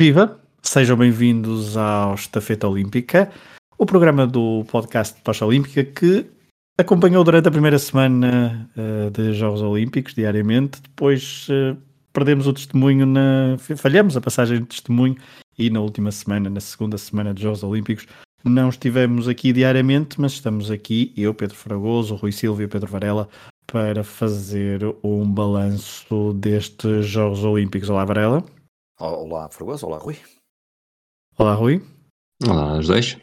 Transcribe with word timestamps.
Viva! 0.00 0.40
Sejam 0.62 0.96
bem-vindos 0.96 1.76
ao 1.76 2.14
Estafeta 2.14 2.66
Olímpica, 2.66 3.30
o 3.76 3.84
programa 3.84 4.26
do 4.26 4.64
podcast 4.64 5.14
de 5.14 5.22
Tocha 5.22 5.44
Olímpica 5.44 5.84
que 5.84 6.24
acompanhou 6.80 7.22
durante 7.22 7.48
a 7.48 7.50
primeira 7.50 7.78
semana 7.78 8.66
uh, 8.78 9.10
de 9.10 9.34
Jogos 9.34 9.60
Olímpicos, 9.60 10.14
diariamente. 10.14 10.80
Depois 10.80 11.46
uh, 11.50 11.76
perdemos 12.14 12.46
o 12.46 12.52
testemunho, 12.54 13.04
na... 13.04 13.58
falhamos 13.76 14.16
a 14.16 14.22
passagem 14.22 14.60
de 14.60 14.68
testemunho 14.68 15.16
e 15.58 15.68
na 15.68 15.82
última 15.82 16.10
semana, 16.10 16.48
na 16.48 16.60
segunda 16.60 16.96
semana 16.96 17.34
de 17.34 17.42
Jogos 17.42 17.62
Olímpicos, 17.62 18.06
não 18.42 18.70
estivemos 18.70 19.28
aqui 19.28 19.52
diariamente, 19.52 20.18
mas 20.18 20.32
estamos 20.32 20.70
aqui, 20.70 21.12
eu, 21.14 21.34
Pedro 21.34 21.56
Fragoso, 21.56 22.14
Rui 22.14 22.32
Silva 22.32 22.62
e 22.62 22.68
Pedro 22.68 22.90
Varela, 22.90 23.28
para 23.66 24.02
fazer 24.02 24.80
um 25.04 25.30
balanço 25.30 26.32
destes 26.40 27.04
Jogos 27.04 27.44
Olímpicos. 27.44 27.90
Olá, 27.90 28.06
Varela. 28.06 28.42
Olá, 29.02 29.48
Fragoso. 29.48 29.86
Olá, 29.86 29.96
Rui. 29.96 30.18
Olá, 31.38 31.54
Rui. 31.54 31.82
Olá, 32.46 32.76
os 32.76 32.86
dois. 32.86 33.16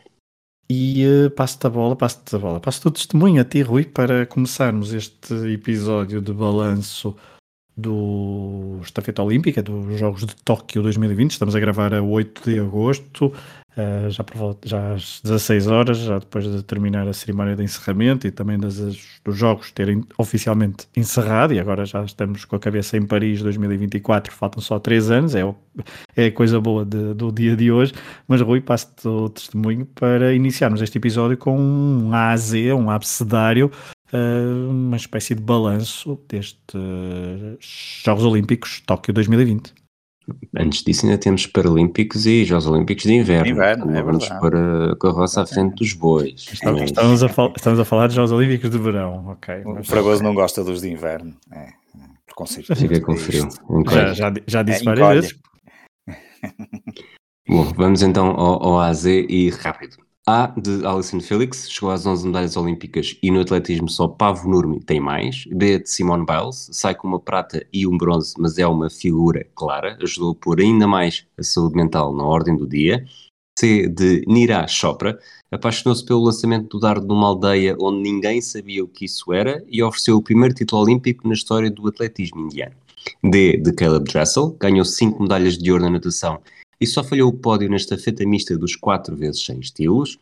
E 0.68 1.06
uh, 1.06 1.30
passo-te 1.30 1.68
a 1.68 1.70
bola, 1.70 1.96
passo-te 1.96 2.36
a 2.36 2.40
bola, 2.40 2.60
passo-te 2.60 2.88
o 2.88 2.92
testemunho 2.92 3.40
a 3.40 3.46
ti, 3.46 3.62
Rui, 3.62 3.86
para 3.86 4.26
começarmos 4.26 4.92
este 4.92 5.36
episódio 5.54 6.20
de 6.20 6.34
balanço 6.34 7.16
do 7.78 8.80
Estafeta 8.82 9.22
Olímpica, 9.22 9.62
dos 9.62 10.00
Jogos 10.00 10.26
de 10.26 10.36
Tóquio 10.38 10.82
2020. 10.82 11.30
Estamos 11.30 11.56
a 11.56 11.60
gravar 11.60 11.94
a 11.94 12.02
8 12.02 12.50
de 12.50 12.60
agosto. 12.60 13.32
Uh, 13.78 14.10
já, 14.10 14.24
por, 14.24 14.58
já 14.66 14.94
às 14.94 15.22
16 15.24 15.68
horas, 15.68 16.00
já 16.00 16.18
depois 16.18 16.52
de 16.52 16.64
terminar 16.64 17.08
a 17.08 17.14
cerimónia 17.14 17.56
de 17.56 17.62
encerramento 17.62 18.26
e 18.26 18.32
também 18.32 18.58
das, 18.58 18.76
dos 19.24 19.38
jogos 19.38 19.72
terem 19.72 20.04
oficialmente 20.18 20.88
encerrado, 20.98 21.54
e 21.54 21.60
agora 21.60 21.86
já 21.86 22.04
estamos 22.04 22.44
com 22.44 22.56
a 22.56 22.60
cabeça 22.60 22.98
em 22.98 23.06
Paris 23.06 23.40
2024, 23.44 24.34
faltam 24.34 24.64
só 24.64 24.80
3 24.80 25.12
anos, 25.12 25.36
é, 25.36 25.44
é 26.16 26.32
coisa 26.32 26.60
boa 26.60 26.84
de, 26.84 27.14
do 27.14 27.32
dia 27.32 27.56
de 27.56 27.72
hoje. 27.72 27.94
Mas 28.28 28.42
Rui, 28.42 28.62
passo-te 28.62 29.08
o 29.08 29.30
testemunho 29.30 29.86
para 29.86 30.34
iniciarmos 30.34 30.82
este 30.82 30.98
episódio 30.98 31.38
com 31.38 31.56
um 31.60 32.12
A 32.16 32.32
a 32.32 32.38
Z, 32.38 32.74
um 32.74 32.90
abecedário, 32.90 33.72
uh, 34.12 34.70
uma 34.72 34.98
espécie 34.98 35.36
de 35.36 35.42
balanço 35.44 36.20
destes 36.28 36.60
Jogos 38.04 38.24
Olímpicos 38.24 38.82
Tóquio 38.88 39.14
2020. 39.14 39.87
Antes 40.58 40.84
disso, 40.84 41.06
ainda 41.06 41.18
temos 41.18 41.46
Paralímpicos 41.46 42.26
e 42.26 42.44
Jogos 42.44 42.68
Olímpicos 42.68 43.04
de 43.04 43.14
Inverno. 43.14 43.52
Inverno, 43.52 43.96
é 43.96 44.02
Vamos 44.02 44.28
para 44.28 44.92
a 44.92 44.96
carroça 44.98 45.44
à 45.44 45.46
frente 45.46 45.76
dos 45.76 45.94
bois. 45.94 46.48
Estamos, 46.52 46.82
mas... 46.82 46.90
estamos, 46.90 47.24
a, 47.24 47.30
fal 47.30 47.54
estamos 47.56 47.80
a 47.80 47.86
falar 47.86 48.08
de 48.08 48.16
Jogos 48.16 48.32
Olímpicos 48.32 48.70
de 48.70 48.78
Verão, 48.78 49.28
ok. 49.28 49.64
O 49.66 49.84
Fragoso 49.84 50.24
não 50.24 50.34
gosta 50.34 50.64
dos 50.64 50.82
de 50.82 50.90
Inverno. 50.90 51.36
É, 51.52 51.70
preconceito. 52.26 52.76
Fica 52.76 53.00
com 53.02 53.16
frio. 53.16 53.48
Já, 53.90 54.14
já, 54.14 54.34
já 54.46 54.64
disse 54.64 54.82
é, 54.82 54.86
várias 54.86 55.10
vezes. 55.10 55.40
Bom, 57.48 57.64
vamos 57.76 58.02
então 58.02 58.28
ao, 58.28 58.64
ao 58.64 58.80
AZ 58.80 59.06
e 59.06 59.50
rápido. 59.50 60.07
A 60.30 60.48
de 60.58 60.86
Alison 60.86 61.22
Felix, 61.22 61.72
chegou 61.72 61.90
às 61.90 62.06
11 62.06 62.28
medalhas 62.28 62.58
olímpicas 62.58 63.18
e 63.24 63.32
no 63.32 63.40
atletismo 63.40 63.88
só 63.88 64.10
Pavo 64.10 64.50
Nurmi 64.50 64.82
tem 64.82 65.00
mais. 65.00 65.46
B 65.46 65.80
de 65.80 65.90
Simone 65.90 66.26
Biles, 66.26 66.68
sai 66.74 66.94
com 66.96 67.08
uma 67.08 67.18
prata 67.18 67.66
e 67.72 67.88
um 67.88 67.98
bronze, 67.98 68.34
mas 68.38 68.58
é 68.58 68.68
uma 68.68 68.90
figura 68.90 69.48
clara, 69.56 69.98
ajudou 70.04 70.32
a 70.32 70.36
pôr 70.36 70.60
ainda 70.60 70.86
mais 70.86 71.26
a 71.40 71.44
saúde 71.44 71.78
mental 71.78 72.14
na 72.14 72.26
ordem 72.26 72.58
do 72.58 72.68
dia. 72.68 73.06
C 73.58 73.88
de 73.88 74.26
Nira 74.28 74.68
Chopra, 74.68 75.18
apaixonou-se 75.50 76.04
pelo 76.04 76.26
lançamento 76.26 76.68
do 76.68 76.80
dardo 76.82 77.08
numa 77.08 77.28
aldeia 77.28 77.78
onde 77.80 78.02
ninguém 78.02 78.42
sabia 78.42 78.84
o 78.84 78.88
que 78.90 79.06
isso 79.06 79.32
era 79.32 79.64
e 79.70 79.82
ofereceu 79.82 80.18
o 80.18 80.22
primeiro 80.22 80.54
título 80.54 80.82
olímpico 80.82 81.26
na 81.26 81.36
história 81.36 81.72
do 81.72 81.88
atletismo 81.88 82.42
indiano. 82.42 82.76
D 83.24 83.56
de 83.56 83.72
Caleb 83.72 84.12
Dressel, 84.12 84.58
ganhou 84.60 84.84
5 84.84 85.24
medalhas 85.24 85.58
de 85.58 85.72
ouro 85.72 85.86
na 85.86 85.92
natação 85.92 86.42
e 86.80 86.86
só 86.86 87.04
falhou 87.04 87.30
o 87.30 87.38
pódio 87.38 87.70
na 87.70 87.76
estafeta 87.76 88.26
mista 88.26 88.58
dos 88.58 88.76
4 88.76 89.16
vezes 89.16 89.44
100 89.46 89.60
estilos. 89.60 90.18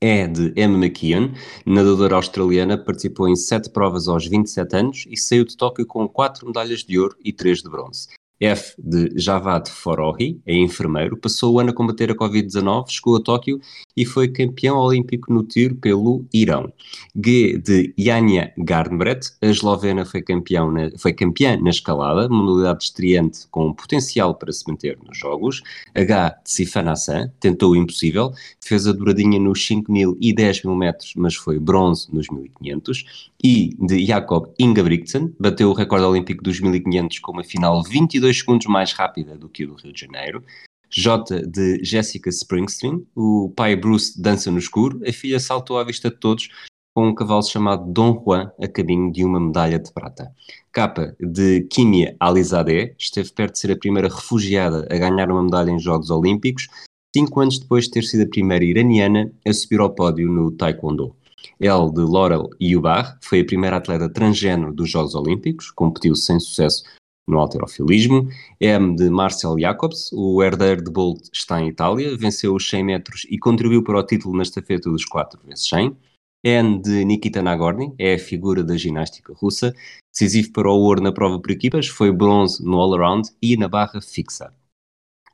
É 0.00 0.26
de 0.26 0.52
Emma 0.60 0.76
McKeon, 0.76 1.32
nadadora 1.64 2.16
australiana, 2.16 2.76
participou 2.76 3.28
em 3.28 3.36
7 3.36 3.70
provas 3.70 4.08
aos 4.08 4.26
27 4.26 4.76
anos 4.76 5.04
e 5.08 5.16
saiu 5.16 5.44
de 5.44 5.56
Tóquio 5.56 5.86
com 5.86 6.06
4 6.06 6.46
medalhas 6.46 6.84
de 6.84 6.98
ouro 6.98 7.16
e 7.24 7.32
3 7.32 7.62
de 7.62 7.70
bronze. 7.70 8.08
F 8.40 8.74
de 8.78 9.10
Javad 9.16 9.70
Forohi, 9.70 10.40
é 10.44 10.54
enfermeiro, 10.54 11.16
passou 11.16 11.54
o 11.54 11.60
ano 11.60 11.70
a 11.70 11.72
combater 11.72 12.10
a 12.10 12.14
Covid-19, 12.14 12.90
chegou 12.90 13.16
a 13.16 13.20
Tóquio 13.20 13.58
e 13.96 14.04
foi 14.04 14.28
campeão 14.28 14.76
olímpico 14.76 15.32
no 15.32 15.42
tiro 15.42 15.74
pelo 15.76 16.24
Irão. 16.32 16.70
G 17.14 17.58
de 17.58 17.94
Janja 17.96 18.52
Garnbret, 18.58 19.20
a 19.40 19.46
eslovena 19.46 20.04
foi, 20.04 20.20
campeão 20.20 20.70
na, 20.70 20.90
foi 20.98 21.14
campeã 21.14 21.56
na 21.56 21.70
escalada, 21.70 22.28
modalidade 22.28 22.84
estreante 22.84 23.46
com 23.50 23.72
potencial 23.72 24.34
para 24.34 24.52
se 24.52 24.68
manter 24.68 24.98
nos 25.06 25.16
Jogos. 25.16 25.62
H 25.94 26.28
de 26.44 26.50
Sifan 26.50 26.90
Hassan, 26.90 27.32
tentou 27.40 27.72
o 27.72 27.76
impossível, 27.76 28.32
fez 28.60 28.86
a 28.86 28.92
douradinha 28.92 29.40
nos 29.40 29.66
5 29.66 29.90
mil 29.90 30.16
e 30.20 30.34
10 30.34 30.64
mil 30.64 30.74
metros, 30.74 31.14
mas 31.16 31.34
foi 31.34 31.58
bronze 31.58 32.14
nos 32.14 32.28
1500. 32.28 33.30
I 33.42 33.76
de 33.78 34.04
Jakob 34.04 34.48
Ingebrigtsen, 34.58 35.34
bateu 35.38 35.70
o 35.70 35.72
recorde 35.72 36.04
olímpico 36.04 36.42
dos 36.42 36.60
1500 36.60 37.18
com 37.20 37.32
uma 37.32 37.44
final 37.44 37.82
22 37.82 38.25
2 38.26 38.38
segundos 38.40 38.66
mais 38.66 38.92
rápida 38.92 39.38
do 39.38 39.48
que 39.48 39.64
o 39.64 39.68
do 39.68 39.74
Rio 39.74 39.92
de 39.92 40.00
Janeiro. 40.00 40.42
J 40.90 41.46
de 41.46 41.84
Jessica 41.84 42.28
Springsteen, 42.28 43.06
o 43.14 43.52
pai 43.54 43.76
Bruce 43.76 44.20
dança 44.20 44.50
no 44.50 44.58
escuro, 44.58 45.00
a 45.06 45.12
filha 45.12 45.38
saltou 45.38 45.78
à 45.78 45.84
vista 45.84 46.10
de 46.10 46.16
todos 46.16 46.48
com 46.92 47.08
um 47.08 47.14
cavalo 47.14 47.42
chamado 47.42 47.92
Dom 47.92 48.20
Juan 48.24 48.50
a 48.60 48.66
caminho 48.66 49.12
de 49.12 49.24
uma 49.24 49.38
medalha 49.38 49.78
de 49.78 49.92
prata. 49.92 50.32
K 50.72 51.14
de 51.20 51.62
Kimia 51.70 52.16
Alizadeh, 52.18 52.96
esteve 52.98 53.30
perto 53.30 53.52
de 53.52 53.58
ser 53.60 53.70
a 53.70 53.78
primeira 53.78 54.08
refugiada 54.08 54.88
a 54.90 54.96
ganhar 54.96 55.30
uma 55.30 55.42
medalha 55.42 55.70
em 55.70 55.78
Jogos 55.78 56.10
Olímpicos, 56.10 56.66
cinco 57.14 57.40
anos 57.40 57.60
depois 57.60 57.84
de 57.84 57.92
ter 57.92 58.02
sido 58.02 58.24
a 58.24 58.28
primeira 58.28 58.64
iraniana 58.64 59.30
a 59.46 59.52
subir 59.52 59.78
ao 59.78 59.90
pódio 59.90 60.28
no 60.28 60.50
Taekwondo. 60.50 61.14
L 61.60 61.92
de 61.92 62.00
Laurel 62.00 62.48
Yubar, 62.60 63.18
foi 63.22 63.40
a 63.40 63.44
primeira 63.44 63.76
atleta 63.76 64.08
transgênero 64.08 64.72
dos 64.72 64.90
Jogos 64.90 65.14
Olímpicos, 65.14 65.70
competiu 65.70 66.16
sem 66.16 66.40
sucesso 66.40 66.82
no 67.26 67.38
alterofilismo. 67.38 68.28
M 68.60 68.96
de 68.96 69.10
Marcel 69.10 69.58
Jacobs, 69.58 70.10
o 70.12 70.42
herdeiro 70.42 70.84
de 70.84 70.90
Bolt 70.90 71.28
está 71.32 71.60
em 71.60 71.68
Itália, 71.68 72.16
venceu 72.16 72.54
os 72.54 72.68
100 72.68 72.84
metros 72.84 73.26
e 73.28 73.38
contribuiu 73.38 73.82
para 73.82 73.98
o 73.98 74.02
título 74.02 74.36
na 74.36 74.42
estafeta 74.42 74.90
dos 74.90 75.04
4 75.04 75.40
vezes 75.44 75.68
100. 75.68 75.96
N 76.44 76.80
de 76.80 77.04
Nikita 77.04 77.42
Nagorny, 77.42 77.92
é 77.98 78.14
a 78.14 78.18
figura 78.18 78.62
da 78.62 78.76
ginástica 78.76 79.32
russa, 79.34 79.74
decisivo 80.12 80.52
para 80.52 80.70
o 80.70 80.78
ouro 80.78 81.02
na 81.02 81.10
prova 81.10 81.40
por 81.40 81.50
equipas, 81.50 81.88
foi 81.88 82.12
bronze 82.12 82.64
no 82.64 82.80
all-around 82.80 83.28
e 83.42 83.56
na 83.56 83.68
barra 83.68 84.00
fixa. 84.00 84.52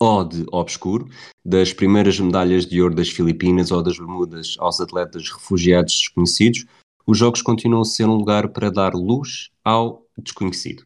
O 0.01 0.25
de 0.25 0.47
obscuro, 0.51 1.09
das 1.45 1.73
primeiras 1.73 2.19
medalhas 2.19 2.67
de 2.67 2.81
ouro 2.81 2.95
das 2.95 3.11
Filipinas 3.11 3.71
ou 3.71 3.83
das 3.83 3.99
Bermudas 3.99 4.57
aos 4.59 4.81
atletas 4.81 5.31
refugiados 5.31 5.93
desconhecidos, 5.93 6.65
os 7.07 7.19
Jogos 7.19 7.43
continuam 7.43 7.83
a 7.83 7.85
ser 7.85 8.07
um 8.07 8.15
lugar 8.15 8.49
para 8.49 8.71
dar 8.71 8.95
luz 8.95 9.51
ao 9.63 10.07
desconhecido. 10.17 10.85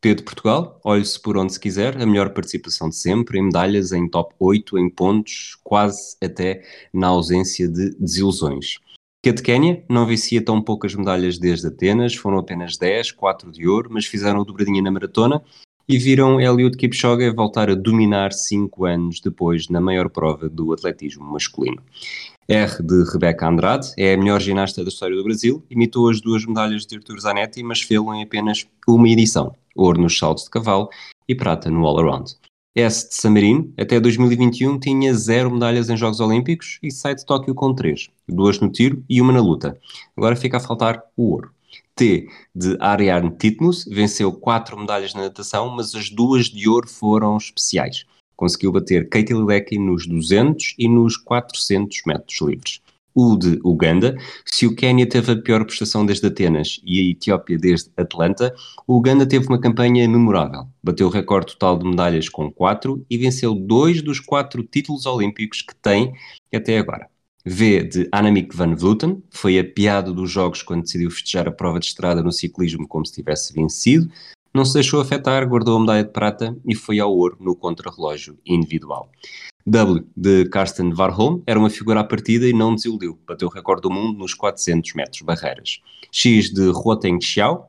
Pedro 0.00 0.24
Portugal, 0.24 0.80
olhe-se 0.84 1.20
por 1.20 1.36
onde 1.36 1.52
se 1.52 1.58
quiser, 1.58 2.00
a 2.00 2.06
melhor 2.06 2.30
participação 2.30 2.88
de 2.88 2.94
sempre, 2.94 3.36
em 3.36 3.42
medalhas, 3.42 3.90
em 3.90 4.08
top 4.08 4.32
8, 4.38 4.78
em 4.78 4.88
pontos, 4.88 5.58
quase 5.64 6.16
até 6.22 6.62
na 6.92 7.08
ausência 7.08 7.66
de 7.66 7.90
desilusões. 7.98 8.78
Que 9.20 9.32
de 9.32 9.42
Quénia 9.42 9.84
não 9.90 10.06
vencia 10.06 10.40
tão 10.40 10.62
poucas 10.62 10.94
medalhas 10.94 11.36
desde 11.36 11.66
Atenas, 11.66 12.14
foram 12.14 12.38
apenas 12.38 12.76
10, 12.76 13.10
4 13.10 13.50
de 13.50 13.66
ouro, 13.66 13.90
mas 13.92 14.06
fizeram 14.06 14.44
dobradinha 14.44 14.80
na 14.80 14.92
maratona 14.92 15.42
e 15.88 15.98
viram 15.98 16.40
Eliud 16.40 16.76
Kipchoge 16.76 17.30
voltar 17.30 17.68
a 17.68 17.74
dominar 17.74 18.32
5 18.32 18.84
anos 18.84 19.20
depois 19.20 19.68
na 19.68 19.80
maior 19.80 20.08
prova 20.08 20.48
do 20.48 20.72
atletismo 20.72 21.24
masculino. 21.24 21.82
R 22.50 22.82
de 22.82 23.04
Rebeca 23.12 23.46
Andrade, 23.46 23.92
é 23.98 24.14
a 24.14 24.16
melhor 24.16 24.40
ginasta 24.40 24.82
da 24.82 24.88
história 24.88 25.14
do 25.14 25.22
Brasil, 25.22 25.62
imitou 25.68 26.08
as 26.08 26.18
duas 26.18 26.46
medalhas 26.46 26.86
de 26.86 26.96
Artur 26.96 27.20
Zanetti, 27.20 27.62
mas 27.62 27.82
fê-lo 27.82 28.14
em 28.14 28.22
apenas 28.22 28.66
uma 28.88 29.06
edição, 29.06 29.54
ouro 29.76 30.00
nos 30.00 30.16
saltos 30.16 30.44
de 30.44 30.50
cavalo 30.50 30.88
e 31.28 31.34
prata 31.34 31.70
no 31.70 31.84
all-around. 31.86 32.38
S 32.74 33.06
de 33.06 33.16
Samarino, 33.16 33.70
até 33.78 34.00
2021 34.00 34.80
tinha 34.80 35.12
zero 35.12 35.50
medalhas 35.50 35.90
em 35.90 35.96
Jogos 35.98 36.20
Olímpicos 36.20 36.78
e 36.82 36.90
sai 36.90 37.14
de 37.14 37.26
Tóquio 37.26 37.54
com 37.54 37.74
três, 37.74 38.08
duas 38.26 38.58
no 38.60 38.72
tiro 38.72 39.04
e 39.10 39.20
uma 39.20 39.32
na 39.34 39.42
luta. 39.42 39.78
Agora 40.16 40.34
fica 40.34 40.56
a 40.56 40.60
faltar 40.60 41.02
o 41.18 41.32
ouro. 41.32 41.50
T 41.94 42.30
de 42.54 42.78
Ariarne 42.80 43.30
Titmus, 43.36 43.84
venceu 43.84 44.32
quatro 44.32 44.78
medalhas 44.78 45.12
na 45.12 45.24
natação, 45.24 45.68
mas 45.68 45.94
as 45.94 46.08
duas 46.08 46.46
de 46.46 46.66
ouro 46.66 46.88
foram 46.88 47.36
especiais 47.36 48.06
conseguiu 48.38 48.70
bater 48.70 49.08
Katie 49.08 49.34
Ledecky 49.34 49.78
nos 49.78 50.06
200 50.06 50.76
e 50.78 50.88
nos 50.88 51.16
400 51.16 52.02
metros 52.06 52.40
livres. 52.40 52.80
O 53.12 53.36
de 53.36 53.58
Uganda, 53.64 54.16
se 54.46 54.64
o 54.64 54.76
Quênia 54.76 55.08
teve 55.08 55.32
a 55.32 55.36
pior 55.36 55.64
prestação 55.64 56.06
desde 56.06 56.28
Atenas 56.28 56.80
e 56.84 57.00
a 57.00 57.10
Etiópia 57.10 57.58
desde 57.58 57.90
Atlanta, 57.96 58.54
o 58.86 58.96
Uganda 58.96 59.26
teve 59.26 59.48
uma 59.48 59.60
campanha 59.60 60.08
memorável. 60.08 60.68
Bateu 60.80 61.08
o 61.08 61.10
recorde 61.10 61.48
total 61.54 61.76
de 61.76 61.88
medalhas 61.88 62.28
com 62.28 62.48
4 62.48 63.04
e 63.10 63.18
venceu 63.18 63.56
dois 63.56 64.00
dos 64.02 64.20
quatro 64.20 64.62
títulos 64.62 65.04
olímpicos 65.04 65.62
que 65.62 65.74
tem 65.74 66.12
até 66.54 66.78
agora. 66.78 67.08
V 67.44 67.82
de 67.82 68.08
Annemiek 68.12 68.54
van 68.54 68.76
Vleuten, 68.76 69.20
foi 69.30 69.58
a 69.58 69.64
piada 69.64 70.12
dos 70.12 70.30
jogos 70.30 70.62
quando 70.62 70.82
decidiu 70.82 71.10
festejar 71.10 71.48
a 71.48 71.52
prova 71.52 71.80
de 71.80 71.86
estrada 71.86 72.22
no 72.22 72.30
ciclismo 72.30 72.86
como 72.86 73.04
se 73.04 73.14
tivesse 73.14 73.52
vencido. 73.52 74.08
Não 74.54 74.64
se 74.64 74.74
deixou 74.74 75.00
afetar, 75.00 75.46
guardou 75.48 75.76
a 75.76 75.80
medalha 75.80 76.04
de 76.04 76.10
prata 76.10 76.56
e 76.66 76.74
foi 76.74 76.98
ao 76.98 77.14
ouro 77.14 77.36
no 77.40 77.54
contrarrelógio 77.54 78.38
individual. 78.44 79.10
W 79.66 80.06
de 80.16 80.48
Karsten 80.48 80.94
Warholm 80.94 81.42
era 81.46 81.58
uma 81.58 81.68
figura 81.68 82.00
à 82.00 82.04
partida 82.04 82.48
e 82.48 82.54
não 82.54 82.74
desiludiu, 82.74 83.18
bateu 83.26 83.48
o 83.48 83.50
recorde 83.50 83.82
do 83.82 83.90
mundo 83.90 84.18
nos 84.18 84.32
400 84.32 84.94
metros 84.94 85.20
barreiras. 85.22 85.80
X 86.10 86.50
de 86.50 86.70
Huoteng 86.70 87.20
Xiao 87.20 87.68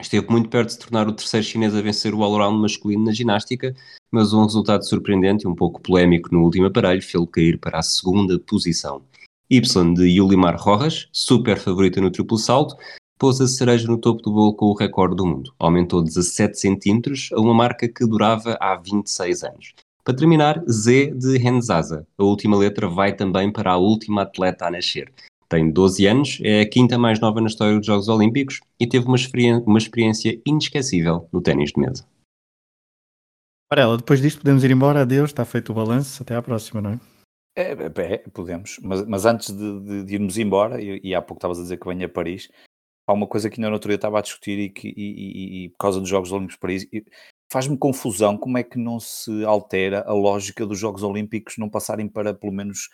esteve 0.00 0.26
muito 0.30 0.48
perto 0.48 0.68
de 0.68 0.72
se 0.74 0.78
tornar 0.78 1.08
o 1.08 1.12
terceiro 1.12 1.44
chinês 1.44 1.74
a 1.74 1.82
vencer 1.82 2.14
o 2.14 2.22
all-around 2.22 2.60
masculino 2.60 3.04
na 3.04 3.12
ginástica, 3.12 3.74
mas 4.12 4.32
um 4.32 4.44
resultado 4.44 4.86
surpreendente 4.86 5.44
e 5.44 5.48
um 5.48 5.54
pouco 5.54 5.80
polémico 5.80 6.28
no 6.32 6.42
último 6.42 6.66
aparelho 6.66 7.02
fez-lo 7.02 7.26
cair 7.26 7.58
para 7.58 7.78
a 7.78 7.82
segunda 7.82 8.38
posição. 8.38 9.02
Y 9.50 9.94
de 9.94 10.08
Yulimar 10.08 10.56
Rojas, 10.56 11.08
super 11.12 11.58
favorita 11.58 12.00
no 12.00 12.10
triplo 12.10 12.38
salto, 12.38 12.76
pôs 13.24 13.40
a 13.40 13.46
cereja 13.46 13.88
no 13.88 13.96
topo 13.96 14.20
do 14.20 14.30
bolo 14.30 14.52
com 14.52 14.66
o 14.66 14.74
recorde 14.74 15.16
do 15.16 15.24
mundo. 15.24 15.50
Aumentou 15.58 16.02
17 16.02 16.60
centímetros 16.60 17.30
a 17.32 17.40
uma 17.40 17.54
marca 17.54 17.88
que 17.88 18.06
durava 18.06 18.54
há 18.60 18.76
26 18.76 19.44
anos. 19.44 19.74
Para 20.04 20.14
terminar, 20.14 20.62
Z 20.68 21.12
de 21.12 21.38
Henzaza. 21.38 22.06
A 22.18 22.22
última 22.22 22.54
letra 22.54 22.86
vai 22.86 23.16
também 23.16 23.50
para 23.50 23.72
a 23.72 23.78
última 23.78 24.24
atleta 24.24 24.66
a 24.66 24.70
nascer. 24.70 25.10
Tem 25.48 25.70
12 25.70 26.06
anos, 26.06 26.38
é 26.42 26.60
a 26.60 26.68
quinta 26.68 26.98
mais 26.98 27.18
nova 27.18 27.40
na 27.40 27.46
história 27.46 27.78
dos 27.78 27.86
Jogos 27.86 28.10
Olímpicos 28.10 28.60
e 28.78 28.86
teve 28.86 29.06
uma, 29.06 29.16
uma 29.64 29.78
experiência 29.78 30.38
inesquecível 30.44 31.26
no 31.32 31.40
ténis 31.40 31.72
de 31.72 31.80
mesa. 31.80 32.06
Varela, 33.72 33.96
depois 33.96 34.20
disto 34.20 34.42
podemos 34.42 34.62
ir 34.64 34.70
embora. 34.70 35.00
Adeus, 35.00 35.30
está 35.30 35.46
feito 35.46 35.72
o 35.72 35.74
balanço. 35.74 36.22
Até 36.22 36.36
à 36.36 36.42
próxima, 36.42 36.82
não 36.82 36.90
é? 36.90 37.00
É, 37.56 37.72
é, 37.72 38.14
é 38.16 38.18
podemos. 38.18 38.78
Mas, 38.82 39.06
mas 39.06 39.24
antes 39.24 39.50
de, 39.50 39.80
de, 39.80 40.04
de, 40.04 40.14
irmos 40.14 40.36
embora, 40.36 40.78
e, 40.82 41.00
e 41.02 41.14
há 41.14 41.22
pouco 41.22 41.38
estavas 41.38 41.58
a 41.58 41.62
dizer 41.62 41.78
que 41.78 41.88
venho 41.88 42.04
a 42.04 42.08
Paris, 42.08 42.50
há 43.06 43.12
uma 43.12 43.26
coisa 43.26 43.50
que 43.50 43.60
ainda 43.60 43.68
no 43.68 43.74
outro 43.74 43.88
dia 43.88 43.96
estava 43.96 44.18
a 44.18 44.22
discutir 44.22 44.58
e, 44.58 44.68
que, 44.70 44.88
e, 44.88 45.64
e 45.64 45.68
por 45.70 45.78
causa 45.78 46.00
dos 46.00 46.08
Jogos 46.08 46.32
Olímpicos 46.32 46.54
de 46.54 46.60
Paris, 46.60 46.86
faz-me 47.52 47.76
confusão 47.76 48.36
como 48.36 48.58
é 48.58 48.62
que 48.62 48.78
não 48.78 48.98
se 48.98 49.44
altera 49.44 50.04
a 50.06 50.12
lógica 50.12 50.66
dos 50.66 50.78
Jogos 50.78 51.02
Olímpicos 51.02 51.56
não 51.58 51.68
passarem 51.68 52.08
para 52.08 52.34
pelo 52.34 52.52
menos 52.52 52.88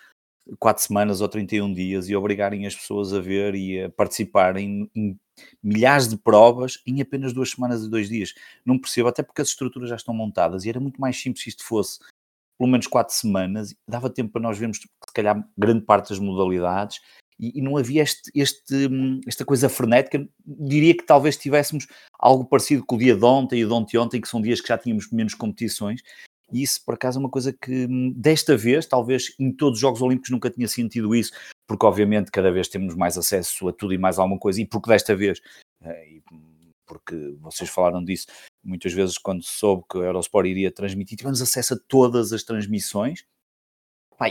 4 0.58 0.82
semanas 0.82 1.20
ou 1.20 1.28
31 1.28 1.72
dias 1.72 2.08
e 2.08 2.16
obrigarem 2.16 2.66
as 2.66 2.74
pessoas 2.74 3.12
a 3.12 3.20
ver 3.20 3.54
e 3.54 3.84
a 3.84 3.90
participar 3.90 4.56
em, 4.56 4.90
em 4.94 5.18
milhares 5.62 6.08
de 6.08 6.16
provas 6.16 6.82
em 6.86 7.00
apenas 7.00 7.32
duas 7.32 7.50
semanas 7.50 7.84
e 7.84 7.90
dois 7.90 8.08
dias. 8.08 8.34
Não 8.64 8.78
percebo, 8.78 9.08
até 9.08 9.22
porque 9.22 9.42
as 9.42 9.48
estruturas 9.48 9.88
já 9.88 9.96
estão 9.96 10.12
montadas 10.14 10.64
e 10.64 10.68
era 10.68 10.80
muito 10.80 11.00
mais 11.00 11.20
simples 11.20 11.44
se 11.44 11.50
isto 11.50 11.64
fosse 11.64 12.00
pelo 12.58 12.70
menos 12.70 12.86
quatro 12.86 13.14
semanas, 13.14 13.74
dava 13.88 14.10
tempo 14.10 14.32
para 14.32 14.42
nós 14.42 14.58
vermos, 14.58 14.76
se 14.76 15.14
calhar, 15.14 15.42
grande 15.56 15.82
parte 15.82 16.10
das 16.10 16.18
modalidades 16.18 17.00
e, 17.40 17.58
e 17.58 17.62
não 17.62 17.78
havia 17.78 18.02
este, 18.02 18.30
este, 18.34 18.88
esta 19.26 19.44
coisa 19.44 19.68
frenética. 19.68 20.28
Diria 20.44 20.94
que 20.94 21.04
talvez 21.04 21.36
tivéssemos 21.36 21.86
algo 22.18 22.44
parecido 22.44 22.84
com 22.84 22.96
o 22.96 22.98
dia 22.98 23.16
de 23.16 23.24
ontem 23.24 23.62
e 23.62 23.64
de 23.64 23.72
ontem, 23.72 23.96
ontem 23.96 24.20
que 24.20 24.28
são 24.28 24.42
dias 24.42 24.60
que 24.60 24.68
já 24.68 24.76
tínhamos 24.76 25.10
menos 25.10 25.34
competições. 25.34 26.02
E 26.52 26.62
isso, 26.62 26.84
por 26.84 26.94
acaso, 26.94 27.18
é 27.18 27.20
uma 27.20 27.30
coisa 27.30 27.52
que 27.52 27.86
desta 28.14 28.56
vez, 28.56 28.84
talvez 28.84 29.34
em 29.38 29.52
todos 29.52 29.78
os 29.78 29.80
Jogos 29.80 30.02
Olímpicos 30.02 30.30
nunca 30.30 30.50
tinha 30.50 30.68
sentido 30.68 31.14
isso, 31.14 31.32
porque 31.66 31.86
obviamente 31.86 32.30
cada 32.30 32.50
vez 32.50 32.68
temos 32.68 32.94
mais 32.94 33.16
acesso 33.16 33.68
a 33.68 33.72
tudo 33.72 33.94
e 33.94 33.98
mais 33.98 34.18
alguma 34.18 34.38
coisa, 34.38 34.60
e 34.60 34.66
porque 34.66 34.90
desta 34.90 35.14
vez, 35.14 35.40
eh, 35.82 36.18
porque 36.84 37.36
vocês 37.40 37.70
falaram 37.70 38.04
disso 38.04 38.26
muitas 38.62 38.92
vezes 38.92 39.16
quando 39.16 39.42
soube 39.42 39.84
que 39.90 39.98
a 39.98 40.02
Eurosport 40.02 40.46
iria 40.46 40.72
transmitir, 40.72 41.16
tivemos 41.16 41.40
acesso 41.40 41.74
a 41.74 41.78
todas 41.88 42.32
as 42.32 42.42
transmissões, 42.42 43.24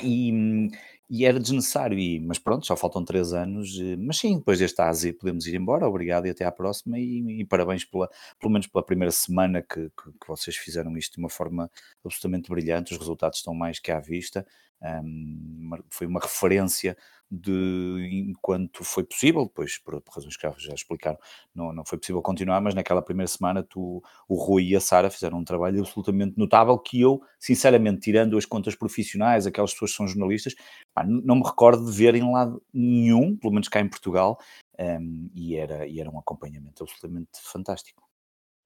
e, 0.04 0.70
e 1.10 1.26
era 1.26 1.40
desnecessário, 1.40 1.98
e, 1.98 2.20
mas 2.20 2.38
pronto, 2.38 2.66
só 2.68 2.78
faltam 2.78 3.04
três 3.04 3.34
anos, 3.34 3.80
eh, 3.80 3.96
mas 3.98 4.18
sim, 4.18 4.38
depois 4.38 4.60
deste 4.60 4.80
AZ 4.80 5.12
podemos 5.14 5.48
ir 5.48 5.56
embora, 5.56 5.88
obrigado 5.88 6.28
e 6.28 6.30
até 6.30 6.46
à 6.46 6.52
próxima, 6.52 7.00
e, 7.00 7.42
e 7.42 7.46
parabéns 7.46 7.84
pela, 7.84 8.08
pelo 8.40 8.54
menos 8.54 8.68
pela 8.68 8.86
primeira 8.86 9.12
semana 9.12 9.62
que, 9.62 9.90
que, 9.90 10.12
que, 10.12 10.28
vocês 10.28 10.56
fizeram 10.56 10.96
isto 10.96 11.14
de 11.16 11.20
uma 11.20 11.30
forma 11.30 11.70
absolutamente 12.06 12.50
brilhante, 12.50 12.94
os 12.94 13.00
resultados 13.00 13.40
estão 13.40 13.56
mais 13.56 13.80
que 13.80 13.92
à 13.92 14.00
vista, 14.00 14.46
um, 14.81 15.72
foi 15.90 16.08
uma 16.08 16.20
referência 16.20 16.98
de 17.31 18.26
enquanto 18.28 18.84
foi 18.84 19.04
possível, 19.04 19.46
depois 19.46 19.78
por, 19.78 20.02
por 20.02 20.16
razões 20.16 20.36
que 20.36 20.50
já, 20.58 20.74
explicaram, 20.74 21.18
não, 21.54 21.72
não 21.72 21.86
foi 21.86 22.00
possível 22.00 22.22
continuar, 22.22 22.60
mas 22.60 22.74
naquela 22.74 23.04
primeira 23.04 23.28
semana 23.28 23.62
tu, 23.62 24.02
o 24.28 24.36
Rui 24.36 24.70
e 24.70 24.76
a 24.76 24.80
Sara 24.80 25.12
fizeram 25.12 25.38
um 25.38 25.44
trabalho 25.44 25.80
absolutamente 25.81 26.38
notável 26.38 26.78
que 26.80 27.00
eu, 27.00 27.22
sinceramente, 27.40 28.02
tirando 28.02 28.38
as 28.38 28.46
contas 28.46 28.76
profissionais, 28.76 29.46
aquelas 29.46 29.74
pessoas 29.74 29.92
que 29.92 29.98
são 29.98 30.08
jornalistas, 30.08 30.56
pá, 30.94 31.04
não 31.06 31.36
me 31.36 31.44
recordo 31.44 31.86
de 31.86 31.96
ver 31.96 32.16
em 32.16 32.32
lado 32.32 32.62
nenhum, 32.74 33.38
pelo 33.38 33.54
menos 33.54 33.68
cá 33.68 33.80
em 33.80 33.90
Portugal, 33.90 34.40
um, 34.80 35.30
e, 35.36 35.56
era, 35.56 35.86
e 35.86 36.00
era 36.00 36.10
um 36.10 36.18
acompanhamento 36.18 36.84
absolutamente 36.84 37.30
fantástico. 37.44 38.09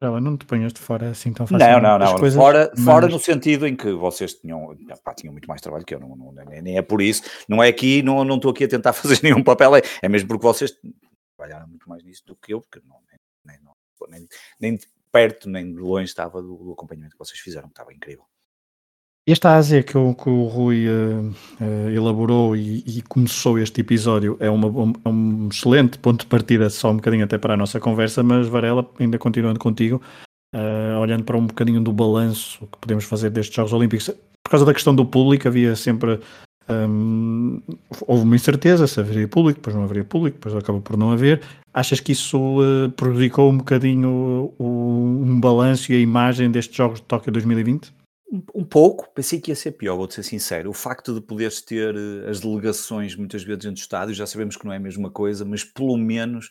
Ela 0.07 0.21
não 0.21 0.37
te 0.37 0.45
ponhas 0.45 0.73
de 0.73 0.79
fora 0.79 1.09
assim 1.09 1.33
tão 1.33 1.47
fácil. 1.47 1.67
Não, 1.67 1.81
não, 1.81 1.99
não. 1.99 2.15
Coisas, 2.17 2.37
fora, 2.37 2.71
mas... 2.75 2.85
fora 2.85 3.07
no 3.07 3.19
sentido 3.19 3.67
em 3.67 3.75
que 3.75 3.91
vocês 3.91 4.33
tinham, 4.33 4.75
pá, 5.03 5.13
tinham 5.13 5.31
muito 5.31 5.47
mais 5.47 5.61
trabalho 5.61 5.85
que 5.85 5.95
eu, 5.95 5.99
não, 5.99 6.15
não, 6.15 6.31
nem, 6.31 6.77
é 6.77 6.81
por 6.81 7.01
isso. 7.01 7.23
Não 7.47 7.61
é 7.61 7.67
aqui, 7.67 8.01
não, 8.01 8.23
não 8.23 8.35
estou 8.35 8.51
aqui 8.51 8.63
a 8.63 8.67
tentar 8.67 8.93
fazer 8.93 9.19
nenhum 9.23 9.43
papel, 9.43 9.75
é, 9.75 9.81
é 10.01 10.09
mesmo 10.09 10.27
porque 10.27 10.43
vocês 10.43 10.73
trabalharam 11.35 11.67
muito 11.67 11.87
mais 11.87 12.03
nisso 12.03 12.23
do 12.25 12.35
que 12.35 12.53
eu, 12.53 12.61
porque 12.61 12.81
não, 12.87 12.97
nem, 13.45 13.59
nem, 14.09 14.27
nem 14.59 14.75
de 14.75 14.87
perto 15.11 15.47
nem 15.47 15.71
de 15.71 15.79
longe 15.79 16.05
estava 16.05 16.41
do, 16.41 16.55
do 16.55 16.71
acompanhamento 16.73 17.13
que 17.13 17.19
vocês 17.19 17.39
fizeram, 17.39 17.67
que 17.67 17.73
estava 17.73 17.93
incrível. 17.93 18.25
Esta 19.25 19.55
Ásia 19.55 19.81
que 19.81 19.97
o, 19.97 20.13
que 20.13 20.29
o 20.29 20.47
Rui 20.47 20.85
uh, 20.85 21.29
uh, 21.61 21.89
elaborou 21.89 22.57
e, 22.57 22.83
e, 22.85 23.01
começou 23.03 23.57
este 23.57 23.79
episódio 23.79 24.35
é 24.37 24.49
uma, 24.49 24.67
um, 24.67 24.93
é 25.05 25.09
um, 25.09 25.47
excelente 25.49 25.97
ponto 25.97 26.21
de 26.21 26.25
partida, 26.25 26.69
só 26.69 26.91
um 26.91 26.97
bocadinho 26.97 27.23
até 27.23 27.37
para 27.37 27.53
a 27.53 27.57
nossa 27.57 27.79
conversa, 27.79 28.21
mas 28.21 28.49
Varela, 28.49 28.85
ainda 28.99 29.17
continuando 29.17 29.61
contigo, 29.61 30.01
uh, 30.53 30.99
olhando 30.99 31.23
para 31.23 31.37
um 31.37 31.47
bocadinho 31.47 31.79
do 31.79 31.93
balanço 31.93 32.67
que 32.69 32.77
podemos 32.79 33.05
fazer 33.05 33.29
destes 33.29 33.55
Jogos 33.55 33.71
Olímpicos, 33.71 34.09
por 34.43 34.49
causa 34.49 34.65
da 34.65 34.73
questão 34.73 34.93
do 34.93 35.05
público, 35.05 35.47
havia 35.47 35.73
sempre. 35.77 36.19
Um, 36.69 37.61
houve 38.05 38.23
uma 38.23 38.35
incerteza 38.35 38.87
se 38.87 38.99
haveria 38.99 39.27
público, 39.27 39.59
depois 39.59 39.73
não 39.73 39.83
haveria 39.83 40.03
público, 40.03 40.37
depois 40.37 40.53
acabou 40.53 40.81
por 40.81 40.97
não 40.97 41.11
haver. 41.11 41.41
Achas 41.73 42.01
que 42.01 42.11
isso 42.11 42.61
prejudicou 42.97 43.49
um 43.49 43.57
bocadinho 43.57 44.53
o, 44.59 45.23
um 45.25 45.39
balanço 45.39 45.93
e 45.93 45.95
a 45.95 45.99
imagem 45.99 46.51
destes 46.51 46.75
Jogos 46.75 46.99
de 46.99 47.05
Tóquio 47.05 47.31
2020? 47.31 48.02
Um 48.51 48.65
pouco, 48.65 49.07
pensei 49.13 49.39
que 49.39 49.51
ia 49.51 49.55
ser 49.55 49.73
pior, 49.73 49.95
vou 49.95 50.09
ser 50.09 50.23
sincero. 50.23 50.69
O 50.69 50.73
facto 50.73 51.13
de 51.13 51.21
poderes 51.21 51.61
ter 51.61 51.95
eh, 51.95 52.29
as 52.29 52.39
delegações 52.39 53.15
muitas 53.15 53.43
vezes 53.43 53.61
dentro 53.61 53.75
do 53.75 53.81
estádio, 53.81 54.15
já 54.15 54.25
sabemos 54.25 54.57
que 54.57 54.65
não 54.65 54.73
é 54.73 54.77
a 54.77 54.79
mesma 54.79 55.11
coisa, 55.11 55.45
mas 55.45 55.63
pelo 55.63 55.95
menos 55.97 56.49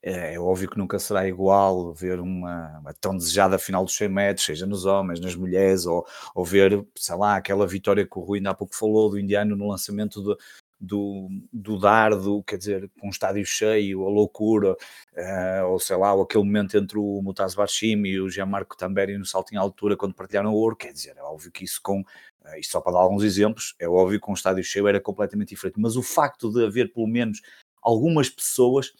é, 0.00 0.34
é 0.34 0.40
óbvio 0.40 0.70
que 0.70 0.78
nunca 0.78 0.98
será 0.98 1.26
igual 1.26 1.92
ver 1.92 2.20
uma, 2.20 2.78
uma, 2.78 2.94
tão 2.94 3.16
desejada 3.16 3.58
final 3.58 3.84
dos 3.84 3.96
100 3.96 4.08
metros, 4.08 4.46
seja 4.46 4.64
nos 4.64 4.84
homens, 4.84 5.18
nas 5.18 5.34
mulheres, 5.34 5.86
ou, 5.86 6.06
ou 6.34 6.44
ver, 6.44 6.86
sei 6.96 7.16
lá, 7.16 7.36
aquela 7.36 7.66
vitória 7.66 8.06
que 8.06 8.18
o 8.18 8.22
Rui 8.22 8.38
ainda 8.38 8.50
há 8.50 8.54
pouco 8.54 8.76
falou 8.76 9.10
do 9.10 9.18
indiano 9.18 9.56
no 9.56 9.68
lançamento 9.68 10.22
do, 10.22 10.38
do, 10.80 11.28
do 11.52 11.78
dardo, 11.78 12.42
quer 12.44 12.56
dizer, 12.56 12.90
com 13.00 13.08
um 13.08 13.10
estádio 13.10 13.44
cheio, 13.44 14.06
a 14.06 14.08
loucura, 14.08 14.72
uh, 14.72 15.66
ou 15.66 15.80
sei 15.80 15.96
lá, 15.96 16.14
ou 16.14 16.22
aquele 16.22 16.44
momento 16.44 16.76
entre 16.76 16.98
o 16.98 17.20
Mutaz 17.22 17.54
Barshim 17.54 18.02
e 18.04 18.20
o 18.20 18.30
Gianmarco 18.30 18.76
Tamberi 18.76 19.18
no 19.18 19.26
salto 19.26 19.52
em 19.52 19.56
altura 19.56 19.96
quando 19.96 20.14
partilharam 20.14 20.52
o 20.52 20.56
ouro, 20.56 20.76
quer 20.76 20.92
dizer, 20.92 21.16
é 21.16 21.22
óbvio 21.22 21.50
que 21.50 21.64
isso 21.64 21.80
com, 21.82 22.00
uh, 22.00 22.56
isto 22.58 22.72
só 22.72 22.80
para 22.80 22.92
dar 22.92 23.00
alguns 23.00 23.24
exemplos, 23.24 23.74
é 23.78 23.88
óbvio 23.88 24.20
que 24.20 24.24
com 24.24 24.32
um 24.32 24.34
estádio 24.34 24.62
cheio 24.62 24.86
era 24.86 25.00
completamente 25.00 25.48
diferente, 25.48 25.80
mas 25.80 25.96
o 25.96 26.02
facto 26.02 26.52
de 26.52 26.64
haver 26.64 26.92
pelo 26.92 27.08
menos 27.08 27.40
algumas 27.82 28.30
pessoas, 28.30 28.92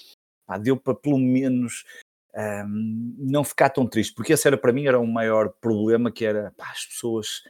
pá, 0.47 0.59
deu 0.59 0.77
para 0.77 0.95
pelo 0.95 1.19
menos 1.19 1.85
um, 2.35 2.41
ehm, 2.41 3.15
não 3.19 3.45
ficar 3.45 3.71
tão 3.71 3.87
triste, 3.87 4.15
porque 4.15 4.33
esse 4.33 4.49
era 4.49 4.57
para 4.57 4.73
mim 4.73 4.87
era 4.87 4.99
o 4.99 5.07
maior 5.07 5.51
problema, 5.61 6.11
que 6.11 6.25
era, 6.25 6.53
pá, 6.57 6.71
as 6.73 6.87
pessoas 6.87 7.43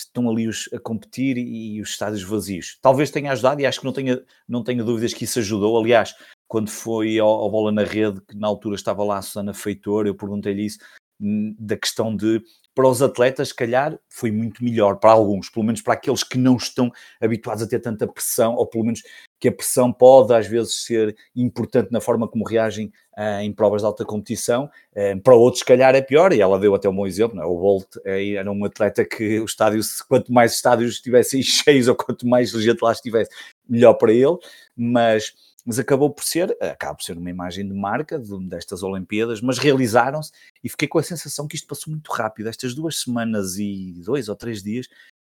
estão 0.00 0.28
ali 0.30 0.46
os, 0.48 0.68
a 0.72 0.78
competir 0.78 1.36
e, 1.38 1.76
e 1.76 1.80
os 1.80 1.90
estádios 1.90 2.22
vazios. 2.22 2.78
Talvez 2.82 3.10
tenha 3.10 3.32
ajudado 3.32 3.60
e 3.60 3.66
acho 3.66 3.80
que 3.80 3.86
não 3.86 3.92
tenha, 3.92 4.22
não 4.48 4.62
tenha 4.62 4.84
dúvidas 4.84 5.14
que 5.14 5.24
isso 5.24 5.38
ajudou. 5.38 5.78
Aliás, 5.78 6.14
quando 6.48 6.70
foi 6.70 7.18
ao, 7.18 7.28
ao 7.28 7.50
Bola 7.50 7.72
na 7.72 7.84
Rede, 7.84 8.20
que 8.20 8.36
na 8.36 8.46
altura 8.46 8.76
estava 8.76 9.02
lá 9.04 9.18
a 9.18 9.22
Susana 9.22 9.54
Feitor, 9.54 10.06
eu 10.06 10.14
perguntei-lhe 10.14 10.66
isso, 10.66 10.78
hum, 11.20 11.54
da 11.58 11.76
questão 11.76 12.14
de 12.14 12.42
para 12.76 12.88
os 12.88 13.00
atletas, 13.00 13.48
se 13.48 13.54
calhar, 13.54 13.98
foi 14.06 14.30
muito 14.30 14.62
melhor 14.62 14.96
para 14.96 15.10
alguns, 15.10 15.48
pelo 15.48 15.64
menos 15.64 15.80
para 15.80 15.94
aqueles 15.94 16.22
que 16.22 16.36
não 16.36 16.56
estão 16.56 16.92
habituados 17.18 17.62
a 17.62 17.66
ter 17.66 17.80
tanta 17.80 18.06
pressão, 18.06 18.54
ou 18.54 18.66
pelo 18.66 18.84
menos 18.84 19.02
que 19.38 19.48
a 19.48 19.52
pressão 19.52 19.92
pode 19.92 20.34
às 20.34 20.46
vezes 20.46 20.84
ser 20.84 21.14
importante 21.34 21.92
na 21.92 22.00
forma 22.00 22.26
como 22.26 22.44
reagem 22.44 22.92
uh, 23.16 23.40
em 23.40 23.52
provas 23.52 23.82
de 23.82 23.86
alta 23.86 24.04
competição. 24.04 24.70
Uh, 24.92 25.20
para 25.20 25.34
outros, 25.34 25.60
se 25.60 25.64
calhar, 25.64 25.94
é 25.94 26.00
pior, 26.00 26.32
e 26.32 26.40
ela 26.40 26.58
deu 26.58 26.74
até 26.74 26.88
um 26.88 26.96
bom 26.96 27.06
exemplo. 27.06 27.40
É? 27.40 27.44
O 27.44 27.58
Bolt 27.58 27.96
uh, 27.96 28.00
era 28.06 28.50
um 28.50 28.64
atleta 28.64 29.04
que 29.04 29.40
o 29.40 29.44
estádio, 29.44 29.80
quanto 30.08 30.32
mais 30.32 30.54
estádios 30.54 30.94
estivessem 30.94 31.42
cheios 31.44 31.88
ou 31.88 31.94
quanto 31.94 32.26
mais 32.26 32.50
gente 32.50 32.82
lá 32.82 32.92
estivesse, 32.92 33.30
melhor 33.68 33.94
para 33.94 34.12
ele, 34.12 34.36
mas 34.76 35.34
mas 35.66 35.80
acabou 35.80 36.08
por 36.08 36.22
ser, 36.22 36.56
acaba 36.60 36.94
por 36.94 37.02
ser 37.02 37.18
uma 37.18 37.28
imagem 37.28 37.66
de 37.66 37.74
marca 37.74 38.20
de, 38.20 38.38
destas 38.48 38.84
Olimpíadas, 38.84 39.40
mas 39.40 39.58
realizaram-se 39.58 40.30
e 40.62 40.68
fiquei 40.68 40.86
com 40.86 40.96
a 40.96 41.02
sensação 41.02 41.48
que 41.48 41.56
isto 41.56 41.66
passou 41.66 41.90
muito 41.90 42.08
rápido. 42.12 42.48
Estas 42.48 42.72
duas 42.72 43.00
semanas 43.00 43.58
e 43.58 44.00
dois 44.04 44.28
ou 44.28 44.36
três 44.36 44.62
dias 44.62 44.86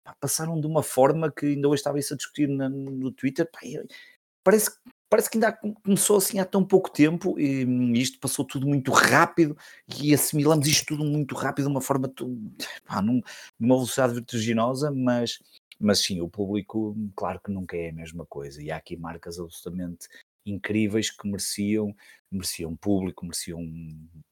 pá, 0.04 0.14
passaram 0.20 0.60
de 0.60 0.66
uma 0.66 0.82
forma 0.82 1.32
que 1.32 1.46
ainda 1.46 1.68
hoje 1.68 1.80
estava 1.80 1.98
isso 1.98 2.14
a 2.14 2.16
discutir 2.16 2.48
na, 2.48 2.68
no 2.68 3.10
Twitter. 3.10 3.50
Pá, 3.50 3.60
parece, 4.44 4.70
parece 5.08 5.30
que 5.30 5.38
ainda 5.38 5.52
começou 5.82 6.18
assim 6.18 6.38
há 6.38 6.44
tão 6.44 6.64
pouco 6.64 6.90
tempo 6.90 7.38
e 7.38 7.64
isto 8.00 8.20
passou 8.20 8.44
tudo 8.44 8.66
muito 8.66 8.92
rápido 8.92 9.56
e 10.00 10.14
assimilamos 10.14 10.66
isto 10.68 10.86
tudo 10.86 11.04
muito 11.04 11.34
rápido 11.34 11.64
de 11.66 11.70
uma 11.70 11.80
forma, 11.80 12.12
pá, 12.84 13.00
num, 13.02 13.20
numa 13.58 13.76
velocidade 13.76 14.14
vertiginosa, 14.14 14.90
mas, 14.92 15.40
mas 15.80 16.00
sim, 16.00 16.20
o 16.20 16.28
público, 16.28 16.96
claro 17.16 17.40
que 17.42 17.50
nunca 17.50 17.76
é 17.76 17.88
a 17.88 17.92
mesma 17.92 18.26
coisa 18.26 18.62
e 18.62 18.70
há 18.70 18.76
aqui 18.76 18.96
marcas 18.96 19.38
absolutamente 19.38 20.08
incríveis 20.46 21.10
que 21.10 21.26
mereciam, 21.26 21.94
mereciam 22.30 22.76
público, 22.76 23.24
mereciam 23.24 23.60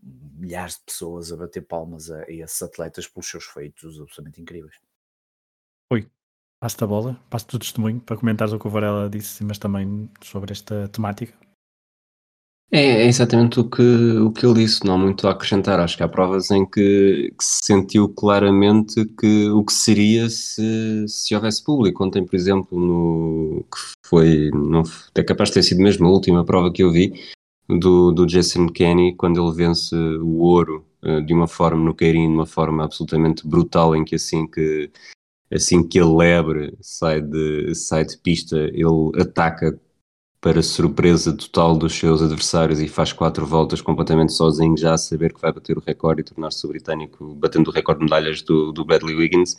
milhares 0.03 0.75
de 0.75 0.83
pessoas 0.85 1.33
a 1.33 1.37
bater 1.37 1.63
palmas 1.63 2.11
a, 2.11 2.23
a 2.25 2.31
esses 2.31 2.61
atletas 2.63 3.07
pelos 3.07 3.29
seus 3.29 3.45
feitos 3.45 3.99
absolutamente 3.99 4.41
incríveis. 4.41 4.75
Oi, 5.93 6.07
passo-te 6.59 6.85
a 6.85 6.87
bola, 6.87 7.21
passo-te 7.29 7.57
o 7.57 7.59
testemunho 7.59 8.01
para 8.01 8.17
comentares 8.17 8.55
o 8.55 8.59
que 8.59 8.67
o 8.67 8.71
Varela 8.71 9.11
disse, 9.11 9.45
mas 9.45 9.59
também 9.59 10.09
sobre 10.23 10.51
esta 10.51 10.89
temática. 10.89 11.35
É, 12.71 13.03
é, 13.03 13.07
exatamente 13.07 13.61
o 13.61 13.69
que, 13.69 13.83
o 13.83 14.33
que 14.33 14.47
ele 14.47 14.65
disse, 14.65 14.87
não 14.87 14.95
há 14.95 14.97
muito 14.97 15.29
a 15.29 15.33
acrescentar. 15.33 15.79
Acho 15.79 15.95
que 15.95 16.03
há 16.03 16.09
provas 16.09 16.51
em 16.51 16.65
que, 16.65 17.31
que 17.39 17.45
se 17.45 17.59
sentiu 17.63 18.09
claramente 18.09 19.05
que 19.21 19.51
o 19.51 19.63
que 19.63 19.73
seria 19.75 20.31
se, 20.31 21.05
se 21.07 21.35
houvesse 21.35 21.63
público. 21.63 22.03
Ontem, 22.03 22.25
por 22.25 22.37
exemplo, 22.37 22.81
no, 22.81 23.63
que 23.71 23.79
foi, 24.07 24.51
não, 24.55 24.83
é 25.15 25.23
capaz 25.23 25.51
de 25.51 25.57
ter 25.57 25.65
sido 25.65 25.83
mesmo 25.83 26.07
a 26.07 26.11
última 26.11 26.43
prova 26.43 26.73
que 26.73 26.83
eu 26.83 26.91
vi, 26.91 27.13
do, 27.69 28.13
do 28.13 28.25
Jason 28.25 28.67
Kenny, 28.69 29.15
quando 29.15 29.47
ele 29.47 29.55
vence 29.55 29.95
o 29.95 30.39
ouro 30.39 30.87
uh, 31.03 31.21
de 31.21 31.35
uma 31.35 31.47
forma 31.47 31.85
no 31.85 31.95
Queirinho, 31.95 32.29
de 32.29 32.35
uma 32.35 32.47
forma 32.47 32.83
absolutamente 32.83 33.47
brutal, 33.47 33.95
em 33.95 34.07
que 34.07 34.15
assim 34.15 34.47
que, 34.47 34.91
assim 35.53 35.87
que 35.87 35.99
a 35.99 36.07
lebre 36.07 36.77
sai 36.81 37.21
de, 37.21 37.75
sai 37.75 38.05
de 38.05 38.17
pista, 38.19 38.57
ele 38.57 39.13
ataca 39.21 39.79
para 40.41 40.61
surpresa 40.61 41.33
total 41.33 41.77
dos 41.77 41.95
seus 41.95 42.21
adversários 42.21 42.81
e 42.81 42.89
faz 42.89 43.13
quatro 43.13 43.47
voltas 43.47 43.81
completamente 43.81 44.33
sozinho, 44.33 44.77
já 44.77 44.95
a 44.95 44.99
saber 44.99 45.33
que 45.33 45.41
vai 45.41 45.53
bater 45.53 45.79
o 45.79 45.81
recorde 45.81 46.23
e 46.23 46.25
tornar-se 46.25 46.67
britânico, 46.67 47.33
batendo 47.37 47.69
o 47.69 47.73
recorde 47.73 48.01
de 48.01 48.07
medalhas 48.07 48.43
do, 48.43 48.73
do 48.73 48.85
Bradley 48.85 49.15
Wiggins. 49.15 49.57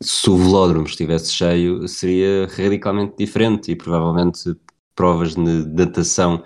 Se 0.00 0.30
o 0.30 0.36
velódromo 0.38 0.86
estivesse 0.86 1.34
cheio, 1.34 1.86
seria 1.86 2.46
radicalmente 2.46 3.16
diferente 3.18 3.70
e 3.70 3.76
provavelmente 3.76 4.56
provas 4.94 5.34
de 5.34 5.40
natação 5.42 6.42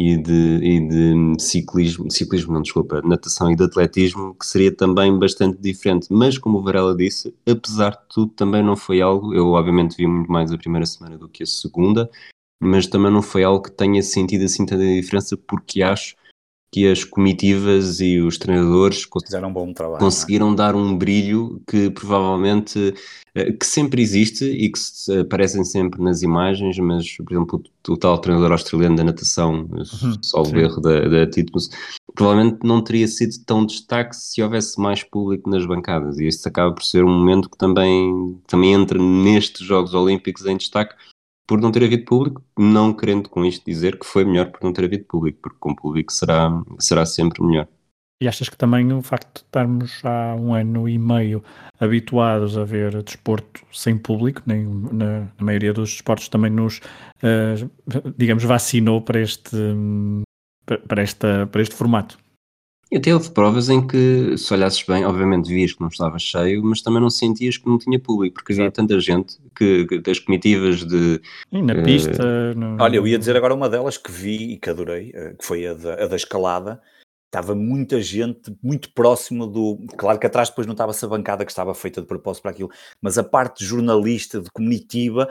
e 0.00 0.16
de, 0.16 0.60
e 0.62 0.88
de 0.88 1.42
ciclismo, 1.42 2.08
ciclismo 2.08 2.54
não, 2.54 2.62
desculpa, 2.62 3.02
natação 3.02 3.50
e 3.50 3.56
de 3.56 3.64
atletismo, 3.64 4.32
que 4.32 4.46
seria 4.46 4.72
também 4.72 5.18
bastante 5.18 5.60
diferente. 5.60 6.06
Mas, 6.08 6.38
como 6.38 6.58
o 6.58 6.62
Varela 6.62 6.94
disse, 6.94 7.34
apesar 7.44 7.90
de 7.90 8.08
tudo, 8.08 8.32
também 8.32 8.62
não 8.62 8.76
foi 8.76 9.00
algo. 9.00 9.34
Eu, 9.34 9.48
obviamente, 9.48 9.96
vi 9.96 10.06
muito 10.06 10.30
mais 10.30 10.52
a 10.52 10.56
primeira 10.56 10.86
semana 10.86 11.18
do 11.18 11.28
que 11.28 11.42
a 11.42 11.46
segunda, 11.46 12.08
mas 12.62 12.86
também 12.86 13.10
não 13.10 13.22
foi 13.22 13.42
algo 13.42 13.60
que 13.60 13.72
tenha 13.72 14.00
sentido 14.00 14.44
assim 14.44 14.64
tanta 14.64 14.84
diferença, 14.84 15.36
porque 15.36 15.82
acho 15.82 16.14
que 16.70 16.86
as 16.86 17.02
comitivas 17.02 18.00
e 18.00 18.20
os 18.20 18.36
treinadores 18.36 19.06
fizeram 19.24 19.48
um 19.48 19.52
bom 19.52 19.72
trabalho, 19.72 19.96
é? 19.96 20.00
conseguiram 20.00 20.52
é? 20.52 20.54
dar 20.54 20.74
um 20.74 20.96
brilho 20.96 21.62
que 21.66 21.88
provavelmente 21.90 22.94
eh, 23.34 23.52
que 23.52 23.66
sempre 23.66 24.02
existe 24.02 24.44
e 24.44 24.70
que 24.70 24.78
aparecem 25.20 25.64
sempre 25.64 26.02
nas 26.02 26.22
imagens, 26.22 26.78
mas 26.78 27.16
por 27.16 27.32
exemplo 27.32 27.62
o, 27.88 27.92
o 27.92 27.96
tal 27.96 28.18
treinador 28.18 28.52
australiano 28.52 28.96
da 28.96 29.04
natação, 29.04 29.66
uhum, 29.70 30.18
só 30.22 30.42
o 30.42 30.56
erro 30.58 30.80
da, 30.80 31.08
da 31.08 31.26
Titmus, 31.26 31.70
provavelmente 32.14 32.58
não 32.62 32.82
teria 32.82 33.08
sido 33.08 33.32
tão 33.46 33.64
destaque 33.64 34.14
se 34.14 34.42
houvesse 34.42 34.78
mais 34.78 35.02
público 35.02 35.48
nas 35.48 35.64
bancadas 35.64 36.18
e 36.18 36.26
isso 36.26 36.46
acaba 36.46 36.74
por 36.74 36.84
ser 36.84 37.02
um 37.02 37.10
momento 37.10 37.48
que 37.48 37.56
também, 37.56 38.38
também 38.46 38.74
entra 38.74 38.98
nestes 38.98 39.66
Jogos 39.66 39.94
Olímpicos 39.94 40.44
em 40.44 40.56
destaque 40.56 40.94
por 41.48 41.60
não 41.62 41.72
ter 41.72 41.82
havido 41.82 42.04
público, 42.04 42.44
não 42.58 42.92
querendo 42.92 43.30
com 43.30 43.42
isto 43.42 43.64
dizer 43.64 43.98
que 43.98 44.04
foi 44.04 44.22
melhor 44.22 44.52
por 44.52 44.62
não 44.62 44.72
ter 44.72 44.84
havido 44.84 45.04
público, 45.04 45.38
porque 45.42 45.56
com 45.58 45.74
público 45.74 46.12
será, 46.12 46.50
será 46.78 47.06
sempre 47.06 47.42
melhor. 47.42 47.66
E 48.20 48.28
achas 48.28 48.48
que 48.48 48.56
também 48.56 48.92
o 48.92 49.00
facto 49.00 49.38
de 49.38 49.46
estarmos 49.46 50.04
há 50.04 50.34
um 50.34 50.52
ano 50.52 50.88
e 50.88 50.98
meio 50.98 51.42
habituados 51.80 52.58
a 52.58 52.64
ver 52.64 53.02
desporto 53.02 53.62
sem 53.72 53.96
público, 53.96 54.42
nem 54.44 54.66
na, 54.66 55.20
na 55.20 55.44
maioria 55.44 55.72
dos 55.72 55.92
desportos 55.92 56.28
também 56.28 56.50
nos, 56.50 56.78
uh, 56.78 58.12
digamos, 58.16 58.44
vacinou 58.44 59.00
para 59.00 59.20
este, 59.20 59.56
para, 60.86 61.00
esta, 61.00 61.46
para 61.46 61.62
este 61.62 61.74
formato? 61.74 62.18
E 62.90 62.96
até 62.96 63.12
houve 63.12 63.30
provas 63.30 63.68
em 63.68 63.86
que, 63.86 64.36
se 64.38 64.52
olhasses 64.54 64.82
bem, 64.82 65.04
obviamente 65.04 65.48
vias 65.48 65.74
que 65.74 65.80
não 65.80 65.88
estava 65.88 66.18
cheio, 66.18 66.64
mas 66.64 66.80
também 66.80 67.02
não 67.02 67.10
sentias 67.10 67.58
que 67.58 67.68
não 67.68 67.78
tinha 67.78 68.00
público, 68.00 68.34
porque 68.34 68.54
havia 68.54 68.70
tanta 68.70 68.98
gente 68.98 69.36
que, 69.54 69.84
que 69.86 69.98
das 70.00 70.18
comitivas 70.18 70.84
de. 70.84 71.20
E 71.52 71.60
na 71.60 71.74
uh... 71.74 71.82
pista. 71.82 72.54
No... 72.54 72.82
Olha, 72.82 72.96
eu 72.96 73.06
ia 73.06 73.18
dizer 73.18 73.36
agora 73.36 73.54
uma 73.54 73.68
delas 73.68 73.98
que 73.98 74.10
vi 74.10 74.52
e 74.52 74.56
que 74.56 74.70
adorei, 74.70 75.12
eh, 75.14 75.34
que 75.38 75.44
foi 75.44 75.66
a 75.66 75.74
da, 75.74 76.04
a 76.04 76.06
da 76.06 76.16
escalada. 76.16 76.80
Estava 77.26 77.54
muita 77.54 78.00
gente 78.00 78.56
muito 78.62 78.90
próxima 78.94 79.46
do. 79.46 79.84
Claro 79.98 80.18
que 80.18 80.26
atrás 80.26 80.48
depois 80.48 80.66
não 80.66 80.72
estava-se 80.72 81.04
a 81.04 81.08
bancada 81.08 81.44
que 81.44 81.52
estava 81.52 81.74
feita 81.74 82.00
de 82.00 82.06
propósito 82.06 82.42
para 82.42 82.52
aquilo, 82.52 82.70
mas 83.02 83.18
a 83.18 83.22
parte 83.22 83.62
jornalista, 83.62 84.40
de 84.40 84.48
comitiva, 84.50 85.28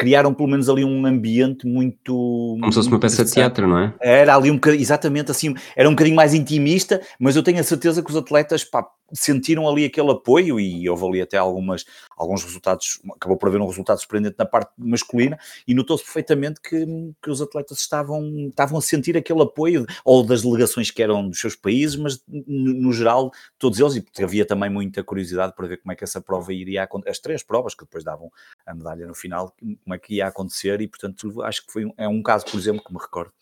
criaram 0.00 0.32
pelo 0.32 0.48
menos 0.48 0.66
ali 0.70 0.82
um 0.82 1.04
ambiente 1.04 1.66
muito. 1.66 2.56
Como 2.58 2.72
se 2.72 2.76
fosse 2.76 2.88
uma 2.88 2.98
peça 2.98 3.22
de 3.22 3.32
teatro, 3.32 3.68
não 3.68 3.78
é? 3.78 3.94
Era 4.00 4.34
ali 4.34 4.50
um 4.50 4.54
bocadinho, 4.54 4.80
exatamente 4.80 5.30
assim, 5.30 5.54
era 5.76 5.86
um 5.86 5.92
bocadinho 5.92 6.16
mais 6.16 6.32
intimista, 6.32 7.02
mas 7.18 7.36
eu 7.36 7.42
tenho 7.42 7.60
a 7.60 7.62
certeza 7.62 8.02
que 8.02 8.08
os 8.08 8.16
atletas 8.16 8.64
pá, 8.64 8.82
sentiram 9.12 9.68
ali 9.68 9.84
aquele 9.84 10.10
apoio 10.10 10.58
e 10.58 10.88
houve 10.88 11.06
ali 11.06 11.20
até 11.22 11.36
algumas, 11.36 11.84
alguns 12.16 12.44
resultados, 12.44 13.00
acabou 13.16 13.36
por 13.36 13.48
haver 13.48 13.60
um 13.60 13.66
resultado 13.66 13.98
surpreendente 13.98 14.36
na 14.38 14.44
parte 14.44 14.72
masculina 14.78 15.38
e 15.66 15.74
notou-se 15.74 16.04
perfeitamente 16.04 16.60
que, 16.60 16.86
que 17.22 17.30
os 17.30 17.40
atletas 17.40 17.78
estavam, 17.78 18.48
estavam 18.48 18.78
a 18.78 18.82
sentir 18.82 19.16
aquele 19.16 19.42
apoio, 19.42 19.86
ou 20.04 20.22
das 20.24 20.42
delegações 20.42 20.90
que 20.90 21.02
eram 21.02 21.28
dos 21.28 21.40
seus 21.40 21.56
países, 21.56 21.96
mas 21.96 22.22
no, 22.28 22.74
no 22.74 22.92
geral 22.92 23.30
todos 23.58 23.78
eles, 23.80 23.96
e 23.96 24.22
havia 24.22 24.44
também 24.44 24.70
muita 24.70 25.02
curiosidade 25.02 25.54
para 25.54 25.66
ver 25.66 25.78
como 25.78 25.92
é 25.92 25.96
que 25.96 26.04
essa 26.04 26.20
prova 26.20 26.52
iria 26.52 26.82
acontecer, 26.82 27.10
as 27.10 27.18
três 27.18 27.42
provas 27.42 27.74
que 27.74 27.84
depois 27.84 28.04
davam 28.04 28.30
a 28.66 28.74
medalha 28.74 29.06
no 29.06 29.14
final, 29.14 29.54
como 29.58 29.94
é 29.94 29.98
que 29.98 30.14
ia 30.16 30.26
acontecer 30.26 30.80
e 30.80 30.88
portanto 30.88 31.42
acho 31.42 31.66
que 31.66 31.72
foi 31.72 31.84
um, 31.84 31.92
é 31.96 32.08
um 32.08 32.22
caso, 32.22 32.46
por 32.46 32.58
exemplo, 32.58 32.82
que 32.84 32.92
me 32.92 33.00
recordo. 33.00 33.32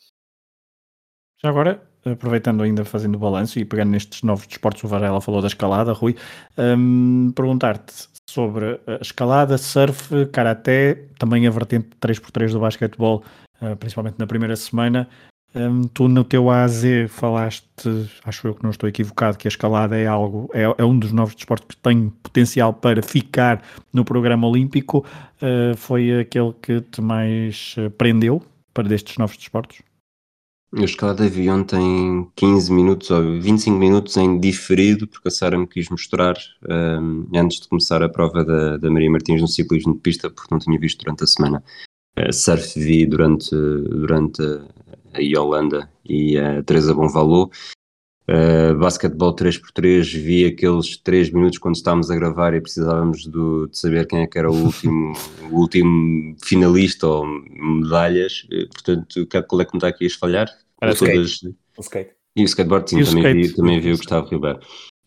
Já 1.40 1.50
agora, 1.50 1.80
aproveitando 2.04 2.64
ainda 2.64 2.84
fazendo 2.84 3.16
balanço 3.16 3.60
e 3.60 3.64
pegando 3.64 3.90
nestes 3.90 4.22
novos 4.22 4.46
desportos, 4.46 4.82
o 4.82 4.88
Varela 4.88 5.20
falou 5.20 5.40
da 5.40 5.46
escalada, 5.46 5.92
Rui, 5.92 6.16
um, 6.56 7.30
perguntar-te 7.30 8.08
sobre 8.28 8.80
a 8.86 9.00
escalada, 9.00 9.56
surf, 9.56 10.26
karaté, 10.32 11.06
também 11.16 11.46
a 11.46 11.50
vertente 11.50 11.90
3x3 12.00 12.52
do 12.52 12.60
basquetebol, 12.60 13.22
uh, 13.62 13.76
principalmente 13.76 14.18
na 14.18 14.26
primeira 14.26 14.56
semana. 14.56 15.08
Um, 15.54 15.84
tu 15.84 16.08
no 16.08 16.24
teu 16.24 16.50
AZ 16.50 16.82
falaste, 17.08 17.64
acho 18.24 18.48
eu 18.48 18.54
que 18.54 18.62
não 18.62 18.70
estou 18.70 18.88
equivocado, 18.88 19.38
que 19.38 19.46
a 19.46 19.50
escalada 19.50 19.96
é 19.96 20.06
algo, 20.06 20.50
é, 20.52 20.64
é 20.76 20.84
um 20.84 20.98
dos 20.98 21.12
novos 21.12 21.36
desportos 21.36 21.76
que 21.76 21.80
tem 21.80 22.10
potencial 22.22 22.74
para 22.74 23.00
ficar 23.00 23.62
no 23.92 24.04
programa 24.04 24.46
olímpico. 24.46 25.06
Uh, 25.40 25.76
foi 25.76 26.20
aquele 26.20 26.52
que 26.60 26.80
te 26.80 27.00
mais 27.00 27.76
uh, 27.78 27.90
prendeu 27.90 28.42
para 28.74 28.88
destes 28.88 29.16
novos 29.16 29.36
desportos? 29.36 29.87
A 30.76 30.84
escalada 30.84 31.26
vi 31.26 31.48
ontem 31.48 32.30
15 32.36 32.70
minutos 32.70 33.10
ou 33.10 33.40
25 33.40 33.78
minutos 33.78 34.16
em 34.18 34.38
diferido, 34.38 35.08
porque 35.08 35.28
a 35.28 35.30
Sara 35.30 35.56
me 35.56 35.66
quis 35.66 35.88
mostrar 35.88 36.36
um, 36.68 37.26
antes 37.34 37.60
de 37.60 37.68
começar 37.68 38.02
a 38.02 38.08
prova 38.08 38.44
da, 38.44 38.76
da 38.76 38.90
Maria 38.90 39.10
Martins 39.10 39.40
no 39.40 39.48
ciclismo 39.48 39.94
de 39.94 40.00
pista, 40.00 40.28
porque 40.28 40.52
não 40.52 40.58
tinha 40.58 40.78
visto 40.78 41.02
durante 41.02 41.24
a 41.24 41.26
semana. 41.26 41.64
Uh, 42.18 42.30
surf 42.30 42.78
vi 42.78 43.06
durante, 43.06 43.50
durante 43.50 44.42
a 45.14 45.20
Yolanda 45.20 45.90
e 46.04 46.36
a 46.36 46.62
Teresa 46.62 46.92
Bonvalot. 46.92 47.50
Uh, 48.28 48.76
basquetebol 48.78 49.34
3x3, 49.34 50.02
vi 50.20 50.44
aqueles 50.44 50.98
3 50.98 51.30
minutos 51.30 51.56
quando 51.56 51.76
estávamos 51.76 52.10
a 52.10 52.14
gravar 52.14 52.52
e 52.52 52.60
precisávamos 52.60 53.24
do, 53.26 53.66
de 53.68 53.78
saber 53.78 54.06
quem 54.06 54.20
é 54.20 54.26
que 54.26 54.38
era 54.38 54.50
o 54.50 54.54
último, 54.54 55.14
o 55.50 55.56
último 55.56 56.36
finalista 56.44 57.06
ou 57.06 57.24
medalhas. 57.26 58.46
Uh, 58.52 58.68
portanto, 58.68 59.26
qual 59.48 59.62
é 59.62 59.64
que 59.64 59.72
me 59.72 59.78
está 59.78 59.88
aqui 59.88 60.06
a 60.06 60.10
falhar? 60.10 60.48
Era 60.80 60.94
todas... 60.94 61.42
o 61.42 61.80
skate. 61.80 62.10
E 62.36 62.42
o 62.42 62.44
skateboard, 62.44 62.90
sim, 62.90 63.02
também, 63.02 63.24
skate. 63.24 63.48
Vi, 63.48 63.54
também 63.54 63.80
vi 63.80 63.92
o 63.92 63.96
Gustavo 63.96 64.28
Ribeiro. 64.28 64.60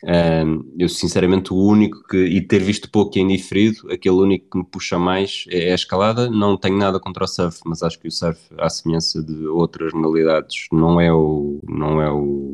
Um, 0.03 0.73
eu, 0.79 0.89
sinceramente, 0.89 1.53
o 1.53 1.57
único 1.57 2.03
que, 2.07 2.17
e 2.17 2.41
ter 2.41 2.59
visto 2.59 2.89
pouco 2.89 3.15
e 3.19 3.21
indiferido, 3.21 3.87
aquele 3.91 4.15
único 4.15 4.49
que 4.49 4.57
me 4.57 4.65
puxa 4.65 4.97
mais 4.97 5.45
é, 5.49 5.67
é 5.67 5.71
a 5.73 5.75
escalada. 5.75 6.27
Não 6.27 6.57
tenho 6.57 6.75
nada 6.75 6.99
contra 6.99 7.25
o 7.25 7.27
surf, 7.27 7.59
mas 7.65 7.83
acho 7.83 7.99
que 7.99 8.07
o 8.07 8.11
surf, 8.11 8.39
à 8.57 8.67
semelhança 8.67 9.23
de 9.23 9.45
outras 9.45 9.93
modalidades, 9.93 10.65
não 10.71 10.99
é 10.99 11.13
o, 11.13 11.59
não 11.69 12.01
é 12.01 12.11
o, 12.11 12.53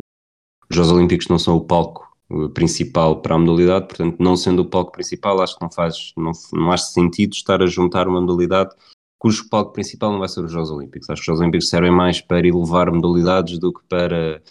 os 0.69 0.75
Jogos 0.75 0.91
Olímpicos 0.91 1.27
não 1.27 1.39
são 1.39 1.55
o 1.55 1.61
palco 1.61 2.07
principal 2.53 3.21
para 3.21 3.35
a 3.35 3.39
modalidade, 3.39 3.87
portanto, 3.87 4.17
não 4.19 4.35
sendo 4.35 4.61
o 4.61 4.65
palco 4.65 4.91
principal, 4.91 5.41
acho 5.41 5.55
que 5.55 5.61
não 5.61 5.71
faz, 5.71 6.11
não, 6.17 6.31
não 6.53 6.71
acho 6.71 6.91
sentido 6.91 7.33
estar 7.33 7.61
a 7.61 7.67
juntar 7.67 8.07
uma 8.07 8.19
modalidade 8.19 8.75
cujo 9.17 9.49
palco 9.49 9.73
principal 9.73 10.11
não 10.11 10.19
vai 10.19 10.29
ser 10.29 10.43
os 10.43 10.51
Jogos 10.51 10.69
Olímpicos. 10.69 11.09
Acho 11.09 11.21
que 11.21 11.23
os 11.23 11.25
Jogos 11.25 11.41
Olímpicos 11.41 11.69
servem 11.69 11.91
mais 11.91 12.21
para 12.21 12.45
elevar 12.47 12.91
modalidades 12.91 13.57
do 13.57 13.73
que 13.73 13.81
para 13.87 14.41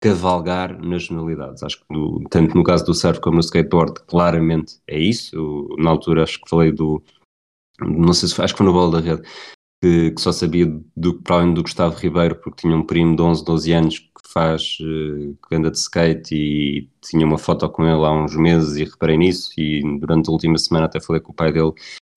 cavalgar 0.00 0.78
nas 0.82 1.08
modalidades. 1.08 1.62
Acho 1.62 1.78
que 1.78 1.84
no, 1.90 2.24
tanto 2.28 2.56
no 2.56 2.64
caso 2.64 2.84
do 2.84 2.94
surf 2.94 3.20
como 3.20 3.36
no 3.36 3.40
skateboard, 3.40 4.00
claramente 4.06 4.78
é 4.86 4.98
isso. 4.98 5.34
Eu, 5.34 5.76
na 5.78 5.90
altura 5.90 6.24
acho 6.24 6.40
que 6.40 6.50
falei 6.50 6.72
do 6.72 7.02
não 7.80 8.14
sei 8.14 8.28
se 8.28 8.40
acho 8.40 8.54
que 8.54 8.58
foi 8.58 8.66
no 8.66 8.72
bola 8.72 9.00
da 9.00 9.06
rede, 9.06 9.22
que, 9.80 10.10
que, 10.12 10.20
só 10.20 10.32
sabia 10.32 10.66
do, 10.96 11.20
provavelmente 11.22 11.56
do 11.56 11.62
Gustavo 11.62 11.96
Ribeiro, 11.96 12.36
porque 12.36 12.62
tinha 12.62 12.76
um 12.76 12.84
primo 12.84 13.14
de 13.14 13.22
11, 13.22 13.44
12 13.44 13.72
anos 13.72 13.98
que 13.98 14.32
faz, 14.32 14.78
uh, 14.80 15.36
que 15.48 15.54
anda 15.54 15.70
de 15.70 15.78
skate 15.78 16.34
e 16.34 16.90
tinha 17.02 17.26
uma 17.26 17.38
foto 17.38 17.68
com 17.68 17.84
ele 17.84 18.04
há 18.04 18.12
uns 18.12 18.36
meses 18.36 18.76
e 18.76 18.84
reparei 18.84 19.16
nisso 19.16 19.50
e 19.58 19.82
durante 20.00 20.28
a 20.28 20.32
última 20.32 20.58
semana 20.58 20.86
até 20.86 21.00
falei 21.00 21.20
com 21.20 21.32
o 21.32 21.34
pai 21.34 21.52
dele 21.52 21.72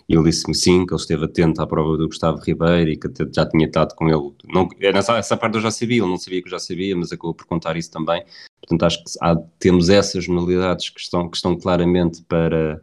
e 0.10 0.16
ele 0.16 0.24
disse-me 0.24 0.56
sim, 0.56 0.88
que 0.88 0.94
ele 0.94 1.00
esteve 1.00 1.26
atento 1.26 1.62
à 1.62 1.68
prova 1.68 1.96
do 1.96 2.08
Gustavo 2.08 2.40
Ribeiro 2.40 2.90
e 2.90 2.98
que 2.98 3.08
já 3.32 3.48
tinha 3.48 3.68
estado 3.68 3.94
com 3.94 4.10
ele. 4.10 4.34
Não, 4.52 4.68
nessa, 4.92 5.16
essa 5.16 5.38
parte 5.38 5.56
eu 5.56 5.62
já 5.62 5.70
sabia, 5.70 6.02
ele 6.02 6.10
não 6.10 6.18
sabia 6.18 6.42
que 6.42 6.48
eu 6.48 6.52
já 6.52 6.58
sabia, 6.58 6.98
mas 6.98 7.12
acabou 7.12 7.36
por 7.36 7.46
contar 7.46 7.78
isso 7.78 7.92
também. 7.92 8.26
Portanto, 8.60 8.86
acho 8.86 9.04
que 9.04 9.12
há, 9.22 9.36
temos 9.60 9.88
essas 9.88 10.28
modalidades 10.28 10.90
que 10.90 11.00
estão, 11.00 11.30
que 11.30 11.38
estão 11.38 11.56
claramente 11.56 12.24
para 12.24 12.82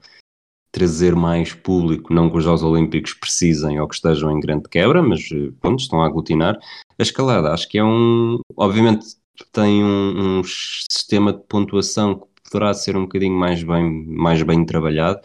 trazer 0.72 1.14
mais 1.14 1.52
público, 1.52 2.12
não 2.12 2.30
que 2.30 2.36
os 2.36 2.44
Jogos 2.44 2.62
Olímpicos 2.62 3.14
precisem 3.14 3.80
ou 3.80 3.88
que 3.88 3.94
estejam 3.94 4.30
em 4.30 4.40
grande 4.40 4.68
quebra, 4.68 5.02
mas 5.02 5.28
eh, 5.32 5.50
pronto, 5.60 5.80
estão 5.80 6.02
a 6.02 6.06
aglutinar. 6.06 6.58
A 6.98 7.02
escalada, 7.02 7.52
acho 7.52 7.68
que 7.68 7.78
é 7.78 7.84
um. 7.84 8.38
Obviamente 8.56 9.06
tem 9.52 9.84
um, 9.84 10.38
um 10.38 10.42
sistema 10.44 11.32
de 11.32 11.40
pontuação 11.48 12.20
que 12.20 12.50
poderá 12.50 12.72
ser 12.72 12.96
um 12.96 13.02
bocadinho 13.02 13.36
mais 13.36 13.62
bem, 13.62 14.06
mais 14.06 14.42
bem 14.42 14.64
trabalhado 14.64 15.20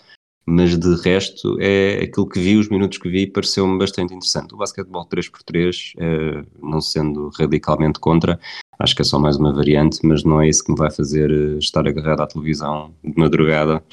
mas 0.45 0.77
de 0.77 0.95
resto 0.95 1.57
é 1.59 2.03
aquilo 2.03 2.27
que 2.27 2.39
vi, 2.39 2.57
os 2.57 2.69
minutos 2.69 2.97
que 2.97 3.09
vi, 3.09 3.27
pareceu-me 3.27 3.77
bastante 3.77 4.13
interessante. 4.13 4.53
O 4.53 4.57
basquetebol 4.57 5.07
3x3, 5.07 5.93
é, 5.97 6.43
não 6.61 6.81
sendo 6.81 7.29
radicalmente 7.29 7.99
contra, 7.99 8.39
acho 8.79 8.95
que 8.95 9.01
é 9.01 9.05
só 9.05 9.19
mais 9.19 9.37
uma 9.37 9.53
variante, 9.53 9.99
mas 10.03 10.23
não 10.23 10.41
é 10.41 10.49
isso 10.49 10.63
que 10.63 10.71
me 10.71 10.77
vai 10.77 10.91
fazer 10.91 11.31
eh, 11.31 11.57
estar 11.57 11.87
agarrado 11.87 12.21
à 12.21 12.27
televisão 12.27 12.93
de 13.03 13.13
madrugada, 13.15 13.83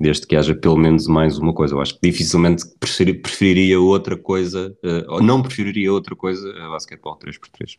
desde 0.00 0.26
que 0.26 0.36
haja 0.36 0.54
pelo 0.54 0.76
menos 0.76 1.06
mais 1.06 1.38
uma 1.38 1.54
coisa. 1.54 1.74
Eu 1.74 1.80
acho 1.80 1.94
que 1.94 2.10
dificilmente 2.10 2.64
preferiria 2.78 3.80
outra 3.80 4.16
coisa, 4.16 4.76
eh, 4.82 5.04
ou 5.08 5.22
não 5.22 5.42
preferiria 5.42 5.92
outra 5.92 6.16
coisa 6.16 6.48
a 6.64 6.68
basquetebol 6.70 7.18
3x3. 7.18 7.78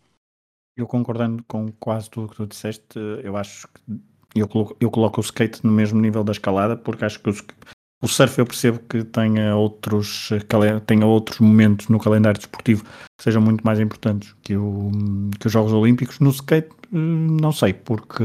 Eu 0.76 0.88
concordando 0.88 1.44
com 1.48 1.72
quase 1.74 2.10
tudo 2.10 2.26
o 2.26 2.30
que 2.30 2.36
tu 2.36 2.48
disseste, 2.48 2.98
eu 3.24 3.38
acho 3.38 3.68
que 3.68 3.82
eu 4.36 4.48
coloco, 4.48 4.76
eu 4.80 4.90
coloco 4.90 5.22
o 5.22 5.24
skate 5.24 5.64
no 5.64 5.72
mesmo 5.72 6.02
nível 6.02 6.24
da 6.24 6.32
escalada, 6.32 6.76
porque 6.76 7.06
acho 7.06 7.20
que 7.20 7.30
o, 7.30 7.34
o 8.02 8.08
surf 8.08 8.40
eu 8.40 8.46
percebo 8.46 8.80
que 8.80 9.04
tenha 9.04 9.56
outros, 9.56 10.30
tenha 10.88 11.06
outros 11.06 11.40
momentos 11.40 11.88
no 11.88 12.00
calendário 12.00 12.40
desportivo 12.40 12.84
que 12.84 13.24
sejam 13.24 13.42
muito 13.42 13.64
mais 13.64 13.80
importantes 13.80 14.36
que, 14.42 14.58
o, 14.58 14.92
que 15.40 15.48
os 15.48 15.54
Jogos 15.54 15.72
Olímpicos. 15.72 16.20
No 16.20 16.32
skate, 16.32 16.70
não 16.98 17.52
sei, 17.52 17.74
porque 17.74 18.24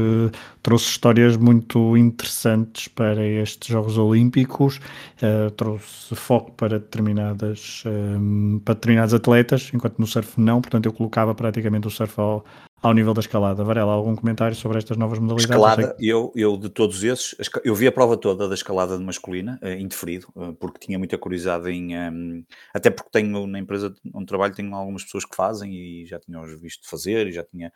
trouxe 0.61 0.85
histórias 0.85 1.35
muito 1.35 1.97
interessantes 1.97 2.87
para 2.87 3.25
estes 3.25 3.67
Jogos 3.67 3.97
Olímpicos, 3.97 4.79
uh, 5.23 5.49
trouxe 5.51 6.15
foco 6.15 6.51
para 6.51 6.79
determinadas 6.79 7.83
um, 7.85 8.59
para 8.63 8.75
determinados 8.75 9.13
atletas, 9.13 9.71
enquanto 9.73 9.97
no 9.97 10.05
surf 10.05 10.39
não, 10.39 10.61
portanto 10.61 10.85
eu 10.85 10.93
colocava 10.93 11.33
praticamente 11.33 11.87
o 11.87 11.89
surf 11.89 12.19
ao, 12.19 12.45
ao 12.81 12.93
nível 12.93 13.13
da 13.13 13.21
escalada. 13.21 13.63
Varela, 13.63 13.91
algum 13.91 14.15
comentário 14.15 14.55
sobre 14.55 14.77
estas 14.77 14.97
novas 14.97 15.17
modalidades? 15.17 15.49
Escalada, 15.49 15.95
eu, 15.99 16.31
eu 16.35 16.55
de 16.55 16.69
todos 16.69 17.03
esses, 17.03 17.35
eu 17.63 17.73
vi 17.73 17.87
a 17.87 17.91
prova 17.91 18.17
toda 18.17 18.47
da 18.47 18.53
escalada 18.53 18.97
de 18.97 19.03
masculina, 19.03 19.59
uh, 19.63 19.67
indeferido, 19.67 20.27
uh, 20.35 20.53
porque 20.53 20.85
tinha 20.85 20.99
muita 20.99 21.17
curiosidade 21.17 21.69
em. 21.71 21.97
Um, 21.97 22.45
até 22.73 22.91
porque 22.91 23.09
tenho 23.11 23.47
na 23.47 23.57
empresa 23.57 23.93
onde 24.13 24.25
trabalho, 24.27 24.53
tenho 24.53 24.75
algumas 24.75 25.03
pessoas 25.03 25.25
que 25.25 25.35
fazem 25.35 25.73
e 25.73 26.05
já 26.05 26.19
tinha-os 26.19 26.61
visto 26.61 26.87
fazer 26.87 27.27
e 27.27 27.31
já 27.31 27.43
tinha. 27.43 27.71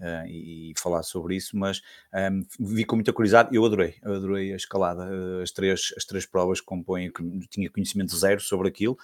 Uh, 0.00 0.26
e, 0.28 0.70
e, 0.70 0.74
falar 0.78 1.02
sobre 1.02 1.34
isso, 1.34 1.56
mas 1.56 1.82
um, 2.30 2.44
vi 2.60 2.84
com 2.84 2.94
muita 2.94 3.12
curiosidade. 3.12 3.54
Eu 3.54 3.64
adorei, 3.64 3.96
adorei 4.02 4.52
a 4.52 4.56
escalada, 4.56 5.08
as 5.42 5.50
três, 5.50 5.92
as 5.96 6.04
três 6.04 6.24
provas 6.24 6.60
que 6.60 6.66
compõem, 6.66 7.10
que 7.10 7.22
tinha 7.48 7.68
conhecimento 7.68 8.16
zero 8.16 8.40
sobre 8.40 8.68
aquilo, 8.68 8.96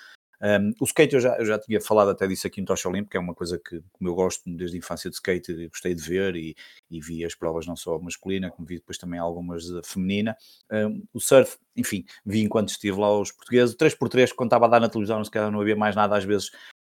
um, 0.44 0.72
o 0.78 0.84
skate 0.84 1.14
eu 1.14 1.20
já, 1.20 1.36
eu 1.38 1.46
já 1.46 1.58
tinha 1.58 1.80
falado 1.80 2.10
até 2.10 2.26
disso 2.26 2.46
aqui 2.46 2.60
no 2.60 2.66
Tocha 2.66 2.86
Olímpica, 2.86 3.16
é 3.16 3.20
uma 3.20 3.34
coisa 3.34 3.58
que, 3.58 3.82
como 3.92 4.10
eu 4.10 4.14
gosto 4.14 4.42
desde 4.44 4.76
a 4.76 4.78
infância 4.78 5.08
de 5.08 5.16
skate, 5.16 5.68
gostei 5.68 5.94
de 5.94 6.02
ver 6.02 6.36
e, 6.36 6.54
e 6.90 7.00
vi 7.00 7.24
as 7.24 7.34
provas 7.34 7.66
não 7.66 7.74
só 7.74 7.98
masculina, 7.98 8.50
como 8.50 8.66
vi 8.66 8.76
depois 8.76 8.98
também 8.98 9.18
algumas 9.18 9.64
feminina. 9.84 10.36
Um, 10.70 11.02
o 11.14 11.20
surf, 11.20 11.56
enfim, 11.74 12.04
vi 12.26 12.42
enquanto 12.42 12.68
estive 12.68 12.98
lá 12.98 13.18
os 13.18 13.32
portugueses, 13.32 13.74
3x3, 13.74 14.34
quando 14.34 14.48
estava 14.48 14.66
a 14.66 14.68
dar 14.68 14.80
na 14.80 14.88
televisão, 14.88 15.24
se 15.24 15.30
calhar 15.30 15.50
não 15.50 15.60
havia 15.60 15.76
mais 15.76 15.96
nada, 15.96 16.14
às 16.14 16.24
vezes 16.24 16.50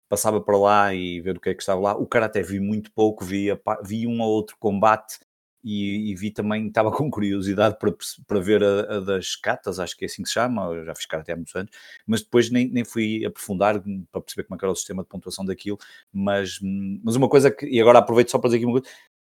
passava 0.09 0.40
para 0.40 0.57
lá 0.57 0.94
e 0.94 1.21
ver 1.21 1.37
o 1.37 1.40
que 1.40 1.51
é 1.51 1.55
que 1.55 1.62
estava 1.62 1.81
lá. 1.81 1.97
O 1.97 2.07
cara 2.07 2.27
até 2.27 2.42
vi 2.42 2.61
muito 2.61 2.90
pouco, 2.92 3.25
vi, 3.25 3.49
vi 3.85 4.07
um 4.07 4.21
ou 4.21 4.31
outro 4.31 4.57
combate 4.59 5.18
e, 5.62 6.11
e, 6.11 6.14
vi 6.14 6.31
também, 6.31 6.68
estava 6.68 6.90
com 6.92 7.11
curiosidade 7.11 7.77
para, 7.79 7.92
para 8.27 8.40
ver 8.40 8.62
a, 8.62 8.97
a, 8.97 9.01
das 9.01 9.37
catas, 9.37 9.79
acho 9.79 9.97
que 9.97 10.05
é 10.05 10.07
assim 10.07 10.23
que 10.23 10.29
se 10.29 10.35
chama, 10.35 10.66
eu 10.66 10.85
já 10.85 10.94
fiz 10.94 11.07
até 11.11 11.33
há 11.33 11.37
muitos 11.37 11.55
anos, 11.55 11.71
mas 12.07 12.23
depois 12.23 12.51
nem, 12.51 12.68
nem 12.68 12.85
fui 12.85 13.25
aprofundar 13.25 13.83
para 14.11 14.21
perceber 14.21 14.44
como 14.44 14.59
é 14.61 14.64
era 14.64 14.73
o 14.73 14.77
sistema 14.77 15.03
de 15.03 15.09
pontuação 15.09 15.44
daquilo, 15.44 15.79
mas, 16.12 16.59
mas 17.03 17.16
uma 17.16 17.29
coisa 17.29 17.51
que, 17.51 17.66
e 17.66 17.81
agora 17.81 17.99
aproveito 17.99 18.31
só 18.31 18.38
para 18.38 18.49
dizer 18.49 18.59
aqui 18.59 18.66
uma 18.66 18.81
coisa, 18.81 18.88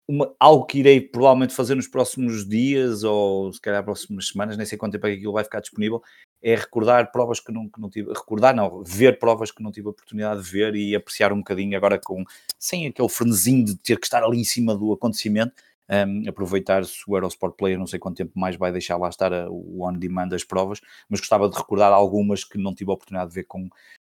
uma, 0.07 0.33
algo 0.39 0.65
que 0.65 0.79
irei 0.79 1.01
provavelmente 1.01 1.53
fazer 1.53 1.75
nos 1.75 1.87
próximos 1.87 2.47
dias 2.47 3.03
ou 3.03 3.51
se 3.51 3.59
calhar 3.59 3.83
próximas 3.83 4.27
semanas, 4.27 4.57
nem 4.57 4.65
sei 4.65 4.77
quanto 4.77 4.93
tempo 4.93 5.07
é 5.07 5.11
que 5.11 5.17
aquilo 5.17 5.33
vai 5.33 5.43
ficar 5.43 5.61
disponível, 5.61 6.01
é 6.41 6.55
recordar 6.55 7.11
provas 7.11 7.39
que 7.39 7.51
não, 7.51 7.67
que 7.67 7.81
não 7.81 7.89
tive, 7.89 8.09
recordar 8.13 8.55
não, 8.55 8.83
ver 8.83 9.17
provas 9.17 9.51
que 9.51 9.63
não 9.63 9.71
tive 9.71 9.87
a 9.87 9.91
oportunidade 9.91 10.43
de 10.43 10.49
ver 10.49 10.75
e 10.75 10.95
apreciar 10.95 11.33
um 11.33 11.37
bocadinho 11.37 11.75
agora 11.75 11.99
com, 11.99 12.23
sem 12.59 12.87
aquele 12.87 13.09
frenesinho 13.09 13.65
de 13.65 13.75
ter 13.77 13.99
que 13.99 14.05
estar 14.05 14.23
ali 14.23 14.39
em 14.39 14.43
cima 14.43 14.75
do 14.75 14.93
acontecimento, 14.93 15.53
um, 15.89 16.29
aproveitar 16.29 16.85
se 16.85 17.03
o 17.07 17.15
Eurosport 17.15 17.55
Player 17.55 17.77
não 17.77 17.87
sei 17.87 17.99
quanto 17.99 18.17
tempo 18.17 18.39
mais 18.39 18.55
vai 18.55 18.71
deixar 18.71 18.97
lá 18.97 19.09
estar 19.09 19.33
a, 19.33 19.49
o 19.49 19.83
on-demand 19.87 20.27
das 20.29 20.43
provas, 20.43 20.81
mas 21.09 21.19
gostava 21.19 21.49
de 21.49 21.57
recordar 21.57 21.91
algumas 21.91 22.43
que 22.43 22.57
não 22.57 22.73
tive 22.75 22.91
a 22.91 22.93
oportunidade 22.93 23.29
de 23.29 23.35
ver 23.35 23.45
com, 23.45 23.69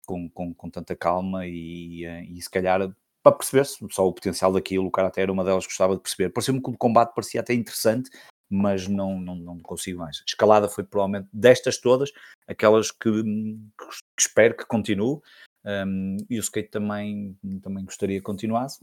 com, 0.06 0.30
com, 0.30 0.54
com 0.54 0.70
tanta 0.70 0.96
calma 0.96 1.46
e, 1.46 2.06
eh, 2.06 2.26
e 2.26 2.42
se 2.42 2.50
calhar 2.50 2.82
para 3.26 3.38
perceber 3.38 3.66
-se, 3.66 3.84
só 3.90 4.08
o 4.08 4.14
potencial 4.14 4.54
daquilo, 4.54 4.86
o 4.86 4.92
cara 4.92 5.08
até 5.08 5.24
era 5.24 5.32
uma 5.32 5.44
delas 5.44 5.66
que 5.66 5.72
gostava 5.72 5.96
de 5.96 6.02
perceber. 6.02 6.30
Pareceu-me 6.30 6.62
que 6.62 6.70
o 6.70 6.78
combate 6.78 7.16
parecia 7.16 7.42
até 7.42 7.56
interessante, 7.56 8.12
mas 8.48 8.88
não, 8.88 9.20
não, 9.20 9.36
não 9.36 9.60
consigo 9.60 10.00
mais. 10.00 10.22
Escalada 10.28 10.70
foi 10.70 10.84
provavelmente 10.84 11.28
destas 11.34 11.80
todas, 11.80 12.12
aquelas 12.48 12.92
que, 12.92 13.10
que 13.12 13.88
espero 14.20 14.56
que 14.56 14.66
continue, 14.68 15.20
um, 15.66 16.18
e 16.30 16.38
o 16.38 16.42
skate 16.42 16.70
também, 16.70 17.36
também 17.64 17.84
gostaria 17.84 18.20
que 18.20 18.24
continuasse. 18.24 18.80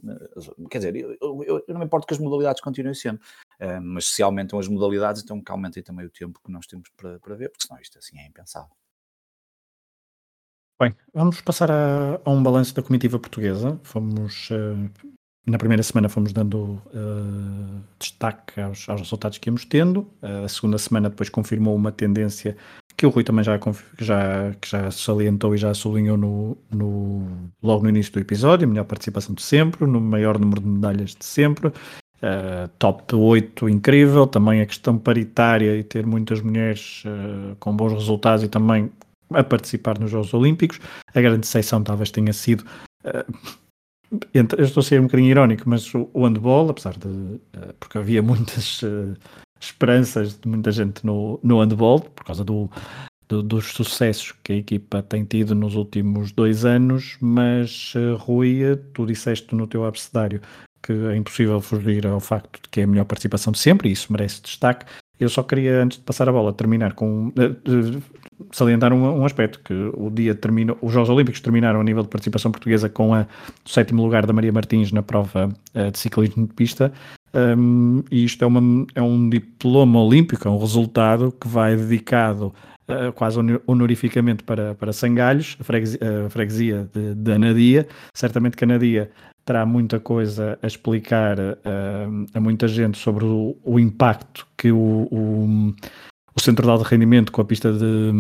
Quer 0.69 0.79
dizer, 0.79 0.97
eu, 0.97 1.17
eu, 1.21 1.45
eu 1.47 1.65
não 1.69 1.79
me 1.79 1.87
importo 1.87 2.09
que 2.09 2.15
as 2.15 2.19
modalidades 2.19 2.61
continuem 2.61 2.95
sempre, 2.95 3.25
um, 3.61 3.81
mas 3.81 4.07
se 4.09 4.25
aumentam 4.25 4.59
as 4.59 4.67
modalidades, 4.67 5.23
então 5.23 5.41
que 5.41 5.53
aumentem 5.53 5.85
também 5.85 6.05
o 6.05 6.11
tempo 6.11 6.41
que 6.45 6.51
nós 6.51 6.67
temos 6.67 6.89
para, 6.97 7.21
para 7.21 7.37
ver, 7.37 7.51
porque 7.51 7.65
senão 7.69 7.81
isto 7.81 7.97
assim 7.97 8.19
é 8.19 8.27
impensável. 8.27 8.75
Bem, 10.83 10.97
vamos 11.15 11.41
passar 11.41 11.71
a, 11.71 12.19
a 12.25 12.29
um 12.29 12.43
balanço 12.43 12.75
da 12.75 12.83
comitiva 12.83 13.17
portuguesa. 13.17 13.79
Fomos, 13.85 14.51
uh, 14.51 14.91
na 15.47 15.57
primeira 15.57 15.81
semana 15.81 16.09
fomos 16.09 16.33
dando 16.33 16.83
uh, 16.87 17.81
destaque 18.01 18.61
aos, 18.61 18.89
aos, 18.89 19.03
resultados 19.03 19.39
que 19.39 19.49
íamos 19.49 19.65
tendo. 19.65 20.01
Uh, 20.21 20.45
a 20.45 20.49
segunda 20.49 20.77
semana 20.79 21.09
depois 21.09 21.29
confirmou 21.29 21.77
uma 21.77 21.93
tendência 21.93 22.57
que 22.97 23.07
o 23.07 23.11
Rui 23.11 23.23
também 23.23 23.45
já, 23.45 23.61
já, 24.01 24.55
que 24.61 24.69
já 24.69 24.91
salientou 24.91 25.55
e 25.55 25.59
já 25.59 25.73
sublinhou 25.73 26.17
no, 26.17 26.59
no, 26.69 27.29
logo 27.63 27.85
no 27.85 27.89
início 27.89 28.13
do 28.13 28.19
episódio, 28.19 28.67
melhor 28.67 28.85
participação 28.85 29.37
de 29.37 29.43
sempre, 29.43 29.87
no 29.87 30.01
maior 30.01 30.37
número 30.37 30.61
de 30.61 30.67
medalhas 30.67 31.15
de 31.15 31.25
sempre, 31.25 31.69
uh, 31.69 32.67
top 32.81 33.15
8 33.15 33.69
incrível, 33.69 34.27
também 34.27 34.61
a 34.61 34.67
questão 34.67 34.99
paritária 34.99 35.77
e 35.77 35.85
ter 35.85 36.05
muitas 36.05 36.41
mulheres 36.41 37.05
uh, 37.07 37.55
com 37.61 37.73
bons 37.77 37.93
resultados 37.93 38.43
e 38.43 38.49
também 38.49 38.91
a 39.35 39.45
participar 39.45 39.99
nos 39.99 40.11
Jogos 40.11 40.33
Olímpicos. 40.35 40.81
A 41.15 41.21
grande 41.21 41.41
decepção 41.41 41.83
talvez 41.83 42.11
tenha 42.11 42.33
sido, 42.33 42.65
uh, 43.05 43.59
entre, 44.35 44.61
eu 44.61 44.65
estou 44.65 44.81
a 44.81 44.85
ser 44.85 45.01
um 45.01 45.05
bocadinho 45.05 45.31
irónico, 45.31 45.69
mas 45.69 45.93
o, 45.95 46.09
o 46.13 46.25
handball, 46.25 46.71
apesar 46.71 46.95
de, 46.95 47.41
porque 47.81 47.99
havia 47.99 48.23
muitas 48.23 48.81
esperanças 49.61 50.39
de 50.39 50.49
muita 50.49 50.73
gente 50.73 51.05
no, 51.07 51.39
no 51.43 51.61
handball, 51.61 52.01
por 52.01 52.25
causa 52.25 52.45
do, 52.45 52.69
do, 53.29 53.43
dos 53.43 53.73
sucessos 53.73 54.35
que 54.43 54.53
a 54.53 54.57
equipa 54.57 55.03
tem 55.03 55.25
tido 55.25 55.55
nos 55.55 55.75
últimos 55.75 56.33
dois 56.33 56.65
anos, 56.65 57.17
mas 57.21 57.95
uh, 57.95 58.17
Rui, 58.17 58.77
tu 58.93 59.07
disseste 59.07 59.55
no 59.55 59.67
teu 59.67 59.85
abecedário 59.85 60.41
que 60.83 60.93
é 60.93 61.17
impossível 61.17 61.61
fugir 61.61 62.07
ao 62.07 62.19
facto 62.19 62.61
de 62.61 62.69
que 62.69 62.81
é 62.81 62.85
a 62.85 62.87
melhor 62.87 63.05
participação 63.05 63.53
de 63.53 63.59
sempre, 63.61 63.89
e 63.89 63.93
isso 63.93 64.13
merece 64.13 64.43
destaque. 64.43 64.85
Eu 65.23 65.29
só 65.29 65.43
queria, 65.45 65.81
antes 65.83 65.99
de 65.99 66.05
passar 66.05 66.29
a 66.29 66.33
bola, 66.33 66.53
terminar 66.53 66.95
com. 66.95 67.29
Uh, 67.29 68.03
salientar 68.51 68.93
um, 68.93 69.21
um, 69.21 69.25
aspecto: 69.25 69.61
que 69.65 69.73
o 69.73 70.11
dia 70.11 70.35
terminou, 70.35 70.77
os 70.83 70.93
Jogos 70.93 71.09
Olímpicos 71.09 71.41
terminaram 71.41 71.81
a 71.81 71.85
nível 71.85 72.03
de 72.03 72.09
participação 72.09 72.51
portuguesa 72.51 72.89
com 72.89 73.15
a, 73.15 73.27
o 73.65 73.69
sétimo 73.69 74.03
lugar 74.03 74.27
da 74.27 74.33
Maria 74.33 74.53
Martins 74.53 74.91
na 74.91 75.01
prova 75.01 75.49
uh, 75.75 75.91
de 75.93 75.99
ciclismo 75.99 76.45
de 76.45 76.53
pista, 76.53 76.93
um, 77.33 78.03
e 78.11 78.25
isto 78.25 78.43
é, 78.43 78.47
uma, 78.47 78.85
é 78.97 79.01
um 79.01 79.29
diploma 79.31 80.03
olímpico, 80.03 80.49
é 80.49 80.51
um 80.51 80.59
resultado 80.59 81.33
que 81.41 81.47
vai 81.47 81.77
dedicado 81.77 82.53
uh, 82.89 83.13
quase 83.15 83.39
honorificamente 83.65 84.43
para, 84.43 84.75
para 84.75 84.93
Sangalhos, 84.93 85.57
a 85.61 85.65
freguesia, 85.65 85.99
a 86.27 86.31
freguesia 86.31 86.91
de, 86.93 87.15
de 87.15 87.33
Anadia. 87.33 87.87
Certamente 88.13 88.57
que 88.57 88.65
Anadia 88.65 89.09
terá 89.45 89.67
muita 89.67 89.99
coisa 89.99 90.59
a 90.63 90.67
explicar 90.67 91.39
uh, 91.39 92.27
a 92.33 92.41
muita 92.41 92.69
gente 92.69 92.99
sobre 92.99 93.25
o, 93.25 93.57
o 93.65 93.79
impacto 93.79 94.47
que 94.57 94.71
o, 94.71 95.09
o, 95.11 95.75
o 96.35 96.41
centro 96.41 96.65
de 96.65 96.71
alto 96.71 96.85
rendimento 96.85 97.33
com 97.33 97.41
a 97.41 97.45
pista 97.45 97.73
de, 97.73 98.13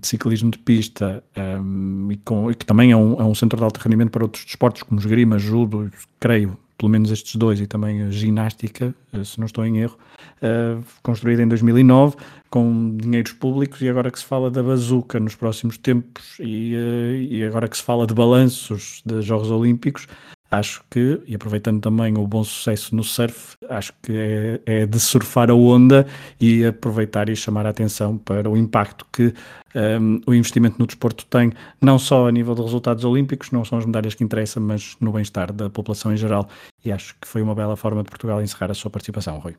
de 0.00 0.06
ciclismo 0.06 0.50
de 0.50 0.58
pista 0.58 1.22
um, 1.36 2.10
e, 2.10 2.16
com, 2.18 2.50
e, 2.50 2.54
que 2.54 2.64
também 2.64 2.92
é 2.92 2.96
um, 2.96 3.20
é 3.20 3.24
um, 3.24 3.34
centro 3.34 3.58
de 3.58 3.64
alto 3.64 3.78
rendimento 3.78 4.10
para 4.10 4.24
outros 4.24 4.44
desportos 4.44 4.82
como 4.82 5.00
esgrima, 5.00 5.38
judo, 5.38 5.90
creio, 6.18 6.56
pelo 6.78 6.90
menos 6.90 7.10
estes 7.10 7.36
dois 7.36 7.60
e 7.60 7.66
também 7.66 8.02
a 8.02 8.10
ginástica, 8.10 8.94
eh, 9.12 9.24
se 9.24 9.38
não 9.38 9.46
estou 9.46 9.64
em 9.64 9.78
erro, 9.78 9.96
uh, 10.42 10.82
construída 11.02 11.42
em 11.42 11.48
2009 11.48 12.16
com 12.50 12.96
dinheiros 12.96 13.32
públicos 13.32 13.80
e 13.80 13.88
agora 13.88 14.10
que 14.10 14.18
se 14.18 14.24
fala 14.24 14.50
da 14.50 14.62
bazuca 14.62 15.20
nos 15.20 15.34
próximos 15.34 15.78
tempos 15.78 16.36
e, 16.40 16.74
uh, 16.74 17.22
e 17.32 17.44
agora 17.44 17.68
que 17.68 17.76
se 17.76 17.82
fala 17.82 18.06
de 18.06 18.14
balanços 18.14 19.00
de 19.06 19.22
Jogos 19.22 19.50
Olímpicos, 19.50 20.08
acho 20.52 20.84
que, 20.90 21.18
e 21.26 21.34
aproveitando 21.34 21.80
também 21.80 22.16
o 22.18 22.26
bom 22.26 22.44
sucesso 22.44 22.94
no 22.94 23.02
surf, 23.02 23.56
acho 23.70 23.94
que 24.02 24.12
é, 24.12 24.60
é, 24.66 24.86
de 24.86 25.00
surfar 25.00 25.50
a 25.50 25.54
onda 25.54 26.06
e 26.38 26.64
aproveitar 26.66 27.30
e 27.30 27.34
chamar 27.34 27.64
a 27.64 27.70
atenção 27.70 28.18
para 28.18 28.50
o 28.50 28.56
impacto 28.56 29.06
que 29.10 29.32
um, 29.74 30.20
o 30.26 30.34
investimento 30.34 30.76
no 30.78 30.86
desporto 30.86 31.24
tem, 31.24 31.52
não 31.80 31.98
só 31.98 32.28
a 32.28 32.32
nível 32.32 32.54
de 32.54 32.60
resultados 32.60 33.02
olímpicos, 33.02 33.50
não 33.50 33.64
são 33.64 33.78
as 33.78 33.86
medalhas 33.86 34.14
que 34.14 34.22
interessam, 34.22 34.62
mas 34.62 34.94
no 35.00 35.10
bem-estar 35.10 35.50
da 35.50 35.70
população 35.70 36.12
em 36.12 36.18
geral. 36.18 36.46
E 36.84 36.92
acho 36.92 37.16
que 37.18 37.26
foi 37.26 37.40
uma 37.40 37.54
bela 37.54 37.74
forma 37.74 38.02
de 38.02 38.10
Portugal 38.10 38.42
encerrar 38.42 38.70
a 38.70 38.74
sua 38.74 38.90
participação, 38.90 39.38
Rui. 39.38 39.56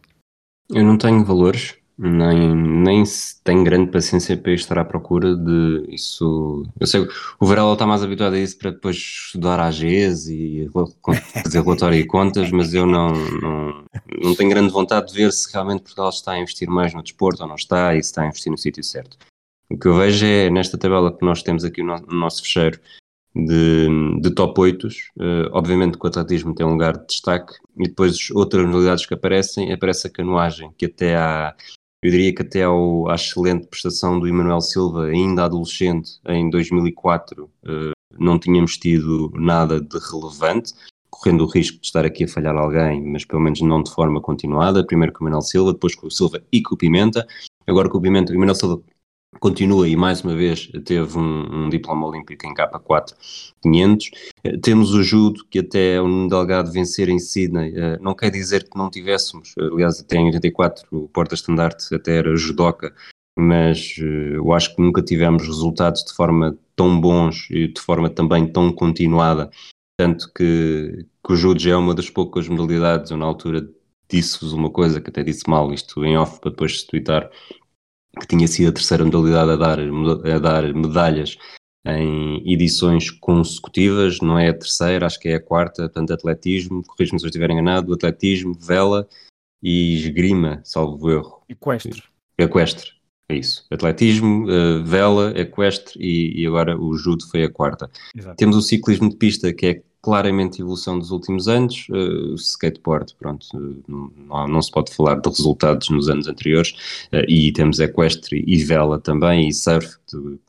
Eu 0.70 0.86
não 0.86 0.98
tenho 0.98 1.26
valores, 1.26 1.76
nem, 1.98 2.56
nem 2.56 3.04
tem 3.44 3.64
grande 3.64 3.92
paciência 3.92 4.36
para 4.36 4.54
estar 4.54 4.78
à 4.78 4.86
procura 4.86 5.36
de 5.36 5.86
isso. 5.90 6.66
Eu 6.80 6.88
sei 6.88 7.08
o 7.40 7.46
Varela 7.46 7.74
está 7.74 7.86
mais 7.86 8.04
habituado 8.04 8.34
a 8.34 8.40
isso 8.40 8.58
para 8.58 8.72
depois 8.72 8.96
estudar 8.96 9.60
AGs 9.60 10.28
e 10.28 10.70
fazer 11.44 11.62
relatório 11.62 12.00
e 12.00 12.06
contas, 12.06 12.50
mas 12.52 12.74
eu 12.74 12.86
não, 12.86 13.14
não, 13.14 13.86
não 14.22 14.36
tenho 14.36 14.50
grande 14.50 14.72
vontade 14.72 15.12
de 15.12 15.14
ver 15.14 15.32
se 15.32 15.52
realmente 15.52 15.84
Portugal 15.84 16.10
está 16.10 16.32
a 16.34 16.40
investir 16.40 16.70
mais 16.70 16.94
no 16.94 17.04
desporto 17.04 17.44
ou 17.44 17.48
não 17.48 17.56
está 17.56 17.96
e 17.96 18.04
se 18.04 18.10
está 18.10 18.24
a 18.24 18.28
investir 18.28 18.52
no 18.52 18.58
sítio 18.58 18.84
certo. 18.84 19.18
O 19.70 19.78
que 19.78 19.88
eu 19.88 19.96
vejo 19.96 20.26
é 20.26 20.50
nesta 20.50 20.78
tabela 20.78 21.16
que 21.16 21.26
nós 21.26 21.42
temos 21.42 21.64
aqui 21.64 21.84
no, 21.84 21.96
no 21.98 22.20
nosso 22.20 22.44
fecheiro 22.44 22.80
de, 23.36 24.20
de 24.22 24.32
top 24.32 24.62
8, 24.62 24.88
uh, 24.88 24.90
eh, 25.20 25.50
obviamente 25.52 25.98
que 25.98 26.06
o 26.06 26.08
atletismo 26.08 26.54
tem 26.54 26.66
um 26.66 26.74
lugar 26.74 26.98
de 26.98 27.08
destaque 27.08 27.54
e 27.78 27.86
depois 27.86 28.30
outras 28.32 28.66
modalidades 28.66 29.06
que 29.06 29.14
aparecem, 29.14 29.74
aparece 29.74 30.06
a 30.06 30.10
canoagem, 30.12 30.72
que 30.78 30.86
até 30.86 31.16
há 31.16 31.56
eu 32.04 32.12
diria 32.12 32.36
que 32.36 32.42
até 32.42 32.64
ao, 32.64 33.10
à 33.10 33.16
excelente 33.16 33.66
prestação 33.68 34.20
do 34.20 34.28
Emanuel 34.28 34.60
Silva, 34.60 35.06
ainda 35.06 35.46
adolescente, 35.46 36.20
em 36.28 36.50
2004, 36.50 37.50
eh, 37.66 37.92
não 38.20 38.38
tínhamos 38.38 38.78
tido 38.78 39.32
nada 39.36 39.80
de 39.80 39.98
relevante, 40.12 40.74
correndo 41.10 41.46
o 41.46 41.48
risco 41.48 41.80
de 41.80 41.86
estar 41.86 42.06
aqui 42.06 42.26
a 42.26 42.28
falhar 42.28 42.58
alguém, 42.58 43.02
mas 43.02 43.24
pelo 43.24 43.42
menos 43.42 43.62
não 43.62 43.82
de 43.82 43.90
forma 43.90 44.20
continuada. 44.20 44.86
Primeiro 44.86 45.14
com 45.14 45.24
o 45.24 45.28
Emanuel 45.28 45.42
Silva, 45.42 45.72
depois 45.72 45.96
com 45.96 46.08
o 46.08 46.12
Silva 46.12 46.44
e 46.52 46.62
com 46.62 46.76
o 46.76 46.78
Pimenta. 46.78 47.26
Agora 47.66 47.88
com 47.88 47.98
o 47.98 48.02
Pimenta, 48.02 48.34
o 48.34 48.36
Emanuel 48.36 48.56
Silva 48.56 48.82
continua 49.40 49.88
e 49.88 49.96
mais 49.96 50.22
uma 50.22 50.36
vez 50.36 50.70
teve 50.86 51.18
um, 51.18 51.66
um 51.66 51.70
diploma 51.70 52.08
olímpico 52.08 52.46
em 52.46 52.54
K4 52.54 53.14
500. 53.62 54.12
Uh, 54.46 54.58
temos 54.60 54.94
o 54.94 55.04
judo, 55.04 55.46
que 55.50 55.60
até 55.60 56.02
o 56.02 56.08
Nuno 56.08 56.30
Delgado 56.30 56.72
vencer 56.72 57.10
em 57.10 57.20
Sydney, 57.20 57.72
uh, 57.72 58.02
não 58.02 58.14
quer 58.14 58.30
dizer 58.30 58.70
que 58.70 58.78
não 58.78 58.90
tivéssemos, 58.90 59.54
aliás 59.58 60.00
até 60.00 60.18
em 60.18 60.26
84 60.26 60.86
o 60.92 61.08
porta-estandarte 61.10 61.94
até 61.94 62.18
era 62.18 62.36
judoca, 62.36 62.94
mas 63.38 63.96
eh, 64.00 64.36
eu 64.36 64.54
acho 64.54 64.76
que 64.76 64.82
nunca 64.82 65.02
tivemos 65.02 65.44
resultados 65.44 66.04
de 66.04 66.14
forma 66.14 66.58
tão 66.76 67.00
bons 67.00 67.48
e 67.50 67.68
de 67.68 67.82
forma 67.82 68.10
também 68.10 68.48
tão 68.48 68.72
continuada, 68.72 69.50
tanto 69.98 70.32
que, 70.34 71.06
que 71.26 71.34
o 71.34 71.36
judo 71.36 71.60
já 71.60 71.72
é 71.72 71.76
uma 71.76 71.94
das 71.94 72.10
poucas 72.10 72.48
modalidades, 72.48 73.12
eu 73.12 73.18
na 73.18 73.26
altura 73.26 73.68
disse-vos 74.10 74.54
uma 74.54 74.70
coisa 74.70 75.02
que 75.02 75.10
até 75.10 75.24
disse 75.24 75.50
mal, 75.50 75.74
isto 75.74 76.04
em 76.06 76.18
off 76.18 76.40
para 76.40 76.52
depois 76.52 76.82
se 76.82 76.88
tweetar, 76.88 77.30
que 78.20 78.28
tinha 78.28 78.48
sido 78.48 78.70
a 78.70 78.74
terceira 78.74 79.04
modalidade 79.04 79.52
a 79.52 79.56
dar, 79.56 79.80
a 79.80 80.40
dar 80.40 80.74
medalhas 80.74 81.38
em 81.86 82.42
edições 82.52 83.12
consecutivas, 83.12 84.20
não 84.22 84.40
é 84.40 84.50
a 84.50 84.54
terceira, 84.54 85.06
acho 85.06 85.20
que 85.20 85.30
é 85.30 85.36
a 85.36 85.42
quarta, 85.42 85.90
tanto 85.90 86.14
atletismo, 86.14 86.84
corrijo-me 86.84 87.20
se 87.20 87.26
eu 87.26 87.30
estiver 87.30 87.50
enganado, 87.52 87.94
atletismo, 87.94 88.54
vela 88.54 89.08
e 89.62 89.96
esgrima, 89.96 90.62
salvo 90.64 91.12
erro. 91.12 91.44
Equestre. 91.50 92.04
Equestre, 92.38 92.92
é 93.28 93.36
isso. 93.36 93.66
Atletismo, 93.70 94.46
uh, 94.46 94.84
vela, 94.84 95.34
equestre 95.38 96.00
e, 96.00 96.42
e, 96.42 96.48
agora 96.48 96.80
o 96.80 96.96
judo 96.96 97.28
foi 97.30 97.44
a 97.44 97.52
quarta. 97.52 97.90
Exato. 98.16 98.38
Temos 98.38 98.56
o 98.56 98.62
ciclismo 98.62 99.10
de 99.10 99.18
pista, 99.18 99.54
que 99.54 99.66
é 99.66 99.82
claramente 100.04 100.62
evolução 100.62 101.00
dos 101.00 101.12
últimos 101.12 101.48
anos. 101.48 101.88
Uh, 101.90 102.36
skateboard, 102.36 103.16
pronto, 103.16 103.48
não, 103.88 104.48
não, 104.48 104.62
se 104.62 104.70
pode 104.70 104.94
falar 104.94 105.16
de 105.16 105.30
resultados 105.30 105.90
nos 105.90 106.10
anos 106.10 106.28
anteriores. 106.28 106.72
Uh, 107.12 107.24
e 107.28 107.52
temos 107.54 107.80
equestre 107.80 108.44
e 108.46 108.64
vela 108.64 109.00
também, 109.00 109.48
e 109.48 109.54
surf 109.54 109.98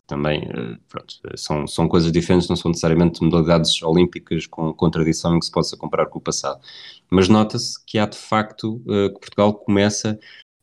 também, 0.09 0.43
uh, 0.43 0.77
pronto, 0.89 1.15
são, 1.37 1.67
são 1.69 1.89
coisas 1.89 2.11
diferentes, 2.11 2.49
não 2.49 2.57
são 2.57 2.71
necessariamente 2.71 3.23
modalidades 3.23 3.81
olímpicas 3.81 4.45
com, 4.47 4.75
com 4.75 4.91
tradição 4.91 5.37
em 5.37 5.39
que 5.39 5.47
se 5.47 5.53
possa 5.53 5.77
comparar 5.77 6.07
com 6.07 6.19
o 6.19 6.23
passado. 6.23 6.61
Mas 7.09 7.29
nota-se 7.29 7.83
que 7.87 7.97
há 7.97 8.07
de 8.07 8.19
facto 8.19 8.83
que 8.85 9.21
Portugal 9.21 9.55
começa 9.55 10.19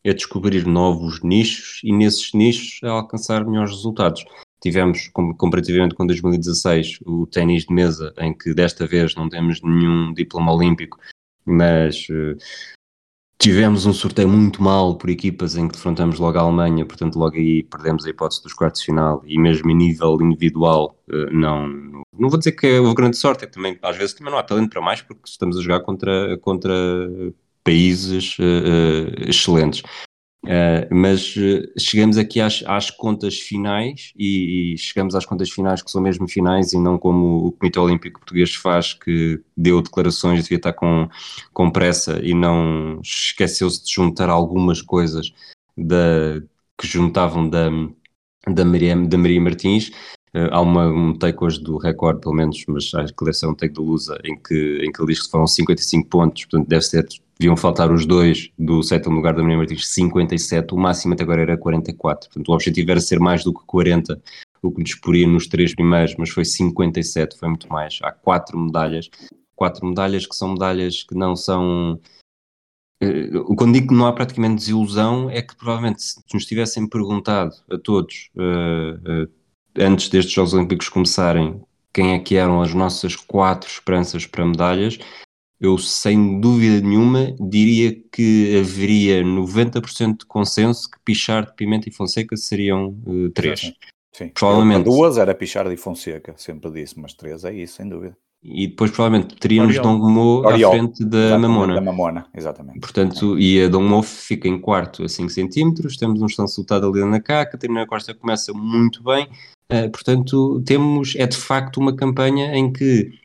a 0.05 0.11
descobrir 0.11 0.65
novos 0.67 1.21
nichos 1.21 1.79
e 1.83 1.93
nesses 1.93 2.33
nichos 2.33 2.83
a 2.83 2.89
alcançar 2.89 3.45
melhores 3.45 3.71
resultados. 3.71 4.25
Tivemos, 4.61 5.09
comparativamente 5.37 5.95
com 5.95 6.05
2016, 6.05 6.99
o 7.05 7.25
ténis 7.25 7.65
de 7.65 7.73
mesa, 7.73 8.13
em 8.19 8.31
que 8.31 8.53
desta 8.53 8.85
vez 8.85 9.15
não 9.15 9.27
temos 9.27 9.59
nenhum 9.61 10.13
diploma 10.13 10.53
olímpico, 10.53 10.99
mas 11.43 12.07
uh, 12.09 12.37
tivemos 13.39 13.87
um 13.87 13.93
sorteio 13.93 14.29
muito 14.29 14.61
mal 14.61 14.95
por 14.95 15.09
equipas 15.09 15.55
em 15.57 15.67
que 15.67 15.73
defrontamos 15.73 16.19
logo 16.19 16.37
a 16.37 16.41
Alemanha, 16.41 16.85
portanto 16.85 17.17
logo 17.17 17.35
aí 17.37 17.63
perdemos 17.63 18.05
a 18.05 18.09
hipótese 18.11 18.43
dos 18.43 18.53
quartos 18.53 18.81
de 18.81 18.85
final 18.85 19.23
e 19.25 19.39
mesmo 19.39 19.71
em 19.71 19.75
nível 19.75 20.21
individual 20.21 20.95
uh, 21.09 21.33
não, 21.33 22.03
não 22.15 22.29
vou 22.29 22.37
dizer 22.37 22.51
que 22.51 22.77
houve 22.77 22.93
grande 22.93 23.17
sorte, 23.17 23.43
é 23.45 23.47
que 23.47 23.53
também, 23.53 23.79
às 23.81 23.97
vezes 23.97 24.13
também 24.13 24.31
não 24.31 24.37
há 24.37 24.43
talento 24.43 24.69
para 24.69 24.81
mais 24.81 25.01
porque 25.01 25.23
estamos 25.25 25.57
a 25.57 25.61
jogar 25.61 25.79
contra, 25.79 26.37
contra 26.37 26.71
países 27.63 28.37
uh, 28.37 29.27
excelentes. 29.27 29.81
Uh, 30.43 30.89
mas 30.89 31.35
uh, 31.35 31.71
chegamos 31.77 32.17
aqui 32.17 32.41
às, 32.41 32.63
às 32.65 32.89
contas 32.89 33.39
finais 33.39 34.11
e, 34.17 34.73
e, 34.73 34.77
chegamos 34.77 35.13
às 35.13 35.23
contas 35.23 35.51
finais 35.51 35.83
que 35.83 35.91
são 35.91 36.01
mesmo 36.01 36.27
finais 36.27 36.73
e 36.73 36.79
não 36.79 36.97
como 36.97 37.45
o 37.45 37.51
Comitê 37.51 37.79
Olímpico 37.79 38.19
Português 38.19 38.55
faz, 38.55 38.95
que 38.95 39.39
deu 39.55 39.83
declarações, 39.83 40.41
devia 40.41 40.57
estar 40.57 40.73
com, 40.73 41.07
com 41.53 41.69
pressa 41.69 42.19
e 42.23 42.33
não 42.33 42.99
esqueceu-se 43.03 43.85
de 43.85 43.93
juntar 43.93 44.29
algumas 44.29 44.81
coisas 44.81 45.31
da, 45.77 46.41
que 46.75 46.87
juntavam 46.87 47.47
da, 47.47 47.69
da, 48.49 48.65
Maria, 48.65 48.95
da 48.95 49.17
Maria 49.19 49.39
Martins. 49.39 49.89
Uh, 50.33 50.49
há 50.49 50.61
uma, 50.61 50.87
um 50.87 51.13
take 51.13 51.43
hoje 51.43 51.61
do 51.61 51.77
Record, 51.77 52.19
pelo 52.19 52.33
menos, 52.33 52.63
mas 52.67 52.91
acho 52.95 53.13
que 53.13 53.25
deve 53.25 53.37
ser 53.37 53.45
um 53.45 53.53
take 53.53 53.73
do 53.73 53.83
Lusa, 53.83 54.17
em 54.23 54.35
que, 54.41 54.79
em 54.83 54.91
que 54.91 54.99
ele 54.99 55.13
diz 55.13 55.23
que 55.23 55.29
foram 55.29 55.45
55 55.45 56.09
pontos, 56.09 56.45
portanto 56.45 56.67
deve 56.67 56.81
ser 56.83 57.05
deviam 57.41 57.57
faltar 57.57 57.91
os 57.91 58.05
dois 58.05 58.51
do 58.57 58.83
sétimo 58.83 59.15
lugar 59.15 59.33
da 59.33 59.41
Maria 59.41 59.57
Martins, 59.57 59.87
57, 59.87 60.75
o 60.75 60.77
máximo 60.77 61.15
até 61.15 61.23
agora 61.23 61.41
era 61.41 61.57
44, 61.57 62.29
portanto 62.29 62.49
o 62.49 62.53
objetivo 62.53 62.91
era 62.91 63.01
ser 63.01 63.19
mais 63.19 63.43
do 63.43 63.51
que 63.51 63.65
40, 63.65 64.21
o 64.61 64.71
que 64.71 64.81
nos 64.81 64.93
poria 64.93 65.27
nos 65.27 65.47
três 65.47 65.73
primeiros, 65.73 66.15
mas 66.19 66.29
foi 66.29 66.45
57, 66.45 67.35
foi 67.39 67.49
muito 67.49 67.67
mais, 67.67 67.97
há 68.03 68.11
quatro 68.11 68.59
medalhas, 68.59 69.09
quatro 69.55 69.87
medalhas 69.87 70.27
que 70.27 70.35
são 70.35 70.53
medalhas 70.53 71.01
que 71.01 71.15
não 71.15 71.35
são... 71.35 71.99
Eh, 73.01 73.31
quando 73.57 73.73
digo 73.73 73.87
que 73.87 73.95
não 73.95 74.05
há 74.05 74.13
praticamente 74.13 74.57
desilusão, 74.57 75.27
é 75.27 75.41
que 75.41 75.55
provavelmente 75.55 76.03
se 76.03 76.21
nos 76.31 76.45
tivessem 76.45 76.87
perguntado 76.87 77.55
a 77.71 77.77
todos, 77.79 78.29
uh, 78.35 79.23
uh, 79.23 79.31
antes 79.79 80.09
destes 80.09 80.31
Jogos 80.31 80.53
Olímpicos 80.53 80.89
começarem, 80.89 81.59
quem 81.91 82.13
é 82.13 82.19
que 82.19 82.35
eram 82.35 82.61
as 82.61 82.71
nossas 82.75 83.15
quatro 83.15 83.67
esperanças 83.67 84.27
para 84.27 84.45
medalhas, 84.45 84.99
eu 85.61 85.77
sem 85.77 86.41
dúvida 86.41 86.81
nenhuma 86.81 87.35
diria 87.39 87.95
que 88.11 88.57
haveria 88.59 89.23
90% 89.23 90.21
de 90.21 90.25
consenso 90.25 90.89
que 90.89 90.97
Pichard, 91.05 91.53
Pimenta 91.55 91.87
e 91.87 91.91
Fonseca 91.91 92.35
seriam 92.35 92.97
uh, 93.05 93.29
três. 93.29 93.59
Sim, 93.59 93.73
sim. 94.11 94.27
Provavelmente. 94.29 94.85
duas 94.85 95.19
era 95.19 95.35
Pichard 95.35 95.71
e 95.71 95.77
Fonseca, 95.77 96.33
sempre 96.35 96.71
disse, 96.71 96.99
mas 96.99 97.13
três 97.13 97.43
é 97.45 97.53
isso, 97.53 97.75
sem 97.75 97.87
dúvida. 97.87 98.17
E 98.43 98.69
depois 98.69 98.89
provavelmente 98.89 99.35
teríamos 99.35 99.77
Dongmo 99.77 100.41
à 100.47 100.57
frente 100.57 101.05
da 101.05 101.37
Mamona. 101.37 101.75
Da 101.75 101.81
Mamona, 101.81 102.25
exatamente. 102.35 102.79
Portanto, 102.79 103.37
e 103.37 103.63
a 103.63 103.67
Dongmo 103.67 104.01
fica 104.01 104.47
em 104.47 104.59
quarto 104.59 105.03
a 105.03 105.07
5 105.07 105.29
centímetros, 105.29 105.95
temos 105.95 106.23
um 106.23 106.27
chão 106.27 106.47
soltado 106.47 106.87
ali 106.87 107.05
na 107.05 107.21
cá, 107.21 107.41
a 107.41 107.45
Catarina 107.45 107.85
Costa 107.85 108.15
começa 108.15 108.51
muito 108.51 109.03
bem, 109.03 109.27
uh, 109.71 109.91
portanto 109.91 110.59
temos, 110.65 111.15
é 111.15 111.27
de 111.27 111.37
facto 111.37 111.77
uma 111.77 111.95
campanha 111.95 112.55
em 112.55 112.73
que 112.73 113.20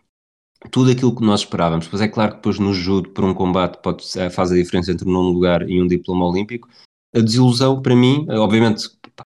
tudo 0.70 0.90
aquilo 0.90 1.14
que 1.14 1.24
nós 1.24 1.40
esperávamos. 1.40 1.88
Pois 1.88 2.02
é 2.02 2.08
claro 2.08 2.32
que 2.32 2.36
depois 2.38 2.58
no 2.58 2.72
judo, 2.72 3.10
por 3.10 3.24
um 3.24 3.34
combate, 3.34 3.78
pode, 3.82 4.04
faz 4.30 4.50
a 4.50 4.54
diferença 4.54 4.92
entre 4.92 5.08
um 5.08 5.12
nono 5.12 5.30
lugar 5.30 5.68
e 5.68 5.80
um 5.80 5.86
diploma 5.86 6.26
olímpico. 6.26 6.68
A 7.14 7.20
desilusão, 7.20 7.80
para 7.80 7.96
mim, 7.96 8.26
obviamente, 8.28 8.82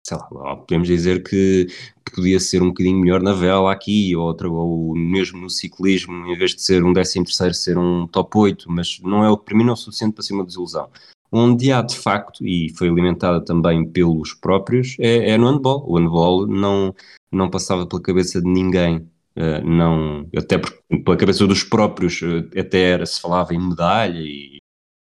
sei 0.03 0.17
lá, 0.31 0.57
podemos 0.57 0.89
dizer 0.89 1.23
que, 1.23 1.67
podia 2.15 2.39
ser 2.39 2.63
um 2.63 2.69
bocadinho 2.69 2.99
melhor 2.99 3.23
na 3.23 3.33
vela 3.33 3.73
aqui, 3.73 4.15
ou, 4.15 4.25
outra, 4.25 4.49
ou 4.49 4.95
mesmo 4.95 5.41
no 5.41 5.51
ciclismo, 5.51 6.27
em 6.27 6.37
vez 6.37 6.55
de 6.55 6.63
ser 6.63 6.85
um 6.85 6.93
décimo 6.93 7.25
terceiro, 7.25 7.55
ser 7.55 7.77
um 7.77 8.07
top 8.07 8.39
8, 8.39 8.71
mas 8.71 9.01
não 9.03 9.25
é, 9.25 9.37
para 9.37 9.57
mim 9.57 9.65
não 9.65 9.71
é 9.71 9.75
o 9.75 9.77
suficiente 9.77 10.15
para 10.15 10.23
ser 10.23 10.35
uma 10.35 10.45
desilusão. 10.45 10.89
onde 11.33 11.73
há 11.73 11.83
de 11.83 11.97
facto, 11.97 12.47
e 12.47 12.73
foi 12.77 12.89
alimentada 12.89 13.45
também 13.45 13.85
pelos 13.85 14.33
próprios, 14.35 14.97
é, 15.01 15.31
é 15.31 15.39
no 15.39 15.51
handball. 15.51 15.85
O 15.87 15.99
handball 15.99 16.47
não, 16.47 16.95
não 17.33 17.51
passava 17.51 17.87
pela 17.87 18.01
cabeça 18.01 18.41
de 18.41 18.49
ninguém 18.49 19.09
Uh, 19.37 19.67
não, 19.67 20.29
até 20.37 20.59
porque 20.59 21.03
pela 21.03 21.17
cabeça 21.17 21.45
dos 21.45 21.65
próprios 21.65 22.23
uh, 22.23 22.49
até 22.57 22.93
era, 22.93 23.05
se 23.05 23.21
falava 23.21 23.53
em 23.53 23.59
medalha 23.59 24.21
e 24.21 24.59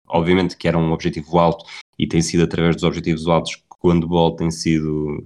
obviamente 0.09 0.57
que 0.57 0.67
era 0.67 0.77
um 0.77 0.91
objetivo 0.91 1.39
alto 1.39 1.65
e 1.97 2.05
tem 2.05 2.21
sido 2.21 2.43
através 2.43 2.75
dos 2.75 2.83
objetivos 2.83 3.29
altos 3.29 3.55
que 3.55 3.63
o 3.81 3.91
handball 3.91 4.35
tem 4.35 4.51
sido 4.51 5.25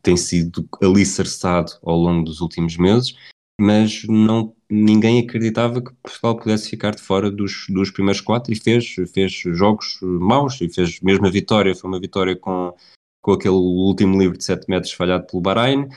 tem 0.00 0.16
sido 0.16 0.66
alicerçado 0.82 1.72
ao 1.82 1.98
longo 1.98 2.24
dos 2.24 2.40
últimos 2.40 2.78
meses 2.78 3.14
mas 3.60 4.04
não, 4.04 4.54
ninguém 4.70 5.20
acreditava 5.20 5.82
que 5.82 5.92
Portugal 6.02 6.38
pudesse 6.38 6.70
ficar 6.70 6.94
de 6.94 7.02
fora 7.02 7.30
dos, 7.30 7.66
dos 7.68 7.90
primeiros 7.90 8.22
quatro 8.22 8.52
e 8.54 8.56
fez, 8.56 8.94
fez 9.12 9.32
jogos 9.32 9.98
maus 10.00 10.58
e 10.62 10.68
fez 10.70 10.98
mesmo 11.00 11.26
a 11.26 11.30
vitória, 11.30 11.74
foi 11.74 11.90
uma 11.90 12.00
vitória 12.00 12.36
com, 12.36 12.74
com 13.22 13.32
aquele 13.32 13.54
último 13.54 14.18
livro 14.18 14.36
de 14.36 14.44
7 14.44 14.66
metros 14.68 14.92
falhado 14.92 15.26
pelo 15.26 15.42
Bahrein, 15.42 15.88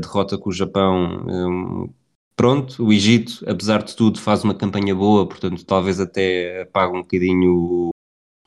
derrota 0.00 0.36
com 0.36 0.50
o 0.50 0.52
Japão, 0.52 1.24
um, 1.28 1.88
pronto, 2.36 2.84
o 2.84 2.92
Egito, 2.92 3.44
apesar 3.48 3.82
de 3.82 3.94
tudo, 3.94 4.20
faz 4.20 4.44
uma 4.44 4.54
campanha 4.54 4.94
boa, 4.94 5.26
portanto 5.26 5.64
talvez 5.64 6.00
até 6.00 6.62
apague 6.62 6.96
um 6.96 7.02
bocadinho 7.02 7.92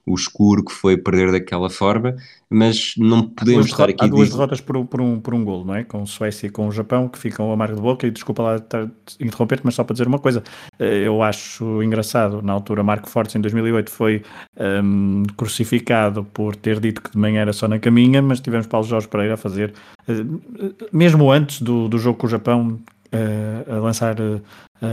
o 0.07 0.15
escuro 0.15 0.63
que 0.63 0.71
foi 0.71 0.95
perder 0.95 1.33
daquela 1.33 1.69
forma, 1.69 2.15
mas 2.49 2.93
não 2.97 3.23
podemos 3.23 3.65
estar 3.65 3.89
aqui... 3.89 4.05
Há 4.05 4.07
duas 4.07 4.29
derrotas 4.29 4.61
por, 4.61 4.85
por, 4.85 5.01
um, 5.01 5.19
por 5.19 5.33
um 5.33 5.43
gol, 5.43 5.65
não 5.65 5.75
é? 5.75 5.83
Com 5.83 6.05
Suécia 6.05 6.47
e 6.47 6.49
com 6.49 6.65
o 6.65 6.71
Japão, 6.71 7.09
que 7.09 7.19
ficam 7.19 7.51
a 7.51 7.57
marca 7.57 7.75
de 7.75 7.81
boca, 7.81 8.07
e 8.07 8.11
desculpa 8.11 8.41
lá 8.41 8.55
estar 8.55 8.89
interromper 9.19 9.59
mas 9.63 9.75
só 9.75 9.83
para 9.83 9.93
dizer 9.93 10.07
uma 10.07 10.17
coisa, 10.17 10.41
eh, 10.79 11.03
eu 11.05 11.21
acho 11.21 11.83
engraçado, 11.83 12.41
na 12.41 12.53
altura 12.53 12.83
Marco 12.83 13.09
Fortes 13.09 13.35
em 13.35 13.41
2008 13.41 13.91
foi 13.91 14.23
um, 14.57 15.23
crucificado 15.35 16.23
por 16.23 16.55
ter 16.55 16.79
dito 16.79 17.01
que 17.01 17.11
de 17.11 17.17
manhã 17.17 17.41
era 17.41 17.51
só 17.51 17.67
na 17.67 17.77
caminha, 17.77 18.21
mas 18.21 18.39
tivemos 18.39 18.65
Paulo 18.65 18.87
Jorge 18.87 19.09
Pereira 19.09 19.33
a 19.33 19.37
fazer, 19.37 19.73
uh, 20.07 20.87
mesmo 20.93 21.29
antes 21.29 21.61
do, 21.61 21.89
do 21.89 21.97
jogo 21.97 22.17
com 22.17 22.27
o 22.27 22.29
Japão, 22.29 22.79
uh, 23.13 23.75
a 23.75 23.79
lançar 23.79 24.15
uh, 24.19 24.41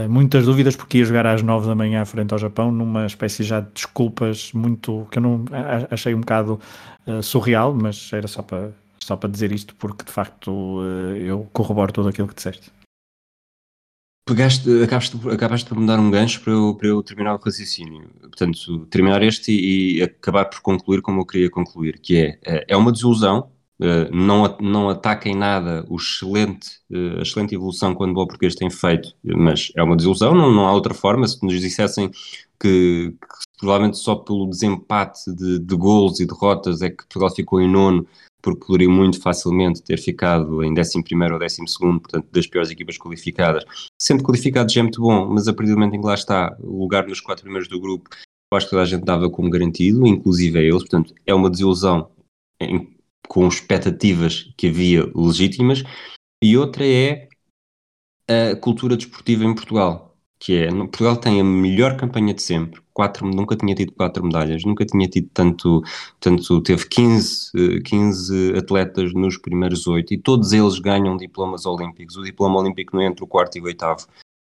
muitas 0.09 0.45
dúvidas 0.45 0.75
porque 0.75 0.99
ia 0.99 1.05
jogar 1.05 1.25
às 1.25 1.41
9 1.41 1.67
da 1.67 1.75
manhã 1.75 2.03
frente 2.05 2.31
ao 2.33 2.37
Japão 2.37 2.71
numa 2.71 3.05
espécie 3.05 3.43
já 3.43 3.59
de 3.59 3.71
desculpas 3.73 4.51
muito 4.53 5.07
que 5.11 5.19
eu 5.19 5.23
não 5.23 5.45
achei 5.89 6.13
um 6.13 6.21
bocado 6.21 6.59
uh, 7.07 7.21
surreal, 7.21 7.73
mas 7.73 8.11
era 8.13 8.27
só 8.27 8.41
para 8.41 8.71
só 9.03 9.15
para 9.15 9.29
dizer 9.29 9.51
isto 9.51 9.75
porque 9.75 10.03
de 10.03 10.11
facto 10.11 10.81
eu 11.19 11.47
corroboro 11.53 11.91
tudo 11.91 12.09
aquilo 12.09 12.27
que 12.27 12.33
disseste. 12.33 12.71
Pegaste, 14.27 14.67
acabaste, 14.81 15.29
acabaste 15.29 15.69
por 15.69 15.77
me 15.77 15.85
dar 15.85 15.99
um 15.99 16.09
gancho 16.09 16.41
para 16.41 16.51
eu, 16.51 16.73
para 16.73 16.87
eu 16.87 17.03
terminar 17.03 17.35
o 17.35 17.37
raciocínio. 17.37 18.09
Portanto, 18.21 18.87
terminar 18.87 19.21
este 19.21 19.51
e, 19.51 19.99
e 19.99 20.01
acabar 20.01 20.45
por 20.45 20.61
concluir 20.61 21.03
como 21.03 21.21
eu 21.21 21.25
queria 21.27 21.51
concluir, 21.51 21.99
que 21.99 22.17
é, 22.41 22.65
é 22.67 22.75
uma 22.75 22.91
desilusão 22.91 23.51
não, 24.11 24.57
não 24.61 24.89
ataca 24.89 25.27
em 25.27 25.35
nada 25.35 25.85
o 25.89 25.97
excelente, 25.97 26.79
uh, 26.91 27.19
a 27.19 27.21
excelente 27.21 27.55
evolução 27.55 27.93
que 27.93 28.01
o 28.01 28.05
handball 28.05 28.27
português 28.27 28.55
tem 28.55 28.69
feito, 28.69 29.13
mas 29.23 29.71
é 29.75 29.83
uma 29.83 29.95
desilusão, 29.95 30.33
não, 30.33 30.51
não 30.51 30.65
há 30.65 30.73
outra 30.73 30.93
forma. 30.93 31.27
Se 31.27 31.43
nos 31.43 31.59
dissessem 31.59 32.09
que, 32.59 33.11
que 33.11 33.57
provavelmente 33.59 33.97
só 33.97 34.15
pelo 34.15 34.49
desempate 34.49 35.33
de, 35.33 35.59
de 35.59 35.75
gols 35.75 36.19
e 36.19 36.25
derrotas 36.25 36.81
é 36.81 36.89
que 36.89 36.97
Portugal 36.97 37.33
ficou 37.35 37.59
em 37.59 37.69
nono, 37.69 38.07
porque 38.41 38.65
poderia 38.65 38.89
muito 38.89 39.19
facilmente 39.19 39.81
ter 39.81 39.97
ficado 39.97 40.63
em 40.63 40.71
11 40.71 40.97
ou 41.31 41.39
12, 41.39 41.99
portanto, 41.99 42.27
das 42.31 42.47
piores 42.47 42.69
equipas 42.69 42.97
qualificadas. 42.97 43.65
Sendo 43.99 44.23
qualificado 44.23 44.71
já 44.71 44.81
é 44.81 44.83
muito 44.83 45.01
bom, 45.01 45.27
mas 45.33 45.47
a 45.47 45.53
partir 45.53 45.71
do 45.71 45.77
momento 45.79 45.95
em 45.95 45.99
que 45.99 46.05
lá 46.05 46.13
está 46.13 46.55
o 46.59 46.79
lugar 46.79 47.07
nos 47.07 47.19
quatro 47.19 47.43
primeiros 47.43 47.67
do 47.67 47.79
grupo, 47.79 48.09
acho 48.53 48.67
que 48.67 48.69
toda 48.69 48.83
a 48.83 48.85
gente 48.85 49.03
dava 49.03 49.29
como 49.29 49.49
garantido, 49.49 50.05
inclusive 50.07 50.59
a 50.59 50.61
eles, 50.61 50.83
portanto, 50.83 51.13
é 51.25 51.33
uma 51.33 51.49
desilusão 51.49 52.09
em 52.61 52.94
com 53.27 53.47
expectativas 53.47 54.53
que 54.57 54.67
havia 54.67 55.09
legítimas, 55.15 55.83
e 56.43 56.57
outra 56.57 56.85
é 56.85 57.27
a 58.27 58.55
cultura 58.55 58.97
desportiva 58.97 59.43
em 59.43 59.53
Portugal, 59.53 60.15
que 60.39 60.57
é, 60.57 60.69
Portugal 60.69 61.17
tem 61.17 61.39
a 61.39 61.43
melhor 61.43 61.95
campanha 61.97 62.33
de 62.33 62.41
sempre, 62.41 62.81
quatro, 62.93 63.27
nunca 63.27 63.55
tinha 63.55 63.75
tido 63.75 63.91
quatro 63.93 64.23
medalhas, 64.23 64.63
nunca 64.63 64.85
tinha 64.85 65.07
tido 65.07 65.29
tanto, 65.33 65.81
tanto 66.19 66.61
teve 66.61 66.87
15, 66.87 67.81
15 67.83 68.57
atletas 68.57 69.13
nos 69.13 69.37
primeiros 69.37 69.87
oito, 69.87 70.13
e 70.13 70.17
todos 70.17 70.53
eles 70.53 70.79
ganham 70.79 71.17
diplomas 71.17 71.65
olímpicos, 71.65 72.17
o 72.17 72.23
diploma 72.23 72.59
olímpico 72.59 72.95
não 72.95 73.03
é 73.03 73.07
entre 73.07 73.23
o 73.23 73.27
quarto 73.27 73.57
e 73.57 73.61
o 73.61 73.65
oitavo, 73.65 74.07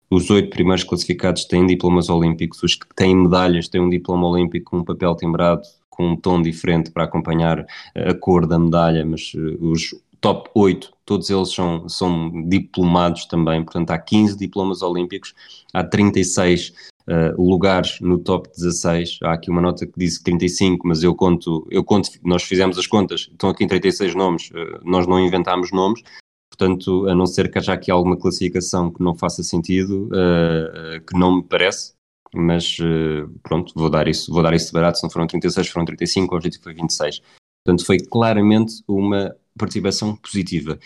os 0.09 0.29
oito 0.29 0.49
primeiros 0.51 0.83
classificados 0.83 1.45
têm 1.45 1.65
diplomas 1.65 2.09
olímpicos, 2.09 2.61
os 2.61 2.75
que 2.75 2.85
têm 2.95 3.15
medalhas 3.15 3.67
têm 3.67 3.81
um 3.81 3.89
diploma 3.89 4.27
olímpico 4.27 4.71
com 4.71 4.77
um 4.77 4.83
papel 4.83 5.15
timbrado 5.15 5.63
com 5.93 6.11
um 6.11 6.15
tom 6.15 6.41
diferente 6.41 6.91
para 6.91 7.03
acompanhar 7.03 7.65
a 7.95 8.13
cor 8.13 8.47
da 8.47 8.57
medalha, 8.57 9.05
mas 9.05 9.31
eh, 9.35 9.57
os 9.59 9.95
top 10.19 10.49
8, 10.55 10.93
todos 11.05 11.29
eles 11.29 11.51
são, 11.51 11.87
são 11.89 12.47
diplomados 12.47 13.25
também, 13.25 13.61
portanto 13.63 13.91
há 13.91 13.99
15 13.99 14.37
diplomas 14.37 14.81
olímpicos, 14.81 15.35
há 15.73 15.83
36 15.83 16.69
uh, 16.69 16.73
eh, 17.07 17.33
lugares 17.37 17.99
no 17.99 18.17
top 18.17 18.49
16, 18.49 19.19
há 19.21 19.33
aqui 19.33 19.49
uma 19.49 19.61
nota 19.61 19.85
que 19.85 19.93
diz 19.97 20.21
35, 20.21 20.87
mas 20.87 21.03
eu 21.03 21.13
conto, 21.13 21.67
eu 21.69 21.83
conto, 21.83 22.09
nós 22.23 22.43
fizemos 22.43 22.77
as 22.77 22.87
contas, 22.87 23.27
estão 23.31 23.49
aqui 23.49 23.65
em 23.65 23.67
36 23.67 24.15
nomes, 24.15 24.49
uh, 24.51 24.79
nós 24.85 25.05
não 25.05 25.19
inventámos 25.19 25.73
nomes, 25.73 26.01
portanto, 26.49 27.05
a 27.09 27.13
não 27.13 27.25
ser 27.25 27.51
que 27.51 27.57
haja 27.57 27.73
aqui 27.73 27.91
alguma 27.91 28.15
classificação 28.15 28.89
que 28.91 29.03
não 29.03 29.13
faça 29.13 29.43
sentido, 29.43 30.07
uh, 30.07 31.01
que 31.05 31.19
não 31.19 31.35
me 31.35 31.43
parece, 31.43 31.93
mas 32.35 32.77
eh, 32.81 33.25
pronto, 33.41 33.73
vou 33.75 33.89
dar 33.89 34.07
isso, 34.07 34.31
vou 34.31 34.43
dar 34.43 34.53
isso 34.53 34.67
de 34.67 34.73
barato, 34.73 34.97
se 34.97 35.03
não 35.03 35.09
foram 35.09 35.27
36, 35.27 35.67
foram 35.67 35.85
35, 35.85 36.33
o 36.33 36.37
objetivo 36.37 36.63
foi 36.63 36.73
26. 36.73 37.21
Portanto, 37.65 37.85
foi 37.85 37.99
claramente 37.99 38.83
uma 38.87 39.35
participação 39.57 40.15
positiva. 40.15 40.77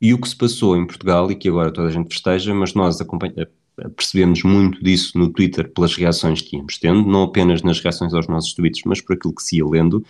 E 0.00 0.12
o 0.12 0.20
que 0.20 0.28
se 0.28 0.36
passou 0.36 0.76
em 0.76 0.86
Portugal, 0.86 1.30
e 1.30 1.36
que 1.36 1.48
agora 1.48 1.72
toda 1.72 1.88
a 1.88 1.92
gente 1.92 2.12
festeja, 2.12 2.52
mas 2.54 2.74
nós 2.74 2.98
percebemos 3.96 4.42
muito 4.42 4.82
disso 4.82 5.18
no 5.18 5.32
Twitter 5.32 5.72
pelas 5.72 5.94
reações 5.94 6.40
que 6.40 6.56
íamos 6.56 6.78
tendo, 6.78 7.06
não 7.08 7.24
apenas 7.24 7.62
nas 7.62 7.80
reações 7.80 8.12
aos 8.12 8.26
nossos 8.28 8.54
tweets, 8.54 8.82
mas 8.84 9.00
por 9.00 9.14
aquilo 9.14 9.34
que 9.34 9.42
se 9.42 9.56
ia 9.56 9.66
lendo, 9.66 10.04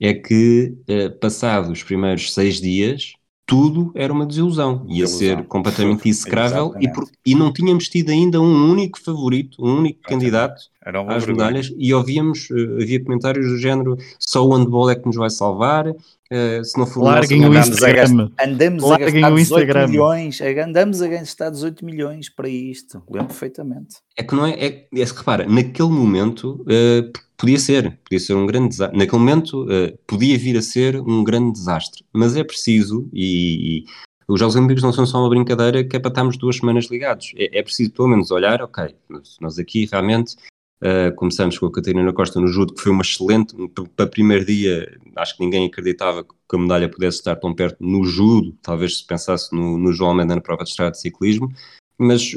é 0.00 0.12
que, 0.12 0.76
eh, 0.86 1.08
passados 1.08 1.70
os 1.70 1.82
primeiros 1.82 2.32
seis 2.32 2.60
dias, 2.60 3.14
tudo 3.46 3.92
era 3.94 4.12
uma 4.12 4.26
desilusão, 4.26 4.84
ia 4.88 5.04
desilusão. 5.04 5.18
ser 5.38 5.46
completamente 5.46 6.06
execrável 6.08 6.74
e, 6.80 6.92
por, 6.92 7.08
e, 7.24 7.34
não 7.34 7.52
tínhamos 7.52 7.88
tido 7.88 8.10
ainda 8.10 8.40
um 8.40 8.70
único 8.70 9.00
favorito, 9.00 9.64
um 9.64 9.78
único 9.78 10.00
candidato 10.02 10.60
às 11.08 11.26
medalhas 11.26 11.72
e 11.76 11.92
ouvíamos, 11.92 12.48
uh, 12.50 12.82
havia 12.82 13.02
comentários 13.02 13.46
do 13.46 13.58
género 13.58 13.96
só 14.18 14.46
o 14.46 14.54
handball 14.54 14.90
é 14.90 14.94
que 14.94 15.06
nos 15.06 15.16
vai 15.16 15.30
salvar, 15.30 15.88
uh, 15.88 16.64
se 16.64 16.78
não 16.78 16.86
for 16.86 17.02
Larguem 17.04 17.44
o, 17.44 17.52
nosso, 17.52 17.70
o 17.70 17.72
Instagram. 17.72 18.30
Andamos 18.40 18.84
a 18.84 18.98
gastar 18.98 19.30
18 19.30 19.88
milhões, 19.88 20.40
andamos 20.40 21.02
a 21.02 21.08
gastar 21.08 21.50
18 21.50 21.84
milhões 21.84 22.28
para 22.28 22.48
isto, 22.48 23.02
lembro 23.10 23.28
perfeitamente. 23.28 23.96
É 24.16 24.22
que 24.22 24.34
não 24.34 24.46
é, 24.46 24.52
é, 24.52 24.86
é 24.94 25.04
repara, 25.04 25.46
naquele 25.46 25.88
momento 25.88 26.62
uh, 26.62 27.26
Podia 27.36 27.58
ser, 27.58 27.98
podia 28.02 28.18
ser 28.18 28.34
um 28.34 28.46
grande 28.46 28.70
desastre. 28.70 28.98
Naquele 28.98 29.18
momento, 29.18 29.64
uh, 29.64 29.98
podia 30.06 30.38
vir 30.38 30.56
a 30.56 30.62
ser 30.62 30.98
um 30.98 31.22
grande 31.22 31.52
desastre. 31.52 32.02
Mas 32.12 32.34
é 32.34 32.42
preciso, 32.42 33.08
e, 33.12 33.80
e, 33.80 33.84
os 34.26 34.40
Jogos 34.40 34.56
Olímpicos 34.56 34.82
não 34.82 34.92
são 34.92 35.04
só 35.04 35.18
uma 35.18 35.28
brincadeira 35.28 35.84
que 35.84 35.96
é 35.96 35.98
para 35.98 36.08
estarmos 36.08 36.38
duas 36.38 36.56
semanas 36.56 36.86
ligados. 36.86 37.32
É, 37.36 37.58
é 37.58 37.62
preciso, 37.62 37.92
pelo 37.92 38.08
menos, 38.08 38.30
olhar, 38.30 38.62
ok, 38.62 38.94
nós 39.38 39.58
aqui 39.58 39.86
realmente 39.90 40.36
uh, 40.82 41.14
começamos 41.16 41.58
com 41.58 41.66
a 41.66 41.72
Catarina 41.72 42.12
Costa 42.12 42.40
no 42.40 42.48
judo, 42.48 42.74
que 42.74 42.82
foi 42.82 42.92
uma 42.92 43.02
excelente, 43.02 43.54
para 43.94 44.06
o 44.06 44.10
primeiro 44.10 44.44
dia, 44.44 44.98
acho 45.16 45.36
que 45.36 45.44
ninguém 45.44 45.66
acreditava 45.66 46.24
que 46.24 46.56
a 46.56 46.58
medalha 46.58 46.88
pudesse 46.88 47.18
estar 47.18 47.36
tão 47.36 47.54
perto 47.54 47.76
no 47.80 48.04
judo, 48.04 48.56
talvez 48.62 48.98
se 48.98 49.06
pensasse 49.06 49.54
no, 49.54 49.78
no 49.78 49.92
João 49.92 50.10
Almeida 50.10 50.34
na 50.34 50.40
prova 50.40 50.64
de 50.64 50.70
estrada 50.70 50.92
de 50.92 51.00
ciclismo, 51.00 51.50
mas 51.98 52.34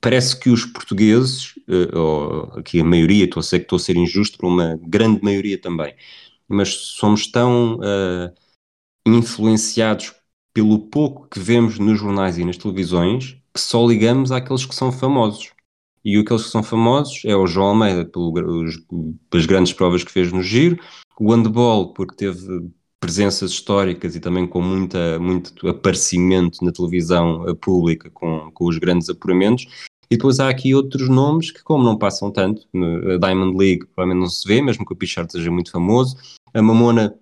parece 0.00 0.38
que 0.38 0.50
os 0.50 0.64
portugueses, 0.64 1.54
eh, 1.68 1.96
ou 1.96 2.52
aqui 2.58 2.80
a 2.80 2.84
maioria, 2.84 3.24
estou 3.24 3.40
a 3.40 3.42
ser 3.42 3.60
estou 3.62 3.76
a 3.76 3.80
ser 3.80 3.96
injusto 3.96 4.38
para 4.38 4.48
uma 4.48 4.78
grande 4.82 5.22
maioria 5.22 5.60
também, 5.60 5.94
mas 6.48 6.74
somos 6.74 7.26
tão 7.28 7.76
uh, 7.76 8.34
influenciados 9.06 10.12
pelo 10.52 10.78
pouco 10.78 11.28
que 11.28 11.38
vemos 11.38 11.78
nos 11.78 11.98
jornais 12.00 12.38
e 12.38 12.44
nas 12.44 12.56
televisões 12.56 13.36
que 13.54 13.60
só 13.60 13.86
ligamos 13.86 14.32
àqueles 14.32 14.66
que 14.66 14.74
são 14.74 14.90
famosos. 14.90 15.52
E 16.04 16.16
aqueles 16.16 16.44
que 16.44 16.50
são 16.50 16.62
famosos 16.62 17.22
é 17.24 17.36
o 17.36 17.46
João 17.46 17.68
Almeida 17.68 18.04
pelas 18.04 19.46
grandes 19.46 19.72
provas 19.72 20.02
que 20.02 20.10
fez 20.10 20.32
no 20.32 20.42
giro, 20.42 20.78
o 21.18 21.32
handball 21.32 21.92
porque 21.92 22.16
teve 22.16 22.70
presenças 22.98 23.50
históricas 23.50 24.14
e 24.14 24.20
também 24.20 24.46
com 24.46 24.60
muita, 24.60 25.18
muito 25.18 25.68
aparecimento 25.68 26.64
na 26.64 26.72
televisão 26.72 27.54
pública 27.56 28.10
com, 28.10 28.50
com 28.52 28.66
os 28.66 28.78
grandes 28.78 29.08
apuramentos. 29.08 29.66
E 30.10 30.16
depois 30.16 30.40
há 30.40 30.48
aqui 30.48 30.74
outros 30.74 31.08
nomes 31.08 31.50
que, 31.50 31.62
como 31.62 31.84
não 31.84 31.96
passam 31.96 32.30
tanto, 32.32 32.66
a 32.74 33.16
Diamond 33.16 33.56
League 33.56 33.86
provavelmente 33.86 34.20
não 34.20 34.28
se 34.28 34.46
vê, 34.46 34.60
mesmo 34.60 34.84
que 34.84 34.92
o 34.92 34.96
Pichard 34.96 35.30
seja 35.30 35.50
muito 35.50 35.70
famoso. 35.70 36.16
A 36.52 36.60
Mamona 36.60 37.16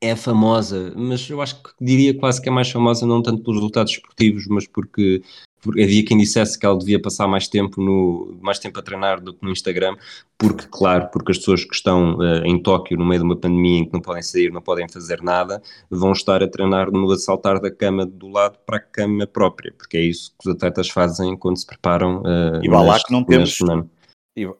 é 0.00 0.16
famosa, 0.16 0.92
mas 0.96 1.28
eu 1.30 1.40
acho 1.40 1.62
que 1.62 1.70
diria 1.80 2.12
quase 2.18 2.42
que 2.42 2.48
é 2.48 2.52
mais 2.52 2.70
famosa 2.70 3.06
não 3.06 3.22
tanto 3.22 3.42
pelos 3.42 3.58
resultados 3.58 3.92
esportivos, 3.92 4.46
mas 4.48 4.66
porque 4.66 5.22
havia 5.68 6.04
quem 6.04 6.16
dissesse 6.16 6.58
que 6.58 6.64
ela 6.64 6.78
devia 6.78 7.00
passar 7.00 7.28
mais 7.28 7.46
tempo, 7.46 7.80
no, 7.80 8.38
mais 8.40 8.58
tempo 8.58 8.78
a 8.78 8.82
treinar 8.82 9.20
do 9.20 9.34
que 9.34 9.44
no 9.44 9.50
Instagram, 9.50 9.96
porque, 10.38 10.66
claro, 10.70 11.08
porque 11.12 11.32
as 11.32 11.38
pessoas 11.38 11.64
que 11.64 11.74
estão 11.74 12.16
uh, 12.16 12.44
em 12.44 12.60
Tóquio 12.62 12.96
no 12.96 13.04
meio 13.04 13.20
de 13.20 13.26
uma 13.26 13.36
pandemia 13.36 13.80
em 13.80 13.84
que 13.84 13.92
não 13.92 14.00
podem 14.00 14.22
sair, 14.22 14.50
não 14.50 14.62
podem 14.62 14.88
fazer 14.88 15.22
nada, 15.22 15.62
vão 15.90 16.12
estar 16.12 16.42
a 16.42 16.48
treinar 16.48 16.90
no 16.90 17.14
saltar 17.16 17.60
da 17.60 17.70
cama 17.70 18.06
do 18.06 18.28
lado 18.28 18.58
para 18.64 18.78
a 18.78 18.80
cama 18.80 19.26
própria, 19.26 19.72
porque 19.76 19.96
é 19.96 20.00
isso 20.00 20.32
que 20.38 20.48
os 20.48 20.54
atletas 20.54 20.88
fazem 20.88 21.36
quando 21.36 21.58
se 21.58 21.66
preparam. 21.66 22.22
Uh, 22.22 22.64
e 22.64 22.68
vá 22.68 22.80
lá 22.80 22.98
que 22.98 23.12
não 23.12 23.22
temos. 23.24 23.58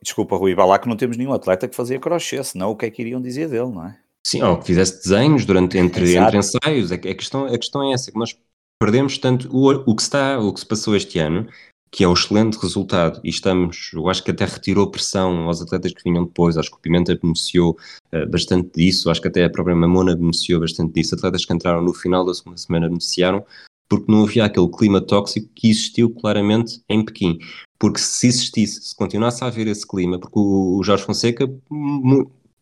Desculpa, 0.02 0.36
Rui, 0.36 0.54
vá 0.54 0.64
lá 0.64 0.78
que 0.78 0.88
não 0.88 0.96
temos 0.96 1.16
nenhum 1.16 1.32
atleta 1.32 1.66
que 1.66 1.74
fazia 1.74 1.98
crochê, 1.98 2.42
senão 2.44 2.70
o 2.70 2.76
que 2.76 2.84
é 2.84 2.90
que 2.90 3.00
iriam 3.00 3.20
dizer 3.20 3.48
dele, 3.48 3.70
não 3.70 3.86
é? 3.86 3.96
Sim, 4.26 4.42
ou 4.42 4.58
que 4.58 4.66
fizesse 4.66 5.02
desenhos 5.02 5.46
durante, 5.46 5.78
entre, 5.78 6.14
entre 6.16 6.36
ensaios. 6.36 6.92
A, 6.92 6.96
a, 6.96 6.98
questão, 6.98 7.46
a 7.46 7.58
questão 7.58 7.82
é 7.82 7.94
essa, 7.94 8.12
que 8.12 8.18
nós 8.18 8.36
perdemos 8.80 9.18
tanto 9.18 9.48
o, 9.54 9.70
o 9.70 9.94
que 9.94 10.02
está, 10.02 10.40
o 10.40 10.52
que 10.52 10.60
se 10.60 10.66
passou 10.66 10.96
este 10.96 11.18
ano, 11.18 11.46
que 11.92 12.04
é 12.04 12.08
um 12.08 12.14
excelente 12.14 12.56
resultado, 12.56 13.20
e 13.22 13.28
estamos, 13.28 13.90
eu 13.92 14.08
acho 14.08 14.22
que 14.22 14.30
até 14.30 14.44
retirou 14.44 14.90
pressão 14.90 15.48
aos 15.48 15.60
atletas 15.60 15.92
que 15.92 16.04
vinham 16.04 16.24
depois, 16.24 16.56
acho 16.56 16.70
que 16.70 16.76
o 16.76 16.80
Pimenta 16.80 17.18
beneficiou 17.20 17.76
uh, 18.14 18.30
bastante 18.30 18.70
disso, 18.74 19.10
acho 19.10 19.20
que 19.20 19.28
até 19.28 19.44
a 19.44 19.50
própria 19.50 19.74
Mamona 19.76 20.16
beneficiou 20.16 20.60
bastante 20.60 20.94
disso, 20.94 21.14
atletas 21.14 21.44
que 21.44 21.52
entraram 21.52 21.82
no 21.82 21.92
final 21.92 22.24
da 22.24 22.32
segunda 22.32 22.56
semana 22.56 22.88
beneficiaram, 22.88 23.44
porque 23.88 24.10
não 24.10 24.22
havia 24.22 24.44
aquele 24.44 24.68
clima 24.70 25.00
tóxico 25.00 25.50
que 25.52 25.68
existiu 25.68 26.14
claramente 26.14 26.80
em 26.88 27.04
Pequim. 27.04 27.38
Porque 27.76 27.98
se 27.98 28.28
existisse, 28.28 28.80
se 28.82 28.94
continuasse 28.94 29.42
a 29.42 29.48
haver 29.48 29.66
esse 29.66 29.84
clima, 29.84 30.16
porque 30.16 30.38
o 30.38 30.80
Jorge 30.84 31.04
Fonseca 31.04 31.50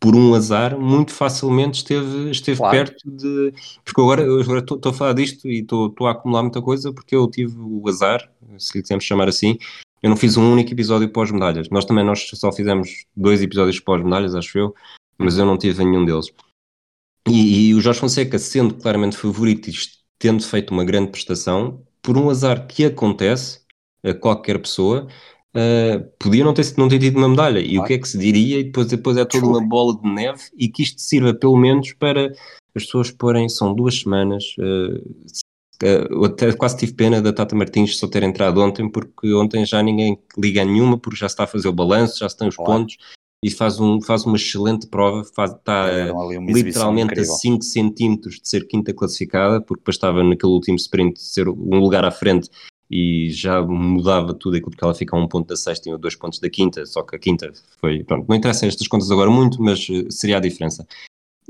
por 0.00 0.14
um 0.14 0.34
azar, 0.34 0.78
muito 0.78 1.12
facilmente 1.12 1.78
esteve, 1.78 2.30
esteve 2.30 2.58
claro. 2.58 2.76
perto 2.76 3.10
de. 3.10 3.52
Porque 3.84 4.00
agora, 4.00 4.22
estou, 4.58 4.80
a 4.84 4.92
falar 4.92 5.12
disto 5.12 5.48
e 5.48 5.60
estou, 5.60 5.88
estou 5.88 6.06
a 6.06 6.12
acumular 6.12 6.42
muita 6.42 6.62
coisa 6.62 6.92
porque 6.92 7.16
eu 7.16 7.28
tive 7.28 7.56
o 7.58 7.86
azar, 7.88 8.30
se 8.58 8.76
lhe 8.76 8.82
quisermos 8.82 9.04
chamar 9.04 9.28
assim. 9.28 9.58
Eu 10.00 10.10
não 10.10 10.16
fiz 10.16 10.36
um 10.36 10.52
único 10.52 10.72
episódio 10.72 11.08
pós-medalhas. 11.08 11.68
Nós 11.70 11.84
também 11.84 12.04
nós 12.04 12.30
só 12.32 12.52
fizemos 12.52 13.06
dois 13.16 13.42
episódios 13.42 13.80
pós-medalhas, 13.80 14.34
acho 14.36 14.56
eu, 14.56 14.74
mas 15.18 15.36
eu 15.36 15.44
não 15.44 15.58
tive 15.58 15.84
nenhum 15.84 16.04
deles. 16.04 16.32
E, 17.28 17.70
e 17.70 17.74
o 17.74 17.80
Jorge 17.80 17.98
Fonseca, 17.98 18.38
sendo 18.38 18.74
claramente 18.74 19.16
favorito 19.16 19.68
e 19.68 19.72
tendo 20.18 20.42
feito 20.42 20.70
uma 20.70 20.84
grande 20.84 21.10
prestação, 21.10 21.82
por 22.00 22.16
um 22.16 22.30
azar 22.30 22.66
que 22.68 22.84
acontece 22.84 23.60
a 24.04 24.14
qualquer 24.14 24.60
pessoa, 24.60 25.08
Uh, 25.54 26.04
podia 26.18 26.44
não 26.44 26.52
ter, 26.52 26.74
não 26.76 26.88
ter 26.88 26.98
tido 26.98 27.16
uma 27.16 27.28
medalha. 27.28 27.58
E 27.58 27.70
claro. 27.70 27.82
o 27.82 27.86
que 27.86 27.94
é 27.94 27.98
que 27.98 28.08
se 28.08 28.18
diria? 28.18 28.60
E 28.60 28.64
depois, 28.64 28.86
depois 28.86 29.16
é 29.16 29.24
toda 29.24 29.46
uma 29.46 29.66
bola 29.66 29.98
de 30.00 30.08
neve 30.08 30.42
e 30.56 30.68
que 30.68 30.82
isto 30.82 31.00
sirva 31.00 31.32
pelo 31.34 31.56
menos 31.56 31.92
para 31.92 32.32
as 32.74 32.84
pessoas 32.84 33.10
porem, 33.10 33.48
são 33.48 33.74
duas 33.74 34.00
semanas. 34.00 34.44
Uh, 34.58 35.02
uh, 35.82 36.24
até 36.24 36.52
quase 36.52 36.76
tive 36.76 36.92
pena 36.92 37.22
da 37.22 37.32
Tata 37.32 37.56
Martins 37.56 37.96
só 37.96 38.06
ter 38.06 38.22
entrado 38.22 38.60
ontem, 38.60 38.88
porque 38.90 39.32
ontem 39.34 39.64
já 39.64 39.82
ninguém 39.82 40.18
liga 40.36 40.64
nenhuma, 40.64 40.98
porque 40.98 41.18
já 41.18 41.28
se 41.28 41.32
está 41.32 41.44
a 41.44 41.48
fazer 41.48 41.68
o 41.68 41.72
balanço, 41.72 42.18
já 42.18 42.28
se 42.28 42.36
tem 42.36 42.48
os 42.48 42.56
claro. 42.56 42.72
pontos 42.72 42.96
e 43.42 43.50
faz, 43.50 43.78
um, 43.78 44.00
faz 44.00 44.24
uma 44.24 44.36
excelente 44.36 44.88
prova, 44.88 45.24
faz, 45.24 45.52
está 45.52 45.88
é, 45.88 46.12
literalmente 46.40 47.20
a 47.20 47.24
5 47.24 47.62
centímetros 47.62 48.40
de 48.40 48.48
ser 48.48 48.66
quinta 48.66 48.92
classificada, 48.92 49.60
porque 49.60 49.80
depois 49.80 49.94
estava 49.94 50.24
naquele 50.24 50.52
último 50.52 50.76
sprint 50.76 51.14
de 51.14 51.26
ser 51.26 51.48
um 51.48 51.78
lugar 51.78 52.04
à 52.04 52.10
frente 52.10 52.50
e 52.90 53.30
já 53.30 53.60
mudava 53.62 54.32
tudo 54.34 54.56
aquilo 54.56 54.70
porque 54.70 54.84
ela 54.84 54.94
fica 54.94 55.16
a 55.16 55.20
um 55.20 55.28
ponto 55.28 55.48
da 55.48 55.56
sexta 55.56 55.90
e 55.90 55.98
dois 55.98 56.14
pontos 56.14 56.38
da 56.38 56.48
quinta, 56.48 56.84
só 56.86 57.02
que 57.02 57.16
a 57.16 57.18
quinta 57.18 57.52
foi, 57.80 58.02
pronto, 58.04 58.26
não 58.28 58.36
interessa 58.36 58.66
estas 58.66 58.88
contas 58.88 59.10
agora 59.10 59.30
muito, 59.30 59.62
mas 59.62 59.86
eh, 59.90 60.10
seria 60.10 60.38
a 60.38 60.40
diferença. 60.40 60.86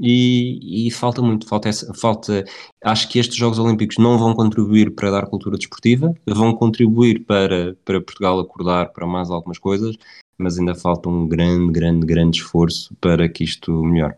E, 0.01 0.87
e, 0.87 0.91
falta 0.93 1.21
muito, 1.21 1.49
falta, 1.49 1.69
essa, 1.69 1.93
falta, 1.93 2.45
acho 2.85 3.09
que 3.09 3.19
estes 3.19 3.37
Jogos 3.37 3.59
Olímpicos 3.59 3.99
não 3.99 4.17
vão 4.17 4.33
contribuir 4.33 4.95
para 4.95 5.11
dar 5.11 5.27
cultura 5.27 5.57
desportiva, 5.57 6.15
vão 6.25 6.55
contribuir 6.55 7.25
para, 7.25 7.77
para 7.85 8.01
Portugal 8.01 8.39
acordar 8.39 8.93
para 8.93 9.07
mais 9.09 9.29
algumas 9.29 9.59
coisas, 9.59 9.97
mas 10.39 10.57
ainda 10.57 10.75
falta 10.77 11.09
um 11.09 11.27
grande, 11.27 11.73
grande, 11.73 12.07
grande 12.07 12.39
esforço 12.39 12.95
para 13.01 13.29
que 13.29 13.43
isto 13.43 13.73
melhore. 13.83 14.15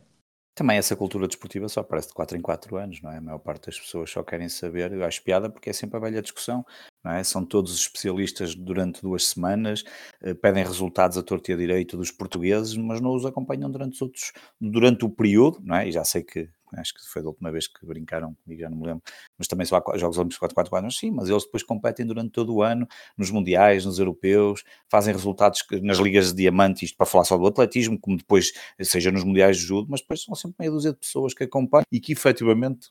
Também 0.54 0.76
essa 0.76 0.94
cultura 0.94 1.26
desportiva 1.26 1.66
só 1.70 1.80
aparece 1.80 2.08
de 2.08 2.14
4 2.14 2.36
em 2.36 2.42
4 2.42 2.76
anos, 2.76 3.00
não 3.00 3.10
é? 3.10 3.16
A 3.16 3.20
maior 3.22 3.38
parte 3.38 3.66
das 3.66 3.80
pessoas 3.80 4.10
só 4.10 4.22
querem 4.22 4.50
saber, 4.50 4.92
eu 4.92 5.02
acho 5.02 5.22
piada 5.22 5.48
porque 5.48 5.70
é 5.70 5.72
sempre 5.72 5.96
a 5.96 6.00
velha 6.00 6.20
discussão, 6.20 6.66
é? 7.04 7.22
São 7.24 7.44
todos 7.44 7.74
especialistas 7.74 8.54
durante 8.54 9.02
duas 9.02 9.28
semanas, 9.28 9.84
eh, 10.22 10.34
pedem 10.34 10.64
resultados 10.64 11.16
a 11.16 11.22
torto 11.22 11.50
e 11.50 11.54
a 11.54 11.56
direito 11.56 11.96
dos 11.96 12.10
portugueses, 12.10 12.76
mas 12.76 13.00
não 13.00 13.14
os 13.14 13.24
acompanham 13.24 13.70
durante 13.70 13.94
os 13.94 14.02
outros, 14.02 14.32
durante 14.60 15.04
o 15.04 15.08
período, 15.10 15.62
é? 15.74 15.88
E 15.88 15.92
já 15.92 16.04
sei 16.04 16.22
que 16.22 16.48
acho 16.78 16.94
que 16.94 17.00
foi 17.08 17.22
da 17.22 17.28
última 17.28 17.50
vez 17.50 17.66
que 17.66 17.84
brincaram 17.84 18.34
comigo, 18.44 18.60
já 18.60 18.70
não 18.70 18.78
me 18.78 18.86
lembro, 18.86 19.02
mas 19.36 19.48
também 19.48 19.66
só 19.66 19.76
há 19.76 19.98
Jogos 19.98 20.18
Olímpicos 20.18 20.38
4-4 20.38 20.78
anos, 20.78 20.98
sim, 20.98 21.10
mas 21.10 21.28
eles 21.28 21.44
depois 21.44 21.62
competem 21.62 22.06
durante 22.06 22.30
todo 22.30 22.54
o 22.54 22.62
ano, 22.62 22.86
nos 23.16 23.30
mundiais, 23.30 23.84
nos 23.84 23.98
europeus, 23.98 24.62
fazem 24.88 25.12
resultados 25.12 25.64
nas 25.82 25.98
ligas 25.98 26.28
de 26.28 26.34
diamante, 26.34 26.84
isto 26.84 26.96
para 26.96 27.06
falar 27.06 27.24
só 27.24 27.36
do 27.36 27.46
atletismo, 27.46 27.98
como 27.98 28.16
depois, 28.16 28.52
seja 28.80 29.10
nos 29.10 29.24
mundiais 29.24 29.56
de 29.56 29.64
judo, 29.64 29.88
mas 29.90 30.00
depois 30.00 30.22
são 30.22 30.34
sempre 30.34 30.56
meia 30.60 30.70
dúzia 30.70 30.92
de 30.92 30.98
pessoas 30.98 31.34
que 31.34 31.44
acompanham 31.44 31.84
e 31.90 32.00
que 32.00 32.12
efetivamente 32.12 32.90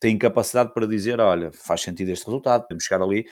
têm 0.00 0.18
capacidade 0.18 0.72
para 0.74 0.86
dizer, 0.86 1.20
olha, 1.20 1.52
faz 1.52 1.82
sentido 1.82 2.08
este 2.10 2.24
resultado, 2.26 2.62
podemos 2.62 2.84
chegar 2.84 3.02
ali, 3.02 3.26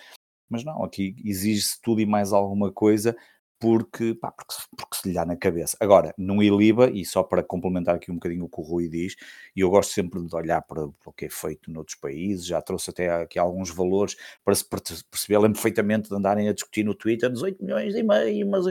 mas 0.48 0.64
não, 0.64 0.84
aqui 0.84 1.16
exige-se 1.24 1.80
tudo 1.82 2.00
e 2.00 2.06
mais 2.06 2.32
alguma 2.32 2.72
coisa 2.72 3.16
porque, 3.60 4.14
pá, 4.14 4.30
porque, 4.30 4.54
porque, 4.76 4.96
se 4.96 5.08
lhe 5.08 5.14
dá 5.14 5.24
na 5.24 5.36
cabeça. 5.36 5.76
Agora, 5.80 6.14
no 6.16 6.42
ILIBA, 6.42 6.90
e 6.90 7.04
só 7.04 7.22
para 7.22 7.42
complementar 7.42 7.96
aqui 7.96 8.10
um 8.10 8.14
bocadinho 8.14 8.44
o 8.44 8.48
que 8.48 8.60
o 8.60 8.62
Rui 8.62 8.88
diz, 8.88 9.16
e 9.54 9.60
eu 9.60 9.70
gosto 9.70 9.92
sempre 9.92 10.20
de 10.22 10.34
olhar 10.34 10.62
para, 10.62 10.88
para 10.88 11.10
o 11.10 11.12
que 11.12 11.26
é 11.26 11.28
feito 11.28 11.70
noutros 11.70 11.96
países, 11.96 12.46
já 12.46 12.62
trouxe 12.62 12.90
até 12.90 13.22
aqui 13.22 13.38
alguns 13.38 13.70
valores 13.70 14.16
para 14.44 14.54
se 14.54 14.64
perceber, 14.64 15.38
lembro 15.38 15.54
perfeitamente 15.54 16.08
de 16.08 16.14
andarem 16.14 16.48
a 16.48 16.52
discutir 16.52 16.84
no 16.84 16.94
Twitter 16.94 17.30
18 17.30 17.62
milhões 17.62 17.94
e 17.94 18.02
meio, 18.02 18.48
mas 18.48 18.64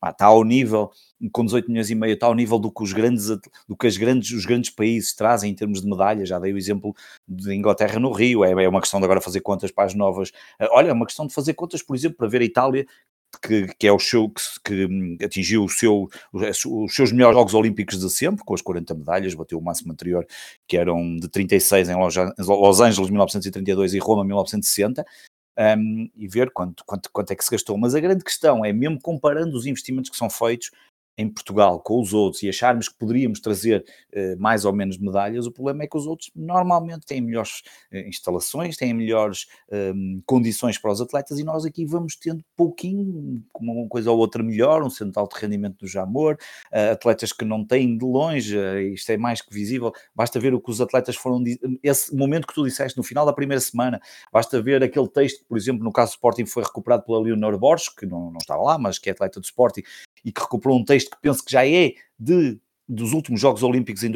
pá, 0.00 0.10
está 0.10 0.26
ao 0.26 0.44
nível, 0.44 0.90
com 1.32 1.44
18 1.44 1.68
milhões 1.68 1.90
e 1.90 1.94
meio, 1.94 2.14
está 2.14 2.26
ao 2.26 2.34
nível 2.34 2.58
do 2.58 2.70
que 2.70 2.82
os 2.82 2.92
grandes, 2.92 3.26
do 3.66 3.76
que 3.76 3.86
as 3.86 3.96
grandes, 3.96 4.30
os 4.30 4.46
grandes 4.46 4.70
países 4.70 5.14
trazem 5.14 5.50
em 5.50 5.54
termos 5.54 5.82
de 5.82 5.88
medalhas, 5.88 6.28
já 6.28 6.38
dei 6.38 6.52
o 6.52 6.58
exemplo 6.58 6.94
de 7.26 7.54
Inglaterra 7.54 7.98
no 7.98 8.12
Rio, 8.12 8.44
é, 8.44 8.52
é 8.52 8.68
uma 8.68 8.80
questão 8.80 9.00
de 9.00 9.04
agora 9.04 9.20
fazer 9.20 9.40
contas 9.40 9.72
para 9.72 9.84
as 9.84 9.94
novas, 9.94 10.30
olha, 10.70 10.90
é 10.90 10.92
uma 10.92 11.06
questão 11.06 11.26
de 11.26 11.34
fazer 11.34 11.54
contas, 11.54 11.82
por 11.82 11.96
exemplo, 11.96 12.18
para 12.18 12.28
ver 12.28 12.42
a 12.42 12.44
Itália, 12.44 12.86
que, 13.40 13.68
que, 13.78 13.86
é 13.86 13.92
o 13.92 13.98
show 13.98 14.30
que, 14.30 14.42
que 14.64 14.86
hum, 14.86 15.16
atingiu 15.22 15.64
o 15.64 15.68
seu, 15.68 16.08
os 16.32 16.94
seus 16.94 17.12
melhores 17.12 17.36
Jogos 17.36 17.54
Olímpicos 17.54 17.98
de 17.98 18.10
sempre, 18.10 18.44
com 18.44 18.54
as 18.54 18.62
40 18.62 18.94
medalhas, 18.94 19.34
bateu 19.34 19.58
o 19.58 19.62
máximo 19.62 19.92
anterior, 19.92 20.26
que 20.66 20.76
eram 20.76 21.16
de 21.16 21.28
36 21.28 21.88
em 21.88 21.96
Los, 21.96 22.14
Los 22.38 22.80
Angeles 22.80 23.10
1932 23.10 23.94
e 23.94 23.98
Roma 23.98 24.24
1960, 24.24 25.04
um, 25.58 26.08
e 26.16 26.28
ver 26.28 26.50
quanto, 26.50 26.84
quanto, 26.84 27.10
quanto 27.10 27.32
é 27.32 27.36
que 27.36 27.44
se 27.44 27.50
gastou. 27.50 27.76
Mas 27.76 27.94
a 27.94 28.00
grande 28.00 28.22
questão 28.22 28.64
é, 28.64 28.72
mesmo 28.72 29.00
comparando 29.00 29.56
os 29.56 29.66
investimentos 29.66 30.10
que 30.10 30.16
são 30.16 30.30
feitos, 30.30 30.70
em 31.18 31.28
Portugal 31.28 31.80
com 31.80 32.00
os 32.00 32.14
outros 32.14 32.44
e 32.44 32.48
acharmos 32.48 32.88
que 32.88 32.96
poderíamos 32.96 33.40
trazer 33.40 33.84
uh, 34.14 34.40
mais 34.40 34.64
ou 34.64 34.72
menos 34.72 34.96
medalhas, 34.96 35.46
o 35.46 35.50
problema 35.50 35.82
é 35.82 35.86
que 35.88 35.98
os 35.98 36.06
outros 36.06 36.30
normalmente 36.34 37.04
têm 37.04 37.20
melhores 37.20 37.62
uh, 37.92 37.96
instalações, 38.08 38.76
têm 38.76 38.94
melhores 38.94 39.46
um, 39.70 40.22
condições 40.24 40.78
para 40.78 40.92
os 40.92 41.00
atletas 41.00 41.40
e 41.40 41.44
nós 41.44 41.64
aqui 41.64 41.84
vamos 41.84 42.14
tendo 42.14 42.44
pouquinho, 42.56 43.42
uma 43.58 43.88
coisa 43.88 44.12
ou 44.12 44.18
outra 44.18 44.42
melhor, 44.42 44.84
um 44.84 44.90
centro 44.90 45.12
de 45.12 45.18
alto 45.18 45.34
rendimento 45.34 45.78
do 45.78 45.88
Jamor, 45.88 46.38
uh, 46.72 46.92
atletas 46.92 47.32
que 47.32 47.44
não 47.44 47.64
têm 47.64 47.98
de 47.98 48.04
longe, 48.04 48.56
isto 48.92 49.10
é 49.10 49.16
mais 49.16 49.42
que 49.42 49.52
visível, 49.52 49.92
basta 50.14 50.38
ver 50.38 50.54
o 50.54 50.60
que 50.60 50.70
os 50.70 50.80
atletas 50.80 51.16
foram, 51.16 51.42
esse 51.82 52.14
momento 52.14 52.46
que 52.46 52.54
tu 52.54 52.64
disseste 52.64 52.96
no 52.96 53.02
final 53.02 53.26
da 53.26 53.32
primeira 53.32 53.60
semana, 53.60 54.00
basta 54.32 54.62
ver 54.62 54.84
aquele 54.84 55.08
texto, 55.08 55.44
por 55.48 55.58
exemplo, 55.58 55.82
no 55.82 55.92
caso 55.92 56.12
do 56.12 56.14
Sporting 56.14 56.46
foi 56.46 56.62
recuperado 56.62 57.02
pela 57.02 57.20
Leonor 57.20 57.58
Borges, 57.58 57.88
que 57.88 58.06
não, 58.06 58.30
não 58.30 58.38
estava 58.38 58.62
lá, 58.62 58.78
mas 58.78 58.98
que 59.00 59.08
é 59.08 59.12
atleta 59.12 59.40
do 59.40 59.44
Sporting, 59.44 59.82
e 60.24 60.32
que 60.32 60.40
recuperou 60.40 60.78
um 60.78 60.84
texto 60.84 61.07
que 61.10 61.20
penso 61.20 61.44
que 61.44 61.52
já 61.52 61.66
é 61.66 61.94
de, 62.18 62.58
dos 62.88 63.12
últimos 63.12 63.40
Jogos 63.40 63.62
Olímpicos 63.62 64.02
em 64.02 64.10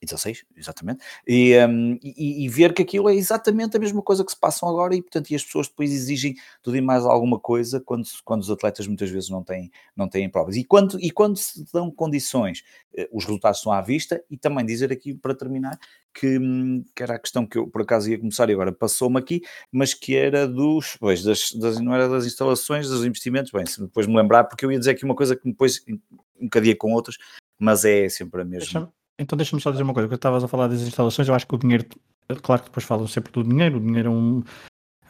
2016, 0.00 0.44
exatamente, 0.56 1.04
e, 1.26 1.56
um, 1.66 1.98
e, 2.02 2.44
e, 2.44 2.48
ver 2.48 2.72
que 2.72 2.82
aquilo 2.82 3.08
é 3.08 3.14
exatamente 3.14 3.76
a 3.76 3.80
mesma 3.80 4.02
coisa 4.02 4.24
que 4.24 4.32
se 4.32 4.38
passam 4.38 4.68
agora 4.68 4.94
e, 4.94 5.02
portanto, 5.02 5.30
e 5.30 5.34
as 5.34 5.44
pessoas 5.44 5.68
depois 5.68 5.92
exigem 5.92 6.34
tudo 6.62 6.76
e 6.76 6.80
mais 6.80 7.04
alguma 7.04 7.38
coisa 7.38 7.80
quando, 7.80 8.06
quando 8.24 8.40
os 8.40 8.50
atletas 8.50 8.86
muitas 8.86 9.10
vezes 9.10 9.28
não 9.28 9.42
têm, 9.42 9.70
não 9.94 10.08
têm 10.08 10.28
provas. 10.28 10.56
E 10.56 10.64
quando, 10.64 10.98
e 11.00 11.10
quando 11.10 11.36
se 11.36 11.64
dão 11.72 11.90
condições, 11.90 12.64
eh, 12.94 13.08
os 13.12 13.24
resultados 13.24 13.58
estão 13.58 13.72
à 13.72 13.80
vista 13.80 14.22
e 14.30 14.36
também 14.36 14.64
dizer 14.64 14.90
aqui, 14.90 15.14
para 15.14 15.34
terminar, 15.34 15.78
que, 16.14 16.38
hum, 16.38 16.84
que 16.94 17.02
era 17.02 17.14
a 17.14 17.18
questão 17.18 17.46
que 17.46 17.58
eu 17.58 17.68
por 17.68 17.82
acaso 17.82 18.10
ia 18.10 18.18
começar 18.18 18.48
e 18.48 18.52
agora 18.52 18.72
passou-me 18.72 19.18
aqui, 19.18 19.42
mas 19.70 19.94
que 19.94 20.16
era 20.16 20.48
dos, 20.48 20.96
pois, 20.98 21.22
das, 21.22 21.52
das, 21.52 21.78
não 21.78 21.94
era 21.94 22.08
das 22.08 22.26
instalações, 22.26 22.88
dos 22.88 23.04
investimentos, 23.04 23.52
bem, 23.52 23.66
se 23.66 23.80
depois 23.80 24.06
me 24.06 24.16
lembrar, 24.16 24.44
porque 24.44 24.64
eu 24.64 24.72
ia 24.72 24.78
dizer 24.78 24.92
aqui 24.92 25.04
uma 25.04 25.14
coisa 25.14 25.36
que 25.36 25.48
depois 25.48 25.84
encadeia 26.40 26.74
com 26.74 26.92
outras, 26.92 27.16
mas 27.58 27.84
é 27.84 28.08
sempre 28.08 28.40
a 28.42 28.44
mesma. 28.44 28.92
Então 29.20 29.36
deixa-me 29.36 29.60
só 29.60 29.70
dizer 29.70 29.82
uma 29.82 29.92
coisa, 29.92 30.08
que 30.08 30.14
estavas 30.14 30.42
a 30.42 30.48
falar 30.48 30.66
das 30.66 30.80
instalações, 30.80 31.28
eu 31.28 31.34
acho 31.34 31.46
que 31.46 31.54
o 31.54 31.58
dinheiro, 31.58 31.84
claro 32.42 32.62
que 32.62 32.68
depois 32.68 32.84
falam 32.86 33.06
sempre 33.06 33.30
do 33.30 33.44
dinheiro, 33.44 33.76
o 33.76 33.80
dinheiro 33.80 34.08
é, 34.08 34.10
um, 34.10 34.42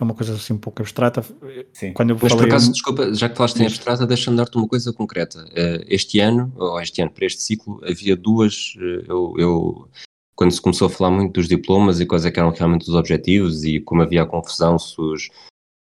é 0.01 0.03
uma 0.03 0.15
coisa 0.15 0.35
assim 0.35 0.53
um 0.53 0.59
pouco 0.59 0.83
abstrata. 0.83 1.25
Sim. 1.73 1.93
Quando 1.93 2.11
eu 2.11 2.19
Mas 2.21 2.35
por 2.35 2.45
acaso, 2.45 2.73
desculpa, 2.73 3.15
já 3.15 3.29
que 3.29 3.37
falaste 3.37 3.61
em 3.61 3.67
abstrata, 3.67 4.05
deixa-me 4.07 4.37
dar-te 4.37 4.59
uma 4.59 4.67
coisa 4.67 4.93
concreta. 4.93 5.47
Eh, 5.55 5.85
este 5.89 6.19
ano, 6.19 6.53
ou 6.57 6.81
este 6.81 7.01
ano, 7.01 7.13
para 7.13 7.25
este 7.25 7.41
ciclo, 7.41 7.81
havia 7.85 8.17
duas, 8.17 8.75
eh, 8.79 9.05
eu, 9.07 9.35
eu 9.39 9.89
quando 10.35 10.51
se 10.51 10.61
começou 10.61 10.89
a 10.89 10.91
falar 10.91 11.13
muito 11.13 11.35
dos 11.35 11.47
diplomas 11.47 12.01
e 12.01 12.07
quais 12.07 12.27
é 12.27 12.33
eram 12.35 12.51
realmente 12.51 12.89
os 12.89 12.95
objetivos 12.97 13.63
e 13.63 13.79
como 13.79 14.03
havia 14.03 14.23
a 14.23 14.27
confusão 14.27 14.77
se, 14.77 15.01
os, 15.01 15.29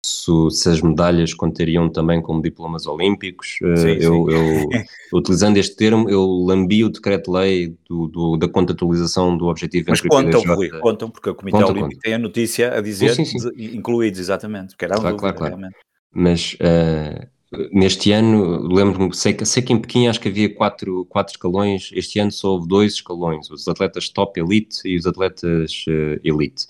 se, 0.06 0.70
as 0.70 0.82
medalhas 0.82 1.34
contariam 1.34 1.90
também 1.90 2.22
como 2.22 2.42
diplomas 2.42 2.86
olímpicos, 2.86 3.58
uh, 3.62 3.78
sim, 3.78 3.98
eu, 4.00 4.26
sim. 4.30 4.32
eu 4.32 4.70
utilizando 5.14 5.58
este 5.58 5.76
termo, 5.76 6.10
eu 6.10 6.26
lambi 6.26 6.84
o 6.84 6.90
decreto-lei 6.90 7.76
do, 7.88 8.08
do, 8.08 8.38
da 8.38 8.48
contabilização 8.48 9.38
do 9.38 9.48
objetivo 9.48 9.88
Mas 9.90 10.02
contam, 10.02 10.42
Rui, 10.56 10.70
contam, 10.80 11.10
porque 11.10 11.30
o 11.30 11.36
Comitê 11.36 11.58
conta, 11.58 11.72
Olímpico 11.72 11.96
conta. 11.96 12.02
tem 12.02 12.14
a 12.14 12.20
notícia 12.20 12.78
a 12.78 12.82
dizer 12.82 13.14
sim, 13.14 13.38
incluídos, 13.58 14.20
exatamente, 14.20 14.70
porque 14.70 14.86
era 14.86 14.96
claro, 14.96 15.18
dúvida, 15.18 15.34
claro, 15.34 15.58
claro. 15.58 15.74
Mas 16.12 16.54
uh, 16.56 17.28
neste 17.72 18.12
ano, 18.12 18.68
lembro-me, 18.68 19.14
sei, 19.14 19.38
sei 19.44 19.62
que 19.62 19.74
em 19.74 19.80
Pequim 19.80 20.08
acho 20.08 20.20
que 20.20 20.30
havia 20.30 20.54
quatro, 20.54 21.06
quatro 21.06 21.34
escalões, 21.34 21.90
este 21.94 22.20
ano 22.20 22.32
só 22.32 22.54
houve 22.54 22.68
dois 22.68 22.94
escalões, 22.94 23.50
os 23.50 23.68
atletas 23.68 24.10
top 24.10 24.40
elite 24.40 24.80
e 24.86 24.96
os 24.96 25.06
atletas 25.06 25.86
uh, 25.88 26.20
elite. 26.24 26.68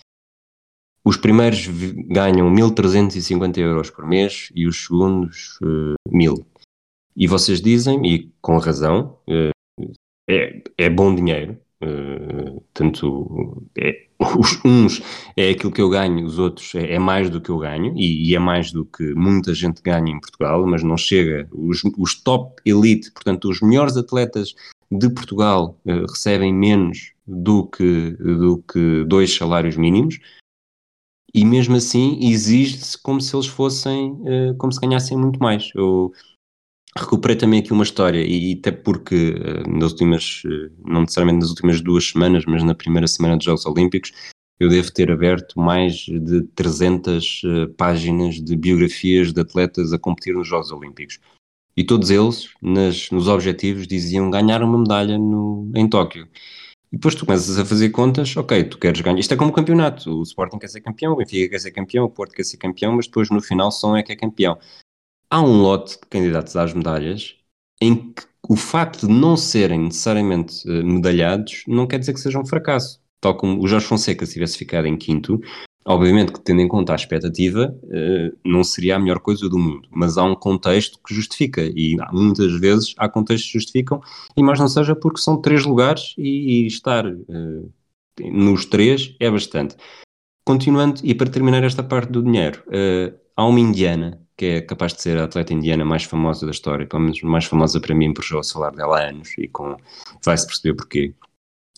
Os 1.09 1.17
primeiros 1.17 1.65
ganham 2.07 2.53
1.350 2.53 3.57
euros 3.57 3.89
por 3.89 4.05
mês 4.05 4.51
e 4.53 4.67
os 4.67 4.85
segundos 4.85 5.57
uh, 5.63 5.95
1.000. 6.07 6.45
E 7.17 7.25
vocês 7.25 7.59
dizem, 7.59 8.05
e 8.05 8.31
com 8.39 8.59
razão, 8.59 9.17
uh, 9.27 9.89
é, 10.29 10.61
é 10.77 10.87
bom 10.87 11.15
dinheiro, 11.15 11.57
uh, 11.83 12.63
tanto 12.75 13.65
é, 13.75 14.05
os 14.37 14.63
uns 14.63 15.01
é 15.35 15.49
aquilo 15.49 15.71
que 15.71 15.81
eu 15.81 15.89
ganho, 15.89 16.23
os 16.23 16.37
outros 16.37 16.75
é, 16.75 16.93
é 16.93 16.99
mais 16.99 17.27
do 17.27 17.41
que 17.41 17.49
eu 17.49 17.57
ganho, 17.57 17.91
e, 17.97 18.29
e, 18.29 18.35
é 18.35 18.39
mais 18.39 18.71
do 18.71 18.85
que 18.85 19.15
muita 19.15 19.51
gente 19.55 19.81
ganha 19.81 20.11
em 20.11 20.19
Portugal, 20.19 20.63
mas 20.67 20.83
não 20.83 20.95
chega. 20.95 21.49
Os, 21.51 21.81
os 21.97 22.21
top 22.21 22.61
elite, 22.63 23.11
portanto, 23.13 23.49
os 23.49 23.61
melhores 23.61 23.97
atletas 23.97 24.53
de 24.91 25.09
Portugal 25.09 25.75
uh, 25.87 26.05
recebem 26.07 26.53
menos 26.53 27.13
do 27.25 27.65
que, 27.65 28.11
do 28.11 28.63
que 28.71 29.03
dois 29.05 29.35
salários 29.35 29.75
mínimos, 29.75 30.19
e 31.33 31.45
mesmo 31.45 31.75
assim 31.75 32.19
exige-se 32.21 32.97
como 33.01 33.21
se 33.21 33.35
eles 33.35 33.47
fossem, 33.47 34.11
uh, 34.11 34.55
como 34.57 34.71
se 34.71 34.79
ganhassem 34.79 35.17
muito 35.17 35.39
mais. 35.39 35.69
Eu 35.75 36.11
recuperei 36.97 37.35
também 37.35 37.59
aqui 37.59 37.71
uma 37.71 37.83
história, 37.83 38.23
e, 38.25 38.53
até 38.53 38.71
porque 38.71 39.35
uh, 39.35 39.69
nas 39.69 39.91
últimas, 39.91 40.43
uh, 40.45 40.71
não 40.85 41.01
necessariamente 41.01 41.41
nas 41.41 41.49
últimas 41.49 41.81
duas 41.81 42.09
semanas, 42.09 42.43
mas 42.45 42.63
na 42.63 42.75
primeira 42.75 43.07
semana 43.07 43.37
dos 43.37 43.45
Jogos 43.45 43.65
Olímpicos, 43.65 44.11
eu 44.59 44.69
devo 44.69 44.91
ter 44.91 45.09
aberto 45.09 45.57
mais 45.57 45.93
de 45.95 46.41
300 46.53 47.43
páginas 47.77 48.35
de 48.35 48.57
biografias 48.57 49.31
de 49.31 49.39
atletas 49.39 49.93
a 49.93 49.97
competir 49.97 50.35
nos 50.35 50.49
Jogos 50.49 50.69
Olímpicos. 50.69 51.17
E 51.77 51.83
todos 51.85 52.09
eles, 52.09 52.49
nas, 52.61 53.09
nos 53.09 53.29
objetivos, 53.29 53.87
diziam 53.87 54.29
ganhar 54.29 54.61
uma 54.61 54.77
medalha 54.77 55.17
no, 55.17 55.71
em 55.73 55.87
Tóquio. 55.87 56.27
E 56.91 56.97
depois 56.97 57.13
tu 57.13 57.25
começas 57.25 57.59
a 57.59 57.65
fazer 57.65 57.89
contas, 57.89 58.35
ok, 58.35 58.63
tu 58.63 58.79
queres 58.79 58.99
ganhar. 59.01 59.19
Isto 59.19 59.33
é 59.33 59.37
como 59.37 59.53
campeonato. 59.53 60.19
O 60.19 60.23
Sporting 60.23 60.57
quer 60.57 60.69
ser 60.69 60.81
campeão, 60.81 61.13
o 61.13 61.17
Benfica 61.17 61.49
quer 61.51 61.59
ser 61.59 61.71
campeão, 61.71 62.05
o 62.05 62.09
Porto 62.09 62.33
quer 62.33 62.43
ser 62.43 62.57
campeão, 62.57 62.93
mas 62.93 63.05
depois 63.05 63.29
no 63.29 63.41
final 63.41 63.71
só 63.71 63.91
um 63.91 63.97
é 63.97 64.03
que 64.03 64.11
é 64.11 64.15
campeão. 64.15 64.57
Há 65.29 65.41
um 65.41 65.61
lote 65.61 65.99
de 65.99 66.07
candidatos 66.09 66.55
às 66.55 66.73
medalhas 66.73 67.35
em 67.79 68.11
que 68.11 68.23
o 68.47 68.55
facto 68.55 69.07
de 69.07 69.13
não 69.13 69.37
serem 69.37 69.81
necessariamente 69.81 70.67
uh, 70.67 70.83
medalhados 70.83 71.63
não 71.67 71.85
quer 71.85 71.99
dizer 71.99 72.13
que 72.13 72.19
seja 72.19 72.39
um 72.39 72.45
fracasso. 72.45 72.99
Tal 73.21 73.37
como 73.37 73.61
o 73.61 73.67
Jorge 73.67 73.85
Fonseca, 73.85 74.25
se 74.25 74.33
tivesse 74.33 74.57
ficado 74.57 74.87
em 74.87 74.97
quinto, 74.97 75.39
Obviamente 75.85 76.33
que, 76.33 76.41
tendo 76.41 76.61
em 76.61 76.67
conta 76.67 76.91
a 76.91 76.95
expectativa, 76.95 77.75
eh, 77.89 78.31
não 78.45 78.63
seria 78.63 78.95
a 78.95 78.99
melhor 78.99 79.19
coisa 79.19 79.49
do 79.49 79.57
mundo, 79.57 79.87
mas 79.89 80.17
há 80.17 80.23
um 80.23 80.35
contexto 80.35 80.99
que 81.05 81.13
justifica, 81.15 81.61
e 81.63 81.95
muitas 82.11 82.51
vezes 82.59 82.93
há 82.97 83.07
contextos 83.07 83.51
que 83.51 83.57
justificam, 83.57 84.01
e 84.35 84.43
mais 84.43 84.59
não 84.59 84.67
seja 84.67 84.95
porque 84.95 85.21
são 85.21 85.41
três 85.41 85.65
lugares 85.65 86.13
e, 86.17 86.67
estar 86.67 87.05
eh, 87.07 88.29
nos 88.29 88.65
três 88.65 89.15
é 89.19 89.31
bastante. 89.31 89.75
Continuando, 90.45 91.01
e 91.03 91.15
para 91.15 91.29
terminar 91.29 91.63
esta 91.63 91.81
parte 91.83 92.11
do 92.11 92.21
dinheiro, 92.23 92.61
eh, 92.71 93.13
há 93.35 93.45
uma 93.45 93.59
indiana 93.59 94.21
que 94.35 94.45
é 94.45 94.61
capaz 94.61 94.93
de 94.93 95.01
ser 95.01 95.17
a 95.17 95.25
atleta 95.25 95.53
indiana 95.53 95.83
mais 95.83 96.03
famosa 96.03 96.45
da 96.45 96.51
história, 96.51 96.87
pelo 96.87 97.01
menos 97.03 97.21
mais 97.23 97.45
famosa 97.45 97.79
para 97.81 97.93
mim, 97.93 98.13
porque 98.13 98.29
já 98.29 98.37
ouço 98.37 98.53
falar 98.53 98.71
dela 98.71 98.99
há 98.99 99.09
anos 99.09 99.29
e 99.37 99.47
com 99.49 99.75
vai-se 100.23 100.47
perceber 100.47 100.75
porquê. 100.75 101.13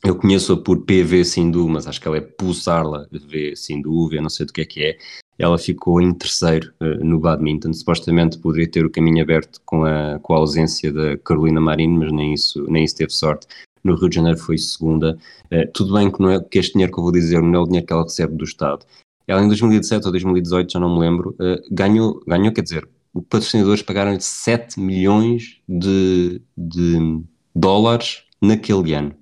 Eu 0.03 0.15
conheço-a 0.15 0.57
por 0.57 0.79
PV 0.81 1.23
Sindhu, 1.23 1.69
mas 1.69 1.85
acho 1.85 2.01
que 2.01 2.07
ela 2.07 2.17
é 2.17 2.21
Pulsarla 2.21 3.07
V 3.11 3.55
Sindhu, 3.55 4.09
V 4.09 4.19
não 4.19 4.29
sei 4.29 4.47
do 4.47 4.53
que 4.53 4.61
é 4.61 4.65
que 4.65 4.83
é. 4.83 4.97
Ela 5.37 5.59
ficou 5.59 6.01
em 6.01 6.11
terceiro 6.11 6.73
uh, 6.81 7.05
no 7.05 7.19
badminton. 7.19 7.71
Supostamente 7.71 8.39
poderia 8.39 8.69
ter 8.69 8.83
o 8.83 8.89
caminho 8.89 9.21
aberto 9.21 9.61
com 9.63 9.85
a, 9.85 10.19
com 10.19 10.33
a 10.33 10.37
ausência 10.37 10.91
da 10.91 11.17
Carolina 11.17 11.61
Marinho, 11.61 11.99
mas 11.99 12.11
nem 12.11 12.33
isso, 12.33 12.65
nem 12.67 12.83
isso 12.83 12.95
teve 12.95 13.11
sorte. 13.11 13.45
No 13.83 13.95
Rio 13.95 14.09
de 14.09 14.15
Janeiro 14.15 14.39
foi 14.39 14.57
segunda. 14.57 15.17
Uh, 15.51 15.71
tudo 15.71 15.93
bem 15.93 16.11
que, 16.11 16.19
não 16.19 16.31
é, 16.31 16.43
que 16.43 16.57
este 16.57 16.73
dinheiro 16.73 16.91
que 16.91 16.99
eu 16.99 17.03
vou 17.03 17.11
dizer 17.11 17.39
não 17.41 17.59
é 17.59 17.59
o 17.59 17.65
dinheiro 17.65 17.85
que 17.85 17.93
ela 17.93 18.03
recebe 18.03 18.35
do 18.35 18.43
Estado. 18.43 18.83
Ela 19.27 19.43
em 19.43 19.47
2017 19.47 20.05
ou 20.05 20.11
2018, 20.11 20.73
já 20.73 20.79
não 20.79 20.95
me 20.95 20.99
lembro, 20.99 21.35
uh, 21.39 21.61
ganhou, 21.71 22.23
ganhou, 22.27 22.51
quer 22.51 22.63
dizer, 22.63 22.89
os 23.13 23.23
patrocinadores 23.29 23.83
pagaram-lhe 23.83 24.19
7 24.19 24.79
milhões 24.79 25.59
de, 25.69 26.41
de 26.57 27.21
dólares 27.55 28.23
naquele 28.41 28.93
ano. 28.93 29.20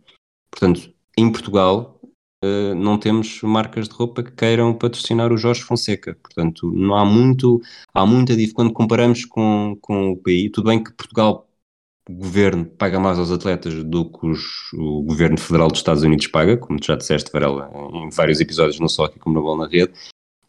Portanto, 0.60 0.94
em 1.18 1.32
Portugal 1.32 2.02
uh, 2.44 2.76
não 2.76 3.00
temos 3.00 3.42
marcas 3.44 3.88
de 3.88 3.96
roupa 3.96 4.22
que 4.22 4.32
queiram 4.32 4.74
patrocinar 4.74 5.32
o 5.32 5.38
Jorge 5.38 5.62
Fonseca. 5.62 6.18
Portanto, 6.22 6.70
não 6.74 6.96
há 6.96 7.06
muito, 7.06 7.62
há 7.94 8.06
muita 8.06 8.34
diferença 8.34 8.56
quando 8.56 8.74
comparamos 8.74 9.24
com, 9.24 9.78
com 9.82 10.12
o 10.12 10.18
país. 10.18 10.52
Tudo 10.52 10.68
bem 10.68 10.84
que 10.84 10.92
Portugal, 10.92 11.48
o 12.10 12.14
governo, 12.14 12.66
paga 12.66 13.00
mais 13.00 13.18
aos 13.18 13.32
atletas 13.32 13.86
do 13.86 14.12
que 14.12 14.28
os, 14.28 14.74
o 14.74 15.02
governo 15.04 15.38
federal 15.40 15.70
dos 15.70 15.80
Estados 15.80 16.04
Unidos 16.04 16.28
paga, 16.28 16.58
como 16.58 16.78
tu 16.78 16.88
já 16.88 16.98
disseste, 16.98 17.32
Varela, 17.32 17.72
em 17.94 18.10
vários 18.10 18.42
episódios, 18.42 18.82
não 18.82 18.90
só 18.90 19.06
aqui 19.06 19.18
como 19.18 19.36
na 19.36 19.42
Bola 19.42 19.66
na 19.66 19.72
Rede. 19.72 19.94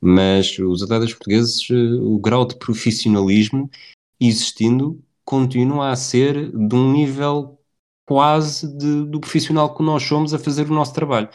Mas 0.00 0.58
os 0.58 0.82
atletas 0.82 1.12
portugueses, 1.12 1.70
uh, 1.70 2.02
o 2.02 2.18
grau 2.18 2.44
de 2.44 2.56
profissionalismo 2.56 3.70
existindo 4.18 5.00
continua 5.24 5.90
a 5.90 5.96
ser 5.96 6.50
de 6.50 6.74
um 6.74 6.90
nível 6.90 7.59
quase 8.10 8.66
de, 8.76 9.04
do 9.04 9.20
profissional 9.20 9.72
que 9.72 9.84
nós 9.84 10.02
somos 10.02 10.34
a 10.34 10.38
fazer 10.38 10.68
o 10.68 10.74
nosso 10.74 10.92
trabalho. 10.92 11.28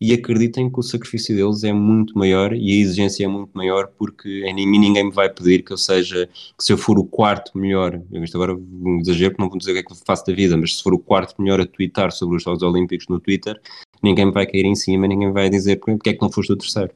E 0.00 0.12
acreditem 0.12 0.70
que 0.70 0.78
o 0.78 0.82
sacrifício 0.82 1.34
deles 1.34 1.64
é 1.64 1.72
muito 1.72 2.16
maior 2.16 2.52
e 2.52 2.70
a 2.70 2.80
exigência 2.80 3.24
é 3.24 3.26
muito 3.26 3.50
maior 3.52 3.88
porque 3.98 4.44
em 4.46 4.54
mim 4.54 4.78
ninguém 4.78 5.06
me 5.06 5.10
vai 5.10 5.28
pedir 5.28 5.64
que 5.64 5.72
eu 5.72 5.76
seja, 5.76 6.28
que 6.56 6.64
se 6.64 6.72
eu 6.72 6.78
for 6.78 7.00
o 7.00 7.04
quarto 7.04 7.58
melhor, 7.58 8.00
isto 8.12 8.36
agora 8.36 8.54
um 8.54 9.00
exagero 9.00 9.32
porque 9.32 9.42
não 9.42 9.50
vou 9.50 9.58
dizer 9.58 9.72
o 9.72 9.74
que 9.74 9.80
é 9.80 9.82
que 9.82 9.92
eu 9.92 9.96
faço 10.06 10.24
da 10.24 10.32
vida, 10.32 10.56
mas 10.56 10.76
se 10.76 10.84
for 10.84 10.94
o 10.94 11.00
quarto 11.00 11.34
melhor 11.42 11.60
a 11.60 11.66
twittar 11.66 12.12
sobre 12.12 12.36
os 12.36 12.44
Jogos 12.44 12.62
Olímpicos 12.62 13.08
no 13.08 13.18
Twitter, 13.18 13.60
ninguém 14.00 14.26
me 14.26 14.32
vai 14.32 14.46
cair 14.46 14.64
em 14.64 14.76
cima, 14.76 15.08
ninguém 15.08 15.32
vai 15.32 15.50
dizer 15.50 15.80
porque 15.80 16.10
é 16.10 16.14
que 16.14 16.22
não 16.22 16.30
foste 16.30 16.52
o 16.52 16.56
terceiro. 16.56 16.92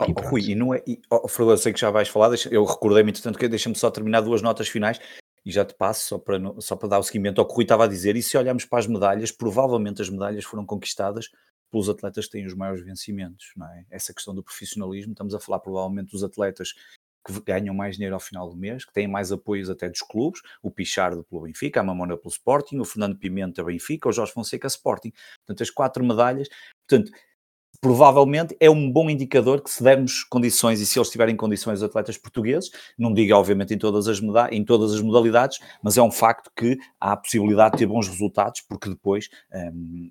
Oh, 0.00 0.04
e 0.04 0.28
Rui, 0.28 0.50
e 0.50 0.54
não 0.56 0.74
é. 0.74 0.82
E, 0.84 1.00
oh, 1.08 1.28
Fernando, 1.28 1.58
sei 1.58 1.72
que 1.72 1.80
já 1.80 1.90
vais 1.90 2.08
falar, 2.08 2.30
deixa, 2.30 2.48
eu 2.48 2.64
recordei-me, 2.64 3.10
entretanto, 3.10 3.38
que 3.38 3.48
deixa-me 3.48 3.76
só 3.76 3.88
terminar 3.88 4.20
duas 4.20 4.42
notas 4.42 4.68
finais 4.68 5.00
e 5.48 5.50
já 5.50 5.64
te 5.64 5.72
passo 5.74 6.06
só 6.08 6.18
para, 6.18 6.38
só 6.60 6.76
para 6.76 6.90
dar 6.90 6.98
o 6.98 7.02
seguimento 7.02 7.40
ao 7.40 7.46
que 7.46 7.52
o 7.54 7.56
Rui 7.56 7.64
estava 7.64 7.84
a 7.84 7.88
dizer, 7.88 8.14
e 8.16 8.22
se 8.22 8.36
olharmos 8.36 8.66
para 8.66 8.80
as 8.80 8.86
medalhas, 8.86 9.32
provavelmente 9.32 10.02
as 10.02 10.10
medalhas 10.10 10.44
foram 10.44 10.66
conquistadas 10.66 11.30
pelos 11.70 11.88
atletas 11.88 12.26
que 12.26 12.32
têm 12.32 12.44
os 12.44 12.52
maiores 12.52 12.84
vencimentos, 12.84 13.50
não 13.56 13.66
é? 13.66 13.86
Essa 13.90 14.12
questão 14.12 14.34
do 14.34 14.42
profissionalismo, 14.42 15.12
estamos 15.12 15.34
a 15.34 15.40
falar 15.40 15.60
provavelmente 15.60 16.10
dos 16.10 16.22
atletas 16.22 16.74
que 17.26 17.40
ganham 17.40 17.74
mais 17.74 17.96
dinheiro 17.96 18.14
ao 18.14 18.20
final 18.20 18.50
do 18.50 18.56
mês, 18.58 18.84
que 18.84 18.92
têm 18.92 19.08
mais 19.08 19.32
apoios 19.32 19.70
até 19.70 19.88
dos 19.88 20.02
clubes, 20.02 20.42
o 20.62 20.70
Pichardo 20.70 21.24
pelo 21.24 21.42
Benfica, 21.42 21.80
a 21.80 21.82
Mamona 21.82 22.18
pelo 22.18 22.30
Sporting, 22.30 22.78
o 22.78 22.84
Fernando 22.84 23.16
Pimenta 23.16 23.64
Benfica, 23.64 24.06
o 24.06 24.12
Jorge 24.12 24.32
Fonseca 24.32 24.66
Sporting. 24.66 25.12
Portanto, 25.46 25.62
as 25.62 25.70
quatro 25.70 26.04
medalhas. 26.04 26.48
Portanto, 26.86 27.10
provavelmente 27.80 28.56
é 28.58 28.68
um 28.68 28.90
bom 28.90 29.08
indicador 29.08 29.62
que 29.62 29.70
se 29.70 29.82
dermos 29.82 30.24
condições 30.24 30.80
e 30.80 30.86
se 30.86 30.98
eles 30.98 31.10
tiverem 31.10 31.36
condições 31.36 31.78
os 31.78 31.84
atletas 31.84 32.18
portugueses, 32.18 32.70
não 32.98 33.12
diga 33.12 33.36
obviamente 33.36 33.72
em 33.72 33.78
todas 33.78 34.08
as, 34.08 34.20
em 34.50 34.64
todas 34.64 34.92
as 34.92 35.00
modalidades, 35.00 35.60
mas 35.82 35.96
é 35.96 36.02
um 36.02 36.10
facto 36.10 36.50
que 36.56 36.78
há 37.00 37.12
a 37.12 37.16
possibilidade 37.16 37.72
de 37.72 37.78
ter 37.78 37.86
bons 37.86 38.08
resultados, 38.08 38.60
porque 38.62 38.88
depois 38.88 39.28
hum, 39.72 40.10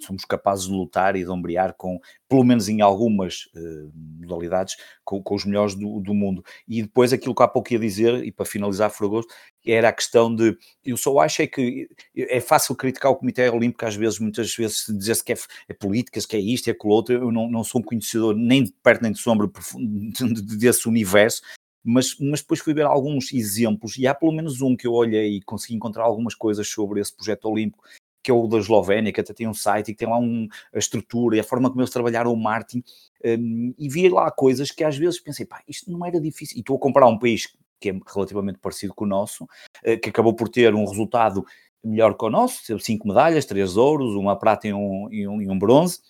somos 0.00 0.24
capazes 0.24 0.66
de 0.66 0.72
lutar 0.72 1.16
e 1.16 1.24
de 1.24 1.30
ombrear 1.30 1.74
com, 1.74 2.00
pelo 2.28 2.44
menos 2.44 2.68
em 2.68 2.80
algumas 2.80 3.46
uh, 3.54 3.92
modalidades, 3.94 4.76
com, 5.04 5.22
com, 5.22 5.34
os 5.34 5.44
melhores 5.44 5.74
do, 5.74 6.00
do, 6.00 6.14
mundo. 6.14 6.44
E 6.66 6.82
depois 6.82 7.12
aquilo 7.12 7.34
que 7.34 7.42
há 7.42 7.48
pouco 7.48 7.72
ia 7.72 7.78
dizer, 7.78 8.24
e 8.24 8.32
para 8.32 8.46
finalizar, 8.46 8.90
Fragoso, 8.90 9.26
era 9.66 9.88
a 9.88 9.92
questão 9.92 10.34
de, 10.34 10.56
eu 10.84 10.96
só 10.96 11.18
acho 11.20 11.42
é 11.42 11.46
que 11.46 11.88
é 12.16 12.40
fácil 12.40 12.74
criticar 12.74 13.10
o 13.10 13.16
Comitê 13.16 13.48
Olímpico 13.48 13.84
às 13.84 13.94
vezes, 13.94 14.18
muitas 14.18 14.54
vezes 14.54 14.84
dizer-se 14.88 15.24
que 15.24 15.32
é, 15.32 15.36
é 15.68 15.74
políticas, 15.74 16.26
que 16.26 16.36
é 16.36 16.40
isto, 16.40 16.68
é 16.68 16.72
aquilo 16.72 16.92
outro, 16.92 17.14
eu 17.14 17.30
não, 17.30 17.50
não 17.50 17.64
sou 17.64 17.80
um 17.80 17.84
conhecedor 17.84 18.34
nem 18.34 18.64
de 18.64 18.72
perto 18.82 19.02
nem 19.02 19.12
de 19.12 19.18
sombra 19.18 19.48
desse 20.58 20.88
universo, 20.88 21.42
mas, 21.84 22.16
mas 22.18 22.40
depois 22.40 22.60
fui 22.60 22.74
ver 22.74 22.84
alguns 22.84 23.32
exemplos 23.32 23.96
e 23.96 24.06
há 24.06 24.14
pelo 24.14 24.32
menos 24.32 24.60
um 24.60 24.76
que 24.76 24.86
eu 24.86 24.92
olhei 24.92 25.36
e 25.36 25.42
consegui 25.42 25.74
encontrar 25.74 26.04
algumas 26.04 26.34
coisas 26.34 26.68
sobre 26.68 27.00
esse 27.00 27.14
projeto 27.14 27.46
olímpico 27.46 27.82
que 28.22 28.30
é 28.30 28.34
o 28.34 28.46
da 28.46 28.58
Eslovénia, 28.58 29.12
que 29.12 29.20
até 29.20 29.32
tem 29.32 29.46
um 29.46 29.54
site 29.54 29.88
e 29.88 29.92
que 29.92 29.98
tem 29.98 30.08
lá 30.08 30.18
um, 30.18 30.48
a 30.74 30.78
estrutura 30.78 31.36
e 31.36 31.40
a 31.40 31.44
forma 31.44 31.68
como 31.68 31.80
eles 31.80 31.90
trabalharam 31.90 32.32
o 32.32 32.36
marketing, 32.36 32.82
um, 33.24 33.74
e 33.78 33.88
vi 33.88 34.08
lá 34.08 34.30
coisas 34.30 34.70
que 34.70 34.84
às 34.84 34.96
vezes 34.96 35.20
pensei, 35.20 35.46
pá, 35.46 35.62
isto 35.68 35.90
não 35.90 36.04
era 36.04 36.20
difícil. 36.20 36.56
E 36.56 36.60
estou 36.60 36.76
a 36.76 36.80
comparar 36.80 37.06
um 37.06 37.18
país 37.18 37.48
que 37.80 37.90
é 37.90 38.00
relativamente 38.12 38.58
parecido 38.58 38.92
com 38.92 39.04
o 39.04 39.08
nosso, 39.08 39.44
uh, 39.44 40.00
que 40.02 40.08
acabou 40.08 40.34
por 40.34 40.48
ter 40.48 40.74
um 40.74 40.84
resultado 40.84 41.44
melhor 41.82 42.16
que 42.16 42.24
o 42.24 42.30
nosso, 42.30 42.78
cinco 42.80 43.06
medalhas, 43.06 43.46
três 43.46 43.76
ouros, 43.76 44.14
uma 44.14 44.36
prata 44.36 44.66
e 44.66 44.72
um, 44.72 45.08
e 45.10 45.28
um, 45.28 45.40
e 45.40 45.48
um 45.48 45.58
bronze. 45.58 46.00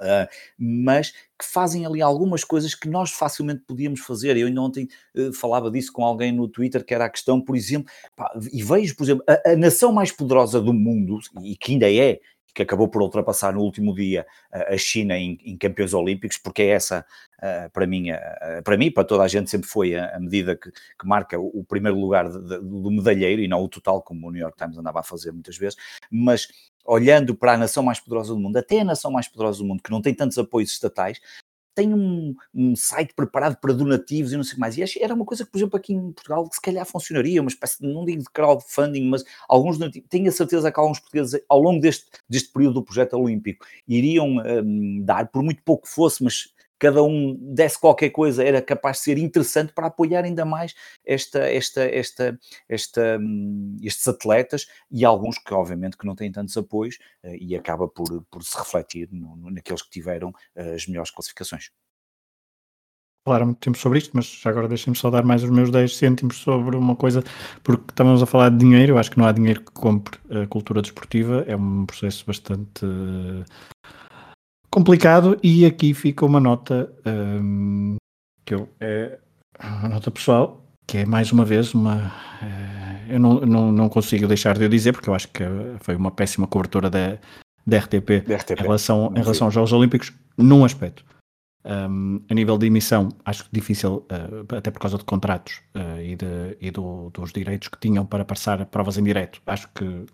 Uh, 0.00 0.26
mas 0.58 1.12
que 1.38 1.44
fazem 1.44 1.86
ali 1.86 2.02
algumas 2.02 2.42
coisas 2.42 2.74
que 2.74 2.88
nós 2.88 3.12
facilmente 3.12 3.62
podíamos 3.66 4.00
fazer. 4.00 4.36
Eu 4.36 4.48
ainda 4.48 4.60
ontem 4.60 4.88
uh, 5.16 5.32
falava 5.32 5.70
disso 5.70 5.92
com 5.92 6.04
alguém 6.04 6.32
no 6.32 6.48
Twitter, 6.48 6.84
que 6.84 6.92
era 6.92 7.04
a 7.04 7.10
questão, 7.10 7.40
por 7.40 7.56
exemplo, 7.56 7.92
pá, 8.16 8.32
e 8.52 8.62
vejo, 8.62 8.96
por 8.96 9.04
exemplo, 9.04 9.24
a, 9.28 9.52
a, 9.52 9.56
nação 9.56 9.92
mais 9.92 10.10
poderosa 10.10 10.60
do 10.60 10.72
mundo, 10.72 11.18
e 11.42 11.56
que 11.56 11.72
ainda 11.72 11.92
é, 11.92 12.18
que 12.52 12.62
acabou 12.62 12.88
por 12.88 13.02
ultrapassar 13.02 13.52
no 13.52 13.60
último 13.60 13.92
dia 13.94 14.24
a 14.52 14.76
China 14.76 15.18
em, 15.18 15.38
em 15.44 15.56
campeões 15.56 15.92
olímpicos, 15.92 16.38
porque 16.38 16.62
é 16.62 16.68
essa, 16.68 17.04
para 17.72 17.84
mim, 17.84 18.06
para 18.62 18.76
mim, 18.76 18.92
para 18.92 19.02
toda 19.02 19.24
a 19.24 19.28
gente, 19.28 19.50
sempre 19.50 19.68
foi 19.68 19.96
a, 19.96 20.20
medida 20.20 20.54
que, 20.54 20.70
que 20.70 21.04
marca 21.04 21.36
o, 21.36 21.64
primeiro 21.64 21.98
lugar 21.98 22.28
de, 22.28 22.38
de, 22.40 22.58
do 22.60 22.90
medalheiro 22.92 23.42
e 23.42 23.48
não 23.48 23.60
o 23.60 23.68
total, 23.68 24.00
como 24.00 24.28
o 24.28 24.30
New 24.30 24.40
York 24.40 24.56
Times 24.56 24.78
andava 24.78 25.00
a 25.00 25.02
fazer 25.02 25.32
muitas 25.32 25.56
vezes, 25.56 25.76
mas 26.08 26.46
olhando 26.84 27.34
para 27.34 27.54
a 27.54 27.56
nação 27.56 27.82
mais 27.82 28.00
poderosa 28.00 28.34
do 28.34 28.40
mundo, 28.40 28.56
até 28.56 28.80
a 28.80 28.84
nação 28.84 29.10
mais 29.10 29.28
poderosa 29.28 29.58
do 29.58 29.64
mundo, 29.64 29.82
que 29.82 29.90
não 29.90 30.02
tem 30.02 30.14
tantos 30.14 30.38
apoios 30.38 30.70
estatais, 30.70 31.20
tem 31.74 31.92
um, 31.92 32.34
um, 32.54 32.76
site 32.76 33.12
preparado 33.14 33.56
para 33.56 33.72
donativos 33.72 34.32
e 34.32 34.36
não 34.36 34.44
sei 34.44 34.52
o 34.52 34.54
que 34.54 34.60
mais. 34.60 34.76
E 34.76 35.02
era 35.02 35.14
uma 35.14 35.24
coisa 35.24 35.44
que, 35.44 35.50
por 35.50 35.58
exemplo, 35.58 35.76
aqui 35.76 35.92
em 35.92 36.12
Portugal, 36.12 36.48
que 36.48 36.54
se 36.54 36.60
calhar 36.60 36.86
funcionaria, 36.86 37.40
uma 37.40 37.48
espécie, 37.48 37.80
de, 37.80 37.92
não 37.92 38.04
digo 38.04 38.22
de 38.22 38.30
crowdfunding, 38.30 39.08
mas 39.08 39.24
alguns 39.48 39.76
donativos. 39.76 40.08
Tenho 40.08 40.28
a 40.28 40.32
certeza 40.32 40.70
que 40.70 40.78
alguns 40.78 41.00
portugueses, 41.00 41.40
ao 41.48 41.60
longo 41.60 41.80
deste, 41.80 42.06
deste 42.28 42.52
período 42.52 42.74
do 42.74 42.84
projeto 42.84 43.14
olímpico, 43.14 43.66
iriam 43.88 44.36
um, 44.36 45.02
dar, 45.04 45.26
por 45.28 45.42
muito 45.42 45.62
pouco 45.64 45.88
fosse, 45.88 46.22
mas 46.22 46.53
cada 46.84 47.02
um 47.02 47.34
desse 47.40 47.80
qualquer 47.80 48.10
coisa, 48.10 48.44
era 48.44 48.60
capaz 48.60 48.98
de 48.98 49.04
ser 49.04 49.16
interessante 49.16 49.72
para 49.72 49.86
apoiar 49.86 50.22
ainda 50.22 50.44
mais 50.44 50.74
esta, 51.02 51.38
esta, 51.38 51.82
esta, 51.82 52.38
esta, 52.68 53.18
hum, 53.18 53.74
estes 53.82 54.06
atletas 54.06 54.66
e 54.90 55.02
alguns 55.02 55.38
que 55.38 55.54
obviamente 55.54 55.96
que 55.96 56.06
não 56.06 56.14
têm 56.14 56.30
tantos 56.30 56.54
apoios 56.58 56.96
uh, 57.24 57.34
e 57.40 57.56
acaba 57.56 57.88
por, 57.88 58.22
por 58.30 58.44
se 58.44 58.54
refletir 58.58 59.08
no, 59.10 59.50
naqueles 59.50 59.80
que 59.80 59.88
tiveram 59.88 60.28
uh, 60.28 60.74
as 60.74 60.86
melhores 60.86 61.10
classificações. 61.10 61.70
Falar 63.26 63.46
muito 63.46 63.60
tempo 63.60 63.78
sobre 63.78 64.00
isto, 64.00 64.10
mas 64.12 64.42
agora 64.44 64.68
deixem-me 64.68 64.94
só 64.94 65.08
dar 65.08 65.24
mais 65.24 65.42
os 65.42 65.48
meus 65.48 65.70
10 65.70 65.96
cêntimos 65.96 66.36
sobre 66.36 66.76
uma 66.76 66.94
coisa, 66.94 67.24
porque 67.62 67.84
estamos 67.88 68.22
a 68.22 68.26
falar 68.26 68.50
de 68.50 68.58
dinheiro, 68.58 68.92
eu 68.92 68.98
acho 68.98 69.10
que 69.10 69.16
não 69.16 69.24
há 69.24 69.32
dinheiro 69.32 69.62
que 69.62 69.72
compre 69.72 70.20
a 70.30 70.46
cultura 70.46 70.82
desportiva, 70.82 71.42
é 71.48 71.56
um 71.56 71.86
processo 71.86 72.26
bastante 72.26 72.84
complicado 74.74 75.38
e 75.40 75.64
aqui 75.64 75.94
fica 75.94 76.26
uma 76.26 76.40
nota 76.40 76.92
um, 77.06 77.94
que 78.44 78.54
eu, 78.54 78.68
é 78.80 79.20
uma 79.62 79.88
nota 79.88 80.10
pessoal 80.10 80.66
que 80.84 80.98
é 80.98 81.06
mais 81.06 81.30
uma 81.30 81.44
vez 81.44 81.72
uma 81.72 82.08
uh, 82.42 83.12
eu 83.12 83.20
não, 83.20 83.34
não, 83.42 83.70
não 83.70 83.88
consigo 83.88 84.26
deixar 84.26 84.58
de 84.58 84.64
eu 84.64 84.68
dizer 84.68 84.92
porque 84.92 85.08
eu 85.08 85.14
acho 85.14 85.28
que 85.28 85.44
foi 85.78 85.94
uma 85.94 86.10
péssima 86.10 86.48
cobertura 86.48 86.90
da, 86.90 87.18
da 87.64 87.78
RTP, 87.78 88.24
RTP. 88.28 88.58
Em, 88.58 88.62
relação, 88.62 89.12
em 89.14 89.20
relação 89.20 89.46
aos 89.46 89.54
Jogos 89.54 89.72
Olímpicos 89.72 90.12
num 90.36 90.64
aspecto. 90.64 91.04
Um, 91.64 92.20
a 92.28 92.34
nível 92.34 92.58
de 92.58 92.66
emissão 92.66 93.08
acho 93.24 93.46
difícil 93.52 94.04
uh, 94.10 94.56
até 94.56 94.72
por 94.72 94.80
causa 94.80 94.98
de 94.98 95.04
contratos 95.04 95.62
uh, 95.76 96.00
e, 96.00 96.16
de, 96.16 96.58
e 96.60 96.70
do, 96.72 97.10
dos 97.10 97.32
direitos 97.32 97.68
que 97.68 97.78
tinham 97.78 98.04
para 98.04 98.24
passar 98.24 98.66
provas 98.66 98.98
em 98.98 99.04
direto. 99.04 99.40
Acho 99.46 99.68
que 99.72 100.04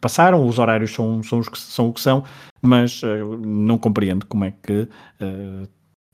passaram, 0.00 0.46
os 0.46 0.58
horários 0.58 0.92
são, 0.92 1.22
são, 1.22 1.38
os 1.38 1.48
que, 1.48 1.58
são 1.58 1.88
o 1.88 1.92
que 1.92 2.00
são, 2.00 2.24
mas 2.60 3.02
uh, 3.02 3.36
não 3.38 3.78
compreendo 3.78 4.26
como 4.26 4.44
é 4.44 4.52
que, 4.62 4.82
uh, 4.82 5.68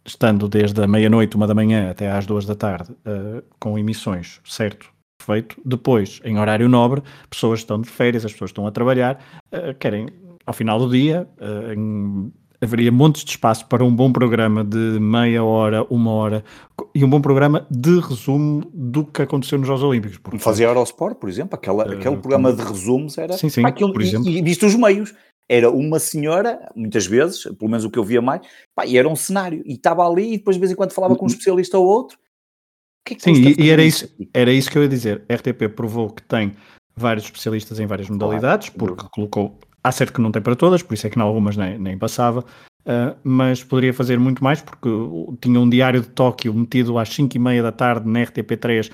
estando 0.04 0.48
desde 0.48 0.82
a 0.82 0.86
meia-noite, 0.86 1.36
uma 1.36 1.46
da 1.46 1.54
manhã 1.54 1.90
até 1.90 2.10
às 2.10 2.26
duas 2.26 2.46
da 2.46 2.54
tarde, 2.54 2.92
uh, 2.92 3.42
com 3.58 3.78
emissões, 3.78 4.40
certo, 4.44 4.90
feito, 5.22 5.60
depois, 5.64 6.20
em 6.24 6.38
horário 6.38 6.68
nobre, 6.68 7.02
pessoas 7.28 7.60
estão 7.60 7.80
de 7.80 7.88
férias, 7.88 8.24
as 8.24 8.32
pessoas 8.32 8.50
estão 8.50 8.66
a 8.66 8.70
trabalhar, 8.70 9.18
querem, 9.80 10.08
ao 10.46 10.54
final 10.54 10.78
do 10.78 10.88
dia, 10.88 11.28
em 11.76 12.32
haveria 12.60 12.90
montes 12.90 13.24
de 13.24 13.30
espaço 13.30 13.66
para 13.66 13.84
um 13.84 13.94
bom 13.94 14.12
programa 14.12 14.64
de 14.64 14.98
meia 15.00 15.44
hora, 15.44 15.84
uma 15.88 16.12
hora 16.12 16.44
e 16.94 17.04
um 17.04 17.10
bom 17.10 17.20
programa 17.20 17.66
de 17.70 18.00
resumo 18.00 18.68
do 18.74 19.04
que 19.04 19.22
aconteceu 19.22 19.58
nos 19.58 19.66
Jogos 19.66 19.82
Olímpicos. 19.82 20.18
Porque... 20.18 20.38
Fazia 20.38 20.66
Eurosport, 20.66 21.16
por 21.16 21.28
exemplo, 21.28 21.54
aquela, 21.54 21.86
uh, 21.86 21.92
aquele 21.92 22.16
programa 22.16 22.52
de 22.52 22.62
resumos 22.62 23.16
era 23.16 23.36
sim, 23.36 23.48
sim, 23.48 23.64
aquilo, 23.64 23.92
por 23.92 24.02
exemplo. 24.02 24.28
E, 24.28 24.38
e 24.38 24.42
visto 24.42 24.66
os 24.66 24.74
meios, 24.74 25.14
era 25.48 25.70
uma 25.70 25.98
senhora, 25.98 26.70
muitas 26.74 27.06
vezes, 27.06 27.44
pelo 27.44 27.70
menos 27.70 27.84
o 27.84 27.90
que 27.90 27.98
eu 27.98 28.04
via 28.04 28.20
mais, 28.20 28.42
pá, 28.74 28.84
e 28.84 28.98
era 28.98 29.08
um 29.08 29.16
cenário, 29.16 29.62
e 29.64 29.74
estava 29.74 30.06
ali, 30.06 30.34
e 30.34 30.38
depois 30.38 30.56
de 30.56 30.60
vez 30.60 30.72
em 30.72 30.74
quando 30.74 30.92
falava 30.92 31.16
com 31.16 31.24
um 31.24 31.28
especialista 31.28 31.78
ou 31.78 31.86
outro. 31.86 32.18
Que 33.04 33.14
é 33.14 33.16
que 33.16 33.22
Sim, 33.22 33.32
e, 33.32 33.66
e 33.66 33.70
era, 33.70 33.82
isso, 33.82 34.08
era 34.34 34.52
isso 34.52 34.70
que 34.70 34.76
eu 34.76 34.82
ia 34.82 34.88
dizer. 34.88 35.24
A 35.28 35.34
RTP 35.34 35.74
provou 35.74 36.10
que 36.10 36.22
tem 36.22 36.54
vários 36.94 37.24
especialistas 37.24 37.80
em 37.80 37.86
várias 37.86 38.10
modalidades, 38.10 38.68
claro. 38.68 38.96
porque 38.96 39.08
colocou 39.10 39.58
Há 39.88 39.92
certo 39.92 40.12
que 40.12 40.20
não 40.20 40.30
tem 40.30 40.42
para 40.42 40.54
todas, 40.54 40.82
por 40.82 40.92
isso 40.92 41.06
é 41.06 41.10
que 41.10 41.18
em 41.18 41.22
algumas 41.22 41.56
nem, 41.56 41.78
nem 41.78 41.96
passava, 41.96 42.40
uh, 42.40 43.16
mas 43.24 43.64
poderia 43.64 43.94
fazer 43.94 44.18
muito 44.18 44.44
mais 44.44 44.60
porque 44.60 44.86
tinha 45.40 45.58
um 45.58 45.66
diário 45.66 46.02
de 46.02 46.08
Tóquio 46.08 46.52
metido 46.52 46.98
às 46.98 47.08
5 47.08 47.34
e 47.34 47.38
meia 47.38 47.62
da 47.62 47.72
tarde 47.72 48.06
na 48.06 48.20
RTP3, 48.20 48.90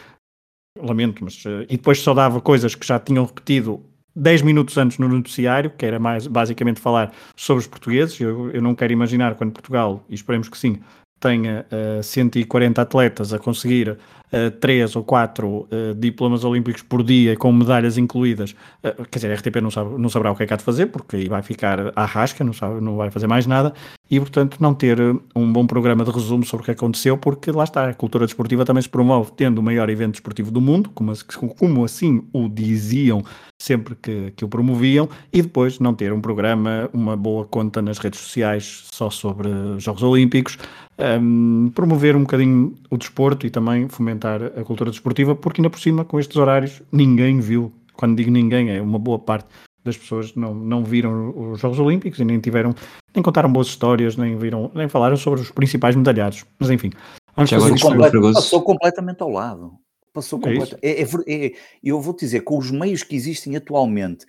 lamento, 0.80 1.24
mas 1.24 1.44
uh, 1.46 1.64
e 1.68 1.76
depois 1.76 1.98
só 1.98 2.14
dava 2.14 2.40
coisas 2.40 2.76
que 2.76 2.86
já 2.86 3.00
tinham 3.00 3.24
repetido 3.24 3.82
10 4.14 4.42
minutos 4.42 4.78
antes 4.78 4.98
no 4.98 5.08
noticiário, 5.08 5.72
que 5.76 5.84
era 5.84 5.98
mais 5.98 6.28
basicamente 6.28 6.78
falar 6.78 7.12
sobre 7.34 7.62
os 7.62 7.66
portugueses. 7.66 8.20
Eu, 8.20 8.52
eu 8.52 8.62
não 8.62 8.72
quero 8.72 8.92
imaginar 8.92 9.34
quando 9.34 9.50
Portugal, 9.50 10.04
e 10.08 10.14
esperemos 10.14 10.48
que 10.48 10.56
sim, 10.56 10.78
tenha 11.20 11.64
uh, 11.98 12.02
140 12.02 12.82
atletas 12.82 13.32
a 13.32 13.38
conseguir 13.38 13.90
uh, 14.34 14.50
3 14.60 14.96
ou 14.96 15.04
4 15.04 15.48
uh, 15.48 15.68
diplomas 15.96 16.44
olímpicos 16.44 16.82
por 16.82 17.02
dia 17.02 17.36
com 17.36 17.52
medalhas 17.52 17.96
incluídas, 17.96 18.54
uh, 18.82 19.04
quer 19.10 19.18
dizer, 19.18 19.32
a 19.32 19.34
RTP 19.34 19.56
não, 19.62 19.70
sabe, 19.70 19.98
não 19.98 20.08
saberá 20.08 20.32
o 20.32 20.36
que 20.36 20.42
é 20.42 20.46
que 20.46 20.54
há 20.54 20.56
de 20.56 20.64
fazer, 20.64 20.86
porque 20.86 21.16
aí 21.16 21.28
vai 21.28 21.42
ficar 21.42 21.92
à 21.96 22.04
rasca, 22.04 22.44
não, 22.44 22.52
sabe, 22.52 22.80
não 22.80 22.96
vai 22.96 23.10
fazer 23.10 23.26
mais 23.26 23.46
nada, 23.46 23.72
e 24.10 24.18
portanto 24.18 24.58
não 24.60 24.74
ter 24.74 24.98
um 25.34 25.52
bom 25.52 25.66
programa 25.66 26.04
de 26.04 26.10
resumo 26.10 26.44
sobre 26.44 26.62
o 26.62 26.64
que 26.66 26.72
aconteceu, 26.72 27.16
porque 27.16 27.50
lá 27.50 27.64
está, 27.64 27.88
a 27.88 27.94
cultura 27.94 28.26
desportiva 28.26 28.64
também 28.64 28.82
se 28.82 28.88
promove 28.88 29.32
tendo 29.36 29.58
o 29.58 29.62
maior 29.62 29.88
evento 29.88 30.12
desportivo 30.12 30.50
do 30.50 30.60
mundo, 30.60 30.90
como, 30.94 31.12
como 31.58 31.84
assim 31.84 32.26
o 32.32 32.48
diziam 32.48 33.24
sempre 33.58 33.94
que, 33.94 34.32
que 34.32 34.44
o 34.44 34.48
promoviam, 34.48 35.08
e 35.32 35.40
depois 35.40 35.78
não 35.78 35.94
ter 35.94 36.12
um 36.12 36.20
programa, 36.20 36.90
uma 36.92 37.16
boa 37.16 37.46
conta 37.46 37.80
nas 37.80 37.98
redes 37.98 38.20
sociais 38.20 38.84
só 38.92 39.08
sobre 39.08 39.48
Jogos 39.78 40.02
Olímpicos, 40.02 40.58
um, 40.98 41.70
promover 41.74 42.16
um 42.16 42.20
bocadinho 42.20 42.74
o 42.90 42.96
desporto 42.96 43.46
e 43.46 43.50
também 43.50 43.88
fomentar 43.88 44.42
a 44.42 44.64
cultura 44.64 44.90
desportiva, 44.90 45.34
porque 45.34 45.60
ainda 45.60 45.70
por 45.70 45.80
cima, 45.80 46.04
com 46.04 46.18
estes 46.18 46.36
horários, 46.36 46.82
ninguém 46.92 47.40
viu. 47.40 47.72
Quando 47.94 48.16
digo 48.16 48.30
ninguém, 48.30 48.70
é 48.70 48.80
uma 48.80 48.98
boa 48.98 49.18
parte 49.18 49.46
das 49.84 49.96
pessoas 49.96 50.34
não, 50.34 50.54
não 50.54 50.82
viram 50.82 51.52
os 51.52 51.60
Jogos 51.60 51.78
Olímpicos 51.78 52.18
e 52.18 52.24
nem 52.24 52.40
tiveram, 52.40 52.74
nem 53.14 53.22
contaram 53.22 53.52
boas 53.52 53.66
histórias, 53.66 54.16
nem 54.16 54.36
viram, 54.36 54.70
nem 54.74 54.88
falaram 54.88 55.16
sobre 55.16 55.40
os 55.40 55.50
principais 55.50 55.94
medalhados. 55.94 56.44
Mas 56.58 56.70
enfim, 56.70 56.90
vamos 57.36 57.50
fazer 57.50 57.80
complet, 57.80 58.12
passou 58.32 58.62
completamente 58.62 59.22
ao 59.22 59.30
lado. 59.30 59.72
Passou 60.12 60.38
é 60.38 60.42
completamente. 60.42 60.78
É, 60.82 61.02
é, 61.02 61.46
é, 61.46 61.52
eu 61.82 62.00
vou 62.00 62.14
te 62.14 62.20
dizer, 62.20 62.40
com 62.40 62.56
os 62.56 62.70
meios 62.70 63.02
que 63.02 63.14
existem 63.14 63.56
atualmente, 63.56 64.24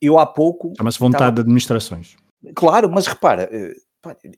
eu 0.00 0.18
há 0.18 0.24
pouco. 0.24 0.72
Chama-se 0.76 0.98
vontade 0.98 1.36
de 1.36 1.42
administrações. 1.42 2.16
Claro, 2.54 2.90
mas 2.90 3.06
repara, 3.06 3.48
eh, 3.52 3.74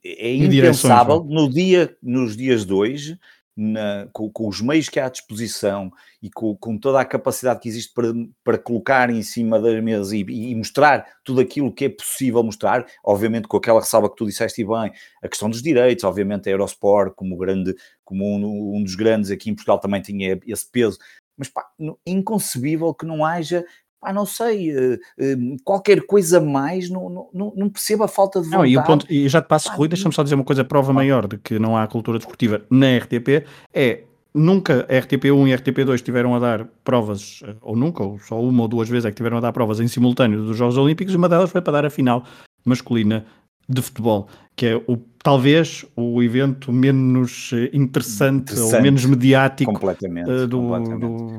é 0.04 0.34
impensável 0.34 1.22
no 1.24 1.48
dia, 1.48 1.96
nos 2.02 2.36
dias 2.36 2.66
de 2.66 2.72
hoje, 2.72 3.18
na, 3.56 4.08
com, 4.12 4.30
com, 4.30 4.48
os 4.48 4.60
meios 4.60 4.88
que 4.88 4.98
há 4.98 5.06
à 5.06 5.08
disposição 5.10 5.92
e 6.22 6.30
com, 6.30 6.56
com, 6.56 6.78
toda 6.78 7.00
a 7.00 7.04
capacidade 7.04 7.60
que 7.60 7.68
existe 7.68 7.92
para, 7.92 8.08
para 8.42 8.58
colocar 8.58 9.10
em 9.10 9.22
cima 9.22 9.60
da 9.60 9.80
mesa 9.82 10.16
e, 10.16 10.20
e, 10.20 10.54
mostrar 10.54 11.06
tudo 11.22 11.40
aquilo 11.40 11.72
que 11.72 11.84
é 11.84 11.88
possível 11.88 12.42
mostrar, 12.42 12.86
obviamente 13.04 13.46
com 13.46 13.56
aquela 13.56 13.80
ressalva 13.80 14.08
que 14.08 14.16
tu 14.16 14.26
disseste 14.26 14.64
bem, 14.64 14.92
a 15.22 15.28
questão 15.28 15.50
dos 15.50 15.62
direitos, 15.62 16.04
obviamente 16.04 16.48
a 16.48 16.52
Eurosport 16.52 17.14
como 17.14 17.36
grande, 17.36 17.74
como 18.04 18.24
um, 18.24 18.76
um 18.76 18.82
dos 18.82 18.94
grandes 18.94 19.30
aqui 19.30 19.50
em 19.50 19.54
Portugal 19.54 19.78
também 19.78 20.00
tinha 20.00 20.40
esse 20.46 20.70
peso, 20.70 20.98
mas 21.36 21.48
pá, 21.48 21.66
é 21.80 22.10
inconcebível 22.10 22.94
que 22.94 23.04
não 23.04 23.24
haja 23.24 23.64
ah, 24.02 24.12
não 24.12 24.26
sei, 24.26 24.76
uh, 24.76 24.94
uh, 24.94 25.56
qualquer 25.64 26.04
coisa 26.06 26.40
mais, 26.40 26.90
não, 26.90 27.28
não, 27.32 27.52
não 27.54 27.68
percebo 27.70 28.02
a 28.02 28.08
falta 28.08 28.40
de 28.40 28.46
vontade. 28.46 28.62
Não, 28.62 28.66
e, 28.66 28.76
o 28.76 28.82
ponto, 28.82 29.06
e 29.08 29.28
já 29.28 29.40
te 29.40 29.46
passo, 29.46 29.70
ah, 29.70 29.74
Rui, 29.74 29.86
deixa-me 29.86 30.12
só 30.12 30.22
dizer 30.22 30.34
uma 30.34 30.44
coisa, 30.44 30.64
prova 30.64 30.92
maior 30.92 31.28
de 31.28 31.38
que 31.38 31.58
não 31.58 31.76
há 31.76 31.86
cultura 31.86 32.18
desportiva 32.18 32.62
na 32.68 32.98
RTP, 32.98 33.46
é 33.72 34.02
nunca 34.34 34.86
a 34.88 34.92
RTP1 34.92 35.48
e 35.48 35.52
a 35.52 35.58
RTP2 35.58 36.02
tiveram 36.02 36.34
a 36.34 36.38
dar 36.38 36.66
provas, 36.82 37.40
eh, 37.44 37.54
ou 37.60 37.76
nunca, 37.76 38.02
ou 38.02 38.18
só 38.18 38.40
uma 38.40 38.62
ou 38.62 38.68
duas 38.68 38.88
vezes 38.88 39.04
é 39.04 39.10
que 39.10 39.16
tiveram 39.16 39.36
a 39.36 39.40
dar 39.40 39.52
provas 39.52 39.78
em 39.78 39.86
simultâneo 39.86 40.44
dos 40.44 40.56
Jogos 40.56 40.76
Olímpicos, 40.76 41.14
e 41.14 41.16
uma 41.16 41.28
delas 41.28 41.50
foi 41.50 41.60
para 41.60 41.74
dar 41.74 41.86
a 41.86 41.90
final 41.90 42.24
masculina 42.64 43.24
de 43.68 43.80
futebol, 43.80 44.26
que 44.56 44.66
é 44.66 44.76
o, 44.76 44.96
talvez 45.22 45.84
o 45.94 46.22
evento 46.22 46.72
menos 46.72 47.50
interessante, 47.72 48.52
interessante. 48.52 48.74
ou 48.74 48.82
menos 48.82 49.04
mediático 49.04 49.72
completamente, 49.72 50.28
uh, 50.28 50.46
do, 50.48 50.60
completamente. 50.60 51.00
do, 51.00 51.38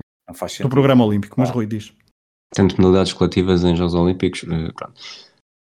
do, 0.61 0.69
programa 0.69 1.03
olímpico. 1.03 1.35
Mas 1.37 1.49
ah. 1.49 1.53
Rui 1.53 1.65
diz 1.65 1.93
tanto 2.53 2.77
modalidades 2.77 3.13
coletivas 3.13 3.63
em 3.63 3.75
Jogos 3.75 3.93
Olímpicos, 3.93 4.43
eh, 4.43 4.71
pronto, 4.75 4.93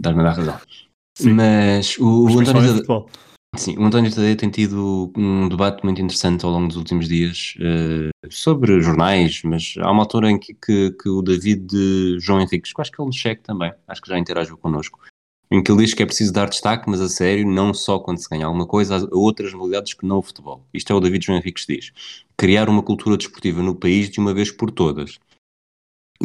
dá-me 0.01 0.20
a 0.20 0.24
dar 0.24 0.32
razão. 0.32 0.61
Sim. 1.16 1.32
Mas 1.32 1.99
o, 1.99 2.26
o 2.26 2.37
organizador. 2.37 3.07
Sim, 3.57 3.78
o 3.78 3.85
António 3.85 4.12
Tadeia 4.12 4.35
tem 4.35 4.51
tido 4.51 5.12
um 5.16 5.49
debate 5.49 5.85
muito 5.85 6.01
interessante 6.03 6.45
ao 6.45 6.51
longo 6.51 6.66
dos 6.66 6.76
últimos 6.76 7.07
dias 7.07 7.55
uh, 7.61 8.28
sobre 8.28 8.80
jornais, 8.80 9.43
mas 9.45 9.74
há 9.78 9.91
uma 9.93 10.03
altura 10.03 10.28
em 10.28 10.39
que, 10.39 10.55
que, 10.55 10.91
que 10.91 11.09
o 11.09 11.22
David 11.22 11.61
de 11.66 12.18
João 12.18 12.41
Henriques, 12.41 12.72
que 12.72 12.80
acho 12.80 12.91
que 12.91 13.01
ele 13.01 13.07
nos 13.07 13.16
cheque 13.16 13.43
também, 13.43 13.72
acho 13.87 14.03
que 14.03 14.09
já 14.09 14.18
interagiu 14.18 14.57
connosco, 14.57 14.99
em 15.53 15.62
que 15.62 15.70
ele 15.70 15.85
diz 15.85 15.95
que 15.95 16.03
é 16.03 16.07
preciso 16.07 16.32
dar 16.32 16.49
destaque, 16.49 16.91
mas 16.91 17.01
a 17.01 17.09
sério, 17.09 17.47
não 17.47 17.72
só 17.72 18.01
quando 18.01 18.18
se 18.18 18.28
ganha 18.28 18.47
alguma 18.47 18.66
coisa, 18.66 18.97
a 18.97 19.16
outras 19.16 19.53
modalidades 19.53 19.95
que 19.95 20.05
não 20.05 20.18
o 20.18 20.22
futebol. 20.22 20.66
Isto 20.74 20.93
é 20.93 20.97
o 20.97 21.01
David 21.01 21.24
João 21.24 21.39
Henriques 21.39 21.64
diz. 21.64 21.93
Criar 22.37 22.68
uma 22.68 22.82
cultura 22.82 23.16
desportiva 23.16 23.62
no 23.62 23.76
país 23.76 24.11
de 24.11 24.18
uma 24.18 24.35
vez 24.35 24.51
por 24.51 24.72
todas. 24.72 25.20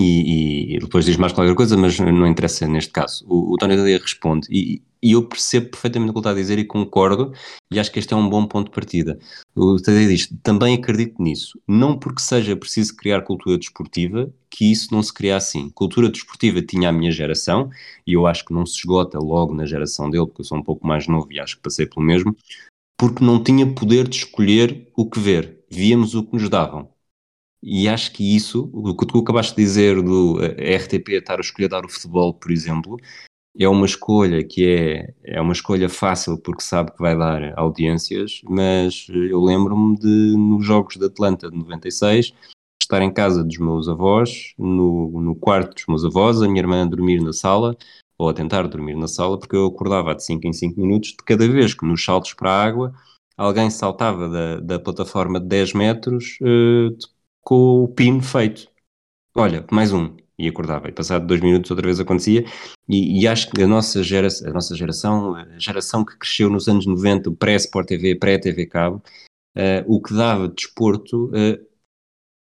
E, 0.02 0.76
e, 0.76 0.80
depois 0.80 1.04
diz 1.04 1.18
mais 1.18 1.34
qualquer 1.34 1.54
coisa, 1.54 1.76
mas 1.76 2.00
não 2.00 2.26
interessa 2.26 2.66
neste 2.66 2.90
caso. 2.94 3.26
O, 3.28 3.54
o 3.54 3.58
Tony 3.58 3.76
Dadia 3.76 4.00
responde, 4.00 4.48
e, 4.50 4.82
e, 5.04 5.12
eu 5.12 5.28
percebo 5.28 5.72
perfeitamente 5.72 6.12
o 6.12 6.14
que 6.14 6.20
ele 6.20 6.22
está 6.22 6.32
a 6.32 6.42
dizer 6.42 6.58
e 6.58 6.64
concordo, 6.64 7.34
e 7.70 7.78
acho 7.78 7.92
que 7.92 8.00
este 8.00 8.14
é 8.14 8.18
um 8.18 8.30
bom 8.30 8.46
ponto 8.46 8.68
de 8.68 8.72
partida. 8.72 9.20
O 9.54 9.76
Tadeu 9.76 10.08
diz, 10.08 10.30
também 10.42 10.76
acredito 10.76 11.22
nisso, 11.22 11.60
não 11.68 12.00
porque 12.00 12.22
seja 12.22 12.56
preciso 12.56 12.96
criar 12.96 13.24
cultura 13.24 13.58
desportiva, 13.58 14.34
que 14.50 14.72
isso 14.72 14.88
não 14.94 15.04
se 15.04 15.14
cria 15.14 15.36
assim. 15.36 15.70
Cultura 15.70 16.08
desportiva 16.08 16.62
tinha 16.62 16.88
a 16.88 16.94
minha 16.94 17.12
geração, 17.12 17.70
e 18.08 18.14
eu 18.14 18.26
acho 18.26 18.46
que 18.46 18.54
não 18.54 18.66
se 18.66 18.78
esgota 18.78 19.20
logo 19.20 19.54
na 19.54 19.66
geração 19.66 20.10
dele, 20.10 20.28
porque 20.28 20.42
eu 20.42 20.46
sou 20.46 20.58
um 20.58 20.64
pouco 20.64 20.88
mais 20.88 21.08
novo 21.08 21.28
e 21.30 21.42
acho 21.42 21.58
que 21.58 21.64
passei 21.64 21.86
pelo 21.86 22.06
mesmo, 22.06 22.34
porque 22.98 23.22
não 23.22 23.44
tinha 23.44 23.68
poder 23.68 24.08
de 24.08 24.16
escolher 24.16 24.88
o 24.96 25.10
que 25.10 25.20
ver, 25.20 25.60
víamos 25.70 26.16
o 26.16 26.24
que 26.24 26.34
nos 26.34 26.48
davam 26.48 26.88
e 27.62 27.90
acho 27.90 28.12
que 28.14 28.36
isso, 28.36 28.70
o 28.74 28.96
que 28.96 29.06
tu 29.06 29.20
acabaste 29.20 29.56
de 29.56 29.62
dizer 29.62 30.02
do 30.02 30.40
eh, 30.42 30.78
RTP 30.78 31.10
estar 31.10 31.38
a 31.38 31.42
escolher 31.42 31.68
dar 31.68 31.86
o 31.86 31.90
futebol, 31.90 32.34
por 32.34 32.52
exemplo, 32.52 32.98
é 33.58 33.68
uma 33.68 33.86
escolha 33.86 34.44
que 34.44 34.66
é, 34.66 35.14
é 35.24 35.42
uma 35.42 35.54
escolha 35.54 35.90
fácil 35.90 36.38
porque 36.38 36.62
sabe 36.64 36.92
que 36.92 37.00
vai 37.00 37.18
dar 37.18 37.58
audiências, 37.58 38.42
mas 38.48 39.08
eu 39.10 39.42
lembro-me 39.44 39.98
de, 39.98 40.36
nos 40.38 40.66
Jogos 40.66 40.96
de 40.96 41.06
Atlanta 41.06 41.50
de 41.50 41.58
96, 41.58 42.34
estar 42.82 43.02
em 43.02 43.14
casa 43.14 43.44
dos 43.44 43.58
meus 43.58 43.90
avós, 43.90 44.54
no, 44.58 45.22
no 45.22 45.36
quarto 45.36 45.76
dos 45.76 45.86
meus 45.88 46.06
avós, 46.06 46.42
a 46.42 46.48
minha 46.48 46.62
irmã 46.62 46.84
a 46.84 46.86
dormir 46.86 47.22
na 47.22 47.34
sala, 47.34 47.76
ou 48.18 48.30
a 48.30 48.34
tentar 48.34 48.68
dormir 48.68 48.96
na 48.96 49.08
sala, 49.08 49.38
porque 49.38 49.56
eu 49.56 49.66
acordava 49.66 50.16
de 50.16 50.24
5 50.24 50.48
em 50.48 50.54
5 50.54 50.80
minutos 50.80 51.10
de 51.10 51.18
cada 51.18 51.48
vez 51.48 51.74
que 51.74 51.86
nos 51.86 52.04
saltos 52.04 52.34
para 52.34 52.52
a 52.52 52.64
água 52.64 52.94
alguém 53.38 53.70
saltava 53.70 54.28
da, 54.28 54.60
da 54.60 54.80
plataforma 54.80 55.40
de 55.40 55.48
10 55.48 55.74
metros, 55.74 56.38
uh, 56.42 56.98
com 57.50 57.84
o 57.84 57.88
pino 57.88 58.22
feito. 58.22 58.70
Olha, 59.36 59.66
mais 59.72 59.92
um. 59.92 60.16
E 60.38 60.48
acordava. 60.48 60.88
E 60.88 60.92
passado 60.92 61.26
dois 61.26 61.42
minutos 61.42 61.72
outra 61.72 61.88
vez 61.88 62.00
acontecia. 62.00 62.46
E, 62.88 63.20
e 63.20 63.28
acho 63.28 63.50
que 63.50 63.64
a 63.64 63.68
nossa, 63.68 64.04
gera, 64.04 64.28
a 64.46 64.52
nossa 64.52 64.76
geração, 64.76 65.34
a 65.34 65.58
geração 65.58 66.06
que 66.06 66.16
cresceu 66.16 66.48
nos 66.48 66.68
anos 66.68 66.86
90, 66.86 67.32
pré-Sport 67.32 67.88
TV, 67.88 68.14
pré-TV 68.14 68.68
Cabo, 68.68 69.02
uh, 69.58 69.84
o 69.88 70.00
que 70.00 70.14
dava 70.14 70.48
desporto, 70.48 71.26
uh, 71.30 71.68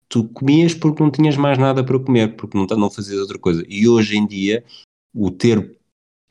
tu 0.08 0.28
comias 0.30 0.74
porque 0.74 1.00
não 1.00 1.10
tinhas 1.12 1.36
mais 1.36 1.56
nada 1.56 1.84
para 1.84 2.00
comer, 2.00 2.34
porque 2.34 2.58
não, 2.58 2.66
não 2.76 2.90
fazias 2.90 3.20
outra 3.20 3.38
coisa. 3.38 3.64
E 3.68 3.88
hoje 3.88 4.16
em 4.16 4.26
dia, 4.26 4.64
o 5.14 5.30
ter 5.30 5.78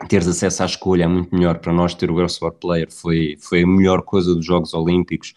teres 0.09 0.27
acesso 0.27 0.63
à 0.63 0.65
escolha 0.65 1.05
é 1.05 1.07
muito 1.07 1.33
melhor 1.33 1.59
para 1.59 1.71
nós 1.71 1.95
ter 1.95 2.11
o 2.11 2.15
Eurosport 2.15 2.57
Player 2.59 2.91
foi, 2.91 3.37
foi 3.39 3.63
a 3.63 3.67
melhor 3.67 4.01
coisa 4.01 4.35
dos 4.35 4.45
Jogos 4.45 4.73
Olímpicos 4.73 5.33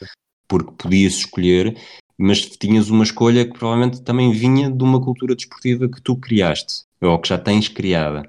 porque 0.52 0.72
podias 0.72 1.14
escolher 1.14 1.76
mas 2.18 2.40
tinhas 2.42 2.90
uma 2.90 3.04
escolha 3.04 3.44
que 3.44 3.58
provavelmente 3.58 4.02
também 4.02 4.32
vinha 4.32 4.70
de 4.70 4.82
uma 4.82 5.00
cultura 5.00 5.34
desportiva 5.34 5.88
que 5.88 6.00
tu 6.00 6.16
criaste, 6.16 6.84
ou 7.00 7.18
que 7.18 7.28
já 7.28 7.38
tens 7.38 7.68
criada. 7.68 8.22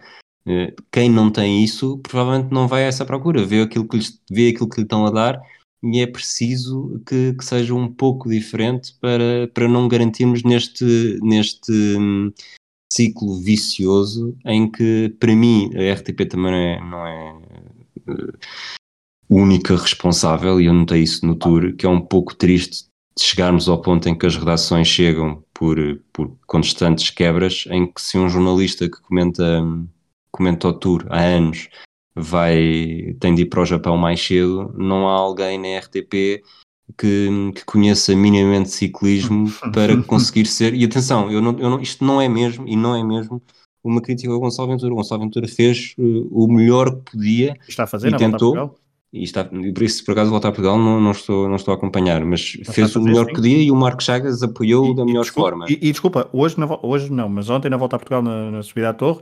Eh, 0.46 0.74
quem 0.92 1.10
não 1.10 1.32
tem 1.32 1.64
isso, 1.64 1.98
provavelmente 2.00 2.52
não 2.52 2.68
vai 2.68 2.84
a 2.84 2.88
essa 2.88 3.06
procura, 3.06 3.46
vê 3.46 3.62
aquilo 3.62 3.88
que, 3.88 3.98
lhes, 3.98 4.20
vê 4.30 4.50
aquilo 4.50 4.70
que 4.70 4.78
lhe 4.78 4.84
estão 4.84 5.06
a 5.06 5.12
dar 5.12 5.42
e 5.84 6.00
é 6.00 6.08
preciso 6.08 7.02
que, 7.06 7.34
que, 7.34 7.44
seja 7.44 7.74
um 7.76 7.92
pouco 7.92 8.30
diferente 8.30 8.96
para, 9.02 9.50
para 9.54 9.68
não 9.68 9.88
garantirmos 9.88 10.44
neste, 10.44 11.20
neste 11.22 11.72
hum, 11.72 12.32
ciclo 12.92 13.38
vicioso 13.42 14.36
em 14.46 14.72
que, 14.72 15.14
para 15.20 15.36
mim, 15.36 15.70
a 15.76 15.94
RTP 15.94 16.26
também 16.30 16.52
não 16.52 16.58
é, 16.58 16.80
não 16.80 17.08
é 17.08 17.34
uh, 18.10 18.34
única 19.30 19.76
responsável, 19.76 20.62
e 20.62 20.66
eu 20.66 20.74
notei 20.74 21.02
isso 21.04 21.26
no 21.26 21.36
tour, 21.36 21.76
que 21.76 21.86
é 21.86 21.90
um 21.90 22.02
pouco 22.02 22.36
triste 22.36 22.86
chegarmos 23.20 23.70
ao 23.70 23.82
ponto 23.82 24.08
em 24.10 24.16
que 24.18 24.26
as 24.26 24.36
redações 24.36 24.88
chegam 24.88 25.44
por, 25.54 25.78
por 26.12 26.36
constantes 26.48 27.10
quebras, 27.10 27.66
em 27.70 27.86
que 27.86 28.02
se 28.02 28.18
um 28.18 28.30
jornalista 28.30 28.90
que 28.90 29.02
comenta, 29.02 29.64
comenta 30.32 30.68
o 30.68 30.74
tour 30.74 31.06
há 31.10 31.22
anos 31.22 31.70
vai, 32.16 33.16
tem 33.20 33.34
de 33.34 33.44
ir 33.44 33.46
para 33.46 33.62
o 33.62 33.66
Japão 33.66 33.98
mais 33.98 34.24
cedo, 34.24 34.74
não 34.78 35.08
há 35.08 35.14
alguém 35.14 35.58
na 35.58 35.80
RTP 35.80 36.44
que, 36.98 37.52
que 37.56 37.66
conheça 37.66 38.16
minimamente 38.16 38.70
ciclismo 38.70 39.52
para 39.74 40.02
conseguir 40.04 40.46
ser. 40.46 40.74
E 40.74 40.84
atenção, 40.86 41.32
eu 41.32 41.42
não, 41.42 41.58
eu 41.60 41.70
não, 41.70 41.80
isto 41.80 42.04
não 42.04 42.22
é 42.22 42.30
mesmo, 42.30 42.68
e 42.68 42.76
não 42.76 42.96
é 42.96 43.04
mesmo 43.04 43.42
uma 43.84 44.02
crítica 44.02 44.32
ao 44.32 44.40
Gonçalo 44.40 44.70
Ventura. 44.70 44.94
O 44.94 44.96
Gonçalo 44.96 45.22
Ventura 45.22 45.48
fez 45.48 45.94
uh, 45.98 46.28
o 46.32 46.48
melhor 46.52 46.96
que 46.96 47.12
podia. 47.12 47.58
Está 47.68 47.84
a 47.84 47.88
fazer 47.88 48.14
e 48.14 48.18
tentou 48.18 48.76
e 49.14 49.24
está, 49.24 49.46
por 49.46 49.84
isso, 49.84 50.04
por 50.04 50.14
acaso, 50.14 50.32
voltar 50.32 50.48
a 50.48 50.52
Portugal 50.52 50.76
não, 50.76 51.00
não, 51.00 51.12
estou, 51.12 51.48
não 51.48 51.56
estou 51.56 51.72
a 51.72 51.78
acompanhar, 51.78 52.26
mas 52.26 52.58
não 52.66 52.74
fez 52.74 52.96
o 52.96 53.02
melhor 53.02 53.28
que 53.28 53.36
podia 53.36 53.62
e 53.62 53.70
o 53.70 53.76
Marco 53.76 54.02
Chagas 54.02 54.42
apoiou 54.42 54.96
da 54.96 55.06
melhor 55.06 55.22
desculpa, 55.22 55.50
forma. 55.52 55.66
E, 55.70 55.74
e, 55.74 55.92
desculpa, 55.92 56.28
hoje, 56.34 56.60
na, 56.60 56.68
hoje 56.82 57.12
não, 57.12 57.30
mas 57.30 57.48
ontem 57.48 57.70
na 57.70 57.78
volta 57.78 57.96
a 57.96 58.00
Portugal 58.00 58.24
na, 58.24 58.50
na 58.50 58.64
subida 58.64 58.90
à 58.90 58.94
torre, 58.94 59.20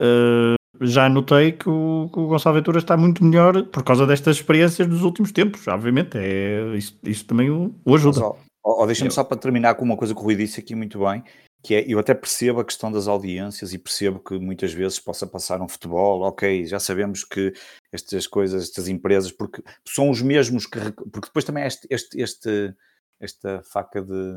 uh, 0.00 0.54
já 0.80 1.08
notei 1.08 1.50
que 1.50 1.68
o, 1.68 2.08
que 2.12 2.20
o, 2.20 2.28
Gonçalo 2.28 2.54
Ventura 2.54 2.78
está 2.78 2.96
muito 2.96 3.24
melhor 3.24 3.64
por 3.64 3.82
causa 3.82 4.06
destas 4.06 4.36
experiências 4.36 4.86
dos 4.86 5.02
últimos 5.02 5.32
tempos, 5.32 5.66
obviamente, 5.66 6.16
é, 6.18 6.76
isso, 6.76 6.96
isso 7.02 7.24
também 7.24 7.50
o, 7.50 7.74
o 7.84 7.94
ajuda. 7.96 8.20
Mas, 8.20 8.28
ó, 8.64 8.82
ó, 8.82 8.86
Deixa-me 8.86 9.10
só 9.10 9.24
para 9.24 9.36
terminar 9.36 9.74
com 9.74 9.84
uma 9.84 9.96
coisa 9.96 10.14
que 10.14 10.20
o 10.20 10.22
Rui 10.22 10.36
disse 10.36 10.60
aqui 10.60 10.76
muito 10.76 11.00
bem, 11.00 11.24
que 11.62 11.74
é, 11.74 11.84
eu 11.86 11.98
até 11.98 12.12
percebo 12.12 12.60
a 12.60 12.64
questão 12.64 12.90
das 12.90 13.06
audiências 13.06 13.72
e 13.72 13.78
percebo 13.78 14.18
que 14.18 14.38
muitas 14.38 14.72
vezes 14.72 14.98
possa 14.98 15.26
passar 15.26 15.60
um 15.62 15.68
futebol, 15.68 16.22
ok, 16.22 16.66
já 16.66 16.80
sabemos 16.80 17.24
que 17.24 17.52
estas 17.92 18.26
coisas, 18.26 18.64
estas 18.64 18.88
empresas, 18.88 19.30
porque 19.30 19.62
são 19.86 20.10
os 20.10 20.20
mesmos 20.20 20.66
que, 20.66 20.78
porque 21.10 21.28
depois 21.28 21.44
também 21.44 21.64
este, 21.64 21.86
este, 21.90 22.20
este 22.20 22.74
esta 23.20 23.62
faca 23.62 24.02
de, 24.02 24.34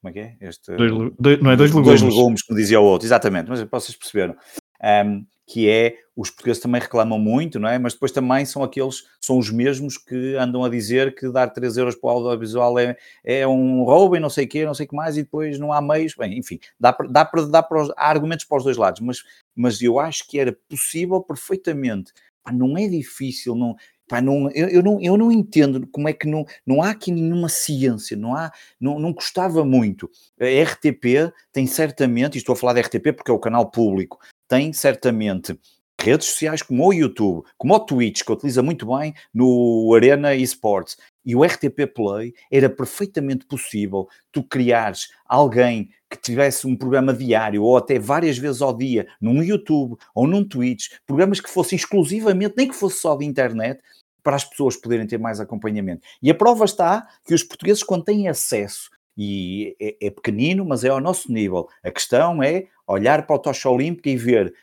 como 0.00 0.10
é 0.10 0.12
que 0.12 0.18
é? 0.18 0.36
Este, 0.42 0.76
dois, 0.76 1.12
dois, 1.18 1.40
não 1.40 1.50
é 1.50 1.56
dois 1.56 1.72
legumes. 1.72 2.00
Dois 2.02 2.14
legumes, 2.14 2.42
como 2.42 2.58
dizia 2.58 2.78
o 2.78 2.84
outro, 2.84 3.06
exatamente, 3.06 3.48
mas 3.48 3.62
vocês 3.62 3.96
perceberam. 3.96 4.36
Um, 4.82 5.24
que 5.46 5.68
é 5.68 5.96
os 6.16 6.30
portugueses 6.30 6.62
também 6.62 6.80
reclamam 6.80 7.18
muito, 7.18 7.58
não 7.58 7.68
é? 7.68 7.78
Mas 7.78 7.92
depois 7.92 8.12
também 8.12 8.44
são 8.44 8.62
aqueles, 8.62 9.04
são 9.20 9.38
os 9.38 9.50
mesmos 9.50 9.98
que 9.98 10.36
andam 10.36 10.64
a 10.64 10.68
dizer 10.68 11.14
que 11.14 11.30
dar 11.30 11.48
3 11.50 11.76
euros 11.76 11.96
para 11.96 12.08
o 12.08 12.12
audiovisual 12.12 12.78
é, 12.78 12.96
é 13.24 13.46
um 13.46 13.82
roubo 13.82 14.16
e 14.16 14.20
não 14.20 14.30
sei 14.30 14.44
o 14.44 14.48
quê, 14.48 14.64
não 14.64 14.74
sei 14.74 14.86
o 14.86 14.88
que 14.88 14.96
mais, 14.96 15.16
e 15.16 15.22
depois 15.22 15.58
não 15.58 15.72
há 15.72 15.82
meios. 15.82 16.14
Bem, 16.16 16.38
enfim, 16.38 16.58
dá 16.78 16.96
dá 17.10 17.24
dá 17.50 17.62
para 17.62 17.82
há 17.96 18.08
argumentos 18.08 18.44
para 18.44 18.58
os 18.58 18.64
dois 18.64 18.76
lados, 18.76 19.00
mas, 19.00 19.18
mas 19.54 19.82
eu 19.82 19.98
acho 19.98 20.26
que 20.28 20.38
era 20.38 20.56
possível 20.68 21.20
perfeitamente. 21.20 22.12
Pá, 22.42 22.52
não 22.52 22.76
é 22.76 22.86
difícil, 22.86 23.54
não, 23.54 23.74
Pá, 24.06 24.20
não, 24.20 24.50
eu, 24.50 24.68
eu, 24.68 24.82
não, 24.82 25.00
eu 25.00 25.16
não 25.16 25.32
entendo 25.32 25.86
como 25.86 26.08
é 26.08 26.12
que 26.12 26.28
não, 26.28 26.44
não 26.66 26.82
há 26.82 26.90
aqui 26.90 27.10
nenhuma 27.10 27.48
ciência, 27.48 28.14
não 28.16 28.36
há, 28.36 28.52
não, 28.78 28.98
não 28.98 29.14
custava 29.14 29.64
muito. 29.64 30.10
A 30.38 30.44
RTP 30.44 31.32
tem 31.50 31.66
certamente, 31.66 32.34
e 32.34 32.38
estou 32.38 32.52
a 32.52 32.56
falar 32.56 32.74
da 32.74 32.82
RTP 32.82 33.14
porque 33.16 33.30
é 33.30 33.34
o 33.34 33.38
canal 33.38 33.70
público, 33.70 34.18
tem 34.54 34.72
certamente 34.72 35.58
redes 36.00 36.28
sociais 36.28 36.62
como 36.62 36.86
o 36.86 36.92
YouTube, 36.92 37.44
como 37.58 37.74
o 37.74 37.80
Twitch, 37.80 38.22
que 38.22 38.30
utiliza 38.30 38.62
muito 38.62 38.86
bem 38.86 39.12
no 39.32 39.92
Arena 39.96 40.32
Esports, 40.32 40.96
e 41.24 41.34
o 41.34 41.42
RTP 41.42 41.92
Play, 41.92 42.34
era 42.52 42.70
perfeitamente 42.70 43.46
possível 43.46 44.06
tu 44.30 44.44
criares 44.44 45.08
alguém 45.26 45.88
que 46.08 46.20
tivesse 46.20 46.68
um 46.68 46.76
programa 46.76 47.12
diário 47.12 47.64
ou 47.64 47.76
até 47.76 47.98
várias 47.98 48.38
vezes 48.38 48.62
ao 48.62 48.76
dia 48.76 49.08
num 49.20 49.42
YouTube 49.42 49.96
ou 50.14 50.26
num 50.26 50.46
Twitch, 50.46 50.90
programas 51.04 51.40
que 51.40 51.50
fossem 51.50 51.74
exclusivamente, 51.74 52.54
nem 52.56 52.68
que 52.68 52.76
fosse 52.76 53.00
só 53.00 53.16
de 53.16 53.24
internet, 53.24 53.80
para 54.22 54.36
as 54.36 54.44
pessoas 54.44 54.76
poderem 54.76 55.06
ter 55.06 55.18
mais 55.18 55.40
acompanhamento. 55.40 56.06
E 56.22 56.30
a 56.30 56.34
prova 56.34 56.64
está 56.64 57.08
que 57.26 57.34
os 57.34 57.42
portugueses, 57.42 57.82
quando 57.82 58.04
têm 58.04 58.28
acesso, 58.28 58.88
e 59.16 59.76
é, 59.80 60.06
é 60.06 60.10
pequenino, 60.10 60.64
mas 60.64 60.84
é 60.84 60.88
ao 60.88 61.00
nosso 61.00 61.32
nível, 61.32 61.68
a 61.82 61.90
questão 61.90 62.42
é 62.42 62.66
olhar 62.86 63.26
para 63.26 63.36
o 63.36 63.38
Tocha 63.38 63.68
Olímpica 63.68 64.10
e 64.10 64.16
ver 64.16 64.54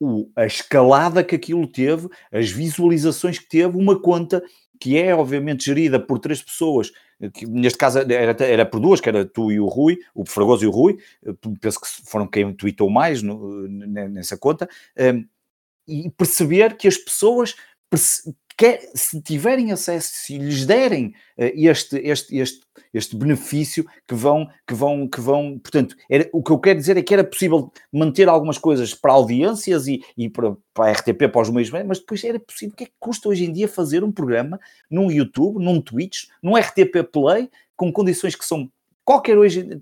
o, 0.00 0.30
a 0.36 0.46
escalada 0.46 1.24
que 1.24 1.36
aquilo 1.36 1.66
teve, 1.66 2.08
as 2.32 2.50
visualizações 2.50 3.38
que 3.38 3.48
teve, 3.48 3.76
uma 3.76 4.00
conta 4.00 4.42
que 4.78 4.98
é 4.98 5.14
obviamente 5.14 5.64
gerida 5.64 5.98
por 5.98 6.18
três 6.18 6.42
pessoas, 6.42 6.92
que 7.32 7.46
neste 7.46 7.78
caso 7.78 7.98
era, 7.98 8.44
era 8.44 8.66
por 8.66 8.78
duas, 8.78 9.00
que 9.00 9.08
era 9.08 9.24
tu 9.24 9.50
e 9.50 9.58
o 9.58 9.66
Rui, 9.66 9.98
o 10.14 10.24
Fragoso 10.26 10.64
e 10.64 10.66
o 10.66 10.70
Rui, 10.70 10.98
penso 11.60 11.80
que 11.80 11.86
foram 12.04 12.26
quem 12.26 12.52
tweetou 12.52 12.90
mais 12.90 13.22
no, 13.22 13.66
nessa 13.68 14.36
conta, 14.36 14.68
um, 14.98 15.24
e 15.88 16.10
perceber 16.10 16.76
que 16.76 16.88
as 16.88 16.98
pessoas 16.98 17.54
quer, 18.56 18.80
se 18.94 19.20
tiverem 19.20 19.70
acesso, 19.70 20.10
se 20.12 20.38
lhes 20.38 20.64
derem 20.64 21.14
uh, 21.38 21.52
este, 21.54 21.96
este, 21.98 22.36
este, 22.36 22.60
este 22.92 23.16
benefício 23.16 23.84
que 24.06 24.14
vão, 24.14 24.48
que 24.66 24.74
vão, 24.74 25.06
que 25.06 25.20
vão, 25.20 25.58
portanto, 25.58 25.94
era, 26.10 26.28
o 26.32 26.42
que 26.42 26.50
eu 26.50 26.58
quero 26.58 26.78
dizer 26.78 26.96
é 26.96 27.02
que 27.02 27.12
era 27.12 27.22
possível 27.22 27.70
manter 27.92 28.28
algumas 28.28 28.56
coisas 28.56 28.94
para 28.94 29.12
audiências 29.12 29.86
e, 29.86 30.02
e 30.16 30.30
para, 30.30 30.56
para 30.72 30.90
a 30.90 30.92
RTP, 30.92 31.28
para 31.30 31.42
os 31.42 31.50
meios, 31.50 31.70
mas 31.70 31.98
depois 31.98 32.24
era 32.24 32.40
possível, 32.40 32.72
o 32.72 32.76
que 32.76 32.84
é 32.84 32.86
que 32.86 32.94
custa 32.98 33.28
hoje 33.28 33.44
em 33.44 33.52
dia 33.52 33.68
fazer 33.68 34.02
um 34.02 34.10
programa 34.10 34.58
num 34.90 35.10
YouTube, 35.10 35.62
num 35.62 35.80
Twitch, 35.80 36.24
num 36.42 36.56
RTP 36.56 37.04
Play, 37.12 37.50
com 37.76 37.92
condições 37.92 38.34
que 38.34 38.44
são 38.44 38.70
Qualquer, 39.04 39.38
hoje, 39.38 39.80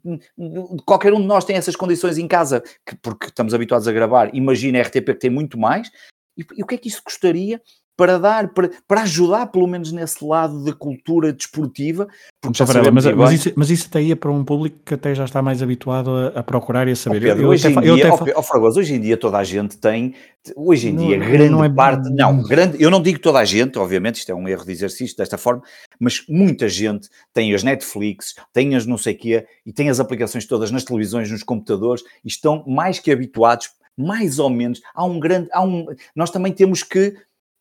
qualquer 0.85 1.15
um 1.15 1.21
de 1.23 1.27
nós 1.27 1.47
tem 1.47 1.57
essas 1.57 1.75
condições 1.75 2.19
em 2.19 2.29
casa, 2.29 2.63
que, 2.85 2.95
porque 2.97 3.29
estamos 3.29 3.55
habituados 3.55 3.89
a 3.89 3.93
gravar. 3.93 4.29
Imagina 4.35 4.79
a 4.79 4.83
RTP 4.83 5.07
que 5.07 5.15
tem 5.15 5.31
muito 5.31 5.59
mais. 5.59 5.91
E, 6.37 6.45
e 6.59 6.63
o 6.63 6.67
que 6.67 6.75
é 6.75 6.79
que 6.79 6.89
isso 6.89 7.03
custaria 7.03 7.59
para 7.97 8.19
dar, 8.19 8.49
para, 8.49 8.71
para 8.87 9.03
ajudar 9.03 9.47
pelo 9.47 9.67
menos 9.67 9.93
nesse 9.93 10.25
lado 10.25 10.65
da 10.65 10.73
cultura 10.73 11.33
desportiva. 11.33 12.09
Porque 12.41 12.65
Varela, 12.65 12.91
mas, 12.91 13.07
mas, 13.07 13.33
isso, 13.33 13.53
mas 13.55 13.71
isso 13.71 13.87
até 13.89 14.03
ia 14.03 14.17
para 14.17 14.31
um 14.31 14.45
público 14.45 14.79
que 14.85 14.95
até 14.95 15.15
já 15.15 15.25
está 15.25 15.41
mais 15.41 15.63
habituado 15.63 16.11
a, 16.11 16.41
a 16.41 16.43
procurar 16.43 16.89
e 16.89 16.93
a 16.93 16.97
saber. 16.97 17.19
Oh, 17.19 17.21
Pedro, 17.21 17.43
eu, 17.43 17.49
hoje, 17.51 17.67
até, 17.69 17.89
em 17.89 17.95
dia, 17.95 18.13
até... 18.13 18.33
oh, 18.37 18.43
Fragoso, 18.43 18.81
hoje 18.81 18.95
em 18.95 19.01
dia 19.01 19.17
toda 19.17 19.39
a 19.39 19.45
gente 19.45 19.79
tem, 19.79 20.15
hoje 20.57 20.89
em 20.89 20.93
não, 20.93 21.07
dia 21.07 21.19
grande 21.19 21.51
não 21.51 21.65
é... 21.65 21.69
parte, 21.69 22.11
não, 22.11 22.43
grande, 22.43 22.83
eu 22.83 22.91
não 22.91 23.01
digo 23.01 23.19
toda 23.19 23.39
a 23.39 23.45
gente, 23.45 23.79
obviamente, 23.79 24.17
isto 24.17 24.33
é 24.33 24.35
um 24.35 24.49
erro 24.49 24.65
de 24.65 24.73
exercício 24.73 25.17
desta 25.17 25.39
forma, 25.39 25.63
mas 25.99 26.25
muita 26.29 26.69
gente 26.69 27.09
tem 27.33 27.55
as 27.55 27.63
Netflix, 27.63 28.35
tem 28.53 28.75
as 28.75 28.87
não 28.87 28.99
sei 28.99 29.15
quê, 29.15 29.47
e 29.65 29.73
tem 29.73 29.89
as 29.89 30.01
aplicações 30.01 30.47
todas 30.47 30.71
nas 30.71 30.85
televisões, 30.85 31.31
nos 31.31 31.43
computadores, 31.43 32.03
e 32.25 32.29
estão 32.29 32.65
mais 32.67 32.99
que 32.99 33.13
habituados, 33.13 33.71
mais 33.97 34.41
ou 34.41 34.51
menos, 34.51 34.81
há 34.93 35.05
um 35.05 35.21
grande, 35.21 35.49
há 35.53 35.63
um, 35.63 35.87
nós 36.17 36.31
também 36.31 36.53
temos 36.53 36.83
que 36.83 37.15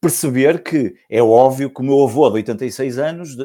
perceber 0.03 0.61
que 0.61 0.95
é 1.09 1.23
óbvio 1.23 1.69
que 1.69 1.79
o 1.79 1.83
meu 1.83 2.03
avô 2.03 2.29
de 2.29 2.35
86 2.35 2.97
anos 2.97 3.37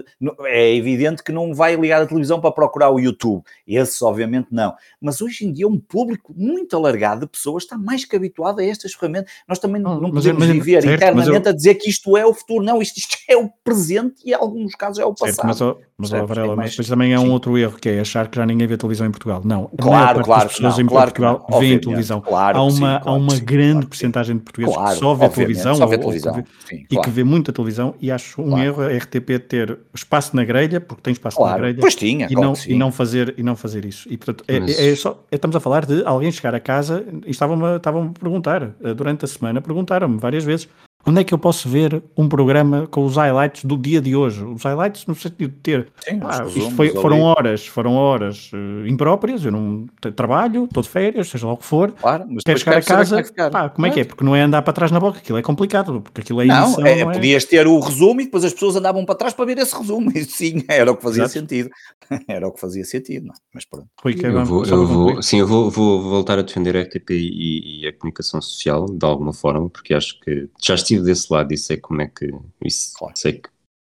é 0.47 0.75
evidente 0.75 1.23
que 1.23 1.31
não 1.31 1.55
vai 1.55 1.77
ligar 1.77 2.03
a 2.03 2.07
televisão 2.07 2.41
para 2.41 2.51
procurar 2.51 2.91
o 2.91 2.99
YouTube. 2.99 3.45
Esse, 3.65 4.03
obviamente, 4.03 4.49
não. 4.51 4.75
Mas 5.01 5.23
hoje 5.23 5.47
em 5.47 5.53
dia, 5.53 5.69
um 5.69 5.79
público 5.79 6.35
muito 6.37 6.77
alargado 6.77 7.21
de 7.21 7.27
pessoas 7.29 7.63
está 7.63 7.79
mais 7.79 8.05
que 8.05 8.17
habituado 8.17 8.59
a 8.59 8.65
estas 8.65 8.93
ferramentas. 8.93 9.33
Nós 9.49 9.61
também 9.61 9.81
não, 9.81 10.01
não 10.01 10.11
podemos 10.11 10.45
mas, 10.45 10.51
viver 10.51 10.83
certo, 10.83 10.97
internamente 10.97 11.47
eu... 11.47 11.53
a 11.53 11.55
dizer 11.55 11.77
que 11.77 11.89
isto 11.89 12.17
é 12.17 12.27
o 12.27 12.35
futuro. 12.35 12.65
Não, 12.65 12.83
isto, 12.83 12.99
isto, 12.99 13.17
é 13.29 13.37
o 13.37 13.49
presente 13.63 14.21
e, 14.25 14.31
em 14.31 14.35
alguns 14.35 14.75
casos, 14.75 14.99
é 14.99 15.05
o 15.05 15.15
passado. 15.15 15.55
Certo, 15.55 15.81
mas, 15.97 16.11
mas, 16.11 16.29
Varela, 16.29 16.57
mas 16.57 16.71
depois 16.71 16.89
também 16.89 17.13
é 17.13 17.19
um 17.19 17.27
Sim. 17.27 17.31
outro 17.31 17.57
erro 17.57 17.77
que 17.79 17.89
é 17.89 18.01
achar 18.01 18.29
que 18.29 18.37
já 18.37 18.45
ninguém 18.45 18.67
vê 18.67 18.77
televisão 18.77 19.07
em 19.07 19.11
Portugal. 19.11 19.43
Não, 19.45 19.71
claro, 19.79 20.25
claro. 20.25 20.47
As 20.47 20.55
pessoas 20.55 20.77
não, 20.77 20.85
em 20.85 20.87
claro 20.87 21.13
Portugal 21.13 21.47
veem 21.61 21.79
televisão. 21.79 22.21
Claro 22.21 22.59
há 22.59 22.63
uma, 22.63 22.71
sim, 22.73 22.81
claro 22.81 23.03
há 23.05 23.13
uma 23.13 23.35
sim, 23.35 23.45
grande 23.45 23.73
claro 23.73 23.89
porcentagem 23.89 24.37
de 24.37 24.43
portugueses 24.43 24.77
que 24.77 24.95
só 24.97 25.15
vê 25.15 25.29
televisão. 25.29 25.75
Só 25.75 25.87
vê 25.87 25.99
televisão. 25.99 26.45
Sim, 26.69 26.85
e 26.91 27.01
que 27.01 27.11
vê 27.11 27.25
muita 27.25 27.53
televisão 27.53 27.95
e 28.01 28.11
acho 28.11 28.43
um 28.43 28.51
claro. 28.51 28.65
erro 28.65 28.83
a 28.83 28.89
RTP 28.89 29.39
ter 29.49 29.79
espaço 29.95 30.37
na 30.37 30.45
grelha, 30.45 30.81
porque 30.81 31.03
tem 31.03 31.13
espaço 31.13 31.39
claro. 31.39 31.53
na 31.53 31.59
grelha, 31.59 31.81
pois 31.81 31.95
tinha, 31.95 32.27
e, 32.31 32.35
não, 32.35 32.53
e, 32.67 32.75
não 32.75 32.93
fazer, 32.93 33.35
e 33.39 33.43
não 33.43 33.57
fazer 33.57 33.85
isso. 33.85 34.07
E 34.13 34.17
portanto, 34.17 34.45
é, 34.47 34.61
Mas... 34.61 34.79
é, 34.79 34.91
é 34.91 34.97
só, 34.97 35.25
é, 35.31 35.37
estamos 35.37 35.57
a 35.57 35.61
falar 35.61 35.87
de 35.87 36.05
alguém 36.05 36.31
chegar 36.31 36.55
a 36.55 36.61
casa 36.61 37.05
e 37.25 37.31
estavam-me 37.31 37.77
estavam 37.77 38.09
a 38.15 38.19
perguntar, 38.19 38.75
eh, 38.83 38.95
durante 38.95 39.25
a 39.25 39.29
semana, 39.29 39.63
perguntaram-me 39.63 40.19
várias 40.19 40.45
vezes 40.45 40.69
Onde 41.09 41.23
é 41.23 41.25
que 41.25 41.33
eu 41.33 41.39
posso 41.39 41.71
ver 41.71 42.03
um 42.15 42.29
programa 42.29 42.87
com 42.87 43.03
os 43.03 43.17
highlights 43.17 43.65
do 43.65 43.79
dia 43.79 43.99
de 43.99 44.15
hoje? 44.15 44.45
Os 44.45 44.63
highlights 44.63 45.07
no 45.07 45.15
sentido 45.15 45.53
de 45.53 45.57
ter. 45.57 45.89
Sim, 46.07 46.21
ah, 46.23 46.45
isto 46.47 46.71
foi, 46.73 46.91
foram 46.91 47.23
horas, 47.23 47.67
foram 47.67 47.95
horas 47.95 48.51
uh, 48.53 48.87
impróprias, 48.87 49.43
eu 49.43 49.51
não 49.51 49.87
trabalho, 50.15 50.65
estou 50.65 50.83
de 50.83 50.89
férias, 50.91 51.31
seja 51.31 51.47
lá 51.47 51.55
o 51.55 51.57
que 51.57 51.65
for. 51.65 51.93
Claro, 51.93 52.27
mas 52.29 52.45
quero 52.45 52.59
chegar 52.59 52.77
a 52.77 52.83
casa. 52.83 53.23
Como 53.23 53.47
é, 53.47 53.51
pá, 53.51 53.69
como 53.71 53.87
é 53.87 53.91
que 53.91 54.01
é? 54.01 54.05
Porque 54.05 54.23
não 54.23 54.37
é 54.37 54.43
andar 54.43 54.61
para 54.61 54.75
trás 54.75 54.93
na 54.93 55.01
boca, 55.01 55.17
aquilo 55.17 55.39
é 55.39 55.43
complicado, 55.43 56.03
porque 56.03 56.21
aquilo 56.21 56.43
é 56.43 56.45
emissão, 56.45 56.83
Não, 56.83 56.87
é, 56.87 57.03
não 57.03 57.11
é? 57.11 57.15
podias 57.15 57.45
ter 57.47 57.67
o 57.67 57.81
resumo 57.81 58.21
e 58.21 58.25
depois 58.25 58.45
as 58.45 58.53
pessoas 58.53 58.77
andavam 58.77 59.07
para 59.07 59.15
trás 59.15 59.33
para 59.33 59.47
ver 59.47 59.57
esse 59.57 59.75
resumo. 59.75 60.13
Isso 60.15 60.33
sim, 60.33 60.63
era 60.69 60.93
o 60.93 60.97
que 60.97 61.03
fazia 61.03 61.23
Exato. 61.23 61.41
sentido. 61.41 61.71
era 62.29 62.47
o 62.47 62.53
que 62.53 62.61
fazia 62.61 62.85
sentido, 62.85 63.29
não. 63.29 63.35
É? 63.35 63.39
mas 63.55 63.65
pronto. 63.65 63.89
Rui, 64.03 64.15
eu 64.23 64.45
vou, 64.45 64.65
eu 64.67 64.87
vou, 64.87 65.23
sim, 65.23 65.41
eu 65.41 65.47
vou, 65.47 65.71
vou, 65.71 66.03
voltar 66.03 66.39
a 66.39 66.43
defender 66.43 66.77
a 66.77 66.83
RTP 66.83 67.11
e, 67.13 67.83
e, 67.83 67.89
a 67.89 67.93
comunicação 67.93 68.43
social 68.43 68.87
de 68.87 69.07
alguma 69.07 69.33
forma, 69.33 69.71
porque 69.71 69.95
acho 69.95 70.21
que 70.21 70.49
já 70.63 70.75
estive 70.75 70.98
desse 71.03 71.33
lado 71.33 71.53
e 71.53 71.59
sei 71.59 71.77
como 71.77 72.03
é 72.03 72.07
que 72.07 72.31
isso, 72.65 72.93
claro. 72.97 73.17
sei 73.17 73.35
que 73.35 73.49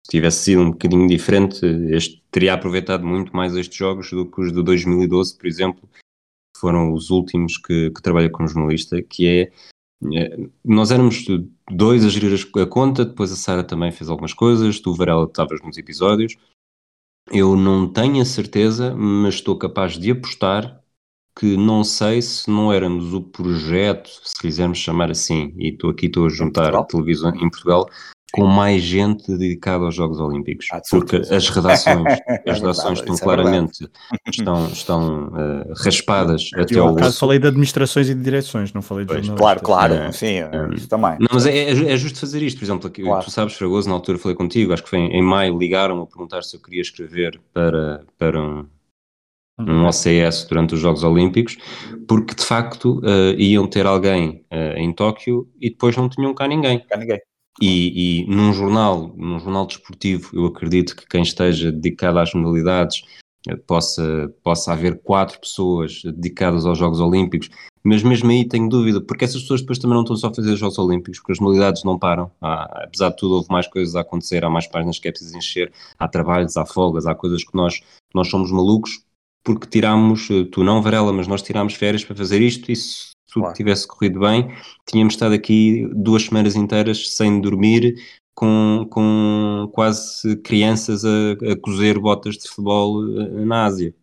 se 0.05 0.11
tivesse 0.11 0.43
sido 0.43 0.61
um 0.61 0.71
bocadinho 0.71 1.07
diferente, 1.07 1.65
este 1.89 2.23
teria 2.29 2.53
aproveitado 2.53 3.05
muito 3.05 3.35
mais 3.35 3.55
estes 3.55 3.75
jogos 3.75 4.11
do 4.11 4.29
que 4.29 4.41
os 4.41 4.53
de 4.53 4.61
2012, 4.61 5.35
por 5.35 5.47
exemplo, 5.47 5.89
foram 6.57 6.93
os 6.93 7.09
últimos 7.09 7.57
que, 7.57 7.89
que 7.89 8.01
trabalhei 8.01 8.29
como 8.29 8.47
jornalista, 8.47 9.01
que 9.01 9.27
é, 9.27 9.41
é 10.13 10.49
nós 10.63 10.91
éramos 10.91 11.25
dois 11.71 12.05
a 12.05 12.09
gerir 12.09 12.37
a 12.55 12.65
conta, 12.67 13.03
depois 13.03 13.31
a 13.31 13.35
Sara 13.35 13.63
também 13.63 13.91
fez 13.91 14.09
algumas 14.09 14.33
coisas, 14.33 14.79
tu, 14.79 14.93
Varela, 14.93 15.25
estavas 15.25 15.61
nos 15.61 15.77
episódios. 15.77 16.35
Eu 17.31 17.55
não 17.55 17.91
tenho 17.91 18.21
a 18.21 18.25
certeza, 18.25 18.95
mas 18.95 19.35
estou 19.35 19.57
capaz 19.57 19.97
de 19.97 20.11
apostar 20.11 20.83
que 21.37 21.57
não 21.57 21.83
sei 21.83 22.21
se 22.21 22.49
não 22.49 22.71
éramos 22.71 23.13
o 23.13 23.21
projeto, 23.21 24.09
se 24.23 24.39
quisermos 24.39 24.77
chamar 24.77 25.11
assim, 25.11 25.53
e 25.57 25.69
estou 25.69 25.89
aqui 25.89 26.05
estou 26.05 26.25
a 26.27 26.29
juntar 26.29 26.73
a 26.73 26.83
televisão 26.83 27.35
em 27.35 27.49
Portugal, 27.49 27.89
com 28.35 28.47
mais 28.47 28.81
gente 28.81 29.25
dedicada 29.37 29.85
aos 29.85 29.95
Jogos 29.95 30.19
Olímpicos, 30.19 30.67
ah, 30.71 30.81
porque 30.89 31.15
as 31.15 31.47
redações, 31.49 32.03
as 32.45 32.57
é 32.57 32.59
redações 32.59 32.99
estão 32.99 33.15
é 33.15 33.17
claramente 33.17 33.89
estão, 34.29 34.67
estão 34.67 35.27
uh, 35.27 35.73
raspadas 35.77 36.49
Eu, 36.53 36.63
até 36.63 36.79
ao 36.79 36.95
osso. 36.95 37.19
falei 37.19 37.39
de 37.39 37.47
administrações 37.47 38.09
e 38.09 38.13
de 38.13 38.21
direções, 38.21 38.73
não 38.73 38.81
falei 38.81 39.05
de 39.05 39.13
pois, 39.13 39.29
Claro, 39.29 39.61
claro, 39.61 39.93
é, 39.93 40.11
sim, 40.11 40.39
é, 40.39 40.49
isso 40.73 40.89
também. 40.89 41.17
Não, 41.19 41.27
mas 41.31 41.45
é, 41.45 41.57
é, 41.57 41.93
é 41.93 41.97
justo 41.97 42.19
fazer 42.19 42.41
isto, 42.41 42.57
por 42.57 42.65
exemplo, 42.65 42.87
aqui, 42.87 43.03
claro. 43.03 43.23
tu 43.23 43.31
sabes, 43.31 43.53
Fragoso, 43.53 43.87
na 43.87 43.95
altura 43.95 44.17
falei 44.17 44.35
contigo, 44.35 44.73
acho 44.73 44.83
que 44.83 44.89
foi 44.89 44.99
em, 44.99 45.13
em 45.13 45.21
maio, 45.21 45.57
ligaram 45.57 46.01
a 46.01 46.05
perguntar 46.05 46.43
se 46.43 46.57
eu 46.57 46.61
queria 46.61 46.81
escrever 46.81 47.39
para, 47.53 48.03
para 48.17 48.41
um, 48.41 48.65
um 49.57 49.85
OCS 49.85 50.45
durante 50.47 50.75
os 50.75 50.81
Jogos 50.81 51.03
Olímpicos, 51.03 51.57
porque 52.07 52.35
de 52.35 52.43
facto 52.43 52.99
uh, 52.99 53.39
iam 53.39 53.67
ter 53.67 53.85
alguém 53.85 54.45
uh, 54.51 54.77
em 54.77 54.93
Tóquio 54.93 55.49
e 55.59 55.69
depois 55.69 55.95
não 55.95 56.09
tinham 56.09 56.33
cá 56.33 56.47
ninguém. 56.47 56.79
Cá 56.79 56.97
ninguém. 56.97 57.19
E, 57.61 58.23
e, 58.23 58.27
num 58.27 58.51
jornal, 58.51 59.13
num 59.15 59.39
jornal 59.39 59.65
desportivo, 59.65 60.29
eu 60.33 60.45
acredito 60.45 60.93
que 60.93 61.07
quem 61.07 61.21
esteja 61.21 61.71
dedicado 61.71 62.19
às 62.19 62.33
modalidades 62.33 63.03
uh, 63.49 63.57
possa, 63.65 64.33
possa 64.43 64.73
haver 64.73 65.01
quatro 65.01 65.39
pessoas 65.39 66.01
dedicadas 66.03 66.65
aos 66.65 66.77
Jogos 66.77 66.99
Olímpicos, 66.99 67.49
mas 67.81 68.03
mesmo 68.03 68.29
aí 68.29 68.45
tenho 68.45 68.67
dúvida, 68.67 68.99
porque 68.99 69.23
essas 69.23 69.43
pessoas 69.43 69.61
depois 69.61 69.79
também 69.79 69.95
não 69.95 70.01
estão 70.01 70.17
só 70.17 70.27
a 70.27 70.33
fazer 70.33 70.51
os 70.51 70.59
Jogos 70.59 70.77
Olímpicos, 70.77 71.19
porque 71.19 71.31
as 71.31 71.39
modalidades 71.39 71.83
não 71.85 71.97
param. 71.97 72.29
Há, 72.41 72.83
apesar 72.83 73.09
de 73.11 73.17
tudo, 73.17 73.35
houve 73.35 73.47
mais 73.49 73.67
coisas 73.67 73.95
a 73.95 74.01
acontecer, 74.01 74.43
há 74.43 74.49
mais 74.49 74.67
páginas 74.67 74.99
que 74.99 75.07
é 75.07 75.11
preciso 75.11 75.37
encher, 75.37 75.71
há 75.97 76.09
trabalhos, 76.09 76.57
há 76.57 76.65
folgas, 76.65 77.05
há 77.05 77.15
coisas 77.15 77.43
que 77.45 77.55
nós, 77.55 77.81
nós 78.13 78.27
somos 78.27 78.51
malucos 78.51 79.04
porque 79.45 79.67
tirámos, 79.67 80.27
eh, 80.31 80.43
tu 80.51 80.63
não 80.63 80.81
Varela, 80.81 81.13
mas 81.13 81.27
nós 81.27 81.43
tirámos 81.43 81.75
férias 81.75 82.03
para 82.03 82.15
fazer 82.15 82.41
isto 82.41 82.69
e 82.71 82.75
se 82.75 83.13
tudo 83.31 83.43
claro. 83.43 83.55
tivesse 83.55 83.87
corrido 83.87 84.19
bem, 84.19 84.51
tínhamos 84.87 85.13
estado 85.13 85.35
aqui 85.35 85.87
duas 85.93 86.23
semanas 86.23 86.55
inteiras 86.55 87.15
sem 87.15 87.39
dormir, 87.39 87.95
com, 88.33 88.85
com 88.89 89.69
quase 89.71 90.35
crianças 90.37 91.05
a, 91.05 91.31
a 91.51 91.55
cozer 91.61 91.99
botas 91.99 92.35
de 92.37 92.49
futebol 92.49 93.03
eh, 93.21 93.45
na 93.45 93.65
Ásia. 93.65 93.93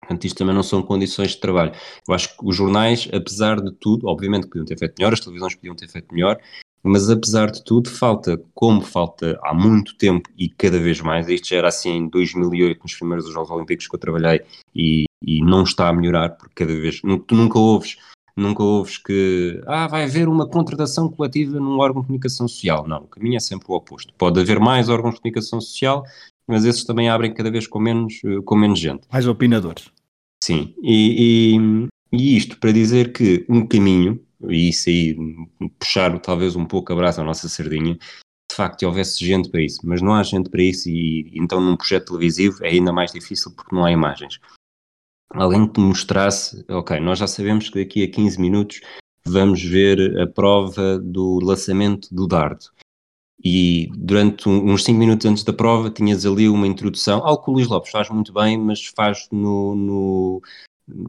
Portanto, 0.00 0.24
isto 0.24 0.38
também 0.38 0.54
não 0.54 0.62
são 0.62 0.82
condições 0.82 1.32
de 1.32 1.40
trabalho. 1.40 1.72
Eu 2.08 2.14
acho 2.14 2.36
que 2.36 2.44
os 2.44 2.56
jornais, 2.56 3.08
apesar 3.12 3.60
de 3.60 3.72
tudo, 3.72 4.08
obviamente 4.08 4.46
podiam 4.46 4.64
ter 4.64 4.78
feito 4.78 4.94
melhor, 4.98 5.12
as 5.12 5.20
televisões 5.20 5.54
podiam 5.54 5.76
ter 5.76 5.88
feito 5.88 6.12
melhor, 6.14 6.38
mas 6.82 7.08
apesar 7.08 7.50
de 7.50 7.62
tudo, 7.64 7.88
falta, 7.88 8.42
como 8.54 8.80
falta 8.80 9.38
há 9.42 9.54
muito 9.54 9.96
tempo 9.96 10.28
e 10.36 10.48
cada 10.48 10.78
vez 10.78 11.00
mais, 11.00 11.28
isto 11.28 11.48
já 11.48 11.56
era 11.56 11.68
assim 11.68 11.90
em 11.90 12.08
2008, 12.08 12.82
nos 12.82 12.94
primeiros 12.94 13.32
Jogos 13.32 13.50
Olímpicos 13.50 13.86
que 13.86 13.94
eu 13.94 14.00
trabalhei, 14.00 14.42
e, 14.74 15.04
e 15.22 15.42
não 15.44 15.62
está 15.62 15.88
a 15.88 15.92
melhorar, 15.92 16.30
porque 16.30 16.64
cada 16.64 16.74
vez, 16.74 17.00
tu 17.00 17.34
nunca 17.34 17.58
ouves, 17.58 17.96
nunca 18.36 18.62
ouves 18.62 18.98
que, 18.98 19.60
ah, 19.66 19.86
vai 19.86 20.04
haver 20.04 20.28
uma 20.28 20.48
contratação 20.48 21.08
coletiva 21.08 21.60
num 21.60 21.78
órgão 21.78 22.02
de 22.02 22.08
comunicação 22.08 22.48
social. 22.48 22.86
Não, 22.88 22.98
o 22.98 23.06
caminho 23.06 23.36
é 23.36 23.40
sempre 23.40 23.66
o 23.68 23.74
oposto. 23.74 24.12
Pode 24.18 24.40
haver 24.40 24.58
mais 24.58 24.88
órgãos 24.88 25.14
de 25.14 25.20
comunicação 25.20 25.60
social, 25.60 26.04
mas 26.48 26.64
esses 26.64 26.84
também 26.84 27.08
abrem 27.08 27.32
cada 27.32 27.50
vez 27.50 27.66
com 27.66 27.78
menos, 27.78 28.20
com 28.44 28.56
menos 28.56 28.78
gente. 28.78 29.02
Mais 29.10 29.26
opinadores. 29.26 29.90
Sim, 30.42 30.74
e, 30.82 31.56
e, 31.56 31.88
e 32.12 32.36
isto 32.36 32.58
para 32.58 32.72
dizer 32.72 33.12
que 33.12 33.44
um 33.48 33.64
caminho, 33.64 34.20
e 34.50 34.68
isso 34.68 34.88
aí 34.88 35.16
puxar 35.78 36.18
talvez 36.20 36.56
um 36.56 36.64
pouco 36.64 36.92
a 36.92 36.96
brasa 36.96 37.22
à 37.22 37.24
nossa 37.24 37.48
sardinha, 37.48 37.94
de 37.94 38.56
facto 38.56 38.82
houvesse 38.82 39.24
gente 39.24 39.50
para 39.50 39.62
isso, 39.62 39.80
mas 39.84 40.02
não 40.02 40.14
há 40.14 40.22
gente 40.22 40.50
para 40.50 40.62
isso 40.62 40.88
e 40.88 41.30
então 41.34 41.60
num 41.60 41.76
projeto 41.76 42.06
televisivo 42.08 42.64
é 42.64 42.68
ainda 42.68 42.92
mais 42.92 43.12
difícil 43.12 43.50
porque 43.54 43.74
não 43.74 43.84
há 43.84 43.92
imagens. 43.92 44.38
Alguém 45.30 45.66
que 45.66 45.80
mostrasse, 45.80 46.62
ok, 46.68 47.00
nós 47.00 47.18
já 47.18 47.26
sabemos 47.26 47.70
que 47.70 47.82
daqui 47.82 48.04
a 48.04 48.10
15 48.10 48.38
minutos 48.38 48.80
vamos 49.24 49.62
ver 49.62 50.20
a 50.20 50.26
prova 50.26 50.98
do 50.98 51.38
lançamento 51.42 52.14
do 52.14 52.26
dardo. 52.26 52.66
E 53.42 53.88
durante 53.96 54.48
uns 54.48 54.84
5 54.84 54.98
minutos 54.98 55.26
antes 55.26 55.42
da 55.42 55.52
prova 55.52 55.90
tinhas 55.90 56.26
ali 56.26 56.48
uma 56.48 56.66
introdução, 56.66 57.26
algo 57.26 57.42
que 57.42 57.50
o 57.50 57.54
Luís 57.54 57.66
Lopes 57.66 57.90
faz 57.90 58.08
muito 58.10 58.32
bem, 58.32 58.58
mas 58.58 58.86
faz 58.94 59.26
no, 59.32 59.74
no 59.74 60.42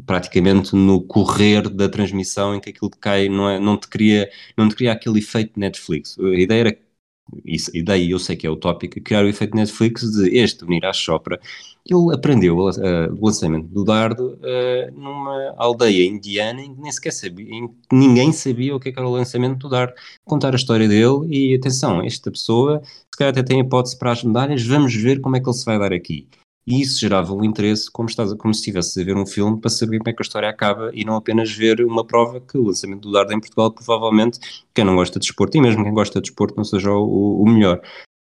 praticamente 0.06 0.76
no 0.76 1.02
correr 1.02 1.70
da 1.70 1.90
transmissão 1.90 2.56
em 2.56 2.60
que 2.60 2.70
aquilo 2.70 2.90
cai 2.92 3.30
não, 3.30 3.50
é, 3.50 3.60
não, 3.60 3.78
te 3.78 3.88
cria, 3.88 4.30
não 4.58 4.70
te 4.70 4.76
cria 4.76 4.92
aquele 4.92 5.20
efeito 5.20 5.60
Netflix. 5.60 6.18
A 6.20 6.40
ideia 6.40 6.60
era 6.62 6.78
isso, 7.46 7.72
e 7.74 7.82
daí 7.82 8.12
eu 8.12 8.20
sei 8.20 8.36
que 8.36 8.46
é 8.46 8.50
utópico, 8.50 9.02
criar 9.02 9.24
o 9.24 9.30
efeito 9.30 9.56
Netflix 9.56 10.04
de 10.12 10.38
este 10.38 10.66
venir 10.66 10.86
à 10.86 10.94
Chopra. 10.94 11.40
Ele 11.86 12.14
aprendeu 12.14 12.58
o 12.58 13.26
lançamento 13.26 13.68
do 13.68 13.84
dardo 13.84 14.40
uh, 14.40 14.92
numa 14.94 15.54
aldeia 15.58 16.06
indiana 16.06 16.62
em 16.62 16.74
que 16.74 16.82
nem 16.82 16.92
sequer 16.92 17.12
sabia, 17.12 17.68
ninguém 17.92 18.32
sabia 18.32 18.76
o 18.76 18.80
que, 18.80 18.90
é 18.90 18.92
que 18.92 19.00
era 19.00 19.08
o 19.08 19.12
lançamento 19.12 19.58
do 19.58 19.70
dardo. 19.70 19.94
Contar 20.24 20.54
a 20.54 20.56
história 20.56 20.88
dele 20.88 21.28
e 21.30 21.56
atenção, 21.56 22.02
esta 22.02 22.32
pessoa 22.32 22.82
se 23.14 23.18
calhar 23.18 23.32
até 23.32 23.44
tem 23.44 23.60
hipótese 23.60 23.98
para 23.98 24.12
as 24.12 24.24
medalhas, 24.24 24.66
vamos 24.66 24.96
ver 24.96 25.22
como 25.22 25.36
é 25.36 25.40
que 25.40 25.48
ele 25.48 25.56
se 25.56 25.66
vai 25.66 25.78
dar 25.78 25.94
aqui. 25.94 26.28
E 26.66 26.82
isso 26.82 27.00
gerava 27.00 27.34
um 27.34 27.44
interesse, 27.44 27.92
como, 27.92 28.08
estás, 28.08 28.34
como 28.36 28.54
se 28.54 28.62
estivesse 28.62 29.02
a 29.02 29.04
ver 29.04 29.18
um 29.18 29.26
filme, 29.26 29.60
para 29.60 29.70
saber 29.70 29.98
como 29.98 30.10
é 30.10 30.14
que 30.14 30.22
a 30.22 30.26
história 30.26 30.50
acaba 30.50 30.92
e 30.94 31.04
não 31.04 31.16
apenas 31.16 31.52
ver 31.52 31.82
uma 31.84 32.06
prova 32.06 32.40
que 32.40 32.58
o 32.58 32.64
lançamento 32.64 33.02
do 33.02 33.12
dardo 33.12 33.34
em 33.34 33.40
Portugal, 33.40 33.72
provavelmente, 33.72 34.40
quem 34.74 34.86
não 34.86 34.96
gosta 34.96 35.20
de 35.20 35.28
desporto, 35.28 35.58
e 35.58 35.62
mesmo 35.62 35.84
quem 35.84 35.94
gosta 35.94 36.20
de 36.22 36.30
desporto, 36.30 36.56
não 36.56 36.64
seja 36.64 36.92
o, 36.92 37.42
o 37.42 37.50
melhor. 37.50 37.82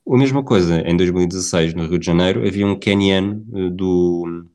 A 0.08 0.16
mesma 0.16 0.42
coisa, 0.42 0.80
em 0.80 0.96
2016, 0.96 1.74
no 1.74 1.86
Rio 1.86 1.98
de 1.98 2.06
Janeiro, 2.06 2.46
havia 2.46 2.66
um 2.66 2.78
Kenyan 2.78 3.42
eh, 3.54 3.70
do, 3.70 4.46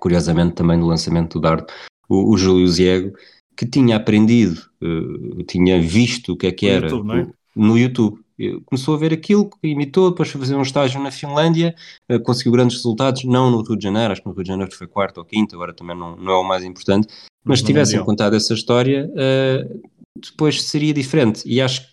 curiosamente 0.00 0.54
também 0.54 0.78
no 0.78 0.86
lançamento 0.86 1.34
do 1.34 1.40
dardo, 1.42 1.66
o, 2.08 2.32
o 2.32 2.36
Júlio 2.38 2.66
Ziego, 2.66 3.12
que 3.56 3.66
tinha 3.66 3.96
aprendido, 3.96 4.58
uh, 4.82 5.42
tinha 5.44 5.80
visto 5.80 6.32
o 6.32 6.36
que 6.36 6.46
é 6.46 6.52
que 6.52 6.66
era 6.66 6.88
YouTube, 6.88 7.20
é? 7.20 7.26
no 7.54 7.78
YouTube 7.78 8.18
começou 8.66 8.94
a 8.94 8.98
ver 8.98 9.12
aquilo, 9.12 9.50
imitou, 9.62 10.10
depois 10.10 10.30
foi 10.30 10.40
fazer 10.40 10.54
um 10.54 10.62
estágio 10.62 11.02
na 11.02 11.10
Finlândia, 11.10 11.74
eh, 12.08 12.18
conseguiu 12.18 12.52
grandes 12.52 12.76
resultados, 12.76 13.24
não 13.24 13.50
no 13.50 13.62
Rio 13.62 13.76
de 13.76 13.84
Janeiro, 13.84 14.12
acho 14.12 14.22
que 14.22 14.28
no 14.28 14.34
Rio 14.34 14.44
de 14.44 14.48
Janeiro 14.48 14.74
foi 14.74 14.86
quarto 14.86 15.18
ou 15.18 15.24
quinto, 15.24 15.54
agora 15.54 15.72
também 15.72 15.96
não, 15.96 16.16
não 16.16 16.32
é 16.32 16.36
o 16.36 16.44
mais 16.44 16.64
importante, 16.64 17.08
mas 17.44 17.60
se 17.60 17.64
tivessem 17.64 18.02
contado 18.04 18.36
essa 18.36 18.54
história, 18.54 19.10
uh, 19.10 19.90
depois 20.16 20.62
seria 20.62 20.92
diferente. 20.92 21.42
E 21.46 21.60
acho 21.60 21.86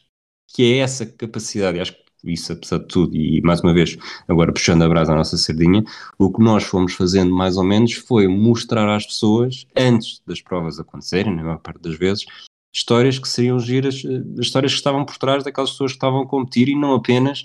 que 0.54 0.74
é 0.74 0.78
essa 0.80 1.06
capacidade, 1.06 1.80
acho 1.80 1.94
que 1.94 2.08
isso 2.26 2.52
apesar 2.52 2.80
de 2.80 2.88
tudo, 2.88 3.16
e 3.16 3.42
mais 3.42 3.62
uma 3.62 3.74
vez, 3.74 3.98
agora 4.28 4.52
puxando 4.52 4.82
a 4.82 4.90
brasa 4.90 5.14
à 5.14 5.16
nossa 5.16 5.38
sardinha, 5.38 5.84
o 6.18 6.32
que 6.32 6.42
nós 6.42 6.64
fomos 6.64 6.94
fazendo 6.94 7.34
mais 7.34 7.58
ou 7.58 7.64
menos 7.64 7.94
foi 7.94 8.28
mostrar 8.28 8.94
às 8.94 9.06
pessoas, 9.06 9.66
antes 9.76 10.22
das 10.26 10.42
provas 10.42 10.80
acontecerem, 10.80 11.36
na 11.36 11.44
maior 11.44 11.60
parte 11.60 11.82
das 11.82 11.98
vezes, 11.98 12.26
histórias 12.74 13.20
que 13.20 13.28
seriam 13.28 13.60
giras, 13.60 14.04
eh, 14.06 14.42
histórias 14.42 14.74
que 14.74 14.78
estavam 14.78 15.06
por 15.06 15.18
trás 15.18 15.44
daquelas 15.44 15.72
pessoas 15.72 15.92
que 15.92 15.98
estavam 15.98 16.22
a 16.22 16.28
competir 16.28 16.70
e 16.70 16.76
não 16.76 16.94
apenas 16.94 17.44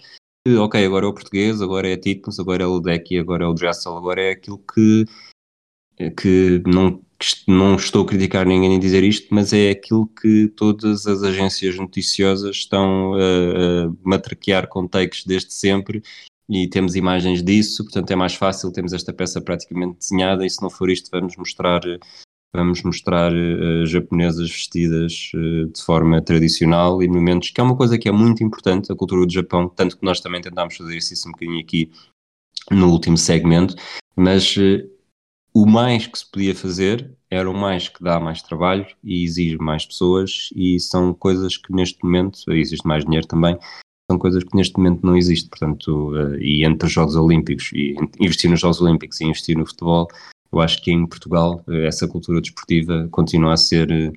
ok, 0.59 0.85
agora 0.85 1.07
é 1.07 1.09
o 1.09 1.15
português, 1.15 1.63
agora 1.63 1.89
é 1.89 1.97
Titmus, 1.97 2.39
agora 2.41 2.65
é 2.65 2.67
o 2.67 2.77
Ledecky, 2.77 3.19
agora 3.19 3.45
é 3.45 3.47
o 3.47 3.55
Dressel, 3.55 3.97
agora 3.97 4.21
é 4.21 4.31
aquilo 4.33 4.59
que, 4.59 5.05
eh, 5.99 6.11
que 6.11 6.63
não, 6.67 7.01
não 7.47 7.77
estou 7.77 8.03
a 8.05 8.07
criticar 8.07 8.47
ninguém 8.47 8.71
nem 8.71 8.81
dizer 8.81 9.05
isto, 9.05 9.29
mas 9.31 9.53
é 9.53 9.71
aquilo 9.71 10.07
que 10.07 10.49
todas 10.49 11.07
as 11.07 11.23
agências 11.23 11.77
noticiosas 11.77 12.57
estão 12.57 13.15
a, 13.15 13.87
a 13.87 13.93
matraquear 14.03 14.69
com 14.69 14.89
takes 14.89 15.25
desde 15.25 15.53
sempre 15.53 16.03
e 16.49 16.69
temos 16.69 16.97
imagens 16.97 17.43
disso, 17.43 17.85
portanto 17.85 18.11
é 18.11 18.17
mais 18.17 18.35
fácil, 18.35 18.73
temos 18.73 18.93
esta 18.93 19.13
peça 19.13 19.41
praticamente 19.41 19.99
desenhada 19.99 20.45
e 20.45 20.51
se 20.51 20.61
não 20.61 20.69
for 20.69 20.91
isto 20.91 21.09
vamos 21.11 21.37
mostrar 21.37 21.81
vamos 22.55 22.83
mostrar 22.83 23.33
uh, 23.33 23.87
japonesas 23.87 24.51
vestidas 24.51 25.31
uh, 25.35 25.67
de 25.67 25.83
forma 25.83 26.21
tradicional 26.21 27.03
e 27.03 27.09
momentos, 27.09 27.51
que 27.51 27.61
é 27.61 27.65
uma 27.65 27.77
coisa 27.77 27.99
que 27.99 28.09
é 28.09 28.13
muito 28.13 28.45
importante, 28.45 28.93
a 28.93 28.97
cultura 28.97 29.27
do 29.27 29.33
Japão, 29.33 29.69
tanto 29.69 29.99
que 29.99 30.05
nós 30.05 30.21
também 30.21 30.41
tentámos 30.41 30.77
fazer 30.77 30.97
isso 30.97 31.29
um 31.29 31.33
bocadinho 31.33 31.61
aqui 31.61 31.91
no 32.71 32.91
último 32.91 33.17
segmento, 33.17 33.75
mas 34.15 34.57
uh, 34.57 34.87
o 35.55 35.67
mais 35.67 36.07
que 36.07 36.19
se 36.19 36.31
podia 36.31 36.55
fazer 36.55 37.11
era 37.31 37.51
o 37.51 37.55
mais 37.55 37.89
que 37.89 38.03
dá 38.03 38.21
mais 38.21 38.43
trabalho 38.43 38.87
e 39.03 39.25
exige 39.25 39.57
mais 39.57 39.87
pessoas 39.87 40.51
e 40.55 40.79
são 40.79 41.15
coisas 41.15 41.57
que 41.57 41.73
neste 41.73 42.05
momento, 42.05 42.39
existe 42.53 42.87
mais 42.87 43.05
dinheiro 43.05 43.27
também, 43.27 43.59
são 44.11 44.19
coisas 44.19 44.45
que 44.45 44.55
neste 44.55 44.77
momento 44.77 45.07
não 45.07 45.17
existem, 45.17 45.49
portanto, 45.49 46.13
e 46.39 46.67
entre 46.67 46.87
os 46.87 46.93
Jogos 46.93 47.17
Olímpicos 47.17 47.71
e 47.73 47.95
investir 48.21 48.51
nos 48.51 48.61
Jogos 48.61 48.81
Olímpicos 48.83 49.21
e 49.21 49.25
investir 49.25 49.57
no 49.57 49.67
futebol, 49.67 50.09
eu 50.53 50.61
acho 50.61 50.83
que 50.83 50.93
em 50.93 51.07
Portugal 51.07 51.65
eh, 51.69 51.87
essa 51.87 52.07
cultura 52.07 52.41
desportiva 52.41 53.09
continua 53.11 53.55
a 53.55 53.57
ser, 53.57 53.91
eh, 53.91 54.13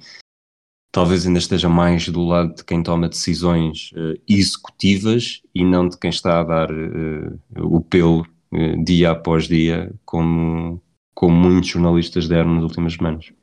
talvez 0.91 1.25
ainda 1.25 1.39
esteja 1.39 1.69
mais 1.69 2.07
do 2.09 2.23
lado 2.23 2.55
de 2.55 2.63
quem 2.63 2.83
toma 2.83 3.09
decisões 3.09 3.91
uh, 3.93 4.17
executivas 4.29 5.41
e 5.53 5.63
não 5.63 5.89
de 5.89 5.97
quem 5.97 6.09
está 6.09 6.39
a 6.39 6.43
dar 6.43 6.69
o 7.59 7.81
pelo 7.81 8.25
dia 8.85 9.11
após 9.11 9.45
dia, 9.45 9.93
como, 10.05 10.81
como 11.13 11.35
muitos 11.35 11.69
jornalistas 11.71 12.29
deram 12.29 12.55
nas 12.55 12.63
últimas 12.63 12.93
semanas. 12.93 13.33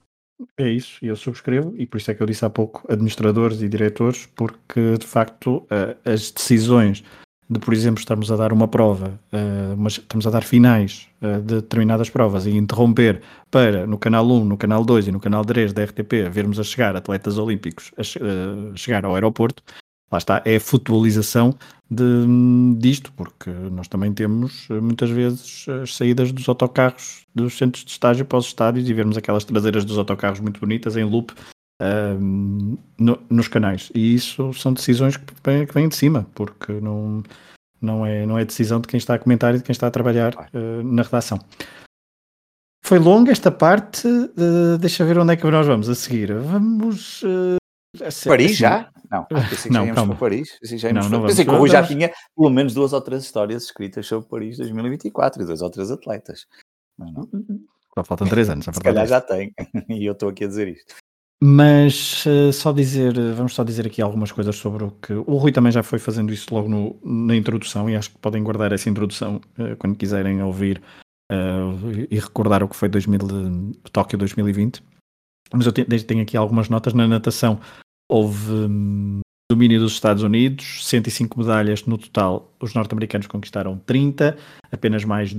É 0.58 0.70
isso, 0.70 0.98
eu 1.04 1.14
subscrevo, 1.14 1.74
e 1.76 1.84
por 1.84 1.98
isso 1.98 2.10
é 2.10 2.14
que 2.14 2.22
eu 2.22 2.26
disse 2.26 2.42
há 2.42 2.48
pouco 2.48 2.90
administradores 2.90 3.60
e 3.60 3.68
diretores, 3.68 4.24
porque 4.34 4.96
de 4.96 5.06
facto 5.06 5.66
as 6.06 6.30
decisões 6.30 7.04
de, 7.52 7.60
por 7.60 7.74
exemplo, 7.74 8.00
estarmos 8.00 8.30
a 8.32 8.36
dar 8.36 8.52
uma 8.52 8.66
prova, 8.66 9.20
uh, 9.32 9.76
mas 9.76 9.94
estamos 9.94 10.26
a 10.26 10.30
dar 10.30 10.42
finais 10.42 11.08
uh, 11.20 11.40
de 11.40 11.56
determinadas 11.56 12.08
provas 12.08 12.46
e 12.46 12.50
interromper 12.50 13.20
para, 13.50 13.86
no 13.86 13.98
canal 13.98 14.26
1, 14.26 14.44
no 14.44 14.56
canal 14.56 14.84
2 14.84 15.08
e 15.08 15.12
no 15.12 15.20
canal 15.20 15.44
3 15.44 15.72
da 15.72 15.84
RTP, 15.84 16.30
vermos 16.30 16.58
a 16.58 16.64
chegar 16.64 16.96
atletas 16.96 17.38
olímpicos 17.38 17.92
a 17.96 18.00
uh, 18.00 18.76
chegar 18.76 19.04
ao 19.04 19.14
aeroporto, 19.14 19.62
lá 20.10 20.18
está, 20.18 20.42
é 20.44 20.56
a 20.56 20.60
futebolização 20.60 21.54
de, 21.90 22.04
disto, 22.78 23.12
porque 23.12 23.50
nós 23.50 23.86
também 23.86 24.12
temos 24.12 24.66
muitas 24.68 25.10
vezes 25.10 25.66
as 25.82 25.94
saídas 25.94 26.32
dos 26.32 26.48
autocarros 26.48 27.26
dos 27.34 27.56
centros 27.56 27.84
de 27.84 27.90
estágio 27.90 28.24
para 28.24 28.38
os 28.38 28.46
estádios 28.46 28.88
e 28.88 28.94
vermos 28.94 29.16
aquelas 29.16 29.44
traseiras 29.44 29.84
dos 29.84 29.98
autocarros 29.98 30.40
muito 30.40 30.58
bonitas 30.58 30.96
em 30.96 31.04
loop 31.04 31.32
no, 31.80 33.18
nos 33.28 33.48
canais. 33.48 33.90
E 33.94 34.14
isso 34.14 34.52
são 34.54 34.72
decisões 34.72 35.16
que 35.16 35.24
vêm, 35.44 35.66
que 35.66 35.74
vêm 35.74 35.88
de 35.88 35.96
cima, 35.96 36.26
porque 36.34 36.72
não, 36.72 37.22
não, 37.82 38.06
é, 38.06 38.24
não 38.24 38.38
é 38.38 38.44
decisão 38.44 38.80
de 38.80 38.86
quem 38.86 38.96
está 38.96 39.14
a 39.14 39.18
comentar 39.18 39.54
e 39.54 39.58
de 39.58 39.64
quem 39.64 39.72
está 39.72 39.88
a 39.88 39.90
trabalhar 39.90 40.34
uh, 40.54 40.82
na 40.84 41.02
redação. 41.02 41.38
Foi 42.84 42.98
longa 42.98 43.32
esta 43.32 43.50
parte, 43.50 44.06
uh, 44.06 44.78
deixa 44.78 45.04
ver 45.04 45.18
onde 45.18 45.32
é 45.32 45.36
que 45.36 45.50
nós 45.50 45.66
vamos 45.66 45.88
a 45.88 45.94
seguir. 45.94 46.32
Vamos. 46.32 47.22
Uh, 47.22 47.56
Paris 48.24 48.56
já? 48.56 48.90
Não, 49.10 49.24
pensei 49.26 49.70
que 49.70 49.70
não, 49.70 49.86
já 49.86 49.94
para 49.94 50.14
Paris. 50.14 50.58
Pensei, 50.60 50.78
já 50.78 50.92
não, 50.92 51.08
não 51.08 51.26
pensei 51.26 51.44
que 51.44 51.50
o 51.50 51.58
Rui 51.58 51.68
já 51.68 51.86
tinha 51.86 52.10
pelo 52.34 52.48
menos 52.48 52.72
duas 52.72 52.92
ou 52.94 53.00
três 53.02 53.24
histórias 53.24 53.64
escritas 53.64 54.06
sobre 54.06 54.28
Paris 54.28 54.56
2024 54.56 55.42
e 55.42 55.46
dois 55.46 55.60
ou 55.60 55.70
três 55.70 55.90
atletas. 55.90 56.46
Mas 56.96 57.12
não. 57.12 57.28
Só 57.94 58.04
faltam 58.04 58.26
três 58.26 58.48
anos. 58.48 58.64
Se 58.64 58.80
calhar 58.80 59.06
já 59.06 59.20
tem. 59.20 59.52
E 59.90 60.06
eu 60.06 60.12
estou 60.12 60.30
aqui 60.30 60.44
a 60.44 60.48
dizer 60.48 60.68
isto. 60.68 60.94
Mas 61.44 62.24
uh, 62.24 62.52
só 62.52 62.70
dizer, 62.70 63.14
vamos 63.34 63.52
só 63.52 63.64
dizer 63.64 63.84
aqui 63.84 64.00
algumas 64.00 64.30
coisas 64.30 64.54
sobre 64.54 64.84
o 64.84 64.92
que. 64.92 65.12
O 65.12 65.38
Rui 65.38 65.50
também 65.50 65.72
já 65.72 65.82
foi 65.82 65.98
fazendo 65.98 66.32
isso 66.32 66.54
logo 66.54 66.68
no, 66.68 66.96
na 67.04 67.34
introdução 67.34 67.90
e 67.90 67.96
acho 67.96 68.10
que 68.10 68.18
podem 68.18 68.44
guardar 68.44 68.70
essa 68.70 68.88
introdução 68.88 69.40
uh, 69.58 69.76
quando 69.76 69.96
quiserem 69.96 70.40
ouvir 70.40 70.80
uh, 71.32 72.06
e 72.08 72.16
recordar 72.16 72.62
o 72.62 72.68
que 72.68 72.76
foi 72.76 72.88
2000, 72.88 73.18
Tóquio 73.90 74.16
2020. 74.18 74.84
Mas 75.52 75.66
eu 75.66 75.72
tenho, 75.72 76.04
tenho, 76.04 76.22
aqui 76.22 76.36
algumas 76.36 76.68
notas. 76.68 76.94
Na 76.94 77.08
natação 77.08 77.58
houve 78.08 78.52
um, 78.52 79.18
domínio 79.50 79.80
dos 79.80 79.94
Estados 79.94 80.22
Unidos, 80.22 80.86
105 80.86 81.40
medalhas 81.40 81.84
no 81.86 81.98
total. 81.98 82.54
Os 82.60 82.72
norte-americanos 82.72 83.26
conquistaram 83.26 83.78
30, 83.78 84.36
apenas 84.70 85.04
mais 85.04 85.34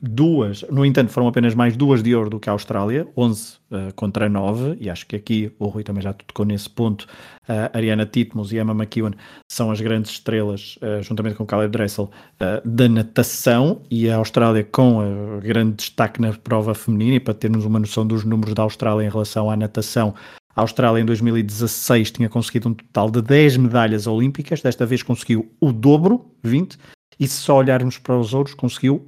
duas, 0.00 0.64
no 0.70 0.84
entanto, 0.84 1.10
foram 1.10 1.26
apenas 1.26 1.54
mais 1.54 1.76
duas 1.76 2.02
de 2.02 2.14
ouro 2.14 2.30
do 2.30 2.38
que 2.38 2.48
a 2.48 2.52
Austrália, 2.52 3.08
11 3.16 3.54
uh, 3.70 3.76
eh, 3.76 3.92
contra 3.96 4.28
9, 4.28 4.76
e 4.80 4.88
acho 4.88 5.06
que 5.06 5.16
aqui 5.16 5.52
o 5.58 5.66
Rui 5.66 5.82
também 5.82 6.02
já 6.02 6.12
tocou 6.12 6.46
nesse 6.46 6.70
ponto. 6.70 7.06
Uh, 7.48 7.68
Ariana 7.72 8.06
Titmus 8.06 8.52
e 8.52 8.58
Emma 8.58 8.72
McEwen 8.72 9.14
são 9.50 9.70
as 9.70 9.80
grandes 9.80 10.12
estrelas, 10.12 10.78
uh, 10.82 11.02
juntamente 11.02 11.34
com 11.36 11.44
Caleb 11.44 11.72
Dressel, 11.72 12.10
da 12.64 12.88
natação, 12.88 13.82
e 13.90 14.08
a 14.08 14.16
Austrália 14.16 14.62
com 14.62 15.40
grande 15.42 15.76
destaque 15.76 16.20
na 16.20 16.32
prova 16.32 16.74
feminina, 16.74 17.16
e 17.16 17.20
para 17.20 17.34
termos 17.34 17.64
uma 17.64 17.80
noção 17.80 18.06
dos 18.06 18.24
números 18.24 18.54
da 18.54 18.62
Austrália 18.62 19.04
em 19.04 19.10
relação 19.10 19.50
à 19.50 19.56
natação. 19.56 20.14
A 20.54 20.60
Austrália 20.60 21.00
em 21.00 21.04
2016 21.04 22.12
tinha 22.12 22.28
conseguido 22.28 22.68
um 22.68 22.74
total 22.74 23.10
de 23.10 23.22
10 23.22 23.56
medalhas 23.56 24.06
olímpicas, 24.06 24.60
desta 24.60 24.86
vez 24.86 25.02
conseguiu 25.02 25.50
o 25.60 25.72
dobro, 25.72 26.32
20, 26.42 26.78
e 27.18 27.26
se 27.26 27.34
só 27.34 27.56
olharmos 27.56 27.98
para 27.98 28.18
os 28.18 28.34
outros, 28.34 28.54
conseguiu 28.54 29.06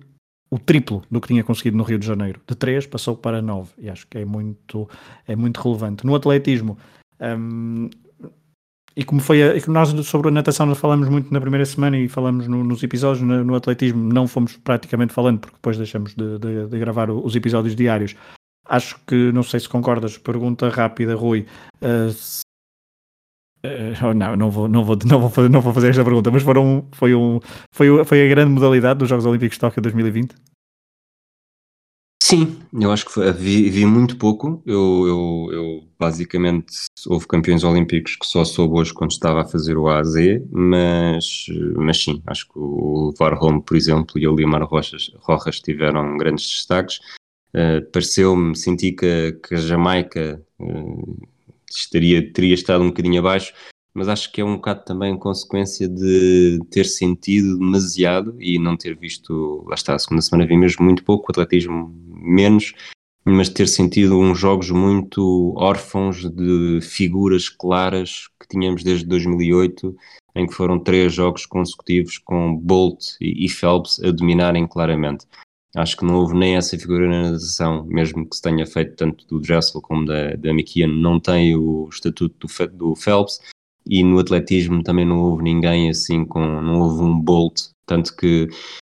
o 0.50 0.58
triplo 0.58 1.02
do 1.10 1.20
que 1.20 1.28
tinha 1.28 1.44
conseguido 1.44 1.76
no 1.76 1.84
Rio 1.84 1.98
de 1.98 2.06
Janeiro. 2.06 2.40
De 2.46 2.56
3 2.56 2.86
passou 2.86 3.16
para 3.16 3.40
9 3.40 3.70
e 3.78 3.88
acho 3.88 4.06
que 4.08 4.18
é 4.18 4.24
muito, 4.24 4.88
é 5.26 5.36
muito 5.36 5.60
relevante. 5.60 6.04
No 6.04 6.14
atletismo, 6.14 6.76
um, 7.20 7.88
e 8.96 9.04
como 9.04 9.20
foi 9.20 9.42
a, 9.42 9.54
nós 9.68 9.90
sobre 10.06 10.28
a 10.28 10.30
natação 10.32 10.66
nós 10.66 10.78
falamos 10.78 11.08
muito 11.08 11.32
na 11.32 11.40
primeira 11.40 11.64
semana 11.64 11.96
e 11.96 12.08
falamos 12.08 12.48
no, 12.48 12.64
nos 12.64 12.82
episódios, 12.82 13.24
no, 13.24 13.44
no, 13.44 13.54
atletismo 13.54 14.12
não 14.12 14.26
fomos 14.26 14.56
praticamente 14.56 15.12
falando 15.12 15.38
porque 15.38 15.54
depois 15.54 15.78
deixamos 15.78 16.14
de, 16.14 16.38
de, 16.38 16.66
de, 16.66 16.78
gravar 16.78 17.10
os 17.10 17.36
episódios 17.36 17.76
diários. 17.76 18.16
Acho 18.66 18.98
que, 19.06 19.32
não 19.32 19.42
sei 19.42 19.60
se 19.60 19.68
concordas, 19.68 20.18
pergunta 20.18 20.68
rápida, 20.68 21.14
Rui. 21.14 21.46
Uh, 21.80 22.14
uh, 23.64 24.14
não, 24.14 24.36
não 24.36 24.50
vou, 24.50 24.68
não, 24.68 24.84
vou, 24.84 24.98
não, 25.04 25.20
vou 25.20 25.30
fazer, 25.30 25.48
não 25.48 25.60
vou 25.60 25.72
fazer 25.72 25.90
esta 25.90 26.04
pergunta, 26.04 26.30
mas 26.30 26.42
foram, 26.42 26.86
foi, 26.92 27.14
um, 27.14 27.40
foi, 27.72 28.04
foi 28.04 28.26
a 28.26 28.28
grande 28.28 28.52
modalidade 28.52 28.98
dos 28.98 29.08
Jogos 29.08 29.26
Olímpicos 29.26 29.56
de 29.56 29.60
Tóquio 29.60 29.82
2020? 29.82 30.34
Sim, 32.22 32.60
eu 32.72 32.92
acho 32.92 33.06
que 33.06 33.12
foi, 33.12 33.32
vi, 33.32 33.68
vi, 33.70 33.84
muito 33.84 34.16
pouco. 34.16 34.62
Eu, 34.64 35.04
eu, 35.04 35.48
eu, 35.52 35.82
basicamente 35.98 36.74
houve 37.08 37.26
campeões 37.26 37.64
olímpicos 37.64 38.14
que 38.14 38.24
só 38.24 38.44
soube 38.44 38.78
hoje 38.78 38.94
quando 38.94 39.10
estava 39.10 39.40
a 39.40 39.44
fazer 39.44 39.76
o 39.76 39.88
AZ, 39.88 40.14
mas, 40.48 41.46
mas 41.74 42.00
sim, 42.00 42.22
acho 42.28 42.46
que 42.46 42.56
o 42.56 43.12
Varholm, 43.18 43.60
por 43.60 43.76
exemplo, 43.76 44.16
e 44.16 44.28
o 44.28 44.36
Limar 44.36 44.62
Rojas, 44.62 45.10
Rojas 45.22 45.58
tiveram 45.58 46.16
grandes 46.18 46.48
destaques. 46.48 47.00
Uh, 47.52 47.84
Pareceu-me, 47.90 48.56
senti 48.56 48.92
que, 48.92 49.32
que 49.42 49.56
a 49.56 49.58
Jamaica 49.58 50.40
uh, 50.60 51.28
estaria, 51.70 52.32
teria 52.32 52.54
estado 52.54 52.82
um 52.82 52.88
bocadinho 52.88 53.20
abaixo, 53.20 53.52
mas 53.92 54.08
acho 54.08 54.30
que 54.32 54.40
é 54.40 54.44
um 54.44 54.56
bocado 54.56 54.84
também 54.84 55.18
consequência 55.18 55.88
de 55.88 56.60
ter 56.70 56.84
sentido 56.84 57.58
demasiado 57.58 58.36
e 58.40 58.58
não 58.58 58.76
ter 58.76 58.96
visto, 58.96 59.64
lá 59.66 59.74
está, 59.74 59.94
a 59.94 59.98
segunda 59.98 60.22
semana 60.22 60.46
vi 60.46 60.56
mesmo 60.56 60.84
muito 60.84 61.04
pouco, 61.04 61.26
o 61.28 61.32
atletismo 61.32 61.92
menos, 62.08 62.72
mas 63.24 63.48
ter 63.48 63.68
sentido 63.68 64.18
uns 64.18 64.38
jogos 64.38 64.70
muito 64.70 65.52
órfãos 65.56 66.28
de 66.30 66.80
figuras 66.82 67.48
claras 67.48 68.28
que 68.40 68.48
tínhamos 68.48 68.82
desde 68.82 69.06
2008, 69.06 69.94
em 70.34 70.46
que 70.46 70.54
foram 70.54 70.78
três 70.78 71.12
jogos 71.12 71.44
consecutivos 71.44 72.18
com 72.18 72.56
Bolt 72.56 73.16
e 73.20 73.48
Phelps 73.48 74.00
a 74.02 74.10
dominarem 74.10 74.66
claramente. 74.66 75.26
Acho 75.76 75.96
que 75.96 76.04
não 76.04 76.16
houve 76.16 76.34
nem 76.34 76.56
essa 76.56 76.76
figura 76.76 77.08
na 77.08 77.30
natação, 77.30 77.84
mesmo 77.84 78.28
que 78.28 78.34
se 78.34 78.42
tenha 78.42 78.66
feito 78.66 78.96
tanto 78.96 79.24
do 79.26 79.38
Dressel 79.38 79.80
como 79.80 80.04
da, 80.04 80.34
da 80.34 80.52
Mikian, 80.52 80.88
não 80.88 81.20
tem 81.20 81.54
o 81.54 81.88
estatuto 81.88 82.48
do, 82.48 82.68
do 82.68 82.96
Phelps, 82.96 83.38
e 83.86 84.02
no 84.02 84.18
atletismo 84.18 84.82
também 84.82 85.04
não 85.04 85.20
houve 85.20 85.42
ninguém 85.42 85.88
assim 85.88 86.24
com, 86.24 86.40
não 86.60 86.80
houve 86.80 87.02
um 87.02 87.18
Bolt, 87.18 87.68
tanto 87.86 88.14
que, 88.16 88.48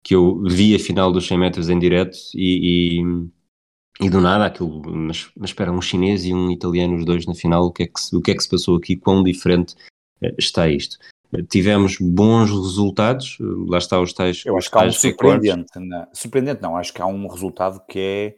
que 0.04 0.16
eu 0.16 0.44
vi 0.44 0.76
a 0.76 0.80
final 0.80 1.12
dos 1.12 1.26
100 1.28 1.38
metros 1.38 1.70
em 1.70 1.80
direto 1.80 2.18
e, 2.34 3.00
e, 3.00 4.06
e 4.06 4.10
do 4.10 4.20
nada 4.20 4.46
aquilo, 4.46 4.82
mas, 4.86 5.32
mas 5.36 5.52
espera, 5.52 5.72
um 5.72 5.82
chinês 5.82 6.26
e 6.26 6.34
um 6.34 6.52
italiano, 6.52 6.98
os 6.98 7.06
dois 7.06 7.26
na 7.26 7.34
final, 7.34 7.66
o 7.66 7.72
que 7.72 7.84
é 7.84 7.88
que 7.88 8.00
se, 8.00 8.16
o 8.16 8.22
que 8.22 8.32
é 8.32 8.36
que 8.36 8.44
se 8.44 8.50
passou 8.50 8.76
aqui, 8.76 8.98
quão 8.98 9.24
diferente 9.24 9.76
eh, 10.22 10.36
está 10.38 10.70
isto? 10.70 10.98
Tivemos 11.44 11.98
bons 12.00 12.50
resultados, 12.50 13.38
lá 13.68 13.78
está 13.78 14.00
os 14.00 14.14
tais. 14.14 14.44
Eu 14.46 14.58
acho 14.58 14.70
que 14.70 14.78
há 14.78 14.84
um 14.84 14.92
surpreendente, 14.92 15.80
não, 15.80 16.08
surpreendente 16.14 16.62
não, 16.62 16.78
acho 16.78 16.94
que 16.94 17.02
há 17.02 17.06
um 17.06 17.28
resultado 17.28 17.82
que 17.88 18.00
é 18.00 18.36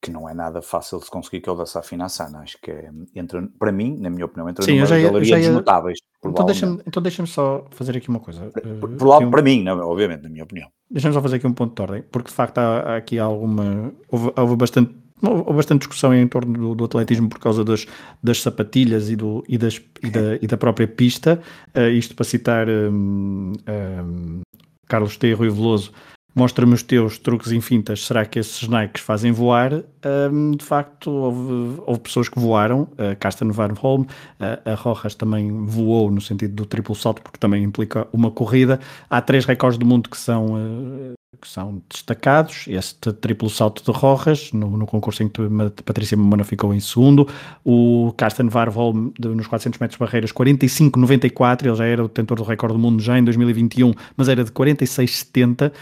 que 0.00 0.10
não 0.10 0.28
é 0.28 0.34
nada 0.34 0.62
fácil 0.62 0.98
de 0.98 1.06
se 1.06 1.10
conseguir 1.10 1.40
que 1.40 1.48
é 1.48 1.52
o 1.52 1.56
da 1.56 1.66
Safina 1.66 2.08
Sana, 2.08 2.40
acho 2.40 2.56
que 2.60 2.70
é, 2.70 2.90
entra, 3.14 3.46
para 3.58 3.72
mim, 3.72 3.96
na 3.98 4.08
minha 4.08 4.26
opinião, 4.26 4.48
entra 4.48 4.64
Sim, 4.64 4.76
numa 4.76 4.86
das 4.86 5.02
galerias 5.02 5.44
ia... 5.44 5.50
notáveis. 5.50 5.98
Então 6.24 6.46
deixa-me 6.46 6.80
então 6.86 7.02
deixa 7.02 7.26
só 7.26 7.66
fazer 7.70 7.96
aqui 7.96 8.08
uma 8.08 8.20
coisa. 8.20 8.50
Por, 8.50 8.66
eh, 8.66 8.74
por, 8.80 8.90
por 8.96 9.22
um... 9.22 9.30
para 9.30 9.42
mim, 9.42 9.62
não, 9.62 9.78
obviamente, 9.80 10.22
na 10.22 10.28
minha 10.28 10.44
opinião. 10.44 10.68
Deixa-me 10.90 11.14
só 11.14 11.20
fazer 11.20 11.36
aqui 11.36 11.46
um 11.46 11.52
ponto 11.52 11.74
de 11.74 11.82
ordem, 11.82 12.02
porque 12.10 12.28
de 12.28 12.34
facto 12.34 12.58
há, 12.58 12.80
há 12.80 12.96
aqui 12.96 13.18
alguma. 13.18 13.92
Houve, 14.08 14.32
houve 14.36 14.56
bastante 14.56 14.94
houve 15.22 15.54
bastante 15.54 15.80
discussão 15.80 16.14
em 16.14 16.26
torno 16.26 16.52
do, 16.52 16.74
do, 16.74 16.84
atletismo 16.84 17.28
por 17.28 17.38
causa 17.38 17.64
das, 17.64 17.86
das 18.22 18.40
sapatilhas 18.40 19.10
e, 19.10 19.16
do, 19.16 19.44
e, 19.48 19.58
das, 19.58 19.80
e, 20.02 20.10
da, 20.10 20.36
e 20.40 20.46
da 20.46 20.56
própria 20.56 20.86
pista. 20.86 21.40
Uh, 21.74 21.88
isto 21.90 22.14
para 22.14 22.24
citar 22.24 22.68
um, 22.68 23.52
um, 23.52 24.40
Carlos 24.86 25.16
T. 25.16 25.32
Rui 25.32 25.50
Veloso, 25.50 25.92
mostra-me 26.34 26.72
os 26.72 26.82
teus 26.82 27.18
truques 27.18 27.52
fintas, 27.64 28.06
será 28.06 28.24
que 28.24 28.38
esses 28.38 28.68
Nikes 28.68 29.02
fazem 29.02 29.32
voar? 29.32 29.82
Um, 30.32 30.52
de 30.52 30.64
facto, 30.64 31.10
houve, 31.10 31.82
houve, 31.84 32.00
pessoas 32.00 32.28
que 32.28 32.38
voaram, 32.38 32.88
a 32.96 33.16
Karsten 33.16 33.50
Van 33.50 33.72
Holm, 33.76 34.06
a, 34.38 34.70
a 34.72 34.74
Rojas 34.74 35.14
também 35.14 35.50
voou 35.64 36.10
no 36.10 36.20
sentido 36.20 36.54
do 36.54 36.64
triplo 36.64 36.94
salto, 36.94 37.22
porque 37.22 37.38
também 37.38 37.64
implica 37.64 38.06
uma 38.12 38.30
corrida. 38.30 38.78
Há 39.10 39.20
três 39.20 39.44
recordes 39.44 39.78
do 39.78 39.84
mundo 39.84 40.08
que 40.08 40.16
são 40.16 40.54
uh, 40.54 41.14
que 41.40 41.48
são 41.48 41.82
destacados. 41.88 42.64
Este 42.68 43.12
triplo 43.12 43.48
salto 43.48 43.82
de 43.84 43.96
Rojas, 43.96 44.52
no, 44.52 44.76
no 44.76 44.86
concurso 44.86 45.22
em 45.22 45.28
que 45.28 45.40
Patrícia 45.84 46.16
Mamona 46.16 46.44
ficou 46.44 46.74
em 46.74 46.80
segundo. 46.80 47.28
O 47.64 48.12
Carsten 48.16 48.48
Varholm, 48.48 49.10
nos 49.18 49.46
400 49.46 49.78
metros 49.78 49.98
barreiras, 49.98 50.32
45,94. 50.32 51.66
Ele 51.66 51.74
já 51.76 51.84
era 51.84 52.04
o 52.04 52.08
detentor 52.08 52.36
do 52.36 52.42
recorde 52.42 52.74
do 52.74 52.78
mundo 52.78 53.02
já 53.02 53.18
em 53.18 53.24
2021, 53.24 53.92
mas 54.16 54.28
era 54.28 54.44
de 54.44 54.50
46,70. 54.50 55.70
Uh, 55.70 55.72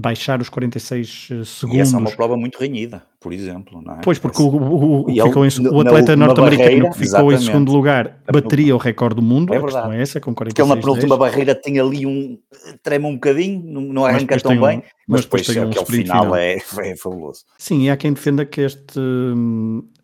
baixar 0.00 0.40
os 0.40 0.48
46 0.48 1.28
segundos. 1.44 1.62
Eh, 1.62 1.76
e 1.76 1.80
essa 1.80 1.96
é 1.96 1.98
uma 1.98 2.10
prova 2.10 2.36
muito 2.36 2.58
renhida 2.58 3.02
por 3.22 3.32
exemplo. 3.32 3.80
Não 3.80 3.94
é? 3.94 4.00
Pois, 4.02 4.18
porque 4.18 4.42
o, 4.42 4.46
o, 4.46 5.04
o, 5.04 5.10
em, 5.10 5.68
o 5.68 5.80
atleta 5.80 6.16
norte-americano 6.16 6.90
que 6.90 6.98
ficou 6.98 7.32
em 7.32 7.38
segundo 7.38 7.72
lugar 7.72 8.18
bateria 8.30 8.74
o 8.74 8.78
recorde 8.78 9.16
do 9.16 9.22
mundo, 9.22 9.54
é 9.54 9.58
verdade. 9.58 9.76
a 9.76 9.80
questão 9.80 9.92
é 9.92 10.02
essa, 10.02 10.20
com 10.20 10.34
46 10.34 10.52
Porque 10.52 10.62
ele 10.62 10.68
na 10.68 10.86
penúltima 10.86 11.16
barreira 11.16 11.54
tem 11.54 11.78
ali 11.78 12.04
um... 12.04 12.36
trema 12.82 13.08
um 13.08 13.14
bocadinho, 13.14 13.62
não 13.92 14.04
arranca 14.04 14.38
tão 14.40 14.60
bem, 14.60 14.78
um, 14.78 14.82
mas, 15.06 15.22
depois, 15.22 15.46
depois 15.46 15.78
aquele 15.78 16.02
final, 16.02 16.22
final. 16.24 16.36
É, 16.36 16.56
é 16.90 16.96
fabuloso. 16.96 17.44
Sim, 17.56 17.84
e 17.84 17.90
há 17.90 17.96
quem 17.96 18.12
defenda 18.12 18.44
que 18.44 18.60
este 18.60 19.00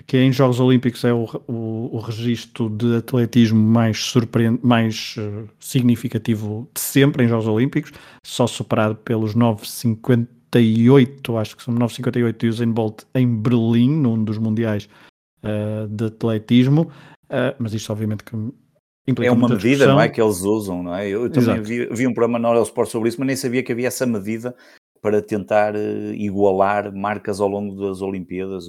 que 0.09 0.17
em 0.17 0.33
Jogos 0.33 0.59
Olímpicos 0.59 1.05
é 1.05 1.13
o, 1.13 1.29
o, 1.47 1.91
o 1.93 2.01
registro 2.01 2.71
de 2.71 2.97
atletismo 2.97 3.61
mais, 3.61 4.03
surpreend... 4.03 4.59
mais 4.63 5.15
uh, 5.19 5.47
significativo 5.61 6.67
de 6.75 6.81
sempre 6.81 7.25
em 7.25 7.29
Jogos 7.29 7.47
Olímpicos, 7.47 7.93
só 8.23 8.47
superado 8.47 8.95
pelos 8.97 9.35
9,50 9.35 10.27
58, 10.53 11.37
acho 11.37 11.57
que 11.57 11.63
são 11.63 11.75
958 11.75 12.39
de 12.39 12.49
Usain 12.49 12.73
Bolt 12.73 13.05
em 13.15 13.27
Berlim, 13.41 13.91
num 13.91 14.23
dos 14.23 14.39
mundiais 14.39 14.89
uh, 15.43 15.87
de 15.89 16.07
atletismo, 16.07 16.91
uh, 17.25 17.55
mas 17.59 17.75
isto 17.75 17.93
obviamente 17.93 18.25
que 18.25 18.35
é 19.23 19.31
uma 19.31 19.49
medida, 19.49 19.69
discussão. 19.69 19.95
não 19.95 20.01
é, 20.01 20.09
que 20.09 20.21
eles 20.21 20.41
usam, 20.43 20.83
não 20.83 20.95
é? 20.95 21.09
Eu 21.09 21.31
também 21.31 21.63
vi, 21.63 21.87
vi, 21.87 22.07
um 22.07 22.13
programa 22.13 22.39
na 22.39 22.51
Hora 22.51 22.63
Sport 22.63 22.91
sobre 22.91 23.09
isso, 23.09 23.19
mas 23.19 23.27
nem 23.27 23.37
sabia 23.37 23.63
que 23.63 23.73
havia 23.73 23.89
essa 23.89 24.05
medida 24.05 24.55
para 25.01 25.23
tentar 25.23 25.75
uh, 25.75 26.15
igualar 26.15 26.95
marcas 26.95 27.41
ao 27.41 27.49
longo 27.49 27.81
das 27.81 28.03
Olimpíadas, 28.03 28.67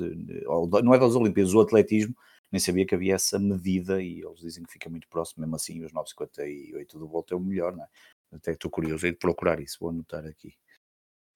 não 0.83 0.93
é 0.93 0.99
das 0.99 1.15
Olimpíadas, 1.15 1.53
o 1.53 1.61
atletismo, 1.61 2.15
nem 2.51 2.59
sabia 2.59 2.85
que 2.85 2.95
havia 2.95 3.15
essa 3.15 3.37
medida 3.37 4.01
e 4.01 4.21
eles 4.21 4.39
dizem 4.39 4.63
que 4.63 4.71
fica 4.71 4.89
muito 4.89 5.07
próximo, 5.07 5.41
mesmo 5.41 5.55
assim 5.55 5.83
os 5.83 5.93
958 5.93 6.97
do 6.97 7.07
Bolt 7.07 7.31
é 7.31 7.35
o 7.35 7.39
melhor, 7.39 7.75
não 7.75 7.83
é? 7.83 7.87
Até 8.31 8.51
estou 8.51 8.69
curioso 8.69 9.07
de 9.07 9.13
procurar 9.13 9.59
isso, 9.59 9.77
vou 9.79 9.89
anotar 9.89 10.23
aqui 10.25 10.53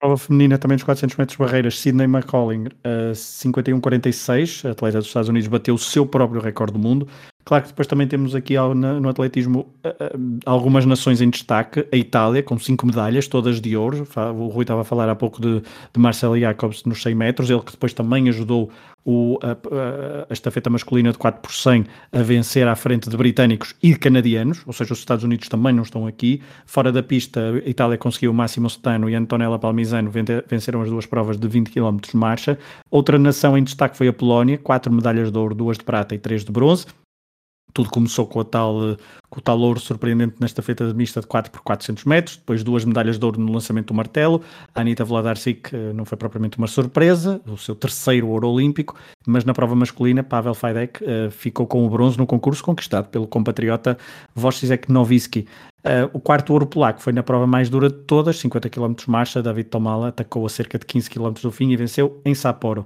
prova 0.03 0.17
feminina 0.17 0.57
também 0.57 0.75
dos 0.75 0.83
400 0.83 1.15
metros 1.15 1.37
barreiras, 1.37 1.79
Sidney 1.79 2.07
McColling, 2.07 2.65
uh, 2.65 3.13
51-46, 3.13 4.69
atleta 4.69 4.97
dos 4.97 5.07
Estados 5.07 5.29
Unidos, 5.29 5.47
bateu 5.47 5.75
o 5.75 5.77
seu 5.77 6.05
próprio 6.05 6.41
recorde 6.41 6.73
do 6.73 6.79
mundo. 6.79 7.07
Claro 7.45 7.63
que 7.63 7.69
depois 7.69 7.87
também 7.87 8.07
temos 8.07 8.35
aqui 8.35 8.55
no 8.55 9.09
atletismo 9.09 9.67
algumas 10.45 10.85
nações 10.85 11.21
em 11.21 11.29
destaque. 11.29 11.85
A 11.91 11.97
Itália, 11.97 12.41
com 12.41 12.57
cinco 12.57 12.85
medalhas, 12.85 13.27
todas 13.27 13.59
de 13.59 13.75
ouro. 13.75 14.07
O 14.35 14.47
Rui 14.47 14.63
estava 14.63 14.81
a 14.81 14.83
falar 14.85 15.09
há 15.09 15.15
pouco 15.15 15.41
de, 15.41 15.59
de 15.59 15.99
Marcelo 15.99 16.39
Jacobs 16.39 16.83
nos 16.85 17.01
100 17.01 17.15
metros, 17.15 17.49
ele 17.49 17.61
que 17.61 17.71
depois 17.71 17.93
também 17.93 18.29
ajudou 18.29 18.71
o, 19.05 19.37
a, 19.41 19.51
a, 20.29 20.33
estafeta 20.33 20.69
masculina 20.69 21.11
de 21.11 21.17
4 21.17 21.41
por 21.41 21.51
100 21.51 21.85
a 22.11 22.21
vencer 22.21 22.67
à 22.67 22.75
frente 22.75 23.09
de 23.09 23.17
britânicos 23.17 23.75
e 23.83 23.91
de 23.91 23.99
canadianos, 23.99 24.61
ou 24.65 24.73
seja, 24.73 24.93
os 24.93 24.99
Estados 24.99 25.23
Unidos 25.23 25.49
também 25.49 25.73
não 25.73 25.83
estão 25.83 26.07
aqui. 26.07 26.41
Fora 26.65 26.91
da 26.91 27.03
pista, 27.03 27.41
a 27.65 27.69
Itália 27.69 27.97
conseguiu 27.97 28.33
Máximo 28.33 28.69
Stano 28.69 29.09
e 29.09 29.15
Antonella 29.15 29.59
Palmisano 29.59 30.09
venceram 30.47 30.81
as 30.81 30.89
duas 30.89 31.05
provas 31.05 31.37
de 31.37 31.47
20 31.47 31.71
km 31.71 31.97
de 31.97 32.15
marcha. 32.15 32.57
Outra 32.89 33.19
nação 33.19 33.57
em 33.57 33.63
destaque 33.63 33.97
foi 33.97 34.07
a 34.07 34.13
Polónia, 34.13 34.57
quatro 34.57 34.91
medalhas 34.93 35.31
de 35.31 35.37
ouro, 35.37 35.53
duas 35.53 35.77
de 35.77 35.83
prata 35.83 36.15
e 36.15 36.17
três 36.17 36.45
de 36.45 36.51
bronze 36.51 36.85
tudo 37.73 37.89
começou 37.89 38.27
com, 38.27 38.39
a 38.39 38.45
tal, 38.45 38.97
com 39.29 39.39
o 39.39 39.41
tal 39.41 39.59
ouro 39.59 39.79
surpreendente 39.79 40.35
nesta 40.39 40.61
feita 40.61 40.93
mista 40.93 41.19
de 41.19 41.27
4 41.27 41.51
por 41.51 41.61
400 41.61 42.05
metros, 42.05 42.37
depois 42.37 42.63
duas 42.63 42.85
medalhas 42.85 43.17
de 43.17 43.25
ouro 43.25 43.39
no 43.39 43.51
lançamento 43.51 43.87
do 43.87 43.93
martelo. 43.93 44.41
A 44.75 44.81
Anitta 44.81 45.03
Vladarczyk 45.03 45.75
eh, 45.75 45.93
não 45.93 46.05
foi 46.05 46.17
propriamente 46.17 46.57
uma 46.57 46.67
surpresa, 46.67 47.41
o 47.47 47.57
seu 47.57 47.75
terceiro 47.75 48.27
ouro 48.27 48.47
olímpico, 48.47 48.95
mas 49.25 49.43
na 49.43 49.53
prova 49.53 49.75
masculina, 49.75 50.23
Pavel 50.23 50.53
Fajdek 50.53 51.03
uh, 51.03 51.31
ficou 51.31 51.65
com 51.65 51.85
o 51.85 51.89
bronze 51.89 52.17
no 52.17 52.27
concurso 52.27 52.63
conquistado 52.63 53.07
pelo 53.09 53.25
compatriota 53.25 53.97
Wojciech 54.37 54.91
Nowicki. 54.91 55.47
Uh, 55.83 56.09
o 56.13 56.19
quarto 56.19 56.53
ouro 56.53 56.65
polaco 56.65 57.01
foi 57.01 57.11
na 57.11 57.23
prova 57.23 57.45
mais 57.45 57.69
dura 57.69 57.89
de 57.89 57.97
todas, 58.05 58.37
50 58.37 58.69
km 58.69 58.93
marcha. 59.07 59.41
David 59.41 59.69
Tomala 59.69 60.09
atacou 60.09 60.45
a 60.45 60.49
cerca 60.49 60.79
de 60.79 60.85
15 60.85 61.09
km 61.09 61.33
do 61.41 61.51
fim 61.51 61.71
e 61.71 61.75
venceu 61.75 62.21
em 62.23 62.33
Sapporo. 62.33 62.85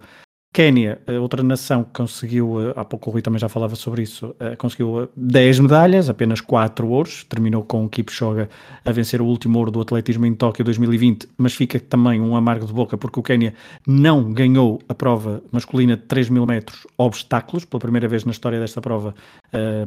Quénia, 0.57 0.99
outra 1.21 1.43
nação 1.43 1.83
que 1.83 1.91
conseguiu, 1.93 2.59
eh, 2.59 2.73
há 2.75 2.83
pouco 2.83 3.11
o 3.11 3.13
Rui 3.13 3.21
também 3.21 3.37
já 3.37 3.47
falava 3.47 3.75
sobre 3.75 4.01
isso, 4.01 4.35
eh, 4.39 4.55
conseguiu 4.55 5.07
10 5.15 5.59
eh, 5.59 5.61
medalhas, 5.61 6.09
apenas 6.09 6.41
4 6.41 6.89
ouros, 6.89 7.23
terminou 7.25 7.63
com 7.63 7.85
o 7.85 7.87
Kipchoge 7.87 8.49
a 8.83 8.91
vencer 8.91 9.21
o 9.21 9.25
último 9.27 9.59
ouro 9.59 9.69
do 9.69 9.79
atletismo 9.79 10.25
em 10.25 10.33
Tóquio 10.33 10.65
2020, 10.65 11.29
mas 11.37 11.53
fica 11.53 11.79
também 11.79 12.19
um 12.19 12.35
amargo 12.35 12.65
de 12.65 12.73
boca 12.73 12.97
porque 12.97 13.19
o 13.19 13.21
Quénia 13.21 13.53
não 13.85 14.33
ganhou 14.33 14.81
a 14.89 14.95
prova 14.95 15.43
masculina 15.51 15.95
de 15.95 16.01
3 16.01 16.27
mil 16.29 16.47
metros 16.47 16.87
obstáculos, 16.97 17.63
pela 17.63 17.79
primeira 17.79 18.07
vez 18.07 18.25
na 18.25 18.31
história 18.31 18.59
desta 18.59 18.81
prova, 18.81 19.13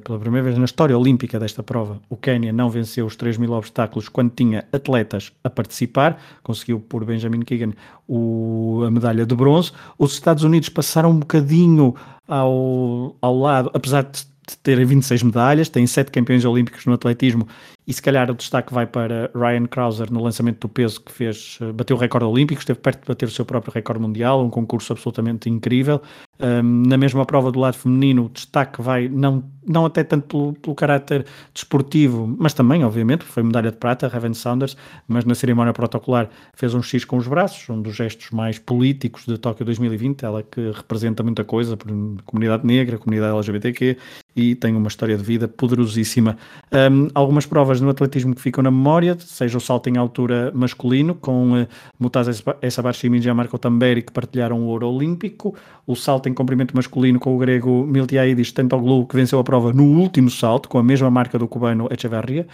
pela 0.05 0.21
primeira 0.21 0.45
vez 0.45 0.57
na 0.57 0.67
história 0.67 0.97
olímpica 0.97 1.41
desta 1.41 1.65
prova, 1.65 2.01
o 2.09 2.17
Quénia 2.17 2.53
não 2.53 2.71
venceu 2.71 3.07
os 3.07 3.17
3 3.17 3.39
mil 3.39 3.53
obstáculos 3.55 4.09
quando 4.09 4.31
tinha 4.31 4.65
atletas 4.73 5.33
a 5.43 5.51
participar, 5.51 6.23
conseguiu 6.45 6.79
por 6.79 7.05
Benjamin 7.05 7.41
Keegan 7.41 7.73
o, 8.13 8.83
a 8.85 8.91
medalha 8.91 9.25
de 9.25 9.35
bronze, 9.37 9.71
os 9.97 10.15
Estados 10.15 10.43
Unidos 10.43 10.69
passaram 10.69 11.11
um 11.11 11.21
bocadinho 11.21 11.95
ao, 12.27 13.15
ao 13.23 13.39
lado, 13.39 13.71
apesar 13.73 14.03
de 14.03 14.27
terem 14.65 14.85
26 14.85 15.23
medalhas, 15.23 15.69
têm 15.69 15.87
7 15.87 16.11
campeões 16.11 16.45
olímpicos 16.45 16.85
no 16.85 16.93
atletismo 16.93 17.47
e 17.87 17.93
se 17.93 18.03
calhar 18.03 18.29
o 18.29 18.35
destaque 18.35 18.75
vai 18.75 18.85
para 18.85 19.31
Ryan 19.33 19.67
Krauser 19.67 20.13
no 20.13 20.21
lançamento 20.21 20.61
do 20.61 20.69
peso 20.69 21.01
que 21.01 21.13
fez, 21.13 21.61
bateu 21.73 21.97
o 21.97 22.01
recorde 22.01 22.27
olímpico, 22.27 22.61
esteve 22.61 22.81
perto 22.81 23.03
de 23.03 23.07
bater 23.07 23.29
o 23.29 23.31
seu 23.31 23.45
próprio 23.45 23.73
recorde 23.73 24.03
mundial, 24.03 24.45
um 24.45 24.51
concurso 24.51 24.93
absolutamente 24.93 25.49
incrível. 25.49 26.03
Um, 26.41 26.89
na 26.89 26.97
mesma 26.97 27.27
prova 27.27 27.53
do 27.53 27.61
lado 27.61 27.75
feminino, 27.75 28.25
o 28.25 28.29
destaque 28.31 28.81
vai 28.81 29.09
não, 29.09 29.45
não 29.67 29.85
até 29.85 30.03
tanto 30.03 30.27
pelo, 30.27 30.53
pelo 30.55 30.75
caráter 30.75 31.27
desportivo, 31.53 32.35
mas 32.39 32.55
também, 32.55 32.83
obviamente, 32.83 33.25
foi 33.25 33.43
medalha 33.43 33.71
de 33.71 33.77
prata, 33.77 34.09
Raven 34.09 34.33
Saunders, 34.33 34.77
mas 35.07 35.27
na 35.27 35.35
cerimónia 35.35 35.73
protocolar 35.75 36.31
fez 36.55 36.73
um 36.73 36.83
X 36.83 37.05
com 37.05 37.19
os 37.19 37.29
braços, 37.29 37.69
um 37.69 37.83
dos 37.83 37.95
gestos 37.95 38.31
mais 38.31 38.59
políticos 38.59 39.27
de 39.27 39.37
Tóquio 39.37 39.67
2020, 39.67 40.25
ela 40.25 40.43
que 40.43 40.71
representa 40.71 41.23
muita 41.23 41.45
coisa, 41.45 41.77
por 41.77 41.91
comunidade 42.25 42.67
negra, 42.67 42.97
comunidade 42.97 43.35
LGBTQ, 43.35 43.99
e 44.35 44.55
tem 44.55 44.75
uma 44.75 44.89
história 44.89 45.17
de 45.17 45.23
vida 45.23 45.47
poderosíssima. 45.47 46.39
Um, 46.73 47.09
algumas 47.15 47.45
provas 47.45 47.81
no 47.81 47.91
atletismo 47.91 48.35
que 48.35 48.41
ficam 48.41 48.63
na 48.63 48.71
memória, 48.71 49.17
seja 49.19 49.59
o 49.59 49.61
salto 49.61 49.91
em 49.91 49.99
altura 49.99 50.51
masculino, 50.55 51.15
com 51.15 51.53
uh, 51.53 51.67
Mutaz 51.99 52.43
Essabarchi 52.63 53.09
e 53.09 53.33
Marco 53.35 53.59
Tamberi, 53.59 54.03
que 54.03 54.13
partilharam 54.13 54.61
o 54.61 54.67
ouro 54.67 54.89
olímpico, 54.89 55.55
o 55.87 55.95
salto 55.95 56.30
em 56.31 56.35
comprimento 56.35 56.75
masculino 56.75 57.19
com 57.19 57.35
o 57.35 57.39
grego 57.39 57.87
Miltiaidis 57.87 58.53
Tentoglu, 58.53 59.07
que 59.07 59.17
venceu 59.17 59.39
a 59.39 59.45
prova 59.45 59.73
no 59.73 59.85
último 59.85 60.31
salto, 60.31 60.69
com 60.69 60.79
a 60.79 60.83
mesma 60.83 61.11
marca 61.11 61.39
do 61.39 61.49
cubano 61.49 61.89
Echeverria. 61.91 62.47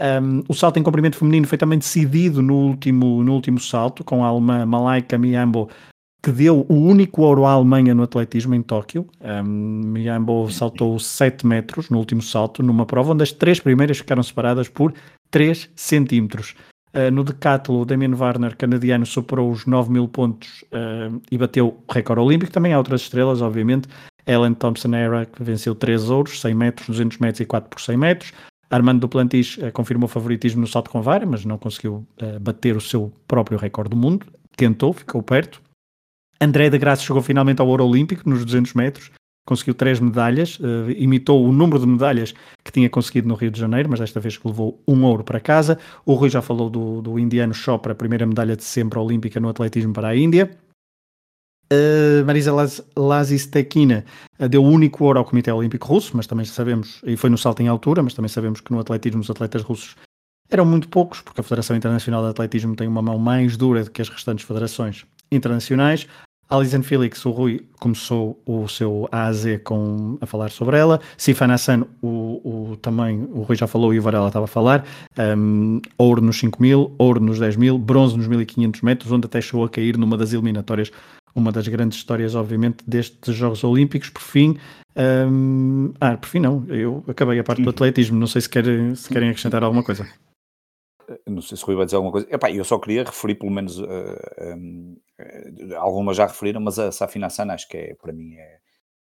Um, 0.00 0.42
o 0.48 0.54
salto 0.54 0.78
em 0.78 0.82
comprimento 0.82 1.16
feminino 1.16 1.46
foi 1.46 1.58
também 1.58 1.78
decidido 1.78 2.40
no 2.40 2.54
último, 2.54 3.22
no 3.22 3.34
último 3.34 3.60
salto, 3.60 4.04
com 4.04 4.24
a 4.24 4.28
alemã 4.28 4.64
Malaika 4.64 5.18
Miambo 5.18 5.68
que 6.22 6.32
deu 6.32 6.66
o 6.68 6.74
único 6.74 7.22
ouro 7.22 7.46
à 7.46 7.52
Alemanha 7.52 7.94
no 7.94 8.02
atletismo 8.02 8.54
em 8.54 8.62
Tóquio. 8.62 9.06
Um, 9.20 9.44
Miambo 9.44 10.50
saltou 10.50 10.98
7 10.98 11.46
metros 11.46 11.88
no 11.90 11.98
último 11.98 12.22
salto, 12.22 12.62
numa 12.62 12.84
prova 12.84 13.12
onde 13.12 13.22
as 13.22 13.32
três 13.32 13.60
primeiras 13.60 13.98
ficaram 13.98 14.22
separadas 14.22 14.68
por 14.68 14.92
3 15.30 15.70
centímetros. 15.76 16.54
Uh, 16.94 17.10
no 17.10 17.22
decathlon, 17.22 17.82
o 17.82 17.84
Damien 17.84 18.14
Warner, 18.14 18.56
canadiano, 18.56 19.04
superou 19.04 19.50
os 19.50 19.66
9 19.66 19.92
mil 19.92 20.08
pontos 20.08 20.64
uh, 20.72 21.20
e 21.30 21.36
bateu 21.36 21.68
o 21.86 21.92
recorde 21.92 22.22
olímpico. 22.22 22.52
Também 22.52 22.72
há 22.72 22.78
outras 22.78 23.02
estrelas, 23.02 23.42
obviamente. 23.42 23.88
Ellen 24.26 24.54
Thompson 24.54 24.94
Era, 24.94 25.26
que 25.26 25.42
venceu 25.42 25.74
3 25.74 26.10
ouros, 26.10 26.40
100 26.40 26.54
metros, 26.54 26.88
200 26.88 27.18
metros 27.18 27.40
e 27.40 27.44
4 27.44 27.68
por 27.68 27.80
100 27.80 27.96
metros. 27.96 28.32
Armando 28.70 29.00
Duplantis 29.00 29.56
uh, 29.58 29.72
confirmou 29.72 30.08
favoritismo 30.08 30.60
no 30.60 30.66
salto 30.66 30.90
com 30.90 31.02
vara, 31.02 31.26
mas 31.26 31.44
não 31.44 31.58
conseguiu 31.58 32.06
bater 32.40 32.76
o 32.76 32.80
seu 32.80 33.12
próprio 33.26 33.58
recorde 33.58 33.90
do 33.90 33.96
mundo. 33.96 34.26
Tentou, 34.56 34.92
ficou 34.92 35.22
perto. 35.22 35.60
André 36.40 36.70
de 36.70 36.78
Graça 36.78 37.02
chegou 37.02 37.20
finalmente 37.20 37.60
ao 37.60 37.68
ouro 37.68 37.84
olímpico 37.84 38.28
nos 38.28 38.44
200 38.44 38.74
metros, 38.74 39.10
conseguiu 39.48 39.72
três 39.72 39.98
medalhas, 39.98 40.58
uh, 40.60 40.90
imitou 40.94 41.42
o 41.42 41.50
número 41.50 41.80
de 41.80 41.86
medalhas 41.86 42.34
que 42.62 42.70
tinha 42.70 42.90
conseguido 42.90 43.26
no 43.26 43.34
Rio 43.34 43.50
de 43.50 43.58
Janeiro, 43.58 43.88
mas 43.88 43.98
desta 43.98 44.20
vez 44.20 44.38
levou 44.44 44.78
um 44.86 45.02
ouro 45.04 45.24
para 45.24 45.40
casa. 45.40 45.78
O 46.04 46.12
Rui 46.12 46.28
já 46.28 46.42
falou 46.42 46.68
do, 46.68 47.00
do 47.00 47.18
indiano 47.18 47.54
Chopra, 47.54 47.92
a 47.92 47.94
primeira 47.94 48.26
medalha 48.26 48.54
de 48.54 48.62
sempre 48.62 48.98
olímpica 48.98 49.40
no 49.40 49.48
atletismo 49.48 49.94
para 49.94 50.08
a 50.08 50.16
Índia. 50.16 50.50
Uh, 51.72 52.24
Marisa 52.26 52.52
Lazistekina 52.94 54.04
uh, 54.38 54.46
deu 54.46 54.62
o 54.62 54.68
único 54.68 55.02
ouro 55.04 55.18
ao 55.18 55.24
Comitê 55.24 55.50
Olímpico 55.50 55.86
Russo, 55.86 56.14
mas 56.14 56.26
também 56.26 56.44
sabemos, 56.44 57.00
e 57.06 57.16
foi 57.16 57.30
no 57.30 57.38
salto 57.38 57.62
em 57.62 57.68
altura, 57.68 58.02
mas 58.02 58.12
também 58.12 58.28
sabemos 58.28 58.60
que 58.60 58.70
no 58.70 58.78
atletismo 58.78 59.22
os 59.22 59.30
atletas 59.30 59.62
russos 59.62 59.96
eram 60.50 60.66
muito 60.66 60.88
poucos, 60.88 61.22
porque 61.22 61.40
a 61.40 61.44
Federação 61.44 61.74
Internacional 61.74 62.22
de 62.22 62.30
Atletismo 62.30 62.76
tem 62.76 62.86
uma 62.86 63.02
mão 63.02 63.18
mais 63.18 63.56
dura 63.56 63.84
do 63.84 63.90
que 63.90 64.02
as 64.02 64.10
restantes 64.10 64.46
federações 64.46 65.06
internacionais. 65.30 66.06
Alison 66.50 66.82
Felix, 66.82 67.24
o 67.26 67.30
Rui 67.30 67.66
começou 67.78 68.40
o 68.46 68.66
seu 68.68 69.06
AZ 69.12 69.44
com, 69.64 70.16
a 70.20 70.26
falar 70.26 70.50
sobre 70.50 70.78
ela. 70.78 70.98
Sifan 71.16 71.52
Hassan, 71.52 71.84
o, 72.00 72.70
o, 72.72 72.76
também 72.80 73.28
o 73.32 73.42
Rui 73.42 73.54
já 73.54 73.66
falou 73.66 73.92
e 73.92 73.98
o 73.98 74.02
Varela 74.02 74.28
estava 74.28 74.46
a 74.46 74.48
falar. 74.48 74.86
Um, 75.18 75.80
ouro 75.98 76.22
nos 76.22 76.38
5 76.38 76.60
mil, 76.60 76.94
ouro 76.96 77.20
nos 77.20 77.38
10 77.38 77.56
mil, 77.56 77.78
bronze 77.78 78.16
nos 78.16 78.26
1500 78.26 78.80
metros, 78.80 79.12
onde 79.12 79.26
até 79.26 79.40
chegou 79.40 79.64
a 79.64 79.68
cair 79.68 79.98
numa 79.98 80.16
das 80.16 80.32
eliminatórias. 80.32 80.90
Uma 81.34 81.52
das 81.52 81.68
grandes 81.68 81.98
histórias, 81.98 82.34
obviamente, 82.34 82.78
destes 82.86 83.34
Jogos 83.34 83.62
Olímpicos. 83.62 84.08
Por 84.08 84.22
fim, 84.22 84.56
um, 85.30 85.92
ah, 86.00 86.16
por 86.16 86.28
fim, 86.28 86.40
não, 86.40 86.64
eu 86.68 87.04
acabei 87.06 87.38
a 87.38 87.44
parte 87.44 87.62
do 87.62 87.70
atletismo. 87.70 88.18
Não 88.18 88.26
sei 88.26 88.40
se 88.40 88.48
querem, 88.48 88.94
se 88.94 89.08
querem 89.08 89.28
acrescentar 89.28 89.62
alguma 89.62 89.82
coisa 89.82 90.08
não 91.26 91.42
sei 91.42 91.56
se 91.56 91.64
o 91.64 91.66
Rui 91.66 91.76
vai 91.76 91.84
dizer 91.84 91.96
alguma 91.96 92.12
coisa. 92.12 92.26
Epá, 92.30 92.50
eu 92.50 92.64
só 92.64 92.78
queria 92.78 93.04
referir, 93.04 93.36
pelo 93.36 93.52
menos, 93.52 93.78
uh, 93.78 93.86
um, 94.56 94.96
uh, 95.18 95.76
algumas 95.76 96.16
já 96.16 96.26
referiram, 96.26 96.60
mas 96.60 96.78
a 96.78 96.92
Safina 96.92 97.30
Sana 97.30 97.54
acho 97.54 97.68
que 97.68 97.76
é, 97.76 97.94
para 97.94 98.12
mim 98.12 98.34
é, 98.34 98.58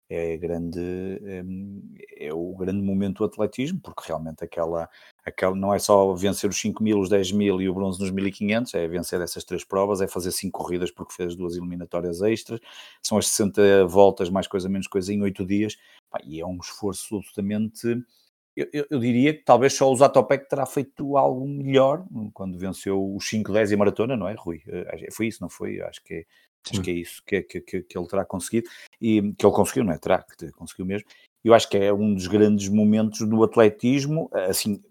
é, 0.09 0.37
grande, 0.37 0.79
um, 0.79 1.95
é 2.17 2.33
o 2.33 2.53
grande 2.55 2.81
momento 2.81 3.19
do 3.19 3.25
atletismo, 3.25 3.79
porque 3.81 4.03
realmente 4.07 4.43
aquela, 4.43 4.89
aquela 5.25 5.55
não 5.55 5.73
é 5.73 5.79
só 5.79 6.13
vencer 6.13 6.49
os 6.49 6.59
5 6.59 6.83
mil, 6.83 6.99
os 6.99 7.09
10 7.09 7.31
mil 7.31 7.61
e 7.61 7.69
o 7.69 7.73
bronze 7.73 7.99
nos 7.99 8.11
1500, 8.11 8.73
é 8.73 8.87
vencer 8.87 9.21
essas 9.21 9.43
três 9.43 9.63
provas, 9.63 10.01
é 10.01 10.07
fazer 10.07 10.31
cinco 10.31 10.59
corridas 10.59 10.91
porque 10.91 11.13
fez 11.13 11.35
duas 11.35 11.55
eliminatórias 11.55 12.21
extras, 12.21 12.59
são 13.01 13.17
as 13.17 13.27
60 13.27 13.87
voltas, 13.87 14.29
mais 14.29 14.47
coisa, 14.47 14.69
menos 14.69 14.87
coisa, 14.87 15.13
em 15.13 15.21
8 15.21 15.45
dias, 15.45 15.77
e 16.25 16.41
é 16.41 16.45
um 16.45 16.57
esforço 16.57 17.17
absolutamente 17.17 18.03
eu, 18.55 18.67
eu, 18.71 18.85
eu, 18.89 18.99
diria 18.99 19.33
que 19.33 19.43
talvez 19.43 19.73
só 19.73 19.91
o 19.91 19.95
Zatopek 19.95 20.47
terá 20.47 20.65
feito 20.65 21.17
algo 21.17 21.47
melhor 21.47 22.05
quando 22.33 22.57
venceu 22.57 23.15
os 23.15 23.27
5, 23.27 23.51
10 23.51 23.71
e 23.71 23.75
maratona, 23.75 24.15
não 24.15 24.27
é, 24.27 24.35
Rui? 24.37 24.61
Eh, 24.67 25.07
foi 25.11 25.27
isso, 25.27 25.41
não 25.41 25.49
foi? 25.49 25.81
Acho 25.81 26.03
que 26.03 26.13
é, 26.13 26.25
acho 26.69 26.81
que 26.81 26.91
é 26.91 26.93
isso 26.93 27.23
que, 27.25 27.41
que, 27.41 27.61
que, 27.61 27.81
que, 27.81 27.97
ele 27.97 28.07
terá 28.07 28.23
conseguido 28.23 28.69
e 29.01 29.33
que 29.33 29.45
ele 29.45 29.55
conseguiu, 29.55 29.83
não 29.83 29.93
é? 29.93 29.97
Terá, 29.97 30.23
que 30.23 30.51
conseguiu 30.51 30.85
mesmo. 30.85 31.07
Eu 31.43 31.53
acho 31.53 31.67
que 31.67 31.77
é 31.77 31.91
um 31.91 32.13
dos 32.13 32.27
grandes 32.27 32.69
momentos 32.69 33.27
do 33.27 33.43
atletismo, 33.43 34.29
assim, 34.33 34.81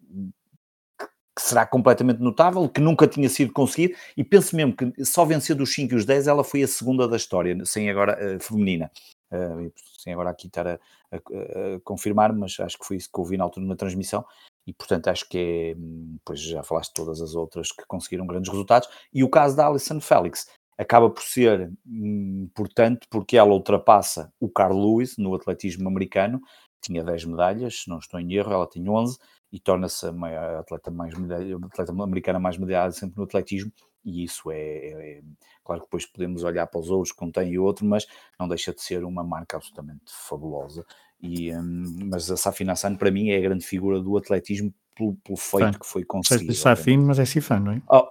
que 1.34 1.42
será 1.42 1.64
completamente 1.64 2.20
notável, 2.20 2.68
que 2.68 2.80
nunca 2.80 3.06
tinha 3.06 3.28
sido 3.28 3.52
conseguido, 3.52 3.94
e 4.16 4.22
penso 4.22 4.54
mesmo 4.54 4.76
que 4.76 5.04
só 5.04 5.24
vencendo 5.24 5.62
os 5.62 5.72
5 5.72 5.94
e 5.94 5.96
os 5.96 6.04
10, 6.04 6.26
ela 6.26 6.44
foi 6.44 6.62
a 6.62 6.68
segunda 6.68 7.08
da 7.08 7.16
história, 7.16 7.56
sem 7.64 7.88
agora 7.88 8.36
uh, 8.36 8.40
feminina. 8.40 8.90
Uh, 9.32 9.72
sem 9.98 10.12
agora 10.12 10.28
aqui 10.28 10.48
estar 10.48 10.66
a, 10.66 10.78
a, 11.12 11.76
a, 11.76 11.80
confirmar, 11.84 12.32
mas 12.32 12.58
acho 12.60 12.78
que 12.78 12.86
foi 12.86 12.96
isso 12.96 13.10
que 13.12 13.20
ouvi 13.20 13.36
na 13.36 13.44
altura 13.44 13.66
na 13.66 13.76
transmissão, 13.76 14.24
e 14.66 14.72
portanto 14.72 15.08
acho 15.08 15.28
que 15.28 15.38
é, 15.38 15.78
hum, 15.78 16.18
pois 16.24 16.40
já 16.40 16.62
falaste 16.62 16.92
todas 16.94 17.20
as 17.20 17.34
outras 17.34 17.72
que 17.72 17.84
conseguiram 17.86 18.26
grandes 18.26 18.50
resultados, 18.50 18.88
e 19.12 19.22
o 19.22 19.30
caso 19.30 19.56
da 19.56 19.66
Alison 19.66 20.00
Felix 20.00 20.46
acaba 20.78 21.10
por 21.10 21.22
ser 21.22 21.72
hum, 21.86 22.44
importante 22.44 23.06
porque 23.10 23.36
ela 23.36 23.52
ultrapassa 23.52 24.32
o 24.40 24.48
Carl 24.48 24.76
Lewis 24.76 25.16
no 25.16 25.34
atletismo 25.34 25.88
americano, 25.88 26.40
tinha 26.82 27.02
10 27.02 27.24
medalhas, 27.26 27.82
se 27.82 27.88
não 27.88 27.98
estou 27.98 28.20
em 28.20 28.32
erro, 28.34 28.52
ela 28.52 28.66
tinha 28.66 28.90
11, 28.90 29.18
e 29.52 29.60
torna-se 29.60 30.06
a 30.06 30.58
atleta 30.58 30.90
mais 30.90 31.16
medalha, 31.16 31.56
atleta 31.56 31.92
americana 31.92 32.38
mais 32.38 32.58
medalhada 32.58 32.92
sempre 32.92 33.16
no 33.16 33.24
atletismo, 33.24 33.72
e 34.04 34.24
isso 34.24 34.50
é, 34.50 34.58
é, 34.58 35.18
é, 35.18 35.22
claro 35.64 35.82
que 35.82 35.86
depois 35.86 36.06
podemos 36.06 36.42
olhar 36.42 36.66
para 36.66 36.80
os 36.80 36.90
outros 36.90 37.14
que 37.14 37.24
um 37.24 37.30
tem 37.30 37.52
e 37.52 37.58
outro, 37.58 37.86
mas 37.86 38.06
não 38.38 38.48
deixa 38.48 38.72
de 38.72 38.82
ser 38.82 39.04
uma 39.04 39.22
marca 39.22 39.56
absolutamente 39.56 40.04
fabulosa. 40.06 40.84
E, 41.20 41.54
um, 41.54 42.08
mas 42.10 42.30
a 42.30 42.36
Safina 42.36 42.74
San 42.74 42.96
para 42.96 43.10
mim 43.10 43.30
é 43.30 43.36
a 43.36 43.40
grande 43.40 43.64
figura 43.64 44.00
do 44.00 44.16
atletismo 44.16 44.74
pelo, 44.96 45.14
pelo 45.16 45.36
feito 45.36 45.72
Fã. 45.72 45.78
que 45.78 45.86
foi 45.86 46.04
conseguido. 46.04 46.52
Safin, 46.52 46.98
mas 46.98 47.18
é 47.18 47.24
Sifan, 47.24 47.60
não 47.60 47.72
é? 47.72 47.82
Oh, 47.88 48.08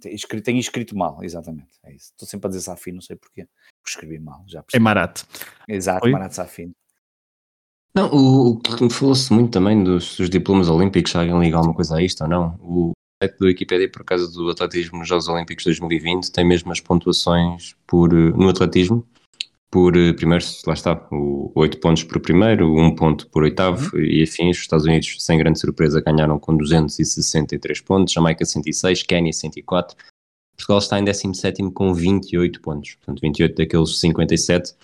tenho 0.00 0.14
escrito, 0.14 0.44
tenho 0.44 0.58
escrito 0.58 0.96
mal, 0.96 1.22
exatamente. 1.22 1.78
É 1.84 1.92
isso. 1.92 2.12
Estou 2.12 2.28
sempre 2.28 2.46
a 2.46 2.50
dizer 2.50 2.62
Safin, 2.62 2.92
não 2.92 3.00
sei 3.00 3.16
porquê. 3.16 3.48
Escrevi 3.86 4.18
mal, 4.18 4.44
já 4.46 4.62
percebi. 4.62 4.80
É 4.80 4.84
Marat. 4.84 5.22
Exato, 5.68 6.08
Marat 6.08 6.32
Safin. 6.32 6.72
Não, 7.96 8.10
o, 8.12 8.60
o 8.82 8.90
falou-se 8.90 9.32
muito 9.32 9.52
também 9.52 9.82
dos, 9.82 10.18
dos, 10.18 10.28
diplomas 10.28 10.68
olímpicos, 10.68 11.12
se 11.12 11.16
alguém 11.16 11.40
liga 11.40 11.56
alguma 11.56 11.74
coisa 11.74 11.96
a 11.96 12.02
isto 12.02 12.22
ou 12.24 12.28
não. 12.28 12.54
O 12.60 12.92
site 13.22 13.38
do 13.38 13.46
Wikipedia, 13.46 13.90
por 13.90 14.04
causa 14.04 14.30
do 14.30 14.50
atletismo 14.50 14.98
nos 14.98 15.08
Jogos 15.08 15.28
Olímpicos 15.28 15.64
2020, 15.64 16.30
tem 16.30 16.44
mesmo 16.44 16.70
as 16.70 16.78
pontuações 16.78 17.74
por, 17.86 18.12
no 18.12 18.50
atletismo, 18.50 19.02
por 19.70 19.96
eh, 19.96 20.12
primeiro, 20.12 20.44
lá 20.66 20.74
está, 20.74 21.08
o, 21.10 21.50
8 21.54 21.80
pontos 21.80 22.04
por 22.04 22.20
primeiro, 22.20 22.70
1 22.78 22.94
ponto 22.96 23.28
por 23.28 23.44
oitavo 23.44 23.96
uhum. 23.96 24.02
e 24.02 24.22
afim, 24.22 24.50
os 24.50 24.58
Estados 24.58 24.84
Unidos, 24.84 25.16
sem 25.18 25.38
grande 25.38 25.58
surpresa, 25.58 26.02
ganharam 26.02 26.38
com 26.38 26.54
263 26.54 27.80
pontos, 27.80 28.12
Jamaica 28.12 28.44
106, 28.44 29.04
Quénia 29.04 29.32
104, 29.32 29.96
Portugal 30.54 30.78
está 30.78 30.98
em 30.98 31.04
17 31.04 31.70
com 31.72 31.94
28 31.94 32.60
pontos, 32.60 32.94
portanto 32.96 33.20
28 33.22 33.56
daqueles 33.56 33.98
57 33.98 34.74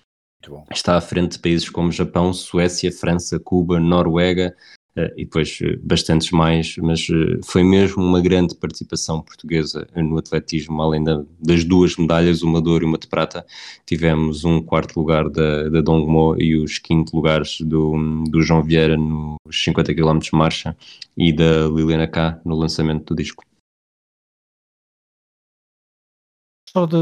Está 0.73 0.97
à 0.97 1.01
frente 1.01 1.32
de 1.32 1.39
países 1.39 1.69
como 1.69 1.93
Japão, 1.93 2.32
Suécia, 2.32 2.90
França, 2.93 3.39
Cuba, 3.39 3.78
Noruega 3.78 4.55
uh, 4.97 5.12
e 5.16 5.24
depois 5.24 5.59
uh, 5.60 5.78
bastantes 5.82 6.31
mais, 6.31 6.77
mas 6.78 7.09
uh, 7.09 7.40
foi 7.44 7.62
mesmo 7.62 8.02
uma 8.02 8.20
grande 8.20 8.55
participação 8.56 9.20
portuguesa 9.20 9.86
no 9.94 10.19
atletismo, 10.19 10.81
além 10.82 11.05
da, 11.05 11.23
das 11.40 11.64
duas 11.64 11.97
medalhas, 11.97 12.43
uma 12.43 12.60
de 12.60 12.69
ouro 12.69 12.85
e 12.85 12.89
uma 12.89 12.98
de 12.98 13.06
prata. 13.06 13.44
Tivemos 13.86 14.44
um 14.44 14.62
quarto 14.62 14.98
lugar 14.98 15.28
da, 15.28 15.69
da 15.69 15.81
Dongmo 15.81 16.35
e 16.39 16.56
os 16.56 16.78
quinto 16.78 17.14
lugares 17.14 17.60
do, 17.60 18.24
do 18.28 18.43
João 18.43 18.62
Vieira 18.62 18.97
nos 18.97 19.39
50 19.52 19.94
km 19.94 20.19
de 20.19 20.31
marcha 20.32 20.77
e 21.16 21.32
da 21.32 21.69
Liliana 21.69 22.09
K 22.09 22.40
no 22.44 22.56
lançamento 22.56 23.14
do 23.14 23.23
disco. 23.23 23.44
Só 26.74 26.86
de 26.86 26.97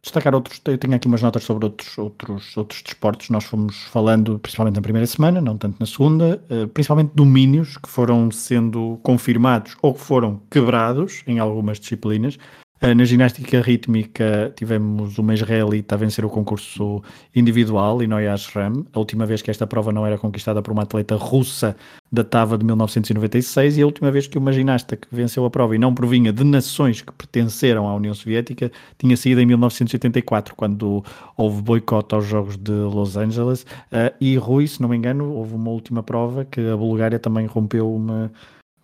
destacar 0.00 0.32
outros, 0.32 0.60
eu 0.64 0.78
tenho 0.78 0.94
aqui 0.94 1.08
umas 1.08 1.20
notas 1.20 1.42
sobre 1.42 1.64
outros, 1.64 1.98
outros, 1.98 2.56
outros 2.56 2.82
desportos. 2.82 3.30
Nós 3.30 3.42
fomos 3.42 3.82
falando, 3.86 4.38
principalmente 4.38 4.76
na 4.76 4.80
primeira 4.80 5.06
semana, 5.08 5.40
não 5.40 5.58
tanto 5.58 5.76
na 5.80 5.86
segunda, 5.86 6.40
eh, 6.48 6.66
principalmente 6.66 7.10
domínios 7.16 7.76
que 7.78 7.88
foram 7.88 8.30
sendo 8.30 9.00
confirmados 9.02 9.76
ou 9.82 9.92
que 9.92 10.00
foram 10.00 10.40
quebrados 10.48 11.24
em 11.26 11.40
algumas 11.40 11.80
disciplinas. 11.80 12.38
Eh, 12.80 12.94
na 12.94 13.04
ginástica 13.04 13.60
rítmica 13.60 14.52
tivemos 14.54 15.18
uma 15.18 15.34
israelita 15.34 15.96
a 15.96 15.98
vencer 15.98 16.24
o 16.24 16.30
concurso 16.30 17.02
individual, 17.34 18.00
Inoy 18.00 18.28
Ashram. 18.28 18.86
A 18.92 18.98
última 19.00 19.26
vez 19.26 19.42
que 19.42 19.50
esta 19.50 19.66
prova 19.66 19.92
não 19.92 20.06
era 20.06 20.16
conquistada 20.16 20.62
por 20.62 20.72
uma 20.72 20.82
atleta 20.82 21.16
russa 21.16 21.76
datava 22.10 22.56
de 22.56 22.64
1996 22.64 23.78
e 23.78 23.82
a 23.82 23.86
última 23.86 24.12
vez 24.12 24.28
que 24.28 24.38
uma 24.38 24.52
ginasta 24.52 24.96
que 24.96 25.08
venceu 25.10 25.44
a 25.44 25.50
prova 25.50 25.74
e 25.74 25.78
não 25.78 25.92
provinha 25.92 26.32
de 26.32 26.44
nações 26.44 27.02
que 27.02 27.12
pertenceram 27.12 27.88
à 27.88 27.94
União 27.96 28.14
Soviética 28.14 28.70
tinha 28.96 29.16
sido 29.16 29.40
em 29.40 29.46
1984, 29.46 30.54
quando 30.54 31.04
houve 31.36 31.60
boicote 31.60 32.14
aos 32.14 32.26
Jogos 32.26 32.56
de 32.56 32.70
Los 32.70 33.16
Angeles. 33.16 33.62
Uh, 33.92 34.14
e 34.20 34.36
Rui, 34.36 34.68
se 34.68 34.80
não 34.80 34.88
me 34.88 34.96
engano, 34.96 35.32
houve 35.32 35.54
uma 35.54 35.70
última 35.70 36.02
prova 36.02 36.44
que 36.44 36.60
a 36.60 36.76
Bulgária 36.76 37.18
também 37.18 37.46
rompeu 37.46 37.92
uma, 37.92 38.30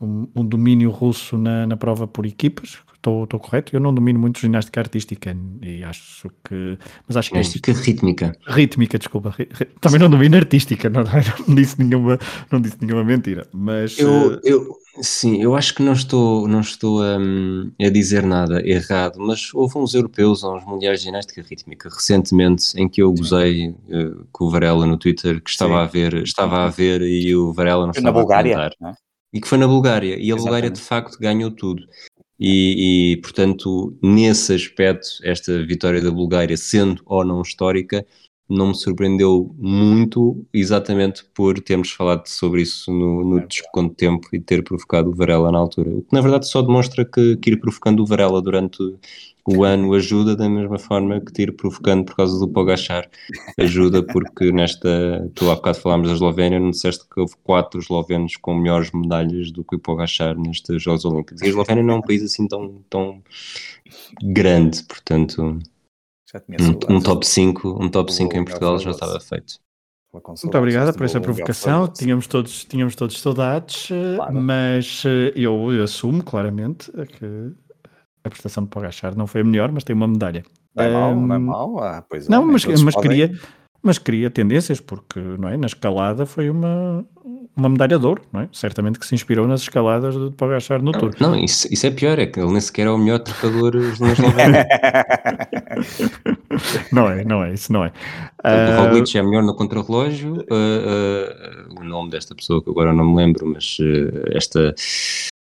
um, 0.01 0.27
um 0.35 0.45
domínio 0.45 0.91
russo 0.91 1.39
na, 1.39 1.67
na 1.67 1.77
prova 1.77 2.07
por 2.07 2.27
equipas, 2.27 2.79
estou 3.05 3.41
correto? 3.41 3.75
Eu 3.75 3.81
não 3.81 3.93
domino 3.93 4.19
muito 4.19 4.41
ginástica 4.41 4.81
artística 4.81 5.37
e 5.61 5.85
acho 5.85 6.31
que. 6.43 6.79
Mas 7.07 7.17
acho 7.17 7.31
que. 7.31 7.37
É 7.37 7.43
ginástica 7.43 7.71
é 7.71 7.75
rítmica. 7.75 8.37
Rítmica, 8.47 8.99
desculpa. 8.99 9.35
Também 9.81 10.01
não 10.01 10.09
domino 10.09 10.37
artística, 10.37 10.89
não, 10.89 11.05
não, 11.47 11.55
disse, 11.55 11.83
nenhuma, 11.83 12.19
não 12.51 12.61
disse 12.61 12.77
nenhuma 12.81 13.05
mentira. 13.05 13.47
Mas. 13.53 13.99
Eu, 13.99 14.35
eh, 14.35 14.41
eu, 14.45 14.77
sim, 15.01 15.43
eu 15.43 15.55
acho 15.55 15.75
que 15.75 15.83
não 15.83 15.93
estou, 15.93 16.49
não 16.49 16.61
estou 16.61 17.03
um, 17.03 17.71
a 17.81 17.89
dizer 17.91 18.23
nada 18.25 18.67
errado, 18.67 19.19
mas 19.19 19.53
houve 19.53 19.77
uns 19.79 19.95
europeus, 19.95 20.43
uns 20.43 20.65
mundiais 20.65 21.01
de 21.01 21.07
ginástica 21.07 21.43
rítmica 21.43 21.89
recentemente 21.89 22.81
em 22.81 22.89
que 22.89 23.03
eu 23.03 23.13
gozei 23.13 23.71
uh, 23.71 24.27
com 24.33 24.45
o 24.47 24.51
Varela 24.51 24.87
no 24.87 24.97
Twitter 24.97 25.43
que 25.43 25.51
estava 25.51 25.75
sim. 25.75 25.81
a 25.81 25.87
ver, 25.87 26.15
estava 26.23 26.65
a 26.65 26.69
ver 26.69 27.03
e 27.03 27.35
o 27.35 27.53
Varela 27.53 27.85
não 27.85 27.91
estava 27.91 28.07
na 28.07 28.13
Bulgária, 28.13 28.53
a 28.53 28.71
comentar. 28.71 28.97
E 29.33 29.41
que 29.41 29.49
foi 29.49 29.59
na 29.59 29.67
Bulgária, 29.67 30.11
e 30.11 30.13
a 30.13 30.17
Exatamente. 30.17 30.43
Bulgária 30.43 30.71
de 30.71 30.81
facto 30.81 31.19
ganhou 31.19 31.51
tudo. 31.51 31.83
E, 32.47 33.13
e, 33.15 33.17
portanto, 33.23 33.97
nesse 34.03 34.53
aspecto, 34.53 35.09
esta 35.23 35.65
vitória 35.65 35.99
da 36.03 36.11
Bulgária, 36.11 36.59
sendo 36.59 37.01
ou 37.07 37.25
não 37.25 37.41
histórica, 37.41 38.05
não 38.47 38.69
me 38.69 38.75
surpreendeu 38.75 39.55
muito, 39.59 40.47
exatamente 40.53 41.25
por 41.35 41.59
termos 41.59 41.91
falado 41.91 42.27
sobre 42.27 42.61
isso 42.61 42.93
no, 42.93 43.25
no 43.25 43.47
desconto 43.47 43.93
de 43.93 43.97
tempo 43.97 44.29
e 44.31 44.39
ter 44.39 44.63
provocado 44.63 45.09
o 45.09 45.15
Varela 45.15 45.51
na 45.51 45.57
altura. 45.59 45.89
O 45.89 46.03
que 46.03 46.13
na 46.13 46.21
verdade 46.21 46.47
só 46.47 46.61
demonstra 46.61 47.07
que, 47.07 47.35
que 47.39 47.53
ir 47.53 47.57
provocando 47.59 48.01
o 48.01 48.07
Varela 48.07 48.43
durante 48.43 48.79
o 49.47 49.65
ano 49.65 49.93
ajuda 49.93 50.35
da 50.35 50.49
mesma 50.49 50.79
forma 50.79 51.21
que 51.21 51.33
te 51.33 51.43
ir 51.43 51.53
provocando 51.55 52.05
por 52.05 52.17
causa 52.17 52.39
do 52.39 52.49
Pogachar. 52.49 53.09
Ajuda 53.59 54.03
porque 54.03 54.51
nesta, 54.51 55.31
tu 55.35 55.51
há 55.51 55.55
bocado 55.55 55.81
falámos 55.81 56.09
da 56.09 56.15
Eslovénia, 56.15 56.59
não 56.59 56.71
disseste 56.71 57.05
que 57.09 57.21
houve 57.21 57.35
quatro 57.43 57.81
eslovenos 57.81 58.37
com 58.37 58.55
melhores 58.55 58.91
medalhas 58.93 59.51
do 59.51 59.63
que 59.63 59.77
o 59.77 59.79
Pogachar 59.79 60.37
nestes 60.39 60.83
Jogos 60.83 61.05
Olímpicos. 61.05 61.43
E 61.43 61.47
a 61.47 61.49
Eslovénia 61.49 61.83
não 61.83 61.95
é 61.95 61.97
um 61.99 62.03
país 62.03 62.23
assim 62.23 62.49
tão, 62.49 62.83
tão 62.89 63.23
grande, 64.23 64.83
portanto 64.85 65.59
um, 66.91 66.97
um, 66.97 67.01
top 67.01 67.27
5, 67.27 67.85
um 67.85 67.89
top 67.89 68.13
5 68.13 68.37
em 68.37 68.45
Portugal 68.45 68.79
já 68.79 68.91
estava 68.91 69.21
feito. 69.21 69.63
Muito 70.13 70.59
obrigada 70.59 70.93
por 70.93 71.05
essa 71.05 71.21
provocação. 71.21 71.89
Tínhamos 71.89 72.27
todos, 72.29 72.65
tínhamos 72.65 72.95
todos 72.95 73.21
saudades, 73.21 73.89
claro. 73.89 74.35
mas 74.35 75.03
eh, 75.05 75.33
eu, 75.35 75.73
eu 75.73 75.83
assumo 75.83 76.23
claramente 76.23 76.91
que 76.93 77.53
a 78.25 78.31
prestação 78.31 78.65
de 78.65 78.71
Pogachar 78.71 79.15
não 79.17 79.27
foi 79.27 79.43
a 79.43 79.45
melhor, 79.45 79.71
mas 79.71 79.85
tem 79.85 79.95
uma 79.95 80.09
medalha. 80.09 80.43
Não 80.75 80.85
é 80.85 80.91
mau, 80.91 81.15
não 81.15 81.35
é 81.35 81.39
mau. 81.39 81.79
Ah, 81.85 82.03
pois 82.09 82.27
é, 82.27 82.31
não, 82.31 82.47
mas, 82.47 82.65
mas 82.65 82.95
podem... 82.95 83.11
queria, 83.11 83.39
mas 83.83 83.99
queria 83.99 84.31
tendências, 84.31 84.81
porque 84.81 85.21
não 85.21 85.49
é? 85.49 85.57
na 85.59 85.67
escalada 85.67 86.25
foi 86.25 86.49
uma, 86.49 87.05
uma 87.55 87.69
medalha 87.69 87.99
de 87.99 88.07
ouro, 88.07 88.23
não 88.33 88.41
é? 88.41 88.49
Certamente 88.51 88.99
que 88.99 89.07
se 89.07 89.15
inspirou 89.15 89.47
nas 89.47 89.61
escaladas 89.61 90.15
de 90.15 90.31
Pogachar 90.31 90.83
no 90.83 90.93
Tour. 90.93 91.15
Não, 91.21 91.37
isso, 91.37 91.69
isso 91.71 91.87
é 91.87 91.91
pior, 91.91 92.19
é 92.19 92.27
que 92.27 92.41
ele 92.41 92.51
nem 92.51 92.61
sequer 92.61 92.87
é 92.87 92.91
o 92.91 92.97
melhor 92.97 93.19
trocador 93.19 93.75
na 94.01 94.15
Não 96.93 97.11
é, 97.11 97.25
não 97.25 97.45
é, 97.45 97.53
isso 97.53 97.73
não 97.73 97.85
é. 97.85 97.89
Uh... 98.45 98.81
O 98.81 98.85
Roglic 98.85 99.19
é 99.19 99.23
melhor 99.23 99.43
no 99.43 99.55
contrarrelógio, 99.55 100.35
uh, 100.35 101.75
uh, 101.75 101.81
o 101.81 101.85
nome 101.85 102.11
desta 102.11 102.35
pessoa 102.35 102.63
que 102.63 102.71
agora 102.71 102.93
não 102.93 103.05
me 103.05 103.17
lembro, 103.17 103.45
mas 103.47 103.77
esta 104.33 104.73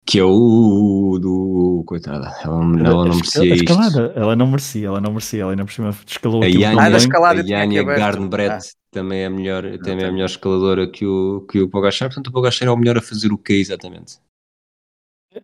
que 0.09 0.17
é 0.17 0.23
o 0.23 1.19
do. 1.21 1.83
Coitada, 1.85 2.35
ela, 2.43 2.55
ela 2.55 3.05
não 3.05 3.15
merecia 3.15 3.45
isto. 3.45 3.63
Escalada, 3.63 4.13
ela 4.15 4.35
não 4.35 4.47
merecia, 4.47 4.87
ela 4.87 4.99
não 4.99 5.11
merecia, 5.11 5.41
ela 5.43 5.51
ainda 5.51 5.65
por 5.65 5.71
cima 5.71 5.95
escalou 6.05 6.43
a 6.43 6.47
Yania, 6.47 6.81
ah, 6.81 6.97
escalada 6.97 7.41
a 7.41 7.45
Yania 7.45 7.83
Garnbrett 7.83 8.51
ah. 8.51 8.77
também 8.91 9.21
é 9.21 9.25
a 9.27 9.29
melhor, 9.29 9.63
também 9.77 10.05
é 10.05 10.07
a 10.07 10.11
melhor 10.11 10.25
escaladora 10.25 10.89
que 10.89 11.05
o, 11.05 11.45
que 11.49 11.61
o 11.61 11.69
Pogachar, 11.69 12.09
portanto 12.09 12.27
o 12.27 12.31
Pogachar 12.31 12.67
é 12.67 12.71
o 12.71 12.77
melhor 12.77 12.97
a 12.97 13.01
fazer 13.01 13.31
o 13.31 13.37
que 13.37 13.53
exatamente? 13.53 14.17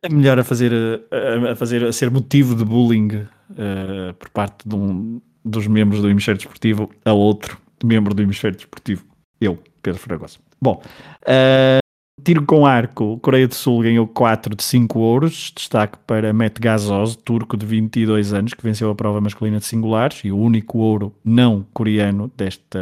É 0.01 0.09
melhor 0.09 0.39
a 0.39 0.43
fazer, 0.43 0.73
a, 1.11 1.51
a 1.51 1.55
fazer, 1.55 1.85
a 1.85 1.93
ser 1.93 2.09
motivo 2.09 2.55
de 2.55 2.65
bullying 2.65 3.27
uh, 3.51 4.13
por 4.17 4.29
parte 4.29 4.67
de 4.67 4.75
um 4.75 5.21
dos 5.43 5.67
membros 5.67 6.01
do 6.01 6.09
hemisfério 6.09 6.39
desportivo 6.39 6.89
a 7.05 7.13
outro 7.13 7.59
membro 7.83 8.15
do 8.15 8.21
hemisfério 8.21 8.57
desportivo, 8.57 9.05
eu, 9.39 9.59
Pedro 9.83 9.99
Fragoso. 9.99 10.39
Bom, 10.59 10.81
uh, 11.21 11.85
Tiro 12.23 12.45
com 12.45 12.65
arco, 12.65 13.19
Coreia 13.19 13.45
do 13.45 13.53
Sul 13.53 13.83
ganhou 13.83 14.07
4 14.07 14.55
de 14.55 14.63
5 14.63 14.97
ouros. 14.97 15.51
Destaque 15.53 15.97
para 16.07 16.31
Met 16.31 16.61
Gazoz, 16.61 17.15
turco 17.17 17.57
de 17.57 17.65
22 17.65 18.31
anos, 18.31 18.53
que 18.53 18.63
venceu 18.63 18.89
a 18.89 18.95
prova 18.95 19.19
masculina 19.19 19.59
de 19.59 19.65
singulares 19.65 20.21
e 20.23 20.31
o 20.31 20.37
único 20.37 20.77
ouro 20.77 21.13
não 21.23 21.65
coreano 21.73 22.31
deste 22.35 22.79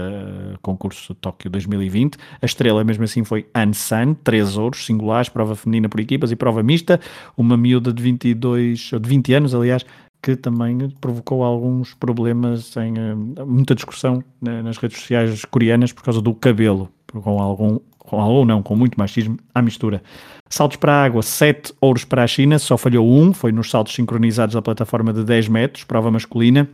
concurso 0.61 1.15
Tóquio 1.15 1.49
2020. 1.49 2.15
A 2.41 2.45
estrela, 2.45 2.84
mesmo 2.84 3.03
assim, 3.05 3.23
foi 3.23 3.47
An 3.55 3.73
San, 3.73 4.14
3 4.23 4.55
ouros 4.55 4.85
singulares, 4.85 5.30
prova 5.30 5.55
feminina 5.55 5.89
por 5.89 5.99
equipas 5.99 6.31
e 6.31 6.35
prova 6.35 6.61
mista. 6.61 7.01
Uma 7.35 7.57
miúda 7.57 7.91
de 7.91 8.03
22, 8.03 8.93
ou 8.93 8.99
de 8.99 9.10
20 9.10 9.34
anos, 9.34 9.55
aliás, 9.55 9.84
que 10.22 10.35
também 10.35 10.89
provocou 11.01 11.43
alguns 11.43 11.95
problemas 11.95 12.77
em 12.77 12.93
eh, 12.97 13.43
muita 13.43 13.76
discussão 13.76 14.23
nas 14.39 14.77
redes 14.77 14.99
sociais 14.99 15.43
coreanas 15.43 15.91
por 15.91 16.01
causa 16.01 16.22
do 16.22 16.34
cabelo, 16.34 16.89
com 17.11 17.41
algum 17.41 17.80
ou 18.18 18.45
não, 18.45 18.61
com 18.61 18.76
muito 18.76 18.98
machismo, 18.98 19.38
à 19.53 19.61
mistura. 19.61 20.02
Saltos 20.49 20.77
para 20.77 20.94
a 20.94 21.03
água, 21.03 21.22
7 21.22 21.73
ouros 21.81 22.06
para 22.06 22.23
a 22.23 22.27
China, 22.27 22.60
só 22.60 22.77
falhou 22.77 23.07
um, 23.07 23.34
foi 23.34 23.52
nos 23.52 23.69
saltos 23.69 23.94
sincronizados 23.94 24.56
da 24.56 24.61
plataforma 24.61 25.11
de 25.11 25.23
10 25.23 25.48
metros, 25.48 25.84
prova 25.84 26.11
masculina. 26.11 26.69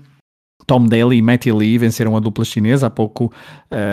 Tom 0.68 0.86
Daly 0.86 1.18
e 1.18 1.22
Matty 1.22 1.52
Lee 1.52 1.78
venceram 1.78 2.16
a 2.16 2.20
dupla 2.20 2.46
chinesa. 2.46 2.88
Há 2.88 2.90
pouco 2.90 3.34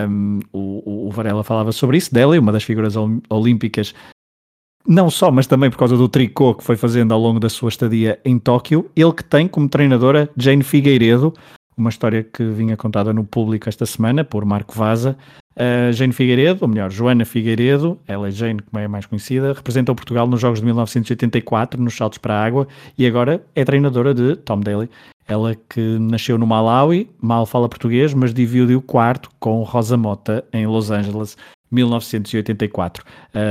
um, 0.09 0.39
o, 0.51 1.07
o 1.07 1.11
Varela 1.11 1.43
falava 1.43 1.71
sobre 1.71 1.97
isso. 1.97 2.13
Daly, 2.13 2.37
uma 2.37 2.51
das 2.51 2.63
figuras 2.63 2.95
olímpicas, 3.29 3.95
não 4.85 5.09
só, 5.09 5.31
mas 5.31 5.47
também 5.47 5.69
por 5.69 5.77
causa 5.77 5.97
do 5.97 6.07
tricô 6.07 6.55
que 6.55 6.63
foi 6.63 6.77
fazendo 6.77 7.13
ao 7.13 7.19
longo 7.19 7.39
da 7.39 7.49
sua 7.49 7.69
estadia 7.69 8.19
em 8.23 8.39
Tóquio. 8.39 8.89
Ele 8.95 9.11
que 9.11 9.23
tem 9.23 9.47
como 9.47 9.67
treinadora 9.67 10.29
Jane 10.37 10.63
Figueiredo, 10.63 11.33
uma 11.77 11.89
história 11.89 12.23
que 12.23 12.43
vinha 12.43 12.75
contada 12.75 13.13
no 13.13 13.23
público 13.23 13.69
esta 13.69 13.85
semana 13.85 14.23
por 14.23 14.43
Marco 14.43 14.75
Vaza. 14.75 15.15
Uh, 15.55 15.91
Jane 15.91 16.13
Figueiredo, 16.13 16.59
ou 16.61 16.67
melhor, 16.67 16.91
Joana 16.91 17.25
Figueiredo, 17.25 17.99
ela 18.07 18.27
é 18.27 18.31
Jane, 18.31 18.61
como 18.61 18.83
é 18.83 18.87
mais 18.87 19.05
conhecida, 19.05 19.53
representou 19.53 19.95
Portugal 19.95 20.27
nos 20.27 20.39
Jogos 20.39 20.59
de 20.59 20.65
1984, 20.65 21.81
nos 21.81 21.95
saltos 21.95 22.19
para 22.19 22.35
a 22.35 22.43
água, 22.43 22.67
e 22.97 23.07
agora 23.07 23.43
é 23.55 23.65
treinadora 23.65 24.13
de 24.13 24.35
Tom 24.35 24.59
Daly. 24.59 24.89
Ela 25.27 25.55
que 25.69 25.81
nasceu 25.99 26.37
no 26.37 26.45
Malawi, 26.45 27.09
mal 27.19 27.45
fala 27.45 27.67
português, 27.67 28.13
mas 28.13 28.33
dividiu 28.33 28.77
o 28.77 28.81
quarto 28.81 29.29
com 29.39 29.61
Rosa 29.63 29.97
Mota 29.97 30.45
em 30.53 30.67
Los 30.67 30.91
Angeles, 30.91 31.35
1984. 31.71 33.03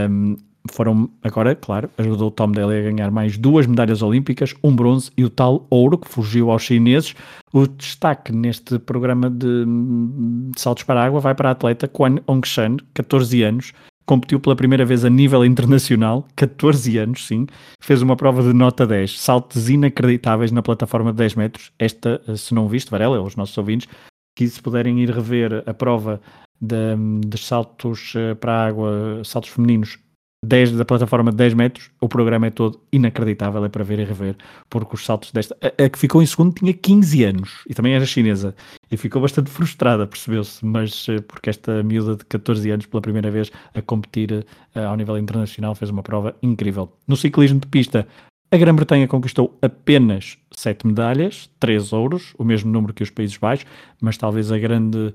Um, 0.09 0.37
foram 0.73 1.11
agora, 1.23 1.55
claro, 1.55 1.91
ajudou 1.99 2.29
o 2.29 2.31
Tom 2.31 2.51
Daly 2.51 2.79
a 2.79 2.91
ganhar 2.91 3.11
mais 3.11 3.37
duas 3.37 3.67
medalhas 3.67 4.03
olímpicas, 4.03 4.55
um 4.63 4.75
bronze 4.75 5.11
e 5.17 5.25
o 5.25 5.31
tal 5.31 5.67
ouro 5.71 5.99
que 5.99 6.09
fugiu 6.09 6.51
aos 6.51 6.63
chineses. 6.63 7.15
O 7.53 7.67
destaque 7.67 8.33
neste 8.33 8.79
programa 8.79 9.31
de, 9.31 9.65
de 9.65 10.61
saltos 10.61 10.85
para 10.85 11.01
a 11.01 11.05
água 11.05 11.21
vai 11.21 11.35
para 11.35 11.49
a 11.49 11.53
atleta 11.53 11.89
Quan 11.89 12.17
Ongshan, 12.27 12.77
14 12.95 13.43
anos, 13.43 13.73
competiu 14.07 14.39
pela 14.39 14.55
primeira 14.55 14.85
vez 14.85 15.05
a 15.05 15.11
nível 15.11 15.45
internacional, 15.45 16.27
14 16.37 16.97
anos, 16.97 17.27
sim, 17.27 17.47
fez 17.81 18.01
uma 18.01 18.17
prova 18.17 18.43
de 18.43 18.53
nota 18.53 18.87
10, 18.87 19.21
saltos 19.21 19.69
inacreditáveis 19.69 20.53
na 20.53 20.63
plataforma 20.63 21.11
de 21.13 21.19
10 21.19 21.35
metros. 21.35 21.73
Esta, 21.79 22.23
se 22.37 22.55
não 22.55 22.69
viste, 22.69 22.91
Varela, 22.91 23.21
os 23.21 23.35
nossos 23.35 23.59
ouvintes, 23.59 23.89
que 24.37 24.47
se 24.47 24.63
puderem 24.63 25.01
ir 25.01 25.11
rever 25.11 25.65
a 25.67 25.75
prova 25.75 26.21
de, 26.61 26.97
de 27.27 27.39
saltos 27.39 28.13
eh, 28.17 28.35
para 28.35 28.53
a 28.53 28.67
água, 28.67 29.23
saltos 29.25 29.51
femininos 29.51 29.99
10 30.45 30.73
da 30.73 30.85
plataforma 30.85 31.31
de 31.31 31.37
10 31.37 31.55
metros, 31.55 31.91
o 32.01 32.09
programa 32.09 32.47
é 32.47 32.51
todo 32.51 32.81
inacreditável, 32.93 33.65
é 33.65 33.69
para 33.69 33.83
ver 33.83 33.99
e 33.99 34.05
rever, 34.05 34.37
porque 34.69 34.95
os 34.95 35.05
saltos 35.05 35.33
desta. 35.33 35.57
A, 35.63 35.85
a, 35.85 35.89
que 35.89 35.99
ficou 35.99 36.23
em 36.23 36.27
segundo 36.27 36.55
tinha 36.55 36.73
15 36.73 37.25
anos 37.25 37.65
e 37.69 37.75
também 37.75 37.95
era 37.95 38.05
chinesa 38.05 38.55
e 38.91 38.97
ficou 38.97 39.21
bastante 39.21 39.51
frustrada, 39.51 40.07
percebeu-se, 40.07 40.65
mas 40.65 41.07
eh, 41.09 41.21
porque 41.21 41.51
esta 41.51 41.83
miúda 41.83 42.17
de 42.17 42.25
14 42.27 42.71
anos, 42.71 42.87
pela 42.87 43.01
primeira 43.01 43.31
vez 43.31 43.51
a 43.75 43.83
competir 43.83 44.33
uh, 44.75 44.79
ao 44.81 44.97
nível 44.97 45.19
internacional, 45.19 45.75
fez 45.75 45.91
uma 45.91 46.03
prova 46.03 46.37
incrível. 46.43 46.93
No 47.09 47.17
ciclismo 47.17 47.59
de 47.59 47.67
pista, 47.67 48.07
A 48.51 48.57
Grã-Bretanha 48.57 49.09
conquistou 49.09 49.59
apenas 49.61 50.39
7 50.53 50.87
medalhas, 50.87 51.51
3 51.59 51.93
ouros, 51.93 52.33
o 52.39 52.45
mesmo 52.45 52.71
número 52.71 52.95
que 52.95 53.03
os 53.03 53.11
Países 53.11 53.37
Baixos, 53.37 53.67
mas 54.01 54.17
talvez 54.17 54.53
a 54.53 54.59
grande, 54.59 55.13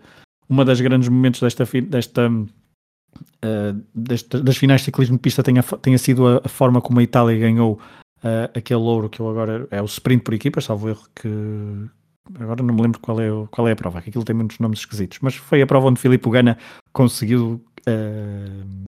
uma 0.50 0.66
das 0.66 0.82
grandes 0.82 1.08
momentos 1.08 1.40
desta, 1.40 1.64
desta, 1.84 2.30
uh, 3.44 3.82
desta 3.94 4.42
das 4.42 4.58
finais 4.58 4.82
de 4.82 4.86
ciclismo 4.86 5.18
de 5.18 5.22
pista 5.22 5.44
tenha, 5.44 5.64
tenha 5.64 5.98
sido 5.98 6.28
a, 6.28 6.42
a 6.44 6.50
forma 6.50 6.82
como 6.82 7.00
a 7.00 7.04
Itália 7.04 7.38
ganhou 7.38 7.80
uh, 8.24 8.58
aquele 8.58 8.80
ouro 8.80 9.10
que 9.10 9.20
eu 9.20 9.30
agora 9.30 9.68
é 9.72 9.82
o 9.82 9.86
sprint 9.86 10.24
por 10.24 10.34
equipas, 10.34 10.66
salvo 10.66 10.90
erro 10.90 11.08
que 11.16 11.30
agora 12.40 12.64
não 12.64 12.74
me 12.74 12.82
lembro 12.82 13.00
qual 13.00 13.20
é, 13.20 13.28
qual 13.50 13.68
é 13.68 13.72
a 13.72 13.76
prova, 13.76 14.02
que 14.02 14.10
aquilo 14.10 14.24
tem 14.24 14.36
muitos 14.36 14.60
nomes 14.60 14.80
esquisitos, 14.80 15.20
mas 15.22 15.36
foi 15.36 15.62
a 15.62 15.68
prova 15.68 15.88
onde 15.88 16.00
Filipe 16.00 16.30
Gana 16.30 16.58
conseguiu 16.94 17.64
uh, 17.88 18.86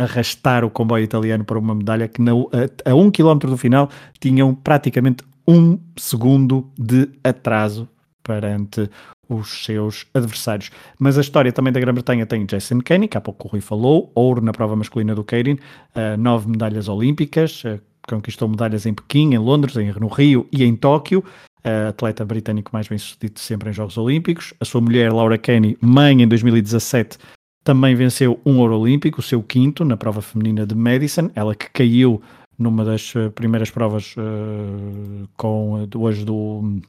arrastar 0.00 0.64
o 0.64 0.70
comboio 0.70 1.04
italiano 1.04 1.44
para 1.44 1.58
uma 1.58 1.74
medalha 1.74 2.08
que 2.08 2.22
na, 2.22 2.32
a, 2.32 2.90
a 2.90 2.94
um 2.94 3.10
quilómetro 3.10 3.50
do 3.50 3.56
final 3.56 3.90
tinham 4.20 4.54
praticamente 4.54 5.24
um 5.46 5.78
segundo 5.96 6.70
de 6.78 7.08
atraso 7.24 7.88
perante 8.22 8.90
os 9.28 9.64
seus 9.64 10.06
adversários. 10.14 10.70
Mas 10.98 11.18
a 11.18 11.20
história 11.20 11.52
também 11.52 11.72
da 11.72 11.80
Grã-Bretanha 11.80 12.26
tem 12.26 12.46
Jason 12.46 12.80
Kenney, 12.80 13.08
que 13.08 13.18
há 13.18 13.20
pouco 13.20 13.46
o 13.46 13.50
Rui 13.50 13.60
falou, 13.60 14.10
ouro 14.14 14.40
na 14.40 14.52
prova 14.52 14.74
masculina 14.74 15.14
do 15.14 15.24
Keirin, 15.24 15.54
uh, 15.54 16.16
nove 16.18 16.48
medalhas 16.48 16.88
olímpicas, 16.88 17.62
uh, 17.64 17.80
conquistou 18.08 18.48
medalhas 18.48 18.86
em 18.86 18.94
Pequim, 18.94 19.34
em 19.34 19.38
Londres, 19.38 19.76
em, 19.76 19.92
no 19.92 20.08
Rio 20.08 20.46
e 20.50 20.64
em 20.64 20.74
Tóquio, 20.74 21.22
uh, 21.64 21.88
atleta 21.88 22.24
britânico 22.24 22.70
mais 22.72 22.88
bem 22.88 22.98
sucedido 22.98 23.38
sempre 23.38 23.70
em 23.70 23.72
Jogos 23.72 23.98
Olímpicos. 23.98 24.54
A 24.60 24.64
sua 24.64 24.80
mulher, 24.80 25.12
Laura 25.12 25.36
Kenney, 25.36 25.76
mãe 25.80 26.22
em 26.22 26.26
2017, 26.26 27.18
também 27.64 27.94
venceu 27.94 28.40
um 28.46 28.60
ouro 28.60 28.78
olímpico, 28.78 29.20
o 29.20 29.22
seu 29.22 29.42
quinto, 29.42 29.84
na 29.84 29.96
prova 29.96 30.22
feminina 30.22 30.66
de 30.66 30.74
Madison, 30.74 31.30
ela 31.34 31.54
que 31.54 31.68
caiu 31.70 32.22
numa 32.58 32.84
das 32.84 33.14
eh, 33.14 33.28
primeiras 33.28 33.70
provas 33.70 34.14
uh, 34.16 35.28
com 35.36 35.86
hoje 35.94 36.24
do. 36.24 36.80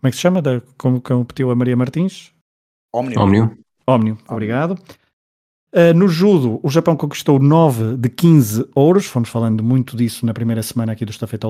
Como 0.00 0.08
é 0.08 0.10
que 0.10 0.16
se 0.16 0.22
chama? 0.22 0.40
Da, 0.40 0.62
como 0.78 1.00
competiu 1.00 1.50
a 1.50 1.54
Maria 1.54 1.76
Martins? 1.76 2.32
Omnium. 2.92 3.22
Omnium. 3.22 3.50
Omnium, 3.86 4.18
obrigado. 4.28 4.78
Uh, 5.72 5.94
no 5.94 6.08
judo, 6.08 6.58
o 6.64 6.68
Japão 6.68 6.96
conquistou 6.96 7.38
9 7.38 7.96
de 7.96 8.08
15 8.08 8.68
ouros. 8.74 9.06
Fomos 9.06 9.28
falando 9.28 9.62
muito 9.62 9.96
disso 9.96 10.26
na 10.26 10.34
primeira 10.34 10.62
semana 10.64 10.92
aqui 10.92 11.04
do 11.04 11.10
Estafeta, 11.12 11.46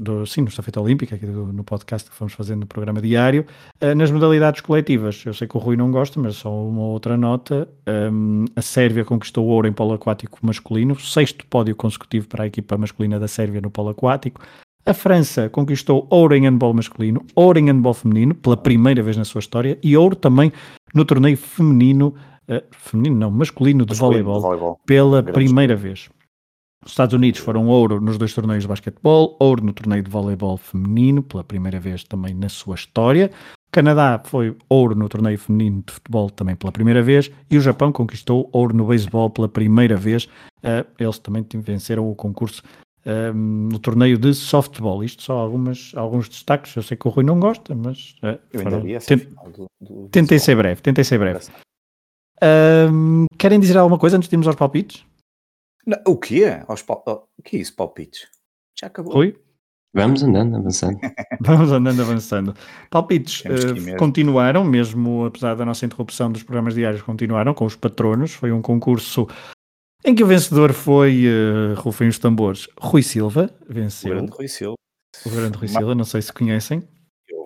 do, 0.00 0.26
sim, 0.26 0.40
no 0.40 0.48
Estafeta 0.48 0.80
Olímpica, 0.80 1.14
aqui 1.14 1.26
do, 1.26 1.52
no 1.52 1.62
podcast 1.62 2.10
que 2.10 2.16
fomos 2.16 2.32
fazendo 2.32 2.60
no 2.60 2.66
programa 2.66 3.00
diário. 3.00 3.46
Uh, 3.80 3.94
nas 3.94 4.10
modalidades 4.10 4.62
coletivas, 4.62 5.22
eu 5.24 5.32
sei 5.32 5.46
que 5.46 5.56
o 5.56 5.60
Rui 5.60 5.76
não 5.76 5.92
gosta, 5.92 6.18
mas 6.18 6.36
só 6.36 6.52
uma 6.52 6.82
outra 6.82 7.16
nota. 7.16 7.68
Um, 7.86 8.46
a 8.56 8.62
Sérvia 8.62 9.04
conquistou 9.04 9.46
ouro 9.46 9.68
em 9.68 9.72
polo 9.72 9.92
aquático 9.92 10.40
masculino, 10.42 10.98
sexto 10.98 11.46
pódio 11.46 11.76
consecutivo 11.76 12.26
para 12.26 12.44
a 12.44 12.46
equipa 12.48 12.76
masculina 12.76 13.20
da 13.20 13.28
Sérvia 13.28 13.60
no 13.60 13.70
polo 13.70 13.90
aquático. 13.90 14.40
A 14.88 14.94
França 14.94 15.48
conquistou 15.48 16.06
ouro 16.08 16.32
em 16.36 16.42
handball 16.42 16.72
masculino, 16.72 17.26
ouro 17.34 17.58
em 17.58 17.66
handball 17.66 17.92
feminino, 17.92 18.36
pela 18.36 18.56
primeira 18.56 19.02
vez 19.02 19.16
na 19.16 19.24
sua 19.24 19.40
história, 19.40 19.76
e 19.82 19.96
ouro 19.96 20.14
também 20.14 20.52
no 20.94 21.04
torneio 21.04 21.36
feminino 21.36 22.14
uh, 22.48 22.62
feminino 22.70 23.16
não, 23.16 23.28
masculino 23.28 23.84
de 23.84 23.90
masculino 23.90 24.24
voleibol, 24.24 24.40
voleibol, 24.40 24.80
pela 24.86 25.24
primeira 25.24 25.74
vez. 25.74 26.08
Os 26.84 26.92
Estados 26.92 27.14
Unidos 27.14 27.40
foram 27.40 27.66
ouro 27.66 28.00
nos 28.00 28.16
dois 28.16 28.32
torneios 28.32 28.62
de 28.62 28.68
basquetebol, 28.68 29.36
ouro 29.40 29.64
no 29.64 29.72
torneio 29.72 30.04
de 30.04 30.10
voleibol 30.10 30.56
feminino, 30.56 31.20
pela 31.20 31.42
primeira 31.42 31.80
vez 31.80 32.04
também 32.04 32.32
na 32.32 32.48
sua 32.48 32.76
história. 32.76 33.32
O 33.66 33.72
Canadá 33.72 34.22
foi 34.24 34.56
ouro 34.68 34.94
no 34.94 35.08
torneio 35.08 35.36
feminino 35.36 35.82
de 35.84 35.94
futebol 35.94 36.30
também 36.30 36.54
pela 36.54 36.70
primeira 36.70 37.02
vez 37.02 37.28
e 37.50 37.58
o 37.58 37.60
Japão 37.60 37.90
conquistou 37.90 38.48
ouro 38.52 38.72
no 38.72 38.86
beisebol 38.86 39.30
pela 39.30 39.48
primeira 39.48 39.96
vez. 39.96 40.26
Uh, 40.62 40.86
eles 40.96 41.18
também 41.18 41.44
venceram 41.60 42.08
o 42.08 42.14
concurso 42.14 42.62
um, 43.06 43.68
no 43.70 43.78
torneio 43.78 44.18
de 44.18 44.34
softball. 44.34 45.04
Isto 45.04 45.22
só 45.22 45.38
algumas, 45.38 45.92
alguns 45.94 46.28
destaques. 46.28 46.74
Eu 46.74 46.82
sei 46.82 46.96
que 46.96 47.06
o 47.06 47.10
Rui 47.10 47.24
não 47.24 47.38
gosta, 47.38 47.74
mas 47.74 48.16
uh, 48.22 48.38
eu 48.52 48.60
ainda 48.60 48.80
vi 48.80 48.94
essa 48.94 49.06
tent, 49.06 49.28
do, 49.52 49.66
do, 49.80 50.08
tentei 50.08 50.38
ser 50.38 50.56
breve, 50.56 50.82
tentei 50.82 51.04
ser 51.04 51.18
breve. 51.18 51.46
Um, 52.42 53.26
querem 53.38 53.60
dizer 53.60 53.78
alguma 53.78 53.98
coisa 53.98 54.16
antes 54.16 54.28
de 54.28 54.34
irmos 54.34 54.46
aos 54.46 54.56
palpites? 54.56 55.04
Não, 55.86 55.98
o 56.06 56.16
quê? 56.16 56.60
Aos 56.66 56.82
pal... 56.82 57.28
O 57.38 57.42
que 57.42 57.56
é 57.56 57.60
isso, 57.60 57.74
palpites? 57.74 58.26
Já 58.78 58.88
acabou. 58.88 59.14
Rui? 59.14 59.38
Vamos 59.94 60.22
andando, 60.22 60.56
avançando. 60.56 60.98
Vamos 61.40 61.72
andando, 61.72 62.02
avançando. 62.02 62.54
Palpites 62.90 63.42
uh, 63.46 63.96
continuaram, 63.98 64.62
mesmo 64.62 65.24
apesar 65.24 65.54
da 65.54 65.64
nossa 65.64 65.86
interrupção 65.86 66.30
dos 66.30 66.42
programas 66.42 66.74
diários, 66.74 67.00
continuaram 67.00 67.54
com 67.54 67.64
os 67.64 67.76
patronos. 67.76 68.34
Foi 68.34 68.52
um 68.52 68.60
concurso 68.60 69.26
em 70.06 70.14
que 70.14 70.22
o 70.22 70.26
vencedor 70.26 70.72
foi, 70.72 71.24
uh, 71.26 71.74
rufem 71.74 72.08
os 72.08 72.18
tambores, 72.18 72.68
Rui 72.78 73.02
Silva, 73.02 73.50
venceu. 73.68 74.12
O 74.12 74.14
grande 74.14 74.32
Rui 74.32 74.48
Silva. 74.48 74.76
O 75.24 75.30
grande 75.30 75.58
Rui 75.58 75.68
Silva, 75.68 75.94
não 75.94 76.04
sei 76.04 76.22
se 76.22 76.32
conhecem 76.32 76.86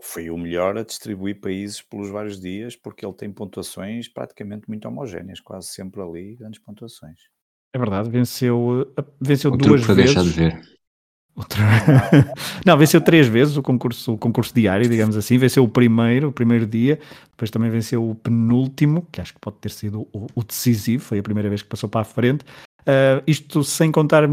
foi 0.03 0.31
o 0.31 0.37
melhor 0.37 0.77
a 0.77 0.83
distribuir 0.83 1.41
países 1.41 1.83
pelos 1.83 2.11
vários 2.11 2.41
dias, 2.41 2.77
porque 2.77 3.05
ele 3.05 3.15
tem 3.15 3.33
pontuações 3.33 4.09
praticamente 4.09 4.69
muito 4.69 4.87
homogéneas, 4.89 5.41
quase 5.41 5.69
sempre 5.69 6.01
ali, 6.01 6.37
grandes 6.37 6.61
pontuações. 6.61 7.21
É 7.73 7.79
verdade, 7.79 8.11
venceu, 8.11 8.93
eh, 8.99 9.05
venceu 9.21 9.51
duas 9.57 9.83
vezes. 9.83 10.05
deixar 10.05 10.23
de 10.25 10.31
ver. 10.31 10.61
Outra... 11.37 11.63
não, 12.67 12.77
venceu 12.77 13.01
três 13.01 13.27
vezes 13.27 13.57
o 13.57 13.63
concurso, 13.63 14.15
o 14.15 14.19
concurso 14.19 14.55
diário, 14.55 14.89
digamos 14.89 15.17
assim. 15.17 15.39
Venceu 15.39 15.65
o 15.65 15.69
primeiro, 15.69 16.29
o 16.29 16.33
primeiro 16.33 16.67
dia, 16.67 16.99
depois 17.31 17.51
também 17.51 17.71
venceu 17.71 18.09
o 18.09 18.15
penúltimo, 18.15 19.07
que 19.11 19.21
acho 19.21 19.33
que 19.35 19.41
pode 19.41 19.57
ter 19.57 19.71
sido 19.71 20.07
o, 20.13 20.27
o 20.35 20.43
decisivo, 20.43 21.03
foi 21.03 21.19
a 21.19 21.23
primeira 21.23 21.49
vez 21.49 21.63
que 21.63 21.69
passou 21.69 21.89
para 21.89 22.03
a 22.03 22.05
frente. 22.05 22.45
Uh, 22.81 23.23
isto 23.27 23.63
sem 23.63 23.93
contar 23.93 24.25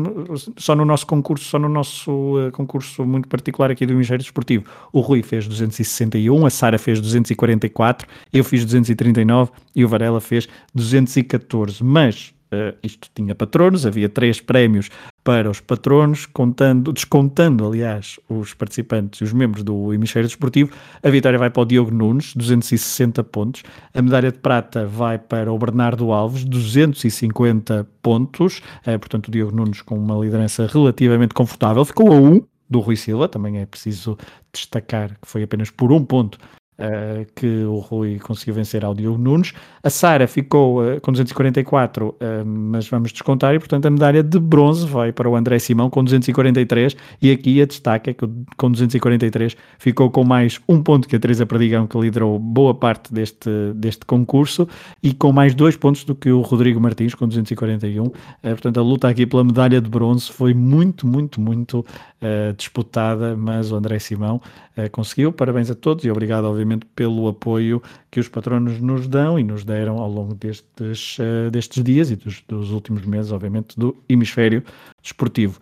só 0.56 0.74
no 0.74 0.86
nosso 0.86 1.06
concurso, 1.06 1.44
só 1.46 1.60
no 1.60 1.68
nosso 1.68 2.12
uh, 2.38 2.52
concurso 2.52 3.06
muito 3.06 3.28
particular 3.28 3.70
aqui 3.70 3.86
do 3.86 3.94
Engenheiro 3.94 4.24
Desportivo. 4.24 4.66
O 4.92 5.02
Rui 5.02 5.22
fez 5.22 5.48
261, 5.48 6.46
a 6.46 6.50
Sara 6.50 6.80
fez 6.80 7.02
244, 7.02 8.08
eu 8.32 8.44
fiz 8.44 8.64
239 8.64 9.52
e 9.76 9.84
o 9.84 9.88
Varela 9.88 10.22
fez 10.22 10.48
214. 10.74 11.84
Mas 11.84 12.34
Uh, 12.48 12.72
isto 12.82 13.10
tinha 13.14 13.36
patronos, 13.36 13.86
havia 13.86 14.08
três 14.08 14.40
prémios 14.40 14.90
para 15.28 15.52
os 15.52 15.60
patronos, 15.60 16.26
contando, 16.26 16.94
descontando, 16.94 17.68
aliás, 17.68 18.18
os 18.30 18.54
participantes 18.54 19.20
e 19.20 19.26
os 19.26 19.34
membros 19.34 19.62
do 19.62 19.94
Hemisfério 19.94 20.26
Desportivo. 20.26 20.72
A 21.04 21.10
vitória 21.10 21.38
vai 21.38 21.50
para 21.50 21.64
o 21.64 21.66
Diogo 21.66 21.92
Nunes, 21.92 22.34
260 22.34 23.22
pontos. 23.26 23.62
A 23.94 24.02
medalha 24.02 24.32
de 24.32 24.38
prata 24.38 24.86
vai 24.86 25.20
para 25.20 25.52
o 25.52 25.60
Bernardo 25.60 26.14
Alves, 26.14 26.46
250 26.46 27.86
pontos. 28.02 28.60
Uh, 28.88 28.98
portanto, 28.98 29.28
o 29.28 29.32
Diogo 29.32 29.54
Nunes 29.54 29.82
com 29.82 29.98
uma 30.00 30.16
liderança 30.16 30.66
relativamente 30.66 31.34
confortável. 31.34 31.84
Ficou 31.84 32.14
a 32.14 32.16
um 32.16 32.42
do 32.70 32.80
Rui 32.80 32.96
Silva, 32.96 33.28
também 33.28 33.58
é 33.58 33.66
preciso 33.66 34.18
destacar 34.54 35.10
que 35.10 35.28
foi 35.28 35.44
apenas 35.44 35.70
por 35.70 35.92
um 35.92 36.06
ponto 36.06 36.38
Uh, 36.80 37.26
que 37.34 37.64
o 37.64 37.80
Rui 37.80 38.20
conseguiu 38.20 38.54
vencer 38.54 38.86
ao 38.86 38.94
Diogo 38.94 39.18
Nunes. 39.18 39.52
A 39.82 39.90
Sara 39.90 40.28
ficou 40.28 40.84
uh, 40.84 41.02
com 41.02 41.12
244, 41.12 42.10
uh, 42.10 42.16
eh, 42.20 42.44
mas 42.46 42.88
vamos 42.88 43.12
descontar, 43.12 43.56
e 43.56 43.58
portanto 43.58 43.88
a 43.88 43.90
medalha 43.90 44.22
de 44.22 44.38
bronze 44.38 44.86
vai 44.86 45.12
para 45.12 45.28
o 45.28 45.36
André 45.36 45.58
Simão 45.58 45.90
com 45.90 46.04
243. 46.04 46.96
E 47.20 47.32
aqui 47.32 47.60
a 47.64 47.66
destaque 47.66 48.12
é 48.12 48.14
que 48.14 48.30
com 48.56 48.70
243 48.70 49.58
ficou 49.80 50.12
com 50.12 50.24
mais 50.24 50.62
um 50.70 50.84
ponto 50.84 51.08
que 51.08 51.16
a 51.16 51.20
Teresa 51.20 51.48
Perdigão, 51.48 51.88
que 51.88 51.98
liderou 51.98 52.38
boa 52.38 52.76
parte 52.76 53.12
deste, 53.12 53.50
deste 53.74 54.06
concurso, 54.06 54.68
e 55.02 55.16
com 55.16 55.32
mais 55.32 55.56
dois 55.56 55.76
pontos 55.76 56.04
do 56.04 56.14
que 56.14 56.30
o 56.30 56.42
Rodrigo 56.42 56.80
Martins, 56.80 57.16
com 57.16 57.28
241. 57.28 58.12
portanto, 58.44 58.80
a 58.80 58.84
luta 58.84 59.08
aqui 59.08 59.26
pela 59.26 59.44
medalha 59.44 59.82
de 59.82 59.90
bronze 59.90 60.32
foi 60.32 60.54
muito, 60.54 61.08
muito, 61.08 61.42
muito 61.42 61.84
disputada, 62.56 63.36
mas 63.36 63.72
o 63.72 63.76
André 63.76 63.98
Simão 64.00 64.42
conseguiu. 64.92 65.32
Parabéns 65.32 65.72
a 65.72 65.76
todos 65.76 66.04
e 66.06 66.12
obrigado, 66.12 66.46
obviamente 66.46 66.67
pelo 66.96 67.28
apoio 67.28 67.82
que 68.12 68.20
os 68.20 68.28
patronos 68.28 68.80
nos 68.80 69.08
dão 69.08 69.40
e 69.40 69.44
nos 69.44 69.64
deram 69.64 69.98
ao 69.98 70.10
longo 70.10 70.34
destes, 70.34 71.18
uh, 71.20 71.52
destes 71.52 71.84
dias 71.84 72.12
e 72.12 72.16
dos, 72.16 72.42
dos, 72.48 72.72
últimos 72.72 73.06
meses, 73.06 73.32
obviamente, 73.32 73.80
do 73.80 73.96
hemisfério 74.10 74.64
desportivo. 75.02 75.60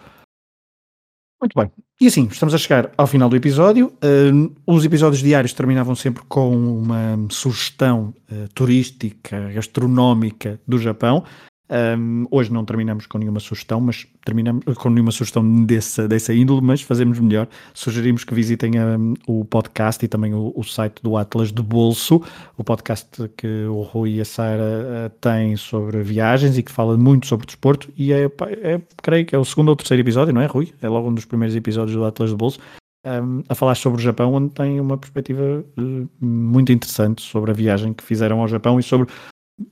Muito 1.41 1.53
bem. 1.55 1.69
E 2.01 2.07
assim, 2.07 2.27
estamos 2.31 2.53
a 2.53 2.57
chegar 2.57 2.91
ao 2.97 3.07
final 3.07 3.29
do 3.29 3.35
episódio. 3.35 3.87
Uh, 4.03 4.53
os 4.65 4.83
episódios 4.83 5.21
diários 5.21 5.53
terminavam 5.53 5.95
sempre 5.95 6.23
com 6.27 6.55
uma 6.55 7.17
sugestão 7.29 8.13
uh, 8.31 8.47
turística, 8.53 9.51
gastronómica 9.51 10.59
do 10.67 10.79
Japão. 10.79 11.23
Um, 11.67 12.27
hoje 12.29 12.53
não 12.53 12.63
terminamos 12.63 13.07
com 13.07 13.17
nenhuma 13.17 13.39
sugestão, 13.39 13.81
mas 13.81 14.05
terminamos 14.23 14.63
com 14.77 14.89
nenhuma 14.89 15.11
sugestão 15.11 15.65
dessa, 15.65 16.07
dessa 16.07 16.33
índole, 16.33 16.61
mas 16.61 16.81
fazemos 16.81 17.19
melhor. 17.19 17.47
Sugerimos 17.73 18.23
que 18.23 18.35
visitem 18.35 18.73
um, 18.79 19.13
o 19.27 19.43
podcast 19.45 20.05
e 20.05 20.07
também 20.07 20.33
o, 20.33 20.53
o, 20.55 20.63
site 20.63 21.01
do 21.01 21.17
Atlas 21.17 21.51
de 21.51 21.63
Bolso, 21.63 22.21
o 22.55 22.63
podcast 22.63 23.09
que 23.35 23.65
o 23.65 23.81
Rui 23.81 24.15
e 24.15 24.21
a 24.21 24.25
Sara 24.25 24.61
uh, 24.61 25.09
têm 25.19 25.57
sobre 25.57 26.03
viagens 26.03 26.55
e 26.57 26.63
que 26.63 26.71
fala 26.71 26.95
muito 26.97 27.25
sobre 27.25 27.47
desporto. 27.47 27.91
E 27.97 28.13
é, 28.13 28.25
é, 28.61 28.81
creio 29.01 29.25
que 29.25 29.35
é 29.35 29.39
o 29.39 29.45
segundo 29.45 29.69
ou 29.69 29.75
terceiro 29.75 30.01
episódio, 30.01 30.33
não 30.33 30.41
é, 30.41 30.45
Rui? 30.45 30.71
É 30.81 30.87
logo 30.87 31.09
um 31.09 31.13
dos 31.15 31.25
primeiros 31.25 31.55
episódios 31.55 31.97
do 31.97 32.05
Atlas 32.05 32.29
de 32.29 32.35
Bolso. 32.35 32.59
Um, 33.07 33.43
a 33.47 33.55
falar 33.55 33.75
sobre 33.75 33.99
o 33.99 34.03
Japão, 34.03 34.33
onde 34.33 34.53
tem 34.53 34.79
uma 34.79 34.97
perspectiva 34.97 35.63
uh, 35.77 36.09
muito 36.19 36.71
interessante 36.71 37.23
sobre 37.23 37.51
a 37.51 37.53
viagem 37.53 37.93
que 37.93 38.03
fizeram 38.03 38.39
ao 38.39 38.47
Japão 38.47 38.79
e 38.79 38.83
sobre 38.83 39.07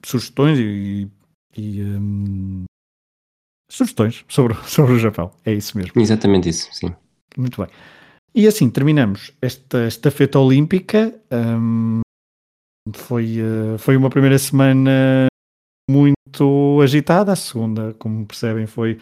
sugestões 0.04 0.60
e, 0.60 0.64
e 0.64 1.23
e 1.56 1.82
um, 1.84 2.64
sugestões 3.70 4.24
sobre, 4.28 4.56
sobre 4.66 4.94
o 4.94 5.00
Japão. 5.00 5.32
É 5.46 5.54
isso 5.54 5.78
mesmo. 5.78 6.00
Exatamente 6.00 6.50
isso, 6.50 6.70
sim. 6.72 6.94
Muito 7.38 7.62
bem. 7.62 7.70
E 8.36 8.48
assim 8.48 8.70
terminamos 8.70 9.32
esta 9.42 9.88
estafeta 9.88 10.40
olímpica. 10.40 11.14
Um, 11.32 12.02
foi, 12.94 13.38
uh, 13.42 13.78
foi 13.78 13.96
uma 13.96 14.10
primeira 14.10 14.38
semana 14.38 15.28
muito 15.90 16.80
agitada, 16.82 17.32
a 17.32 17.36
segunda, 17.36 17.94
como 18.00 18.26
percebem, 18.26 18.66
foi 18.66 18.98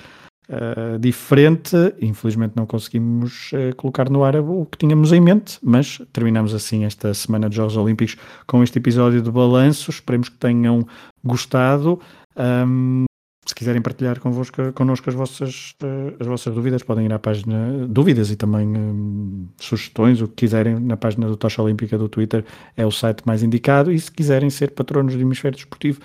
uh, 0.49 0.99
diferente. 0.99 1.75
Infelizmente 2.01 2.53
não 2.55 2.65
conseguimos 2.65 3.51
uh, 3.53 3.75
colocar 3.77 4.09
no 4.09 4.23
ar 4.23 4.35
o 4.35 4.65
que 4.65 4.77
tínhamos 4.77 5.11
em 5.13 5.21
mente, 5.21 5.57
mas 5.61 6.01
terminamos 6.11 6.53
assim 6.53 6.83
esta 6.83 7.13
semana 7.13 7.49
de 7.49 7.55
Jogos 7.55 7.77
Olímpicos 7.77 8.17
com 8.45 8.61
este 8.61 8.79
episódio 8.79 9.21
de 9.21 9.31
balanço. 9.31 9.89
Esperemos 9.89 10.29
que 10.29 10.37
tenham 10.37 10.85
gostado. 11.23 11.99
Um, 12.35 13.05
se 13.45 13.55
quiserem 13.55 13.81
partilhar 13.81 14.19
convosco, 14.19 14.71
connosco 14.73 15.09
as 15.09 15.15
vossas, 15.15 15.75
uh, 15.83 16.15
as 16.19 16.27
vossas 16.27 16.53
dúvidas, 16.53 16.83
podem 16.83 17.05
ir 17.05 17.13
à 17.13 17.19
página 17.19 17.87
dúvidas 17.87 18.29
e 18.29 18.35
também 18.35 18.67
um, 18.67 19.47
sugestões, 19.59 20.21
o 20.21 20.27
que 20.27 20.35
quiserem, 20.35 20.79
na 20.79 20.95
página 20.95 21.27
do 21.27 21.35
Tocha 21.35 21.61
Olímpica 21.61 21.97
do 21.97 22.07
Twitter 22.07 22.45
é 22.77 22.85
o 22.85 22.91
site 22.91 23.23
mais 23.25 23.43
indicado. 23.43 23.91
E 23.91 23.99
se 23.99 24.11
quiserem 24.11 24.49
ser 24.49 24.71
patronos 24.71 25.15
do 25.15 25.21
Hemisfério 25.21 25.55
Desportivo, 25.55 26.01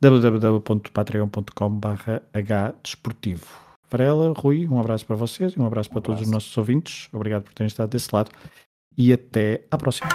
www.patreon.com.br 0.00 2.10
desportivo. 2.82 3.46
Varela, 3.90 4.32
Rui, 4.36 4.66
um 4.66 4.80
abraço 4.80 5.06
para 5.06 5.16
vocês 5.16 5.52
e 5.52 5.60
um 5.60 5.66
abraço 5.66 5.88
para 5.88 6.00
um 6.00 6.02
todos 6.02 6.22
os 6.22 6.30
nossos 6.30 6.56
ouvintes. 6.56 7.08
Obrigado 7.12 7.44
por 7.44 7.54
terem 7.54 7.68
estado 7.68 7.90
desse 7.90 8.08
lado 8.12 8.30
e 8.96 9.12
até 9.12 9.62
à 9.70 9.78
próxima. 9.78 10.08